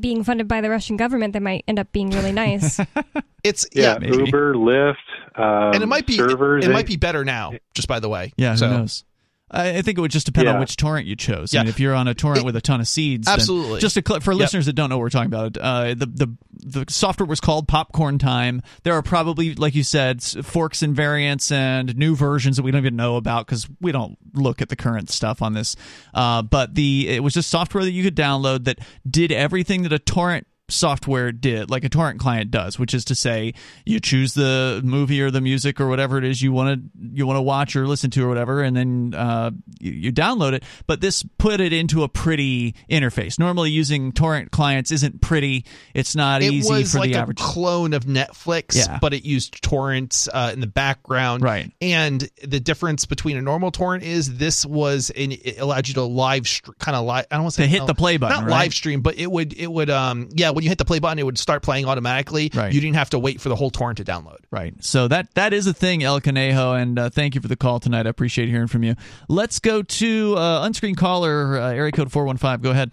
being 0.00 0.24
funded 0.24 0.48
by 0.48 0.60
the 0.60 0.70
Russian 0.70 0.96
government, 0.96 1.32
they 1.32 1.38
might 1.40 1.64
end 1.68 1.78
up 1.78 1.92
being 1.92 2.10
really 2.10 2.32
nice. 2.32 2.80
it's 3.44 3.66
Yeah, 3.72 3.98
Uber, 4.00 4.54
Lyft, 4.54 4.94
um, 5.36 5.74
and 5.74 5.82
it 5.82 5.86
might 5.86 6.06
be 6.06 6.16
servers. 6.16 6.64
it, 6.64 6.68
they- 6.68 6.72
might 6.74 6.86
be 6.86 6.96
better 6.96 7.24
now. 7.24 7.52
Just 7.74 7.88
by 7.88 8.00
the 8.00 8.08
way, 8.08 8.32
Yeah, 8.36 8.52
who 8.52 8.56
So- 8.58 8.70
knows? 8.70 9.04
I 9.48 9.80
think 9.82 9.96
it 9.96 10.00
would 10.00 10.10
just 10.10 10.26
depend 10.26 10.48
on 10.48 10.58
which 10.58 10.76
torrent 10.76 11.06
you 11.06 11.14
chose. 11.14 11.54
I 11.54 11.58
mean, 11.60 11.68
if 11.68 11.78
you're 11.78 11.94
on 11.94 12.08
a 12.08 12.14
torrent 12.14 12.44
with 12.44 12.56
a 12.56 12.60
ton 12.60 12.80
of 12.80 12.88
seeds, 12.88 13.28
Absolutely. 13.28 13.78
just 13.80 13.94
cl- 13.94 14.18
for 14.20 14.32
Yep. 14.32 14.40
listeners 14.40 14.66
that 14.66 14.72
don't 14.72 14.90
know 14.90 14.96
what 14.98 15.02
we're 15.02 15.10
talking 15.10 15.32
about, 15.32 15.56
uh, 15.56 15.94
the 15.94 16.06
the 16.06 16.36
the 16.52 16.84
software 16.88 17.28
was 17.28 17.38
called 17.38 17.68
Popcorn 17.68 18.18
Time. 18.18 18.60
There 18.82 18.92
are 18.94 19.02
probably, 19.02 19.54
like 19.54 19.76
you 19.76 19.84
said, 19.84 20.20
forks 20.22 20.82
and 20.82 20.96
variants 20.96 21.52
and 21.52 21.96
new 21.96 22.16
versions 22.16 22.56
that 22.56 22.64
we 22.64 22.72
don't 22.72 22.80
even 22.80 22.96
know 22.96 23.14
about 23.16 23.46
because 23.46 23.68
we 23.80 23.92
don't 23.92 24.18
look 24.34 24.60
at 24.60 24.68
the 24.68 24.74
current 24.76 25.10
stuff 25.10 25.40
on 25.42 25.52
this. 25.52 25.76
Uh, 26.12 26.42
but 26.42 26.74
the 26.74 27.08
it 27.08 27.22
was 27.22 27.34
just 27.34 27.48
software 27.48 27.84
that 27.84 27.92
you 27.92 28.02
could 28.02 28.16
download 28.16 28.64
that 28.64 28.80
did 29.08 29.30
everything 29.30 29.82
that 29.84 29.92
a 29.92 30.00
torrent 30.00 30.48
software 30.68 31.30
did 31.32 31.70
like 31.70 31.84
a 31.84 31.88
torrent 31.88 32.18
client 32.18 32.50
does 32.50 32.78
which 32.78 32.92
is 32.92 33.04
to 33.04 33.14
say 33.14 33.54
you 33.84 34.00
choose 34.00 34.34
the 34.34 34.80
movie 34.84 35.22
or 35.22 35.30
the 35.30 35.40
music 35.40 35.80
or 35.80 35.88
whatever 35.88 36.18
it 36.18 36.24
is 36.24 36.42
you 36.42 36.50
want 36.52 36.80
to 36.82 36.90
you 37.14 37.26
want 37.26 37.36
to 37.36 37.42
watch 37.42 37.76
or 37.76 37.86
listen 37.86 38.10
to 38.10 38.24
or 38.24 38.28
whatever 38.28 38.62
and 38.62 38.76
then 38.76 39.14
uh, 39.16 39.50
you, 39.78 39.92
you 39.92 40.12
download 40.12 40.52
it 40.54 40.64
but 40.86 41.00
this 41.00 41.22
put 41.38 41.60
it 41.60 41.72
into 41.72 42.02
a 42.02 42.08
pretty 42.08 42.74
interface 42.90 43.38
normally 43.38 43.70
using 43.70 44.10
torrent 44.12 44.50
clients 44.50 44.90
isn't 44.90 45.20
pretty 45.20 45.64
it's 45.94 46.16
not 46.16 46.42
easy. 46.42 46.56
it 46.56 46.58
easy 46.58 46.72
was 46.72 46.92
for 46.92 46.98
like 46.98 47.12
the 47.12 47.18
a 47.18 47.20
average 47.22 47.38
clone 47.38 47.92
of 47.92 48.04
Netflix, 48.04 48.76
Yeah. 48.76 48.98
but 49.00 49.14
it 49.14 49.24
used 49.24 49.62
torrents 49.62 50.28
uh, 50.32 50.50
in 50.52 50.60
the 50.60 50.66
background. 50.66 51.42
Right. 51.42 51.70
And 51.80 52.28
the 52.42 52.60
difference 52.60 53.06
between 53.06 53.36
a 53.36 53.42
normal 53.42 53.70
torrent 53.70 54.02
is 54.04 54.36
this 54.38 54.64
was 54.66 55.10
an, 55.10 55.32
it 55.32 55.58
allowed 55.60 55.88
you 55.88 55.94
to 55.94 56.02
live 56.02 56.46
stream, 56.46 56.74
kind 56.78 56.96
of 56.96 57.04
live. 57.04 57.26
I 57.30 57.36
don't 57.36 57.44
want 57.44 57.54
to 57.54 57.62
say 57.62 57.66
To 57.66 57.68
hit 57.70 57.86
the 57.86 57.94
play 57.94 58.16
button, 58.16 58.36
not 58.36 58.44
right? 58.44 58.50
live 58.64 58.74
stream, 58.74 59.00
but 59.02 59.16
it 59.16 59.30
would 59.30 59.52
it 59.52 59.70
would 59.70 59.90
um 59.90 60.28
yeah 60.34 60.50
when 60.56 60.62
you 60.62 60.70
hit 60.70 60.78
the 60.78 60.86
play 60.86 60.98
button 60.98 61.18
it 61.18 61.22
would 61.26 61.36
start 61.36 61.62
playing 61.62 61.84
automatically. 61.84 62.50
Right. 62.54 62.72
You 62.72 62.80
didn't 62.80 62.96
have 62.96 63.10
to 63.10 63.18
wait 63.18 63.42
for 63.42 63.50
the 63.50 63.56
whole 63.56 63.68
torrent 63.68 63.98
to 63.98 64.04
download. 64.04 64.38
Right. 64.50 64.72
So 64.82 65.06
that 65.08 65.28
that 65.34 65.52
is 65.52 65.66
a 65.66 65.74
thing, 65.74 66.02
El 66.02 66.18
Conejo, 66.18 66.72
and 66.72 66.98
uh, 66.98 67.10
thank 67.10 67.34
you 67.34 67.42
for 67.42 67.48
the 67.48 67.56
call 67.56 67.78
tonight. 67.78 68.06
I 68.06 68.08
appreciate 68.08 68.48
hearing 68.48 68.66
from 68.66 68.82
you. 68.82 68.94
Let's 69.28 69.58
go 69.58 69.82
to 69.82 70.34
uh, 70.38 70.64
unscreened 70.64 70.96
caller, 70.96 71.58
uh, 71.60 71.72
area 71.72 71.92
code 71.92 72.10
four 72.10 72.24
one 72.24 72.38
five. 72.38 72.62
Go 72.62 72.70
ahead. 72.70 72.90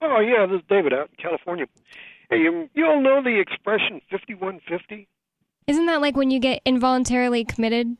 Oh 0.00 0.20
yeah, 0.20 0.46
this 0.46 0.60
is 0.60 0.66
David 0.66 0.94
out 0.94 1.10
in 1.10 1.22
California. 1.22 1.66
Hey, 2.30 2.38
you, 2.38 2.70
you 2.72 2.86
all 2.86 3.02
know 3.02 3.22
the 3.22 3.38
expression 3.38 4.00
fifty-one 4.10 4.60
fifty? 4.66 5.08
Isn't 5.66 5.84
that 5.84 6.00
like 6.00 6.16
when 6.16 6.30
you 6.30 6.40
get 6.40 6.62
involuntarily 6.64 7.44
committed? 7.44 7.98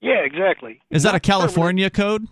Yeah, 0.00 0.20
exactly. 0.24 0.80
Is 0.90 1.02
that 1.02 1.16
a 1.16 1.20
California 1.20 1.90
code? 1.90 2.28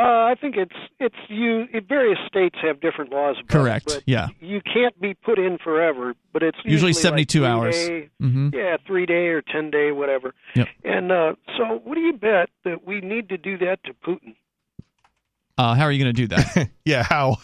Uh, 0.00 0.24
I 0.30 0.34
think 0.40 0.56
it's 0.56 0.74
it's 0.98 1.16
you. 1.28 1.66
It, 1.74 1.86
various 1.86 2.18
states 2.26 2.56
have 2.62 2.80
different 2.80 3.12
laws. 3.12 3.36
About 3.38 3.48
Correct. 3.50 3.90
It, 3.90 3.94
but 3.96 4.02
Yeah. 4.06 4.28
You 4.40 4.62
can't 4.62 4.98
be 4.98 5.12
put 5.12 5.38
in 5.38 5.58
forever, 5.58 6.14
but 6.32 6.42
it's 6.42 6.56
Usually 6.64 6.72
usually, 6.90 6.92
72 6.94 7.40
like 7.42 7.50
hours. 7.50 7.76
three 7.86 8.00
Day, 8.00 8.08
Mhm. 8.22 8.54
Yeah, 8.54 8.76
three 8.86 9.04
day 9.04 9.26
or 9.28 9.42
ten 9.42 9.70
day, 9.70 9.90
whatever. 9.90 10.34
Yep. 10.54 10.68
And 10.84 11.12
uh, 11.12 11.34
so, 11.58 11.80
what 11.84 11.96
do 11.96 12.00
you 12.00 12.14
bet 12.14 12.48
that 12.64 12.86
we 12.86 13.00
need 13.02 13.28
to 13.28 13.36
do 13.36 13.58
that 13.58 13.80
to 13.84 13.92
Putin? 13.94 14.36
Uh, 15.58 15.74
how 15.74 15.84
are 15.84 15.92
you 15.92 16.02
going 16.02 16.14
to 16.14 16.26
do 16.26 16.28
that? 16.28 16.70
yeah. 16.86 17.02
How? 17.02 17.36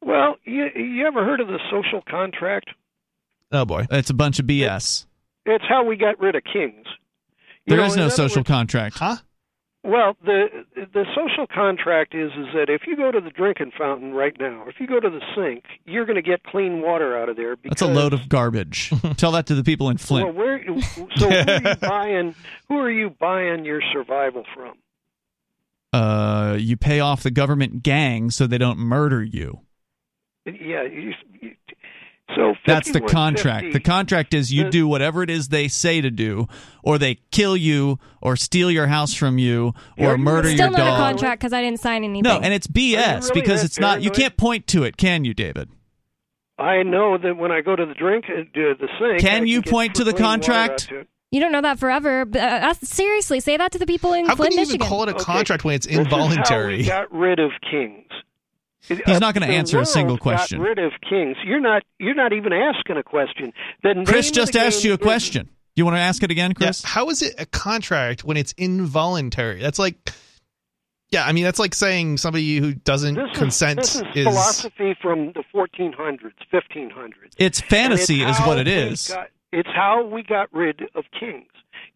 Well, 0.00 0.36
you 0.44 0.68
you 0.76 1.06
ever 1.06 1.24
heard 1.24 1.40
of 1.40 1.48
the 1.48 1.58
social 1.70 2.02
contract? 2.08 2.68
Oh 3.50 3.64
boy, 3.64 3.86
it's 3.90 4.10
a 4.10 4.14
bunch 4.14 4.38
of 4.38 4.46
BS. 4.46 5.06
It's 5.46 5.64
how 5.68 5.84
we 5.84 5.96
got 5.96 6.20
rid 6.20 6.36
of 6.36 6.44
kings. 6.44 6.86
You 7.66 7.70
There 7.70 7.78
know, 7.78 7.84
is 7.86 7.96
no 7.96 8.08
social 8.08 8.40
words- 8.40 8.48
contract. 8.48 8.98
Huh? 8.98 9.16
Well, 9.84 10.16
the 10.24 10.64
the 10.74 11.04
social 11.14 11.46
contract 11.46 12.14
is 12.14 12.32
is 12.32 12.46
that 12.54 12.70
if 12.70 12.86
you 12.86 12.96
go 12.96 13.12
to 13.12 13.20
the 13.20 13.28
drinking 13.28 13.72
fountain 13.78 14.14
right 14.14 14.34
now, 14.40 14.62
or 14.62 14.70
if 14.70 14.76
you 14.80 14.86
go 14.86 14.98
to 14.98 15.10
the 15.10 15.20
sink, 15.36 15.64
you're 15.84 16.06
going 16.06 16.16
to 16.16 16.22
get 16.22 16.42
clean 16.42 16.80
water 16.80 17.18
out 17.18 17.28
of 17.28 17.36
there. 17.36 17.54
Because, 17.54 17.80
That's 17.80 17.82
a 17.82 17.94
load 17.94 18.14
of 18.14 18.30
garbage. 18.30 18.90
Tell 19.18 19.32
that 19.32 19.44
to 19.46 19.54
the 19.54 19.62
people 19.62 19.90
in 19.90 19.98
Flint. 19.98 20.34
Well, 20.34 20.34
where 20.34 20.64
so 21.16 21.28
who 21.28 21.34
are 21.34 21.60
you 21.60 21.76
buying? 21.82 22.34
Who 22.68 22.78
are 22.78 22.90
you 22.90 23.10
buying 23.10 23.66
your 23.66 23.82
survival 23.92 24.44
from? 24.54 24.78
Uh, 25.92 26.56
you 26.58 26.78
pay 26.78 27.00
off 27.00 27.22
the 27.22 27.30
government 27.30 27.82
gang 27.82 28.30
so 28.30 28.46
they 28.46 28.58
don't 28.58 28.78
murder 28.78 29.22
you. 29.22 29.60
Yeah, 30.46 30.84
you, 30.84 31.12
you, 31.40 31.50
so 32.34 32.54
That's 32.66 32.90
the 32.90 33.00
5150 33.00 33.12
contract. 33.14 33.72
The 33.72 33.80
contract 33.80 34.34
is 34.34 34.52
you 34.52 34.64
the- 34.64 34.70
do 34.70 34.88
whatever 34.88 35.22
it 35.22 35.30
is 35.30 35.48
they 35.48 35.68
say 35.68 36.00
to 36.00 36.10
do, 36.10 36.46
or 36.82 36.98
they 36.98 37.16
kill 37.30 37.56
you, 37.56 37.98
or 38.22 38.34
steal 38.36 38.70
your 38.70 38.86
house 38.86 39.12
from 39.14 39.38
you, 39.38 39.74
or 39.98 40.16
murder 40.16 40.48
you. 40.48 40.54
It's 40.54 40.62
Still 40.62 40.70
your 40.70 40.78
not 40.78 40.84
dog. 40.98 41.00
a 41.00 41.02
contract 41.12 41.40
because 41.40 41.52
I 41.52 41.60
didn't 41.62 41.80
sign 41.80 42.02
anything. 42.04 42.22
No, 42.22 42.40
and 42.40 42.54
it's 42.54 42.66
BS 42.66 43.28
really 43.28 43.40
because 43.42 43.60
that 43.60 43.66
it's 43.66 43.78
not. 43.80 44.02
You 44.02 44.10
can't 44.10 44.36
point 44.36 44.66
to 44.68 44.84
it, 44.84 44.96
can 44.96 45.24
you, 45.24 45.34
David? 45.34 45.68
I 46.58 46.82
know 46.82 47.18
that 47.18 47.36
when 47.36 47.50
I 47.50 47.60
go 47.60 47.74
to 47.76 47.84
the 47.84 47.94
drink, 47.94 48.26
uh, 48.28 48.44
to 48.54 48.74
the 48.78 48.88
sink. 48.98 49.20
Can 49.20 49.42
I 49.42 49.44
you 49.44 49.60
get 49.60 49.70
point 49.72 49.94
to 49.96 50.04
the 50.04 50.12
clean 50.12 50.22
water 50.40 50.52
out 50.52 50.68
contract? 50.78 50.92
You 51.32 51.40
don't 51.40 51.50
know 51.50 51.62
that 51.62 51.80
forever. 51.80 52.24
But, 52.24 52.40
uh, 52.40 52.44
uh, 52.68 52.74
seriously, 52.74 53.40
say 53.40 53.56
that 53.56 53.72
to 53.72 53.78
the 53.78 53.86
people 53.86 54.12
in 54.12 54.24
How 54.26 54.36
Flint, 54.36 54.52
can 54.52 54.58
you 54.58 54.62
even 54.62 54.68
Michigan. 54.74 54.86
call 54.86 55.02
it 55.02 55.08
a 55.08 55.14
Okay. 55.16 55.24
contract 55.24 55.64
when 55.64 55.74
it's 55.74 55.84
This 55.86 55.92
is 55.98 55.98
how 55.98 56.02
involuntary? 56.04 56.76
we 56.78 56.84
got 56.86 57.12
rid 57.12 57.40
of 57.40 57.50
kings. 57.68 58.06
He's 58.88 59.20
not 59.20 59.34
gonna 59.34 59.46
answer 59.46 59.80
a 59.80 59.86
single 59.86 60.18
question. 60.18 60.58
Got 60.58 60.68
rid 60.68 60.78
of 60.78 60.92
kings. 61.08 61.36
You're 61.44 61.60
not. 61.60 61.82
You're 61.98 62.14
not 62.14 62.32
even 62.32 62.52
asking 62.52 62.96
a 62.96 63.02
question. 63.02 63.52
The 63.82 63.94
name 63.94 64.04
Chris 64.06 64.30
just 64.30 64.56
asked 64.56 64.84
you 64.84 64.92
a 64.92 64.94
is- 64.94 65.00
question. 65.00 65.48
You 65.76 65.84
want 65.84 65.96
to 65.96 66.00
ask 66.00 66.22
it 66.22 66.30
again, 66.30 66.54
Chris? 66.54 66.82
Yeah, 66.84 66.90
how 66.90 67.08
is 67.10 67.20
it 67.20 67.34
a 67.36 67.46
contract 67.46 68.22
when 68.22 68.36
it's 68.36 68.52
involuntary? 68.52 69.60
That's 69.60 69.78
like, 69.80 70.12
yeah, 71.10 71.24
I 71.26 71.32
mean 71.32 71.42
that's 71.44 71.58
like 71.58 71.74
saying 71.74 72.18
somebody 72.18 72.58
who 72.58 72.74
doesn't 72.74 73.14
This 73.16 73.30
is, 73.32 73.36
consent 73.38 73.80
this 73.80 73.96
is, 73.96 74.02
is 74.14 74.24
philosophy 74.26 74.96
from 75.02 75.32
the 75.32 75.42
1400s, 75.52 76.32
1500s. 76.52 77.12
It's 77.38 77.60
fantasy, 77.60 78.22
it's 78.22 78.38
is 78.38 78.46
what 78.46 78.56
how 78.56 78.60
it 78.60 78.66
we 78.66 78.72
is. 78.72 79.08
got- 79.08 79.30
it's 79.52 79.68
how 79.74 80.04
we 80.04 80.22
got 80.24 80.48
rid 80.52 80.82
of 80.96 81.04
kings. 81.18 81.46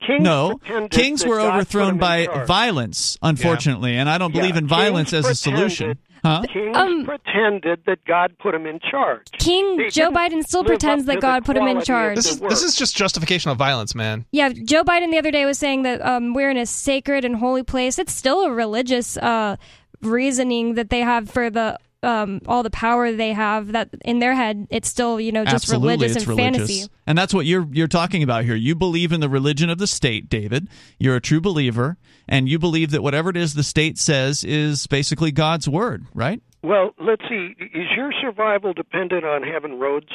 Kings 0.06 0.22
No, 0.22 0.60
kings 0.90 1.26
were 1.26 1.38
God 1.38 1.54
overthrown 1.56 1.98
by 1.98 2.26
charge. 2.26 2.46
violence, 2.46 3.18
unfortunately, 3.20 3.96
and 3.96 4.08
I 4.08 4.16
don't 4.18 4.32
Yeah, 4.34 4.42
believe 4.42 4.56
in 4.56 4.66
violence 4.68 5.12
as 5.12 5.26
a 5.26 5.34
solution. 5.34 5.98
Huh? 6.28 6.42
Kings 6.52 6.76
Um, 6.76 7.04
pretended 7.06 7.80
that 7.86 8.04
God 8.04 8.36
put 8.38 8.54
him 8.54 8.66
in 8.66 8.80
charge. 8.80 9.28
King 9.38 9.78
They 9.78 9.88
Joe 9.88 10.10
Biden 10.10 10.42
still 10.42 10.62
pretends 10.62 11.06
that 11.06 11.22
God 11.22 11.46
put 11.46 11.56
him 11.56 11.66
in 11.66 11.80
charge. 11.80 12.16
This 12.16 12.30
is 12.30 12.38
this 12.40 12.62
is 12.62 12.74
just 12.74 12.94
justification 12.94 13.50
of 13.50 13.56
violence, 13.56 13.94
man. 13.94 14.26
Yeah, 14.30 14.50
Joe 14.50 14.84
Biden 14.84 15.10
the 15.10 15.16
other 15.16 15.30
day 15.30 15.46
was 15.46 15.58
saying 15.58 15.84
that 15.84 16.04
um, 16.04 16.34
we're 16.34 16.50
in 16.50 16.58
a 16.58 16.66
sacred 16.66 17.24
and 17.24 17.36
holy 17.36 17.62
place. 17.62 17.98
It's 17.98 18.12
still 18.12 18.42
a 18.42 18.50
religious 18.50 19.16
uh, 19.16 19.56
reasoning 20.02 20.74
that 20.74 20.90
they 20.90 21.00
have 21.00 21.30
for 21.30 21.48
the 21.48 21.78
um, 22.02 22.40
all 22.46 22.62
the 22.62 22.70
power 22.70 23.12
they 23.12 23.32
have 23.32 23.72
that 23.72 23.88
in 24.04 24.20
their 24.20 24.34
head 24.34 24.66
it's 24.70 24.88
still 24.88 25.20
you 25.20 25.32
know 25.32 25.44
just 25.44 25.64
Absolutely, 25.64 25.88
religious 25.94 26.16
it's 26.16 26.26
and 26.26 26.36
religious. 26.38 26.56
fantasy. 26.68 26.90
And 27.06 27.18
that's 27.18 27.34
what 27.34 27.46
you're 27.46 27.66
you're 27.72 27.88
talking 27.88 28.22
about 28.22 28.44
here. 28.44 28.54
You 28.54 28.74
believe 28.74 29.12
in 29.12 29.20
the 29.20 29.28
religion 29.28 29.70
of 29.70 29.78
the 29.78 29.86
state, 29.86 30.28
David. 30.28 30.68
You're 30.98 31.16
a 31.16 31.20
true 31.20 31.40
believer, 31.40 31.96
and 32.28 32.48
you 32.48 32.58
believe 32.58 32.90
that 32.92 33.02
whatever 33.02 33.30
it 33.30 33.36
is 33.36 33.54
the 33.54 33.62
state 33.64 33.98
says 33.98 34.44
is 34.44 34.86
basically 34.86 35.32
God's 35.32 35.68
word, 35.68 36.06
right? 36.14 36.40
Well, 36.62 36.90
let's 37.00 37.22
see. 37.28 37.54
Is 37.58 37.86
your 37.96 38.12
survival 38.20 38.72
dependent 38.72 39.24
on 39.24 39.42
having 39.42 39.78
roads? 39.78 40.08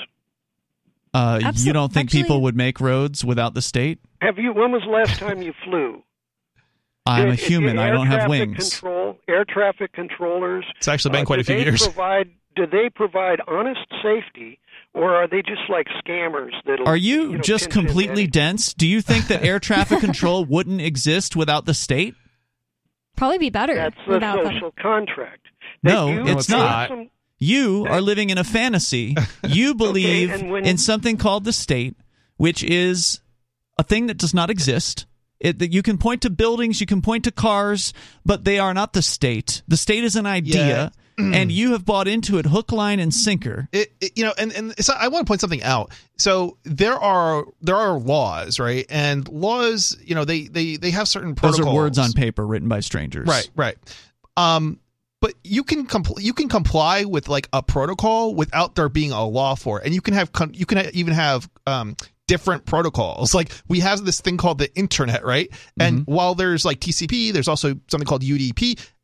Uh, 1.13 1.51
you 1.55 1.73
don't 1.73 1.93
think 1.93 2.07
actually- 2.07 2.23
people 2.23 2.41
would 2.41 2.55
make 2.55 2.79
roads 2.79 3.23
without 3.23 3.53
the 3.53 3.61
state? 3.61 3.99
Have 4.21 4.37
you? 4.37 4.53
When 4.53 4.71
was 4.71 4.83
the 4.83 4.89
last 4.89 5.19
time 5.19 5.41
you 5.41 5.53
flew? 5.63 6.01
I'm 7.05 7.29
a 7.29 7.35
Did- 7.35 7.39
human. 7.45 7.77
I 7.79 7.89
don't 7.89 8.07
have 8.07 8.25
traffic 8.25 8.29
wings. 8.29 8.69
Control, 8.79 9.17
air 9.27 9.45
traffic 9.45 9.91
controllers. 9.93 10.65
It's 10.77 10.87
actually 10.87 11.11
been 11.11 11.21
uh, 11.23 11.25
quite 11.25 11.39
a 11.39 11.43
few 11.43 11.57
years. 11.57 11.81
Provide, 11.83 12.29
do 12.55 12.65
they 12.65 12.89
provide 12.89 13.41
honest 13.47 13.81
safety, 14.01 14.59
or 14.93 15.13
are 15.13 15.27
they 15.27 15.41
just 15.41 15.61
like 15.69 15.87
scammers 16.05 16.51
that 16.65 16.79
Are 16.85 16.95
you, 16.95 17.33
know, 17.33 17.41
just 17.41 17.69
completely 17.69 18.25
dense? 18.27 18.73
Do 18.73 18.87
you 18.87 19.01
think 19.01 19.27
that 19.27 19.43
air 19.43 19.59
traffic 19.59 19.99
control 20.01 20.45
wouldn't 20.45 20.79
exist 20.81 21.35
without 21.35 21.65
the 21.65 21.73
state? 21.73 22.15
Probably 23.17 23.37
be 23.37 23.49
better 23.49 23.75
That's 23.75 23.95
the 24.07 24.13
without 24.13 24.43
them. 24.43 24.53
social 24.53 24.71
contract. 24.81 25.47
That 25.83 25.91
No, 25.93 26.25
it's 26.25 26.47
not. 26.49 26.87
some- 26.89 27.09
You 27.37 27.85
are 27.89 27.99
living 28.01 28.29
in 28.29 28.37
a 28.37 28.43
fantasy. 28.43 29.15
You 29.47 29.75
believe 29.75 30.31
and 30.31 30.49
when- 30.49 30.65
in 30.65 30.77
something 30.77 31.17
called 31.17 31.43
the 31.43 31.53
state, 31.53 31.95
which 32.37 32.63
is 32.63 33.19
a 33.77 33.83
thing 33.83 34.07
that 34.07 34.17
does 34.17 34.33
not 34.33 34.49
exist. 34.49 35.05
It, 35.43 35.59
that 35.59 35.71
you 35.71 35.83
can 35.83 35.97
point 35.99 36.21
to 36.23 36.29
buildings, 36.31 36.79
you 36.81 36.87
can 36.87 37.01
point 37.03 37.25
to 37.25 37.31
cars, 37.31 37.93
but 38.25 38.45
they 38.45 38.57
are 38.57 38.73
not 38.73 38.93
the 38.93 39.01
state. 39.03 39.61
The 39.67 39.77
state 39.77 40.03
is 40.03 40.15
an 40.15 40.25
idea, 40.25 40.91
and 41.17 41.51
you 41.51 41.73
have 41.73 41.85
bought 41.85 42.07
into 42.07 42.39
it 42.39 42.45
hook, 42.47 42.71
line, 42.71 42.99
and 42.99 43.13
sinker. 43.13 43.67
it, 43.71 43.91
it- 44.01 44.17
you 44.17 44.23
know 44.23 44.33
and 44.37 44.51
and 44.53 44.73
so 44.83 44.93
i 44.99 45.07
want 45.09 45.27
to 45.27 45.29
point 45.29 45.41
something 45.41 45.61
out. 45.61 45.91
So 46.17 46.57
there 46.63 46.95
are 46.95 47.45
there 47.61 47.75
are 47.75 47.99
laws 47.99 48.59
right? 48.59 48.85
And 48.89 49.27
laws 49.29 49.95
you 50.03 50.15
know 50.15 50.25
they 50.25 50.43
they 50.47 50.77
they 50.77 50.89
have 50.91 51.07
certain 51.07 51.35
Those 51.35 51.59
are 51.59 51.71
words 51.71 51.99
on 51.99 52.13
paper 52.13 52.47
written 52.47 52.67
by 52.69 52.79
strangers. 52.79 53.27
right 53.27 53.49
right. 53.55 53.77
Um 54.37 54.79
but 55.21 55.33
you 55.43 55.63
can 55.63 55.87
compl- 55.87 56.21
you 56.21 56.33
can 56.33 56.49
comply 56.49 57.05
with 57.05 57.29
like 57.29 57.47
a 57.53 57.61
protocol 57.63 58.33
without 58.35 58.75
there 58.75 58.89
being 58.89 59.11
a 59.11 59.25
law 59.25 59.55
for 59.55 59.79
it. 59.79 59.85
And 59.85 59.93
you 59.93 60.01
can 60.01 60.13
have 60.15 60.33
con- 60.33 60.53
you 60.53 60.65
can 60.65 60.77
ha- 60.79 60.89
even 60.93 61.13
have 61.13 61.49
um 61.67 61.95
different 62.33 62.65
protocols 62.65 63.33
like 63.35 63.51
we 63.67 63.79
have 63.79 64.03
this 64.05 64.19
thing 64.21 64.37
called 64.37 64.57
the 64.57 64.69
internet 64.75 65.23
right 65.23 65.49
and 65.79 65.93
Mm-hmm. 65.99 66.11
while 66.15 66.33
there's 66.35 66.63
like 66.65 66.79
tcp 66.79 67.31
there's 67.33 67.47
also 67.47 67.67
something 67.91 68.07
called 68.07 68.23
udp 68.23 68.61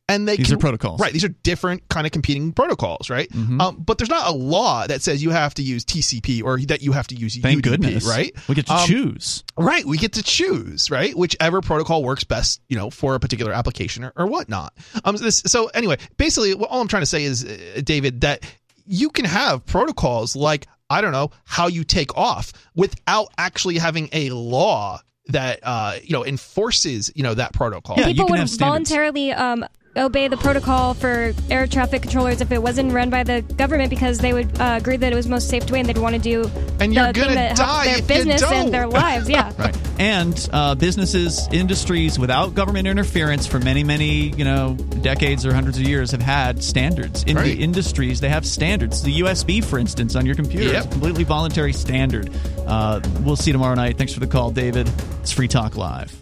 and 0.08 0.26
they 0.26 0.36
These 0.36 0.46
can, 0.48 0.56
are 0.56 0.58
protocols. 0.58 0.94
Mm-hmm. 0.94 1.02
right 1.04 1.12
these 1.12 1.22
are 1.28 1.34
different 1.50 1.88
kind 1.88 2.04
of 2.06 2.10
competing 2.12 2.52
protocols 2.52 3.08
right 3.08 3.28
um, 3.60 3.76
but 3.86 3.96
there's 3.98 4.10
not 4.10 4.26
a 4.26 4.32
law 4.32 4.84
that 4.88 5.00
says 5.02 5.22
you 5.22 5.30
have 5.30 5.54
to 5.54 5.62
use 5.62 5.84
tcp 5.84 6.42
or 6.42 6.58
that 6.72 6.82
you 6.82 6.90
have 6.92 7.06
to 7.08 7.14
use 7.14 7.36
Thank 7.36 7.60
UDP, 7.60 7.62
goodness. 7.70 8.04
right 8.08 8.32
We 8.48 8.56
get 8.56 8.66
to 8.66 8.74
Um, 8.74 8.86
choose. 8.88 9.44
Right, 9.56 9.84
we 9.84 9.96
get 9.98 10.14
to 10.14 10.22
choose, 10.24 10.90
right? 10.90 11.14
Whichever 11.16 11.60
protocol 11.60 12.02
works 12.02 12.24
best, 12.24 12.60
you 12.68 12.76
know, 12.80 12.88
for 12.90 13.14
a 13.14 13.20
particular 13.20 13.52
application 13.52 14.02
or, 14.04 14.12
or 14.16 14.26
whatnot. 14.26 14.72
Um, 15.04 15.14
this, 15.16 15.42
so 15.46 15.66
anyway, 15.80 15.98
basically, 16.16 16.54
what, 16.54 16.70
all 16.70 16.80
I'm 16.80 16.88
trying 16.88 17.02
to 17.02 17.12
say 17.16 17.22
is, 17.24 17.44
uh, 17.44 17.80
David, 17.84 18.22
that 18.22 18.38
you 18.86 19.10
can 19.10 19.26
have 19.26 19.64
protocols 19.66 20.34
like 20.34 20.66
I 20.90 21.00
don't 21.00 21.12
know 21.12 21.30
how 21.44 21.68
you 21.68 21.84
take 21.84 22.16
off 22.16 22.52
without 22.74 23.28
actually 23.38 23.78
having 23.78 24.08
a 24.12 24.30
law 24.30 25.00
that 25.28 25.60
uh, 25.62 25.96
you 26.02 26.12
know 26.12 26.26
enforces 26.26 27.10
you 27.14 27.22
know 27.22 27.34
that 27.34 27.52
protocol. 27.52 27.96
Yeah, 27.96 28.08
you 28.08 28.14
People 28.14 28.26
can 28.26 28.32
would 28.32 28.40
have 28.40 28.50
voluntarily 28.50 29.32
um, 29.32 29.64
obey 30.00 30.28
the 30.28 30.36
protocol 30.36 30.94
for 30.94 31.32
air 31.50 31.66
traffic 31.66 32.02
controllers 32.02 32.40
if 32.40 32.50
it 32.52 32.62
wasn't 32.62 32.92
run 32.92 33.10
by 33.10 33.22
the 33.22 33.42
government 33.56 33.90
because 33.90 34.18
they 34.18 34.32
would 34.32 34.60
uh, 34.60 34.76
agree 34.80 34.96
that 34.96 35.12
it 35.12 35.16
was 35.16 35.28
most 35.28 35.48
safe 35.48 35.70
way 35.70 35.80
and 35.80 35.88
they'd 35.88 35.98
want 35.98 36.14
to 36.14 36.20
do 36.20 36.42
And 36.80 36.92
the 36.92 36.96
you're 36.96 37.04
thing 37.12 37.22
gonna 37.22 37.34
that 37.34 37.58
helps 37.58 37.60
die 37.60 37.84
their 37.84 38.02
business 38.02 38.42
and 38.42 38.72
their 38.74 38.86
lives. 38.88 39.28
Yeah. 39.28 39.52
Right. 39.58 39.76
And 40.00 40.48
uh, 40.52 40.74
businesses, 40.76 41.46
industries 41.52 42.18
without 42.18 42.54
government 42.54 42.88
interference 42.88 43.46
for 43.46 43.58
many, 43.58 43.84
many, 43.84 44.30
you 44.30 44.44
know, 44.44 44.74
decades 45.02 45.44
or 45.44 45.52
hundreds 45.52 45.76
of 45.78 45.84
years 45.84 46.10
have 46.12 46.22
had 46.22 46.64
standards. 46.64 47.22
In 47.24 47.36
Right. 47.36 47.56
the 47.56 47.62
industries, 47.62 48.20
they 48.20 48.28
have 48.30 48.46
standards. 48.46 49.02
The 49.02 49.20
USB, 49.20 49.62
for 49.62 49.78
instance, 49.78 50.16
on 50.16 50.24
your 50.24 50.34
computer 50.34 50.74
is 50.76 50.86
a 50.86 50.88
completely 50.88 51.24
voluntary 51.24 51.72
standard. 51.74 52.30
Uh, 52.66 53.00
we'll 53.20 53.36
see 53.36 53.50
you 53.50 53.52
tomorrow 53.52 53.74
night. 53.74 53.98
Thanks 53.98 54.14
for 54.14 54.20
the 54.20 54.26
call, 54.26 54.50
David. 54.50 54.90
It's 55.20 55.32
Free 55.32 55.48
Talk 55.48 55.76
Live. 55.76 56.16